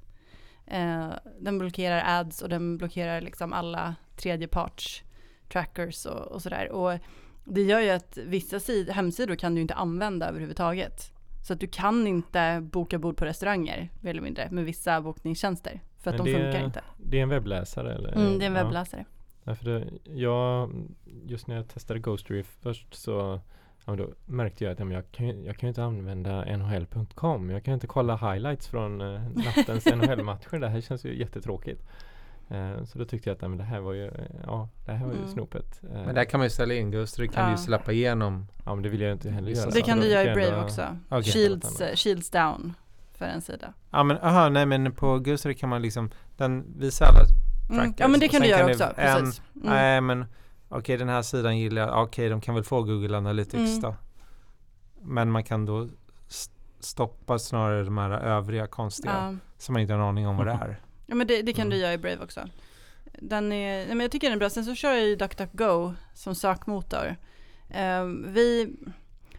Eh, 0.67 1.09
den 1.39 1.57
blockerar 1.57 2.19
ads 2.19 2.41
och 2.41 2.49
den 2.49 2.77
blockerar 2.77 3.21
liksom 3.21 3.53
alla 3.53 3.95
tredjeparts 4.15 5.03
trackers 5.49 6.05
och, 6.05 6.31
och 6.31 6.41
sådär. 6.41 6.71
Och 6.71 6.99
det 7.45 7.61
gör 7.61 7.79
ju 7.79 7.89
att 7.89 8.17
vissa 8.17 8.57
sid- 8.57 8.91
hemsidor 8.91 9.35
kan 9.35 9.55
du 9.55 9.61
inte 9.61 9.73
använda 9.73 10.27
överhuvudtaget. 10.29 11.11
Så 11.47 11.53
att 11.53 11.59
du 11.59 11.67
kan 11.67 12.07
inte 12.07 12.59
boka 12.71 12.99
bord 12.99 13.17
på 13.17 13.25
restauranger, 13.25 13.89
mer 14.01 14.11
eller 14.11 14.21
mindre, 14.21 14.47
med 14.51 14.65
vissa 14.65 15.01
bokningstjänster. 15.01 15.81
För 15.99 16.11
att 16.11 16.17
Men 16.17 16.25
de 16.25 16.31
funkar 16.33 16.65
inte. 16.65 16.81
Det 16.97 17.17
är 17.17 17.23
en 17.23 17.29
webbläsare 17.29 17.93
eller? 17.95 18.11
Mm, 18.11 18.39
det 18.39 18.45
är 18.45 18.47
en 18.47 18.53
webbläsare. 18.53 19.05
Ja, 19.07 19.14
för 19.45 19.65
det, 19.65 19.87
jag, 20.03 20.71
just 21.25 21.47
när 21.47 21.55
jag 21.55 21.67
testade 21.67 21.99
Ghostery 21.99 22.43
först 22.43 22.93
så 22.93 23.39
ja, 23.85 23.95
då 23.95 24.09
märkte 24.25 24.63
jag 24.63 24.73
att 24.73 24.79
ja, 24.79 24.91
jag, 24.91 25.11
kan, 25.11 25.43
jag 25.43 25.57
kan 25.57 25.69
inte 25.69 25.83
använda 25.83 26.57
nhl.com. 26.57 27.49
Jag 27.49 27.63
kan 27.63 27.73
inte 27.73 27.87
kolla 27.87 28.15
highlights 28.15 28.67
från 28.67 29.01
uh, 29.01 29.21
nattens 29.35 29.85
NHL-matcher. 29.85 30.59
Det 30.59 30.67
här 30.67 30.81
känns 30.81 31.05
ju 31.05 31.19
jättetråkigt. 31.19 31.83
Uh, 32.51 32.83
så 32.83 32.99
då 32.99 33.05
tyckte 33.05 33.29
jag 33.29 33.35
att 33.35 33.41
men 33.41 33.57
det 33.57 33.63
här 33.63 33.79
var 33.79 33.93
ju, 33.93 34.05
uh, 34.05 34.11
ja, 34.45 34.69
det 34.85 34.91
här 34.91 35.05
var 35.05 35.13
ju 35.13 35.19
mm. 35.19 35.31
snopet. 35.31 35.81
Uh, 35.83 35.91
men 35.91 36.15
där 36.15 36.25
kan 36.25 36.39
man 36.39 36.45
ju 36.45 36.49
ställa 36.49 36.73
in 36.73 36.91
Ghostery 36.91 37.27
kan 37.27 37.45
ja. 37.45 37.51
du 37.51 37.57
släppa 37.57 37.91
igenom. 37.91 38.47
Ja 38.65 38.75
men 38.75 38.83
det 38.83 38.89
vill 38.89 39.01
jag 39.01 39.11
inte 39.11 39.29
heller 39.29 39.51
göra. 39.51 39.69
Det 39.69 39.81
kan 39.81 39.99
du 39.99 40.07
göra 40.07 40.31
i 40.31 40.33
Brave 40.33 40.63
också. 40.63 40.97
Okay. 41.09 41.23
Shields, 41.23 41.81
shields 41.95 42.29
down 42.29 42.73
för 43.11 43.25
en 43.25 43.41
sida. 43.41 43.73
Ja 43.91 44.03
men 44.03 44.17
aha, 44.17 44.49
nej 44.49 44.65
men 44.65 44.91
på 44.91 45.19
Ghostery 45.19 45.55
kan 45.55 45.69
man 45.69 45.81
liksom, 45.81 46.09
den 46.37 46.65
visar 46.77 47.05
alla 47.05 47.44
mm. 47.69 47.93
Ja 47.97 48.07
men 48.07 48.19
det 48.19 48.27
kan 48.27 48.41
du 48.41 48.47
göra 48.47 48.65
också, 48.71 48.83
en, 48.83 48.93
precis. 48.95 49.41
Mm. 49.55 49.69
Nej 49.69 50.01
men 50.01 50.25
okej 50.69 50.79
okay, 50.79 50.97
den 50.97 51.09
här 51.09 51.21
sidan 51.21 51.57
gillar 51.57 51.81
jag, 51.81 51.89
okej 51.89 52.03
okay, 52.03 52.29
de 52.29 52.41
kan 52.41 52.55
väl 52.55 52.63
få 52.63 52.83
Google 52.83 53.17
Analytics 53.17 53.55
mm. 53.55 53.81
då. 53.81 53.95
Men 55.01 55.31
man 55.31 55.43
kan 55.43 55.65
då 55.65 55.89
stoppa 56.79 57.39
snarare 57.39 57.83
de 57.83 57.97
här 57.97 58.11
övriga 58.11 58.67
konstiga 58.67 59.13
ja. 59.13 59.35
som 59.57 59.73
man 59.73 59.81
inte 59.81 59.93
har 59.93 59.99
en 59.99 60.07
aning 60.07 60.27
om 60.27 60.37
vad 60.37 60.47
det 60.47 60.51
är. 60.51 60.79
Ja 61.05 61.15
men 61.15 61.27
det, 61.27 61.41
det 61.41 61.53
kan 61.53 61.61
mm. 61.61 61.69
du 61.69 61.77
göra 61.77 61.93
i 61.93 61.97
Brave 61.97 62.23
också. 62.23 62.41
Den 63.19 63.51
är, 63.51 63.87
men 63.87 63.99
jag 63.99 64.11
tycker 64.11 64.27
den 64.27 64.35
är 64.35 64.39
bra. 64.39 64.49
Sen 64.49 64.65
så 64.65 64.75
kör 64.75 64.93
jag 64.93 65.03
ju 65.03 65.15
DuckDuckGo 65.15 65.93
som 66.13 66.35
sökmotor. 66.35 67.15
Um, 68.01 68.33
vi 68.33 68.75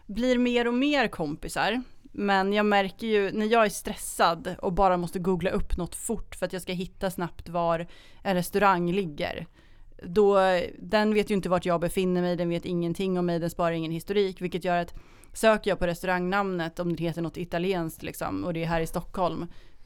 blir 0.05 0.37
mer 0.37 0.67
och 0.67 0.73
mer 0.73 1.07
kompisar. 1.07 1.83
Men 2.19 2.53
jag 2.53 2.65
märker 2.65 3.07
ju 3.07 3.31
när 3.31 3.45
jag 3.45 3.65
är 3.65 3.69
stressad 3.69 4.55
och 4.61 4.73
bara 4.73 4.97
måste 4.97 5.19
googla 5.19 5.49
upp 5.49 5.77
något 5.77 5.95
fort 5.95 6.35
för 6.35 6.45
att 6.45 6.53
jag 6.53 6.61
ska 6.61 6.73
hitta 6.73 7.11
snabbt 7.11 7.49
var 7.49 7.87
en 8.23 8.35
restaurang 8.35 8.91
ligger. 8.91 9.47
Då, 10.03 10.39
den 10.79 11.13
vet 11.13 11.31
ju 11.31 11.35
inte 11.35 11.49
vart 11.49 11.65
jag 11.65 11.81
befinner 11.81 12.21
mig, 12.21 12.35
den 12.35 12.49
vet 12.49 12.65
ingenting 12.65 13.19
om 13.19 13.25
mig, 13.25 13.39
den 13.39 13.49
sparar 13.49 13.71
ingen 13.71 13.91
historik, 13.91 14.41
vilket 14.41 14.63
gör 14.63 14.77
att 14.77 14.93
söker 15.33 15.71
jag 15.71 15.79
på 15.79 15.87
restaurangnamnet 15.87 16.79
om 16.79 16.95
det 16.95 17.03
heter 17.03 17.21
något 17.21 17.37
italienskt 17.37 18.03
liksom 18.03 18.43
och 18.43 18.53
det 18.53 18.63
är 18.63 18.67
här 18.67 18.81
i 18.81 18.87
Stockholm, 18.87 19.45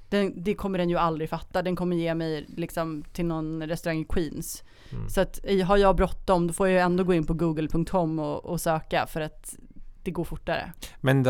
den, 0.10 0.44
det 0.44 0.54
kommer 0.54 0.78
den 0.78 0.90
ju 0.90 0.98
aldrig 0.98 1.30
fatta. 1.30 1.62
Den 1.62 1.76
kommer 1.76 1.96
ge 1.96 2.16
mig 2.16 2.46
liksom 2.58 3.04
till 3.14 3.26
någon 3.26 3.68
restaurang 3.68 4.00
i 4.00 4.06
Queens. 4.06 4.64
Mm. 4.92 5.10
Så 5.10 5.22
att 5.22 5.40
har 5.66 5.78
jag 5.78 5.96
bråttom 5.96 6.48
då 6.48 6.54
får 6.54 6.68
jag 6.68 6.84
ändå 6.84 7.04
gå 7.04 7.14
in 7.14 7.26
på 7.26 7.34
google.com 7.34 8.20
och, 8.20 8.46
och 8.46 8.62
söka 8.62 9.08
för 9.08 9.22
att 9.22 9.58
det 10.04 10.12
går 10.12 10.24
fortare. 10.24 10.74
Men 11.02 11.24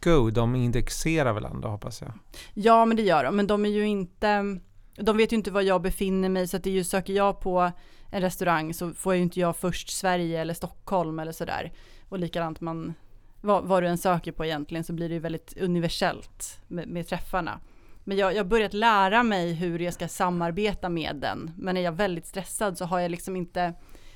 DuckDuckGo, 0.00 0.30
de 0.30 0.56
indexerar 0.56 1.32
väl 1.32 1.44
ändå 1.44 1.68
hoppas 1.68 2.00
jag? 2.00 2.12
Ja 2.54 2.84
men 2.84 2.96
det 2.96 3.02
gör 3.02 3.24
de, 3.24 3.36
men 3.36 3.46
de 3.46 3.64
är 3.64 3.70
ju 3.70 3.86
inte 3.86 4.60
de 4.96 5.16
vet 5.16 5.32
ju 5.32 5.36
inte 5.36 5.50
var 5.50 5.62
jag 5.62 5.82
befinner 5.82 6.28
mig 6.28 6.48
så 6.48 6.56
att 6.56 6.64
det 6.64 6.70
är 6.70 6.74
ju, 6.74 6.84
söker 6.84 7.12
jag 7.12 7.40
på 7.40 7.72
en 8.10 8.20
restaurang 8.20 8.74
så 8.74 8.92
får 8.92 9.14
ju 9.14 9.22
inte 9.22 9.40
jag 9.40 9.56
först 9.56 9.90
Sverige 9.90 10.40
eller 10.40 10.54
Stockholm 10.54 11.18
eller 11.18 11.32
sådär. 11.32 11.72
Och 12.08 12.18
likadant 12.18 12.60
man, 12.60 12.94
vad, 13.40 13.64
vad 13.64 13.82
du 13.82 13.86
än 13.88 13.98
söker 13.98 14.32
på 14.32 14.44
egentligen 14.44 14.84
så 14.84 14.92
blir 14.92 15.08
det 15.08 15.14
ju 15.14 15.20
väldigt 15.20 15.58
universellt 15.60 16.60
med, 16.68 16.88
med 16.88 17.08
träffarna. 17.08 17.60
Men 18.04 18.16
jag, 18.16 18.36
har 18.36 18.44
börjat 18.44 18.74
lära 18.74 19.22
mig 19.22 19.52
hur 19.52 19.78
jag 19.78 19.94
ska 19.94 20.08
samarbeta 20.08 20.88
med 20.88 21.16
den. 21.16 21.50
Men 21.56 21.76
är 21.76 21.80
jag 21.80 21.92
väldigt 21.92 22.26
stressad 22.26 22.78
så 22.78 22.84
har 22.84 23.00
jag 23.00 23.10
liksom 23.10 23.36
inte, 23.36 23.74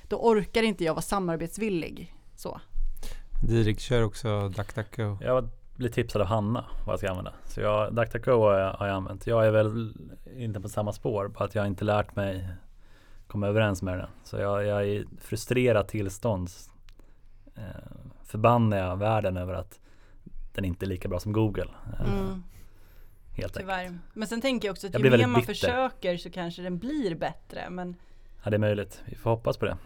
då 0.09 0.17
orkar 0.17 0.63
inte 0.63 0.85
jag 0.85 0.95
vara 0.95 1.03
samarbetsvillig. 1.03 2.15
Så. 2.37 2.61
Didrik 3.49 3.81
kör 3.81 4.03
också 4.03 4.49
DuckDuckGo. 4.49 5.19
Jag 5.21 5.49
blir 5.83 5.91
tipsad 5.93 6.23
av 6.23 6.29
Hanna 6.29 6.65
vad 6.87 6.93
jag 6.93 6.99
ska 6.99 7.11
använda. 7.11 7.33
Så 7.45 7.61
jag, 7.61 7.95
DuckDuckGo 7.95 8.31
har 8.41 8.59
jag, 8.59 8.73
har 8.73 8.87
jag 8.87 8.97
använt. 8.97 9.27
Jag 9.27 9.47
är 9.47 9.51
väl 9.51 9.95
inte 10.37 10.61
på 10.61 10.69
samma 10.69 10.93
spår, 10.93 11.29
bara 11.29 11.45
att 11.45 11.55
jag 11.55 11.67
inte 11.67 11.85
lärt 11.85 12.17
mig 12.17 12.49
komma 13.27 13.47
överens 13.49 13.83
med 13.83 13.99
den. 13.99 14.09
Så 14.25 14.37
jag, 14.37 14.65
jag 14.67 14.81
är 14.81 14.85
i 14.87 15.05
frustrerat 15.21 15.89
tillstånd. 15.89 16.49
Eh, 17.57 17.63
förbannar 18.25 18.77
jag 18.77 18.97
världen 18.97 19.37
över 19.37 19.55
att 19.55 19.81
den 20.55 20.65
inte 20.65 20.85
är 20.85 20.89
lika 20.89 21.09
bra 21.09 21.21
som 21.21 21.33
Google. 21.33 21.69
Eh, 22.01 22.13
Mm, 22.15 22.43
helt 23.33 23.57
enkelt. 23.57 23.59
tyvärr. 23.61 23.99
Men 24.13 24.29
sen 24.29 24.41
tänker 24.41 24.69
jag 24.69 24.73
också 24.73 24.87
att 24.87 24.93
Jag 24.93 25.05
ju 25.05 25.11
mer 25.11 25.27
man 25.27 25.41
bitter. 25.41 25.55
försöker 25.55 26.17
så 26.17 26.31
kanske 26.31 26.63
den 26.63 26.79
blir 26.79 27.15
bättre. 27.15 27.71
Men, 27.71 27.97
Ja, 28.45 28.51
det 28.51 28.57
är 28.57 28.59
möjligt. 28.59 29.03
Vi 29.05 29.15
får 29.17 29.31
hoppas 29.31 29.57
på 29.57 29.65
det. 29.65 29.77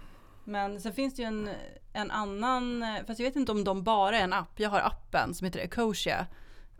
Men 0.47 0.81
sen 0.81 0.93
finns 0.93 1.15
det 1.15 1.23
ju 1.23 1.29
en, 1.29 1.51
en 1.93 2.11
annan, 2.11 2.85
fast 3.07 3.21
jag 3.21 3.27
vet 3.27 3.37
inte 3.37 3.53
om 3.53 3.65
de 3.65 3.83
bara 3.83 4.19
är 4.19 4.25
en 4.25 4.33
app. 4.33 4.61
Jag 4.61 4.71
har 4.71 4.81
appen 4.81 5.35
som 5.35 5.45
heter 5.45 5.61
Ecosia. 5.61 6.27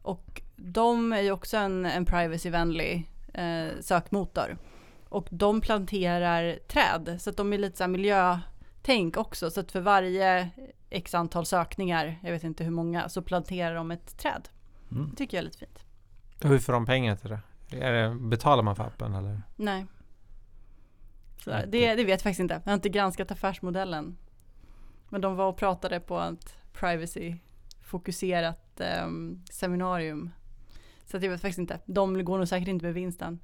Och 0.03 0.43
de 0.57 1.13
är 1.13 1.21
ju 1.21 1.31
också 1.31 1.57
en, 1.57 1.87
en 1.87 2.05
privacy-vänlig 2.05 3.11
eh, 3.33 3.69
sökmotor. 3.81 4.59
Och 5.09 5.29
de 5.31 5.61
planterar 5.61 6.59
träd, 6.69 7.17
så 7.21 7.31
att 7.31 7.37
de 7.37 7.53
är 7.53 7.59
lite 7.59 7.77
så 7.77 7.83
här 7.83 7.89
miljötänk 7.89 9.17
också. 9.17 9.51
Så 9.51 9.61
att 9.61 9.73
för 9.73 9.81
varje 9.81 10.51
x 10.91 11.15
antal 11.15 11.47
sökningar, 11.47 12.19
jag 12.23 12.33
vet 12.33 12.45
inte 12.45 12.65
hur 12.65 12.71
många, 12.71 13.09
så 13.09 13.23
planterar 13.23 13.75
de 13.75 13.91
ett 13.91 14.19
träd. 14.19 14.49
Mm. 14.91 15.11
Det 15.11 15.17
tycker 15.17 15.37
jag 15.37 15.43
är 15.43 15.45
lite 15.45 15.59
fint. 15.59 15.85
Och 16.43 16.49
Hur 16.49 16.59
får 16.59 16.73
de 16.73 16.87
pengar 16.87 17.17
till 17.17 17.31
det? 17.31 17.41
Är 17.81 17.93
det? 17.93 18.15
Betalar 18.15 18.63
man 18.63 18.77
för 18.77 18.85
appen 18.85 19.15
eller? 19.15 19.43
Nej. 19.57 19.87
Så 21.47 21.53
det, 21.67 21.95
det 21.95 22.05
vet 22.05 22.09
jag 22.09 22.21
faktiskt 22.21 22.41
inte. 22.41 22.61
Jag 22.65 22.71
har 22.71 22.75
inte 22.75 22.89
granskat 22.89 23.31
affärsmodellen. 23.31 24.17
Men 25.09 25.21
de 25.21 25.37
var 25.37 25.49
och 25.49 25.57
pratade 25.57 26.01
på 26.01 26.21
ett 26.21 26.57
privacy-fokuserat 26.73 28.81
ehm, 28.81 29.43
seminarium. 29.51 30.31
Så 31.05 31.17
jag 31.17 31.31
vet 31.31 31.41
faktiskt 31.41 31.59
inte. 31.59 31.81
De 31.87 32.25
går 32.25 32.39
nog 32.39 32.49
säkert 32.49 32.69
inte 32.69 32.85
med 32.85 32.95
vinsten. 32.95 33.41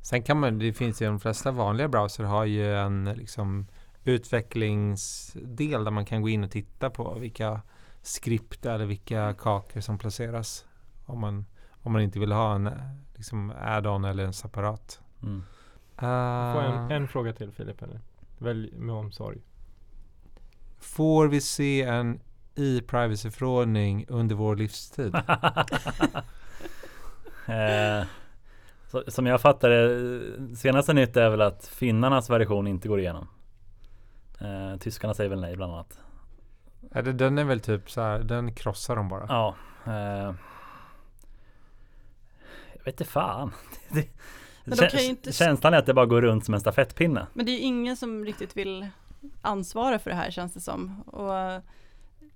Sen 0.00 0.22
kan 0.22 0.40
man, 0.40 0.58
det 0.58 0.72
finns 0.72 1.02
ju 1.02 1.06
de 1.06 1.20
flesta 1.20 1.50
vanliga 1.50 1.88
browser 1.88 2.24
har 2.24 2.44
ju 2.44 2.74
en 2.74 3.04
liksom 3.04 3.66
utvecklingsdel 4.04 5.84
där 5.84 5.90
man 5.90 6.04
kan 6.04 6.22
gå 6.22 6.28
in 6.28 6.44
och 6.44 6.50
titta 6.50 6.90
på 6.90 7.14
vilka 7.14 7.60
skript 8.02 8.66
eller 8.66 8.86
vilka 8.86 9.34
kakor 9.34 9.80
som 9.80 9.98
placeras. 9.98 10.66
Om 11.06 11.20
man, 11.20 11.44
om 11.70 11.92
man 11.92 12.02
inte 12.02 12.18
vill 12.18 12.32
ha 12.32 12.54
en 12.54 12.70
liksom 13.14 13.52
add-on 13.60 14.04
eller 14.04 14.24
en 14.24 14.32
separat. 14.32 15.00
Mm. 15.22 15.42
Får 15.98 16.08
jag 16.62 16.64
en, 16.74 16.78
Ah, 16.78 16.90
en 16.90 17.08
fråga 17.08 17.32
till 17.32 17.52
Filip 17.52 17.82
eller? 17.82 18.00
Välj 18.38 18.72
med 18.76 18.94
omsorg. 18.94 19.38
Får 20.78 21.28
vi 21.28 21.40
se 21.40 21.82
en 21.82 22.20
e-privacy-förordning 22.54 24.06
under 24.08 24.34
vår 24.34 24.56
livstid? 24.56 25.14
eh, 27.46 28.04
så, 28.90 29.04
som 29.08 29.26
jag 29.26 29.40
fattar 29.40 29.70
det, 29.70 30.56
senaste 30.56 30.92
nytt 30.92 31.16
är 31.16 31.30
väl 31.30 31.40
att 31.40 31.66
finnarnas 31.66 32.30
version 32.30 32.66
inte 32.66 32.88
går 32.88 33.00
igenom. 33.00 33.28
Eh, 34.40 34.76
tyskarna 34.78 35.14
säger 35.14 35.30
väl 35.30 35.40
nej 35.40 35.56
bland 35.56 35.72
annat. 35.72 35.98
Ja, 36.92 37.02
det- 37.02 37.12
den 37.12 37.38
är 37.38 37.44
väl 37.44 37.60
typ 37.60 37.90
så 37.90 38.00
här, 38.00 38.18
den 38.18 38.54
krossar 38.54 38.96
de 38.96 39.08
bara. 39.08 39.26
Ja. 39.28 39.54
Eh, 39.86 40.34
jag 42.74 42.84
vet 42.84 43.00
inte 43.00 43.04
fan. 43.04 43.52
Men 44.64 44.78
de 44.78 44.86
kan 44.88 45.00
ju 45.00 45.06
inte- 45.06 45.32
Känslan 45.32 45.74
är 45.74 45.78
att 45.78 45.86
det 45.86 45.94
bara 45.94 46.06
går 46.06 46.22
runt 46.22 46.44
som 46.44 46.54
en 46.54 46.60
stafettpinne. 46.60 47.26
Men 47.34 47.46
det 47.46 47.52
är 47.52 47.54
ju 47.54 47.60
ingen 47.60 47.96
som 47.96 48.24
riktigt 48.24 48.56
vill 48.56 48.86
ansvara 49.42 49.98
för 49.98 50.10
det 50.10 50.16
här 50.16 50.30
känns 50.30 50.54
det 50.54 50.60
som. 50.60 51.02
Och 51.06 51.62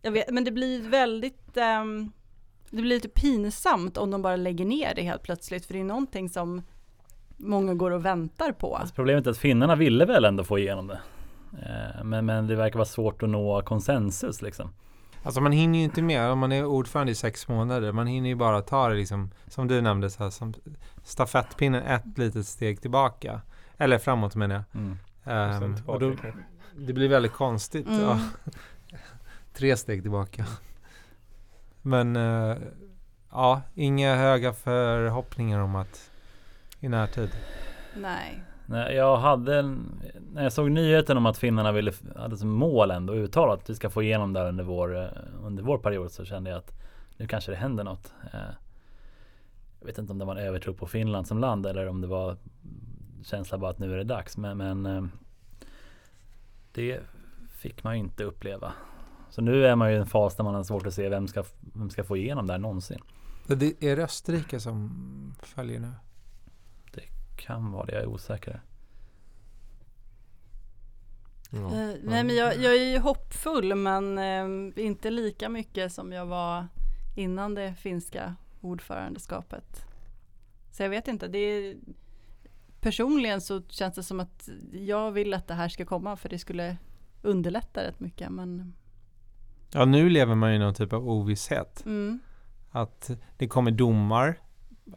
jag 0.02 0.10
vet, 0.12 0.30
men 0.30 0.44
det 0.44 0.50
blir 0.50 0.88
väldigt 0.88 1.56
ehm, 1.56 2.12
det 2.70 2.76
blir 2.76 2.88
lite 2.88 3.08
pinsamt 3.08 3.96
om 3.96 4.10
de 4.10 4.22
bara 4.22 4.36
lägger 4.36 4.64
ner 4.64 4.94
det 4.94 5.02
helt 5.02 5.22
plötsligt. 5.22 5.66
För 5.66 5.74
det 5.74 5.80
är 5.80 5.84
någonting 5.84 6.28
som 6.28 6.62
många 7.36 7.74
går 7.74 7.90
och 7.90 8.04
väntar 8.04 8.52
på. 8.52 8.76
Alltså 8.76 8.94
problemet 8.94 9.26
är 9.26 9.30
att 9.30 9.38
finnarna 9.38 9.76
ville 9.76 10.04
väl 10.04 10.24
ändå 10.24 10.44
få 10.44 10.58
igenom 10.58 10.86
det. 10.86 11.00
Eh, 11.62 12.04
men, 12.04 12.26
men 12.26 12.46
det 12.46 12.56
verkar 12.56 12.78
vara 12.78 12.86
svårt 12.86 13.22
att 13.22 13.28
nå 13.28 13.62
konsensus 13.62 14.42
liksom. 14.42 14.70
Alltså 15.22 15.40
man 15.40 15.52
hinner 15.52 15.78
ju 15.78 15.84
inte 15.84 16.02
med, 16.02 16.30
om 16.30 16.38
man 16.38 16.52
är 16.52 16.64
ordförande 16.64 17.12
i 17.12 17.14
sex 17.14 17.48
månader, 17.48 17.92
man 17.92 18.06
hinner 18.06 18.28
ju 18.28 18.34
bara 18.34 18.62
ta 18.62 18.88
det 18.88 18.94
liksom, 18.94 19.30
som 19.46 19.68
du 19.68 19.80
nämnde, 19.80 20.10
så 20.10 20.22
här, 20.22 20.30
som 20.30 20.54
stafettpinnen 21.02 21.82
ett 21.82 22.18
litet 22.18 22.46
steg 22.46 22.80
tillbaka. 22.80 23.40
Eller 23.76 23.98
framåt 23.98 24.34
menar 24.34 24.54
jag. 24.54 24.64
Mm. 24.74 24.98
Och 25.70 25.76
tillbaka 25.76 25.92
och 25.92 26.00
då, 26.00 26.16
det 26.76 26.92
blir 26.92 27.08
väldigt 27.08 27.32
konstigt. 27.32 27.86
Mm. 27.86 28.00
Ja. 28.00 28.20
Tre 29.54 29.76
steg 29.76 30.02
tillbaka. 30.02 30.46
Men 31.82 32.16
eh, 32.16 32.56
ja, 33.30 33.62
inga 33.74 34.16
höga 34.16 34.52
förhoppningar 34.52 35.60
om 35.60 35.76
att 35.76 36.10
i 36.80 36.88
närtid. 36.88 37.30
Nej. 37.96 38.42
Nej, 38.70 38.94
jag 38.94 39.16
hade 39.16 39.58
en, 39.58 40.02
när 40.32 40.42
jag 40.42 40.52
såg 40.52 40.70
nyheten 40.70 41.16
om 41.16 41.26
att 41.26 41.38
finnarna 41.38 41.72
ville, 41.72 41.92
hade 42.16 42.36
som 42.36 42.48
mål 42.48 42.90
ändå 42.90 43.14
uttalat 43.14 43.60
att 43.60 43.70
vi 43.70 43.74
ska 43.74 43.90
få 43.90 44.02
igenom 44.02 44.32
det 44.32 44.40
här 44.40 44.48
under 44.48 44.64
vår, 44.64 45.02
eh, 45.02 45.08
under 45.42 45.62
vår 45.62 45.78
period 45.78 46.10
så 46.10 46.24
kände 46.24 46.50
jag 46.50 46.58
att 46.58 46.72
nu 47.16 47.26
kanske 47.26 47.52
det 47.52 47.56
händer 47.56 47.84
något. 47.84 48.12
Eh, 48.32 48.40
jag 49.80 49.86
vet 49.86 49.98
inte 49.98 50.12
om 50.12 50.18
det 50.18 50.24
var 50.24 50.36
en 50.36 50.46
övertro 50.46 50.74
på 50.74 50.86
Finland 50.86 51.26
som 51.26 51.38
land 51.38 51.66
eller 51.66 51.88
om 51.88 52.00
det 52.00 52.06
var 52.06 52.36
känsla 53.24 53.58
bara 53.58 53.70
att 53.70 53.78
nu 53.78 53.92
är 53.92 53.96
det 53.96 54.04
dags. 54.04 54.36
Men, 54.36 54.56
men 54.56 54.86
eh, 54.86 55.04
det 56.72 57.00
fick 57.52 57.84
man 57.84 57.94
ju 57.94 58.00
inte 58.00 58.24
uppleva. 58.24 58.72
Så 59.30 59.40
nu 59.42 59.66
är 59.66 59.76
man 59.76 59.90
ju 59.90 59.96
i 59.96 59.98
en 59.98 60.06
fas 60.06 60.36
där 60.36 60.44
man 60.44 60.54
har 60.54 60.62
svårt 60.62 60.86
att 60.86 60.94
se 60.94 61.08
vem 61.08 61.28
ska, 61.28 61.44
vem 61.60 61.90
ska 61.90 62.04
få 62.04 62.16
igenom 62.16 62.46
det 62.46 62.52
här 62.52 62.60
någonsin. 62.60 63.00
Det 63.46 63.82
är 63.82 63.96
det 63.96 64.04
Österrike 64.04 64.60
som 64.60 65.34
följer 65.42 65.80
nu. 65.80 65.92
Kan 67.38 67.72
vara 67.72 67.86
det, 67.86 67.92
jag 67.92 68.02
är 68.02 68.06
osäker. 68.06 68.60
Ja. 71.50 71.58
Eh, 71.58 71.96
nej 72.02 72.24
men 72.24 72.36
jag, 72.36 72.56
jag 72.56 72.74
är 72.76 72.92
ju 72.92 72.98
hoppfull 72.98 73.74
men 73.74 74.18
eh, 74.18 74.84
inte 74.84 75.10
lika 75.10 75.48
mycket 75.48 75.92
som 75.92 76.12
jag 76.12 76.26
var 76.26 76.66
innan 77.16 77.54
det 77.54 77.74
finska 77.74 78.34
ordförandeskapet. 78.60 79.86
Så 80.70 80.82
jag 80.82 80.90
vet 80.90 81.08
inte, 81.08 81.28
det 81.28 81.38
är, 81.38 81.76
personligen 82.80 83.40
så 83.40 83.62
känns 83.68 83.94
det 83.94 84.02
som 84.02 84.20
att 84.20 84.48
jag 84.72 85.10
vill 85.10 85.34
att 85.34 85.48
det 85.48 85.54
här 85.54 85.68
ska 85.68 85.84
komma 85.84 86.16
för 86.16 86.28
det 86.28 86.38
skulle 86.38 86.76
underlätta 87.22 87.82
rätt 87.82 88.00
mycket 88.00 88.30
men 88.30 88.74
ja, 89.72 89.84
nu 89.84 90.08
lever 90.08 90.34
man 90.34 90.50
ju 90.50 90.56
i 90.56 90.58
någon 90.58 90.74
typ 90.74 90.92
av 90.92 91.08
ovisshet. 91.08 91.82
mm, 91.86 92.20
Att 92.70 93.10
det 93.36 93.48
kommer 93.48 93.70
domar, 93.70 94.38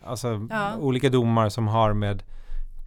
alltså 0.03 0.47
Ja. 0.49 0.75
olika 0.77 1.09
domar 1.09 1.49
som 1.49 1.67
har 1.67 1.93
med 1.93 2.23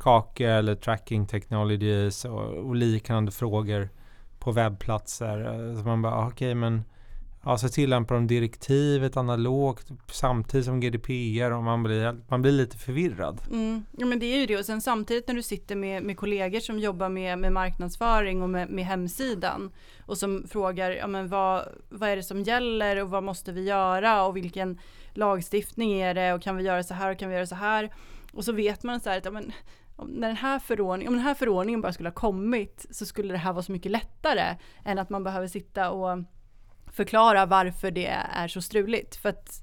kakor 0.01 0.47
eller 0.47 0.75
tracking 0.75 1.27
technologies 1.27 2.25
och, 2.25 2.41
och 2.43 2.77
liknande 2.77 3.33
frågor 3.33 3.89
på 4.39 4.53
webbplatser. 4.53 5.71
Eh, 5.71 5.79
Så 5.83 5.87
man 5.89 6.03
bara, 6.03 6.15
ah, 6.15 6.29
okej 6.29 6.55
men 6.55 6.85
Alltså 7.47 7.69
så 7.69 7.75
tillämpar 7.75 8.15
de 8.15 8.27
direktivet 8.27 9.17
analogt 9.17 9.87
samtidigt 10.11 10.67
som 10.67 10.81
GDPR 10.81 11.51
och 11.51 11.63
man 11.63 11.83
blir, 11.83 12.17
man 12.29 12.43
blir 12.43 12.53
lite 12.53 12.77
förvirrad. 12.77 13.41
Mm, 13.51 13.85
ja 13.99 14.07
men 14.07 14.19
det 14.19 14.27
är 14.27 14.39
ju 14.39 14.47
det. 14.47 14.57
Och 14.57 14.65
sen 14.65 14.81
samtidigt 14.81 15.29
när 15.29 15.35
du 15.35 15.43
sitter 15.43 15.77
med, 15.77 16.03
med 16.03 16.17
kollegor 16.17 16.61
som 16.61 16.79
jobbar 16.79 17.09
med, 17.09 17.39
med 17.39 17.53
marknadsföring 17.53 18.43
och 18.43 18.51
med, 18.51 18.71
med 18.71 18.85
hemsidan 18.85 19.71
och 20.07 20.19
som 20.19 20.45
frågar 20.49 20.91
ja, 20.91 21.07
men 21.07 21.29
vad, 21.29 21.69
vad 21.89 22.09
är 22.09 22.17
det 22.17 22.23
som 22.23 22.43
gäller 22.43 23.03
och 23.03 23.11
vad 23.11 23.23
måste 23.23 23.53
vi 23.53 23.65
göra 23.65 24.25
och 24.25 24.37
vilken 24.37 24.79
lagstiftning 25.15 25.93
är 25.93 26.15
det 26.15 26.33
och 26.33 26.43
kan 26.43 26.57
vi 26.57 26.65
göra 26.65 26.83
så 26.83 26.95
här 26.95 27.11
och 27.11 27.19
kan 27.19 27.29
vi 27.29 27.35
göra 27.35 27.47
så 27.47 27.55
här? 27.55 27.93
Och 28.33 28.45
så 28.45 28.53
vet 28.53 28.83
man 28.83 29.01
så 29.01 29.11
här 29.11 29.19
att 29.19 29.25
ja, 29.25 29.31
men, 29.31 29.53
när 30.09 30.29
den 30.29 30.37
här 30.37 30.59
förordningen, 30.59 31.13
om 31.13 31.17
den 31.17 31.27
här 31.27 31.35
förordningen 31.35 31.81
bara 31.81 31.93
skulle 31.93 32.09
ha 32.09 32.15
kommit 32.15 32.87
så 32.91 33.07
skulle 33.07 33.35
det 33.35 33.39
här 33.39 33.53
vara 33.53 33.63
så 33.63 33.73
mycket 33.73 33.93
lättare 33.93 34.57
än 34.85 34.99
att 34.99 35.11
man 35.11 35.25
behöver 35.25 35.47
sitta 35.47 35.91
och 35.91 36.19
förklara 36.95 37.47
varför 37.47 37.91
det 37.91 38.07
är 38.07 38.49
så 38.49 38.63
struligt. 38.63 39.17
För 39.17 39.29
att 39.29 39.63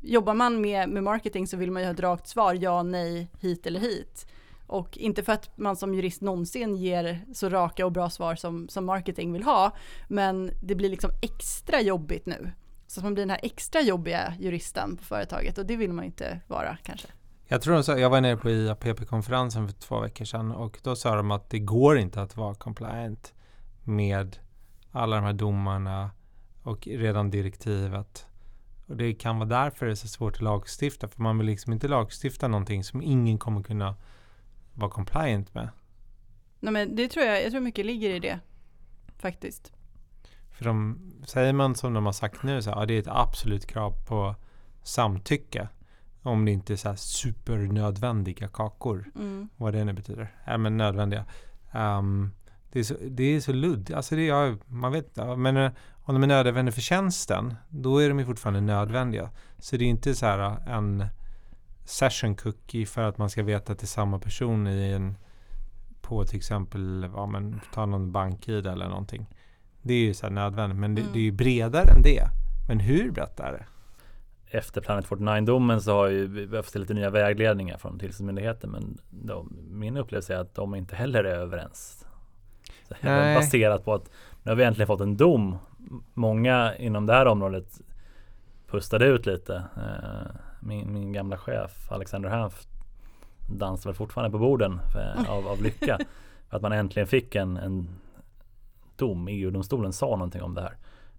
jobbar 0.00 0.34
man 0.34 0.60
med, 0.60 0.88
med 0.88 1.02
marketing 1.02 1.46
så 1.46 1.56
vill 1.56 1.70
man 1.70 1.82
ju 1.82 1.86
ha 1.86 1.92
ett 1.92 2.00
rakt 2.00 2.28
svar, 2.28 2.54
ja, 2.54 2.82
nej, 2.82 3.30
hit 3.40 3.66
eller 3.66 3.80
hit. 3.80 4.26
Och 4.66 4.98
inte 4.98 5.22
för 5.22 5.32
att 5.32 5.58
man 5.58 5.76
som 5.76 5.94
jurist 5.94 6.20
någonsin 6.20 6.76
ger 6.76 7.20
så 7.34 7.48
raka 7.48 7.86
och 7.86 7.92
bra 7.92 8.10
svar 8.10 8.34
som, 8.34 8.68
som 8.68 8.84
marketing 8.84 9.32
vill 9.32 9.42
ha, 9.42 9.72
men 10.08 10.50
det 10.62 10.74
blir 10.74 10.88
liksom 10.88 11.10
extra 11.22 11.80
jobbigt 11.80 12.26
nu. 12.26 12.52
Så 12.86 13.00
att 13.00 13.04
man 13.04 13.14
blir 13.14 13.22
den 13.22 13.30
här 13.30 13.40
extra 13.42 13.80
jobbiga 13.80 14.34
juristen 14.38 14.96
på 14.96 15.04
företaget 15.04 15.58
och 15.58 15.66
det 15.66 15.76
vill 15.76 15.92
man 15.92 16.04
ju 16.04 16.06
inte 16.06 16.40
vara 16.46 16.76
kanske. 16.82 17.08
Jag 17.46 17.62
tror 17.62 17.74
de 17.74 17.84
sa, 17.84 17.98
jag 17.98 18.10
var 18.10 18.20
nere 18.20 18.36
på 18.36 18.50
IAPP-konferensen 18.50 19.68
för 19.68 19.74
två 19.74 20.00
veckor 20.00 20.24
sedan 20.24 20.52
och 20.52 20.78
då 20.82 20.96
sa 20.96 21.14
de 21.16 21.30
att 21.30 21.50
det 21.50 21.58
går 21.58 21.98
inte 21.98 22.22
att 22.22 22.36
vara 22.36 22.54
compliant 22.54 23.34
med 23.84 24.38
alla 24.92 25.16
de 25.16 25.24
här 25.24 25.32
domarna 25.32 26.10
och 26.62 26.86
redan 26.86 27.30
direktivet. 27.30 28.26
Och 28.86 28.96
det 28.96 29.14
kan 29.14 29.38
vara 29.38 29.48
därför 29.48 29.86
det 29.86 29.92
är 29.92 29.96
så 29.96 30.08
svårt 30.08 30.34
att 30.34 30.42
lagstifta. 30.42 31.08
För 31.08 31.22
man 31.22 31.38
vill 31.38 31.46
liksom 31.46 31.72
inte 31.72 31.88
lagstifta 31.88 32.48
någonting 32.48 32.84
som 32.84 33.02
ingen 33.02 33.38
kommer 33.38 33.62
kunna 33.62 33.96
vara 34.74 34.90
compliant 34.90 35.54
med. 35.54 35.68
Nej 36.60 36.72
men 36.72 36.96
det 36.96 37.08
tror 37.08 37.26
jag, 37.26 37.44
jag 37.44 37.50
tror 37.50 37.60
mycket 37.60 37.86
ligger 37.86 38.10
i 38.10 38.18
det. 38.18 38.38
Faktiskt. 39.18 39.72
För 40.50 40.64
de, 40.64 40.98
säger 41.26 41.52
man 41.52 41.74
som 41.74 41.94
de 41.94 42.06
har 42.06 42.12
sagt 42.12 42.42
nu, 42.42 42.62
så 42.62 42.70
här, 42.70 42.80
ja, 42.80 42.86
det 42.86 42.94
är 42.94 42.98
ett 42.98 43.08
absolut 43.08 43.66
krav 43.66 43.94
på 44.06 44.34
samtycke. 44.82 45.68
Om 46.22 46.44
det 46.44 46.50
inte 46.50 46.72
är 46.72 46.76
så 46.76 46.88
här 46.88 46.96
supernödvändiga 46.96 48.48
kakor. 48.48 49.10
Mm. 49.14 49.48
Vad 49.56 49.72
det 49.72 49.84
nu 49.84 49.92
betyder. 49.92 50.34
Ja, 50.46 50.58
men 50.58 50.76
nödvändiga. 50.76 51.24
Ehm, 51.72 52.30
det, 52.72 52.80
är 52.80 52.84
så, 52.84 52.94
det 53.00 53.24
är 53.24 53.40
så 53.40 53.52
ludd. 53.52 53.92
Alltså 53.92 54.16
det 54.16 54.28
är, 54.28 54.56
man 54.66 54.92
vet 54.92 55.10
ja, 55.14 55.36
men 55.36 55.72
om 56.10 56.20
de 56.20 56.22
är 56.22 56.26
nödvändiga 56.26 56.72
för 56.72 56.80
tjänsten, 56.80 57.54
då 57.68 57.98
är 57.98 58.08
de 58.08 58.18
ju 58.18 58.24
fortfarande 58.24 58.60
nödvändiga. 58.60 59.30
Så 59.58 59.76
det 59.76 59.84
är 59.84 59.88
inte 59.88 60.14
så 60.14 60.26
här 60.26 60.38
eh, 60.38 60.74
en 60.74 61.06
session 61.84 62.34
cookie 62.36 62.86
för 62.86 63.02
att 63.02 63.18
man 63.18 63.30
ska 63.30 63.42
veta 63.42 63.72
att 63.72 63.78
det 63.78 63.84
är 63.84 63.86
samma 63.86 64.18
person 64.18 64.66
i 64.66 64.90
en 64.92 65.16
på 66.00 66.24
till 66.24 66.36
exempel, 66.36 67.10
ja 67.14 67.26
men 67.26 67.60
ta 67.74 67.86
någon 67.86 68.12
bank-id 68.12 68.66
eller 68.66 68.88
någonting. 68.88 69.26
Det 69.82 69.94
är 69.94 69.98
ju 69.98 70.14
så 70.14 70.26
här 70.26 70.32
nödvändigt, 70.32 70.78
men 70.78 70.94
det, 70.94 71.00
Mm. 71.00 71.12
det 71.12 71.18
är 71.18 71.22
ju 71.22 71.32
bredare 71.32 71.90
än 71.90 72.02
det. 72.02 72.22
Men 72.68 72.80
hur 72.80 73.10
brett 73.10 73.40
är 73.40 73.52
det? 73.52 73.64
Efter 74.58 74.80
Planet 74.80 75.06
49-domen 75.06 75.80
så 75.82 75.92
har 75.92 76.08
ju 76.08 76.26
vi 76.26 76.46
behövt 76.46 76.74
lite 76.74 76.94
nya 76.94 77.10
vägledningar 77.10 77.78
från 77.78 77.98
tillsynsmyndigheten 77.98 78.70
men 78.70 78.98
de, 79.10 79.56
min 79.70 79.96
upplevelse 79.96 80.34
är 80.34 80.38
att 80.38 80.54
de 80.54 80.74
inte 80.74 80.96
heller 80.96 81.24
är 81.24 81.34
överens. 81.34 82.06
Baserat 83.34 83.84
på 83.84 83.94
att 83.94 84.10
nu 84.42 84.50
har 84.50 84.56
vi 84.56 84.64
äntligen 84.64 84.86
fått 84.86 85.00
en 85.00 85.16
dom. 85.16 85.58
Många 86.14 86.76
inom 86.76 87.06
det 87.06 87.12
här 87.12 87.26
området 87.26 87.80
pustade 88.66 89.06
ut 89.06 89.26
lite. 89.26 89.54
Eh, 89.76 90.30
Min, 90.62 90.92
min 90.92 91.12
gamla 91.12 91.36
chef 91.38 91.92
Alexander 91.92 92.28
Hanf 92.28 92.66
dansar 93.48 93.90
väl 93.90 93.96
fortfarande 93.96 94.30
på 94.30 94.38
borden 94.38 94.80
för, 94.92 95.30
av, 95.30 95.48
av 95.48 95.62
lycka. 95.62 95.98
för 96.48 96.56
att 96.56 96.62
man 96.62 96.72
äntligen 96.72 97.06
fick 97.06 97.34
en, 97.34 97.56
en 97.56 97.88
dom. 98.96 99.28
EU-domstolen 99.28 99.92
sa 99.92 100.06
någonting 100.06 100.42
om 100.42 100.54
det 100.54 100.60
här. 100.60 100.74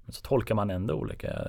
Men 0.06 0.14
så 0.14 0.22
tolkar 0.22 0.56
man 0.56 0.70
ändå 0.70 0.94
olika. 0.94 1.48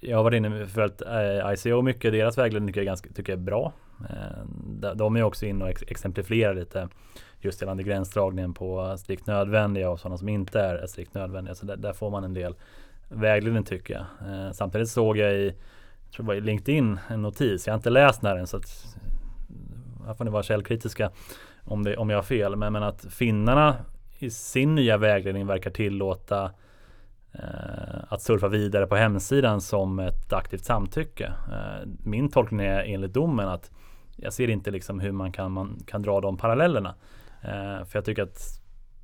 Jag 0.00 0.16
har 0.16 0.24
varit 0.24 0.36
inne 0.36 0.66
för 0.66 0.80
att 0.82 1.02
eh, 1.02 1.52
ICO 1.52 1.82
mycket, 1.82 2.12
deras 2.12 2.38
vägledning 2.38 2.68
tycker 2.68 2.80
jag, 2.80 2.86
ganska, 2.86 3.12
tycker 3.12 3.32
jag 3.32 3.40
är 3.40 3.44
bra. 3.44 3.72
Eh, 4.10 4.94
de- 4.94 5.16
är 5.16 5.22
också 5.22 5.46
inne 5.46 5.64
och 5.64 5.70
exemplifierar 5.70 6.54
lite 6.54 6.88
just 7.40 7.60
gällande 7.60 7.82
gränsdragningen 7.82 8.54
på 8.54 8.96
strikt 8.98 9.26
nödvändiga 9.26 9.90
och 9.90 10.00
sådana 10.00 10.16
som 10.18 10.28
inte 10.28 10.60
är 10.60 10.86
strikt 10.86 11.14
nödvändiga. 11.14 11.54
Så 11.54 11.66
där, 11.66 11.76
där 11.76 11.92
får 11.92 12.10
man 12.10 12.24
en 12.24 12.34
del 12.34 12.54
vägledning 13.08 13.64
tycker 13.64 13.94
jag. 13.94 14.32
Eh, 14.32 14.52
samtidigt 14.52 14.88
såg 14.88 15.16
jag 15.16 15.32
i, 15.34 15.46
jag 16.04 16.12
tror 16.12 16.24
det 16.24 16.28
var 16.28 16.34
i 16.34 16.40
LinkedIn, 16.40 16.98
en 17.08 17.22
notis. 17.22 17.66
Jag 17.66 17.74
har 17.74 17.78
inte 17.78 17.90
läst 17.90 18.20
den 18.20 18.38
än 18.38 18.46
så 18.46 18.56
att 18.56 18.96
här 20.06 20.14
får 20.14 20.24
ni 20.24 20.30
vara 20.30 20.42
källkritiska 20.42 21.10
om, 21.64 21.82
det, 21.82 21.96
om 21.96 22.10
jag 22.10 22.18
har 22.18 22.22
fel. 22.22 22.56
Men, 22.56 22.72
men 22.72 22.82
att 22.82 23.04
finnarna 23.10 23.76
i 24.18 24.30
sin 24.30 24.74
nya 24.74 24.96
vägledning 24.96 25.46
verkar 25.46 25.70
tillåta 25.70 26.50
eh, 27.32 28.00
att 28.08 28.22
surfa 28.22 28.48
vidare 28.48 28.86
på 28.86 28.96
hemsidan 28.96 29.60
som 29.60 29.98
ett 29.98 30.32
aktivt 30.32 30.64
samtycke. 30.64 31.32
Eh, 31.52 31.88
min 32.04 32.28
tolkning 32.30 32.66
är 32.66 32.84
enligt 32.86 33.12
domen 33.12 33.48
att 33.48 33.70
jag 34.22 34.32
ser 34.32 34.50
inte 34.50 34.70
liksom 34.70 35.00
hur 35.00 35.12
man 35.12 35.32
kan, 35.32 35.52
man 35.52 35.78
kan 35.86 36.02
dra 36.02 36.20
de 36.20 36.36
parallellerna. 36.36 36.94
Eh, 37.42 37.84
för 37.84 37.90
jag 37.92 38.04
tycker 38.04 38.22
att 38.22 38.60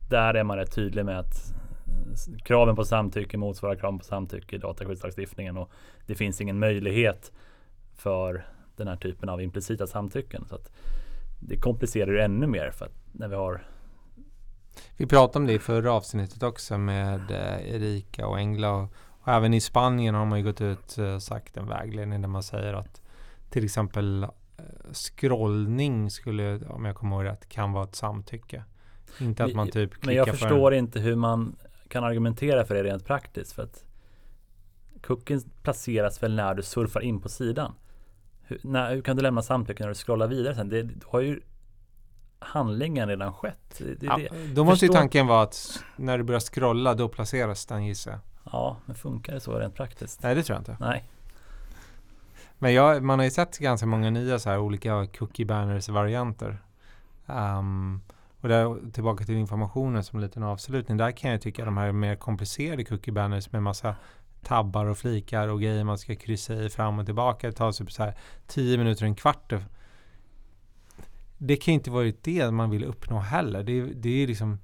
där 0.09 0.35
är 0.35 0.45
man 0.45 0.57
rätt 0.57 0.75
tydlig 0.75 1.05
med 1.05 1.19
att 1.19 1.55
eh, 1.87 2.37
kraven 2.45 2.77
på 2.77 2.85
samtycke 2.85 3.37
motsvarar 3.37 3.75
kraven 3.75 3.99
på 3.99 4.05
samtycke 4.05 4.57
i 4.57 4.59
dataskyddslagstiftningen 4.59 5.57
och 5.57 5.71
det 6.07 6.15
finns 6.15 6.41
ingen 6.41 6.59
möjlighet 6.59 7.33
för 7.95 8.47
den 8.77 8.89
här 8.89 8.97
typen 8.97 9.29
av 9.29 9.43
implicita 9.43 9.87
samtycken. 9.87 10.45
Så 10.49 10.55
att 10.55 10.73
det 11.41 11.57
komplicerar 11.57 12.13
det 12.13 12.25
ännu 12.25 12.47
mer 12.47 12.71
för 12.71 12.85
att 12.85 12.95
när 13.13 13.29
vi 13.29 13.35
har 13.35 13.67
Vi 14.97 15.07
pratade 15.07 15.39
om 15.39 15.47
det 15.47 15.53
i 15.53 15.59
förra 15.59 15.93
avsnittet 15.93 16.43
också 16.43 16.79
med 16.79 17.31
eh, 17.31 17.75
Erika 17.75 18.27
och 18.27 18.39
Engla. 18.39 18.73
Och, 18.73 18.93
och 19.21 19.29
även 19.29 19.55
i 19.55 19.61
Spanien 19.61 20.15
har 20.15 20.27
man 20.27 20.39
ju 20.39 20.45
gått 20.45 20.61
ut 20.61 20.99
eh, 20.99 21.15
och 21.15 21.23
sagt 21.23 21.57
en 21.57 21.69
vägledning 21.69 22.21
där 22.21 22.29
man 22.29 22.43
säger 22.43 22.75
att 22.75 23.03
till 23.51 23.65
exempel 23.65 24.27
scrollning 24.93 26.11
skulle, 26.11 26.67
om 26.67 26.85
jag 26.85 26.97
kommer 26.97 27.17
ihåg 27.17 27.25
rätt, 27.25 27.49
kan 27.49 27.73
vara 27.73 27.85
ett 27.85 27.95
samtycke. 27.95 28.65
Inte 29.21 29.45
att 29.45 29.55
man 29.55 29.71
typ 29.71 29.91
klickar 29.91 30.07
Men 30.07 30.15
jag 30.17 30.29
för 30.29 30.37
förstår 30.37 30.75
inte 30.75 31.01
hur 31.01 31.17
man 31.17 31.57
kan 31.89 32.05
argumentera 32.05 32.65
för 32.65 32.75
det 32.75 32.83
rent 32.83 33.05
praktiskt. 33.05 33.53
För 33.53 33.63
att 33.63 33.85
Cookien 35.03 35.41
placeras 35.63 36.23
väl 36.23 36.35
när 36.35 36.55
du 36.55 36.63
surfar 36.63 37.01
in 37.01 37.21
på 37.21 37.29
sidan. 37.29 37.75
Hur, 38.43 38.61
när, 38.63 38.95
hur 38.95 39.03
kan 39.03 39.17
du 39.17 39.23
lämna 39.23 39.43
samtycke 39.43 39.83
när 39.83 39.89
du 39.89 39.95
scrollar 39.95 40.27
vidare 40.27 40.55
sen? 40.55 40.69
Det, 40.69 40.83
då 40.83 41.09
har 41.09 41.21
ju 41.21 41.41
handlingen 42.39 43.09
redan 43.09 43.33
skett. 43.33 43.79
Det, 43.79 43.95
det, 43.95 44.07
Ja, 44.07 44.19
då 44.55 44.65
måste 44.65 44.87
ju 44.87 44.93
tanken 44.93 45.27
vara 45.27 45.43
att 45.43 45.83
när 45.97 46.19
du 46.19 46.25
börjar 46.25 46.41
scrolla 46.41 46.95
då 46.95 47.09
placeras 47.09 47.67
den 47.67 47.87
gissar 47.87 48.11
jag. 48.11 48.21
Ja, 48.53 48.77
men 48.87 48.97
funkar 48.97 49.35
det 49.35 49.41
så 49.41 49.59
rent 49.59 49.75
praktiskt? 49.75 50.23
Nej 50.23 50.35
det 50.35 50.43
tror 50.43 50.55
jag 50.55 50.61
inte. 50.61 50.77
Nej. 50.81 51.05
Men 52.59 52.73
jag, 52.73 53.03
man 53.03 53.19
har 53.19 53.25
ju 53.25 53.31
sett 53.31 53.59
ganska 53.59 53.87
många 53.87 54.11
nya 54.11 54.39
så 54.39 54.51
här 54.51 54.59
olika 54.59 55.07
cookie 55.19 55.47
banners 55.47 55.89
varianter. 55.89 56.59
Um, 57.27 58.01
och 58.41 58.49
där, 58.49 58.91
tillbaka 58.93 59.25
till 59.25 59.37
informationen 59.37 60.05
som 60.05 60.19
en 60.19 60.23
liten 60.23 60.43
avslutning. 60.43 60.97
Där 60.97 61.11
kan 61.11 61.31
jag 61.31 61.41
tycka 61.41 61.65
de 61.65 61.77
här 61.77 61.93
mer 61.93 62.17
komplicerade 62.17 62.85
cookie 62.85 63.13
banners 63.13 63.53
med 63.53 63.63
massa 63.63 63.97
tabbar 64.43 64.85
och 64.85 64.99
flikar 64.99 65.49
och 65.49 65.61
grejer 65.61 65.85
man 65.85 65.99
ska 65.99 66.15
kryssa 66.15 66.55
i 66.55 66.69
fram 66.69 66.99
och 66.99 67.07
tillbaka. 67.07 67.47
Det 67.47 67.53
tar 67.53 67.73
typ 67.73 67.93
så 67.93 68.03
här 68.03 68.15
10 68.47 68.79
minuter, 68.79 69.05
en 69.05 69.15
kvart. 69.15 69.53
Det 71.39 71.57
kan 71.57 71.73
ju 71.73 71.79
inte 71.79 71.91
vara 71.91 72.13
det 72.23 72.51
man 72.51 72.71
vill 72.71 72.85
uppnå 72.85 73.19
heller. 73.19 73.63
Det, 73.63 73.83
det 73.83 74.23
är 74.23 74.27
liksom 74.27 74.59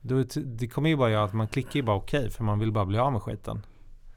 då, 0.00 0.24
det 0.36 0.68
kommer 0.68 0.88
ju 0.88 0.96
bara 0.96 1.10
göra 1.10 1.24
att 1.24 1.32
man 1.32 1.48
klickar 1.48 1.76
ju 1.76 1.82
bara 1.82 1.96
okej 1.96 2.30
för 2.30 2.44
man 2.44 2.58
vill 2.58 2.72
bara 2.72 2.84
bli 2.84 2.98
av 2.98 3.12
med 3.12 3.22
skiten. 3.22 3.62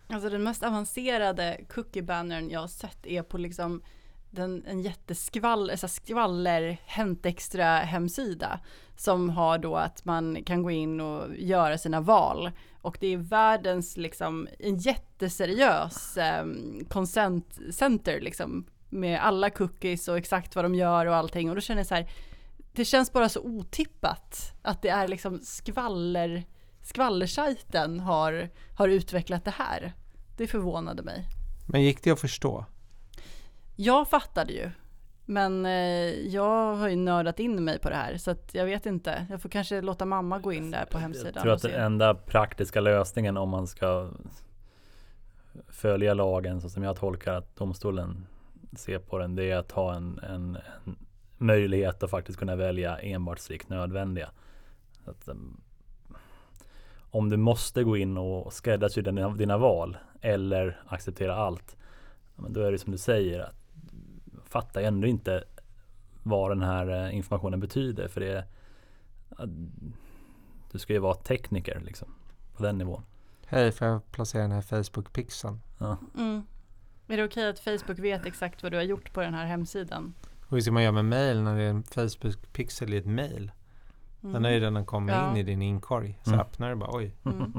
Alltså 0.09 0.29
den 0.29 0.43
mest 0.43 0.63
avancerade 0.63 1.61
cookie 1.69 2.03
bannern 2.03 2.49
jag 2.49 2.59
har 2.59 2.67
sett 2.67 3.05
är 3.05 3.23
på 3.23 3.37
liksom 3.37 3.81
den, 4.29 4.63
en 4.67 4.81
jätteskvaller, 4.81 5.75
så 5.75 5.87
skvaller 5.87 6.77
Hänt 6.85 7.25
Extra 7.25 7.79
hemsida 7.79 8.59
som 8.97 9.29
har 9.29 9.57
då 9.57 9.75
att 9.75 10.05
man 10.05 10.43
kan 10.43 10.63
gå 10.63 10.71
in 10.71 11.01
och 11.01 11.35
göra 11.37 11.77
sina 11.77 12.01
val. 12.01 12.51
Och 12.81 12.97
det 12.99 13.07
är 13.07 13.17
världens 13.17 13.97
liksom 13.97 14.47
en 14.59 14.77
jätteseriös 14.77 16.17
eh, 16.17 16.45
consent 16.89 17.59
center 17.71 18.21
liksom 18.21 18.65
med 18.89 19.21
alla 19.21 19.49
cookies 19.49 20.07
och 20.07 20.17
exakt 20.17 20.55
vad 20.55 20.65
de 20.65 20.75
gör 20.75 21.05
och 21.05 21.15
allting. 21.15 21.49
Och 21.49 21.55
då 21.55 21.61
känner 21.61 21.79
jag 21.79 21.87
så 21.87 21.95
här 21.95 22.09
det 22.77 22.85
känns 22.85 23.13
bara 23.13 23.29
så 23.29 23.41
otippat 23.41 24.53
att 24.61 24.81
det 24.81 24.89
är 24.89 25.07
liksom 25.07 25.39
skvaller 25.39 26.43
skvallersajten 26.87 27.99
har, 27.99 28.49
har 28.75 28.87
utvecklat 28.87 29.45
det 29.45 29.51
här. 29.51 29.93
Det 30.37 30.47
förvånade 30.47 31.03
mig. 31.03 31.25
Men 31.67 31.83
gick 31.83 32.03
det 32.03 32.11
att 32.11 32.19
förstå? 32.19 32.65
Jag 33.75 34.09
fattade 34.09 34.53
ju, 34.53 34.71
men 35.25 35.65
eh, 35.65 35.71
jag 36.27 36.75
har 36.75 36.87
ju 36.87 36.95
nördat 36.95 37.39
in 37.39 37.63
mig 37.63 37.79
på 37.79 37.89
det 37.89 37.95
här 37.95 38.17
så 38.17 38.31
att 38.31 38.53
jag 38.53 38.65
vet 38.65 38.85
inte. 38.85 39.27
Jag 39.29 39.41
får 39.41 39.49
kanske 39.49 39.81
låta 39.81 40.05
mamma 40.05 40.39
gå 40.39 40.53
in 40.53 40.71
där 40.71 40.85
på 40.85 40.97
hemsidan 40.97 41.31
Jag 41.35 41.41
tror 41.43 41.53
att 41.53 41.61
den 41.61 41.83
enda 41.83 42.15
praktiska 42.15 42.81
lösningen 42.81 43.37
om 43.37 43.49
man 43.49 43.67
ska 43.67 44.09
följa 45.67 46.13
lagen 46.13 46.61
så 46.61 46.69
som 46.69 46.83
jag 46.83 46.95
tolkar 46.95 47.33
att 47.33 47.55
domstolen 47.55 48.27
ser 48.75 48.99
på 48.99 49.17
den, 49.17 49.35
det 49.35 49.51
är 49.51 49.57
att 49.57 49.71
ha 49.71 49.95
en, 49.95 50.19
en, 50.19 50.57
en 50.85 50.97
möjlighet 51.37 52.03
att 52.03 52.09
faktiskt 52.09 52.39
kunna 52.39 52.55
välja 52.55 52.97
enbart 52.97 53.39
strikt 53.39 53.69
nödvändiga. 53.69 54.29
Så 55.05 55.11
att, 55.11 55.27
um, 55.27 55.61
om 57.17 57.29
du 57.29 57.37
måste 57.37 57.83
gå 57.83 57.97
in 57.97 58.17
och 58.17 58.53
skräddarsy 58.53 59.01
dina, 59.01 59.29
dina 59.29 59.57
val 59.57 59.97
eller 60.21 60.81
acceptera 60.87 61.35
allt, 61.35 61.77
men 62.35 62.53
då 62.53 62.61
är 62.61 62.71
det 62.71 62.77
som 62.77 62.91
du 62.91 62.97
säger, 62.97 63.39
att 63.39 63.55
fattar 64.45 64.81
jag 64.81 64.87
ändå 64.87 65.07
inte 65.07 65.43
vad 66.23 66.51
den 66.51 66.61
här 66.61 67.05
eh, 67.05 67.15
informationen 67.15 67.59
betyder. 67.59 68.07
För 68.07 68.21
det 68.21 68.45
du 70.71 70.79
ska 70.79 70.93
ju 70.93 70.99
vara 70.99 71.13
tekniker 71.13 71.81
liksom, 71.85 72.07
på 72.55 72.63
den 72.63 72.77
nivån. 72.77 73.03
Hej, 73.45 73.71
får 73.71 73.87
jag 73.87 74.11
placera 74.11 74.41
den 74.41 74.51
här 74.51 74.61
Facebook-pixeln? 74.61 75.59
Ja. 75.77 75.97
Mm. 76.17 76.43
Är 77.07 77.17
det 77.17 77.23
okej 77.23 77.49
att 77.49 77.59
Facebook 77.59 77.99
vet 77.99 78.25
exakt 78.25 78.63
vad 78.63 78.71
du 78.71 78.75
har 78.75 78.83
gjort 78.83 79.13
på 79.13 79.21
den 79.21 79.33
här 79.33 79.45
hemsidan? 79.45 80.13
Och 80.45 80.51
hur 80.51 80.61
ska 80.61 80.71
man 80.71 80.83
göra 80.83 80.91
med 80.91 81.05
mail 81.05 81.41
när 81.41 81.57
det 81.57 81.63
är 81.63 81.69
en 81.69 81.83
Facebook-pixel 81.83 82.93
i 82.93 82.97
ett 82.97 83.05
mail? 83.05 83.51
Mm. 84.23 84.33
Den 84.33 84.43
har 84.43 84.51
ju 84.51 84.59
redan 84.59 84.85
kommit 84.85 85.15
Ja. 85.15 85.31
in 85.31 85.37
i 85.37 85.43
din 85.43 85.61
inkorg. 85.61 86.19
Så 86.23 86.29
Mm. 86.29 86.39
öppnar 86.41 86.69
du 86.69 86.75
bara, 86.75 86.89
oj. 86.97 87.11
Mm. 87.25 87.53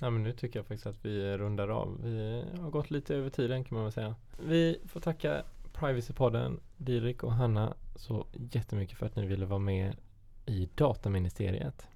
Ja 0.00 0.10
men 0.10 0.22
nu 0.22 0.32
tycker 0.32 0.58
jag 0.58 0.66
faktiskt 0.66 0.86
att 0.86 1.04
vi 1.04 1.36
rundar 1.38 1.68
av. 1.68 1.98
Vi 2.04 2.44
har 2.60 2.70
gått 2.70 2.90
lite 2.90 3.14
över 3.14 3.30
tiden 3.30 3.64
kan 3.64 3.74
man 3.76 3.84
väl 3.84 3.92
säga. 3.92 4.14
Vi 4.46 4.80
får 4.86 5.00
tacka 5.00 5.42
Privacypodden, 5.72 6.60
Didrik 6.76 7.22
och 7.22 7.32
Hanna, 7.32 7.74
så 7.96 8.26
jättemycket 8.32 8.98
för 8.98 9.06
att 9.06 9.16
ni 9.16 9.26
ville 9.26 9.46
vara 9.46 9.58
med 9.58 9.96
i 10.46 10.68
Dataministeriet. 10.74 11.86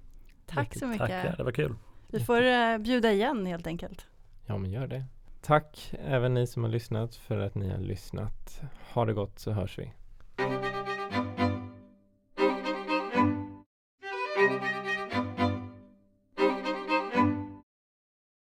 Tack 0.45 0.75
så 0.77 0.87
mycket. 0.87 1.07
Tackar, 1.07 1.35
det 1.37 1.43
var 1.43 1.51
kul. 1.51 1.75
Vi 2.07 2.19
får 2.19 2.41
eh, 2.41 2.77
bjuda 2.77 3.11
igen 3.11 3.45
helt 3.45 3.67
enkelt. 3.67 4.05
Ja, 4.45 4.57
men 4.57 4.71
gör 4.71 4.87
det. 4.87 5.05
Tack 5.41 5.93
även 5.99 6.33
ni 6.33 6.47
som 6.47 6.63
har 6.63 6.69
lyssnat 6.69 7.15
för 7.15 7.37
att 7.39 7.55
ni 7.55 7.69
har 7.69 7.77
lyssnat. 7.77 8.61
Ha 8.93 9.05
det 9.05 9.13
gott 9.13 9.39
så 9.39 9.51
hörs 9.51 9.79
vi. 9.79 9.91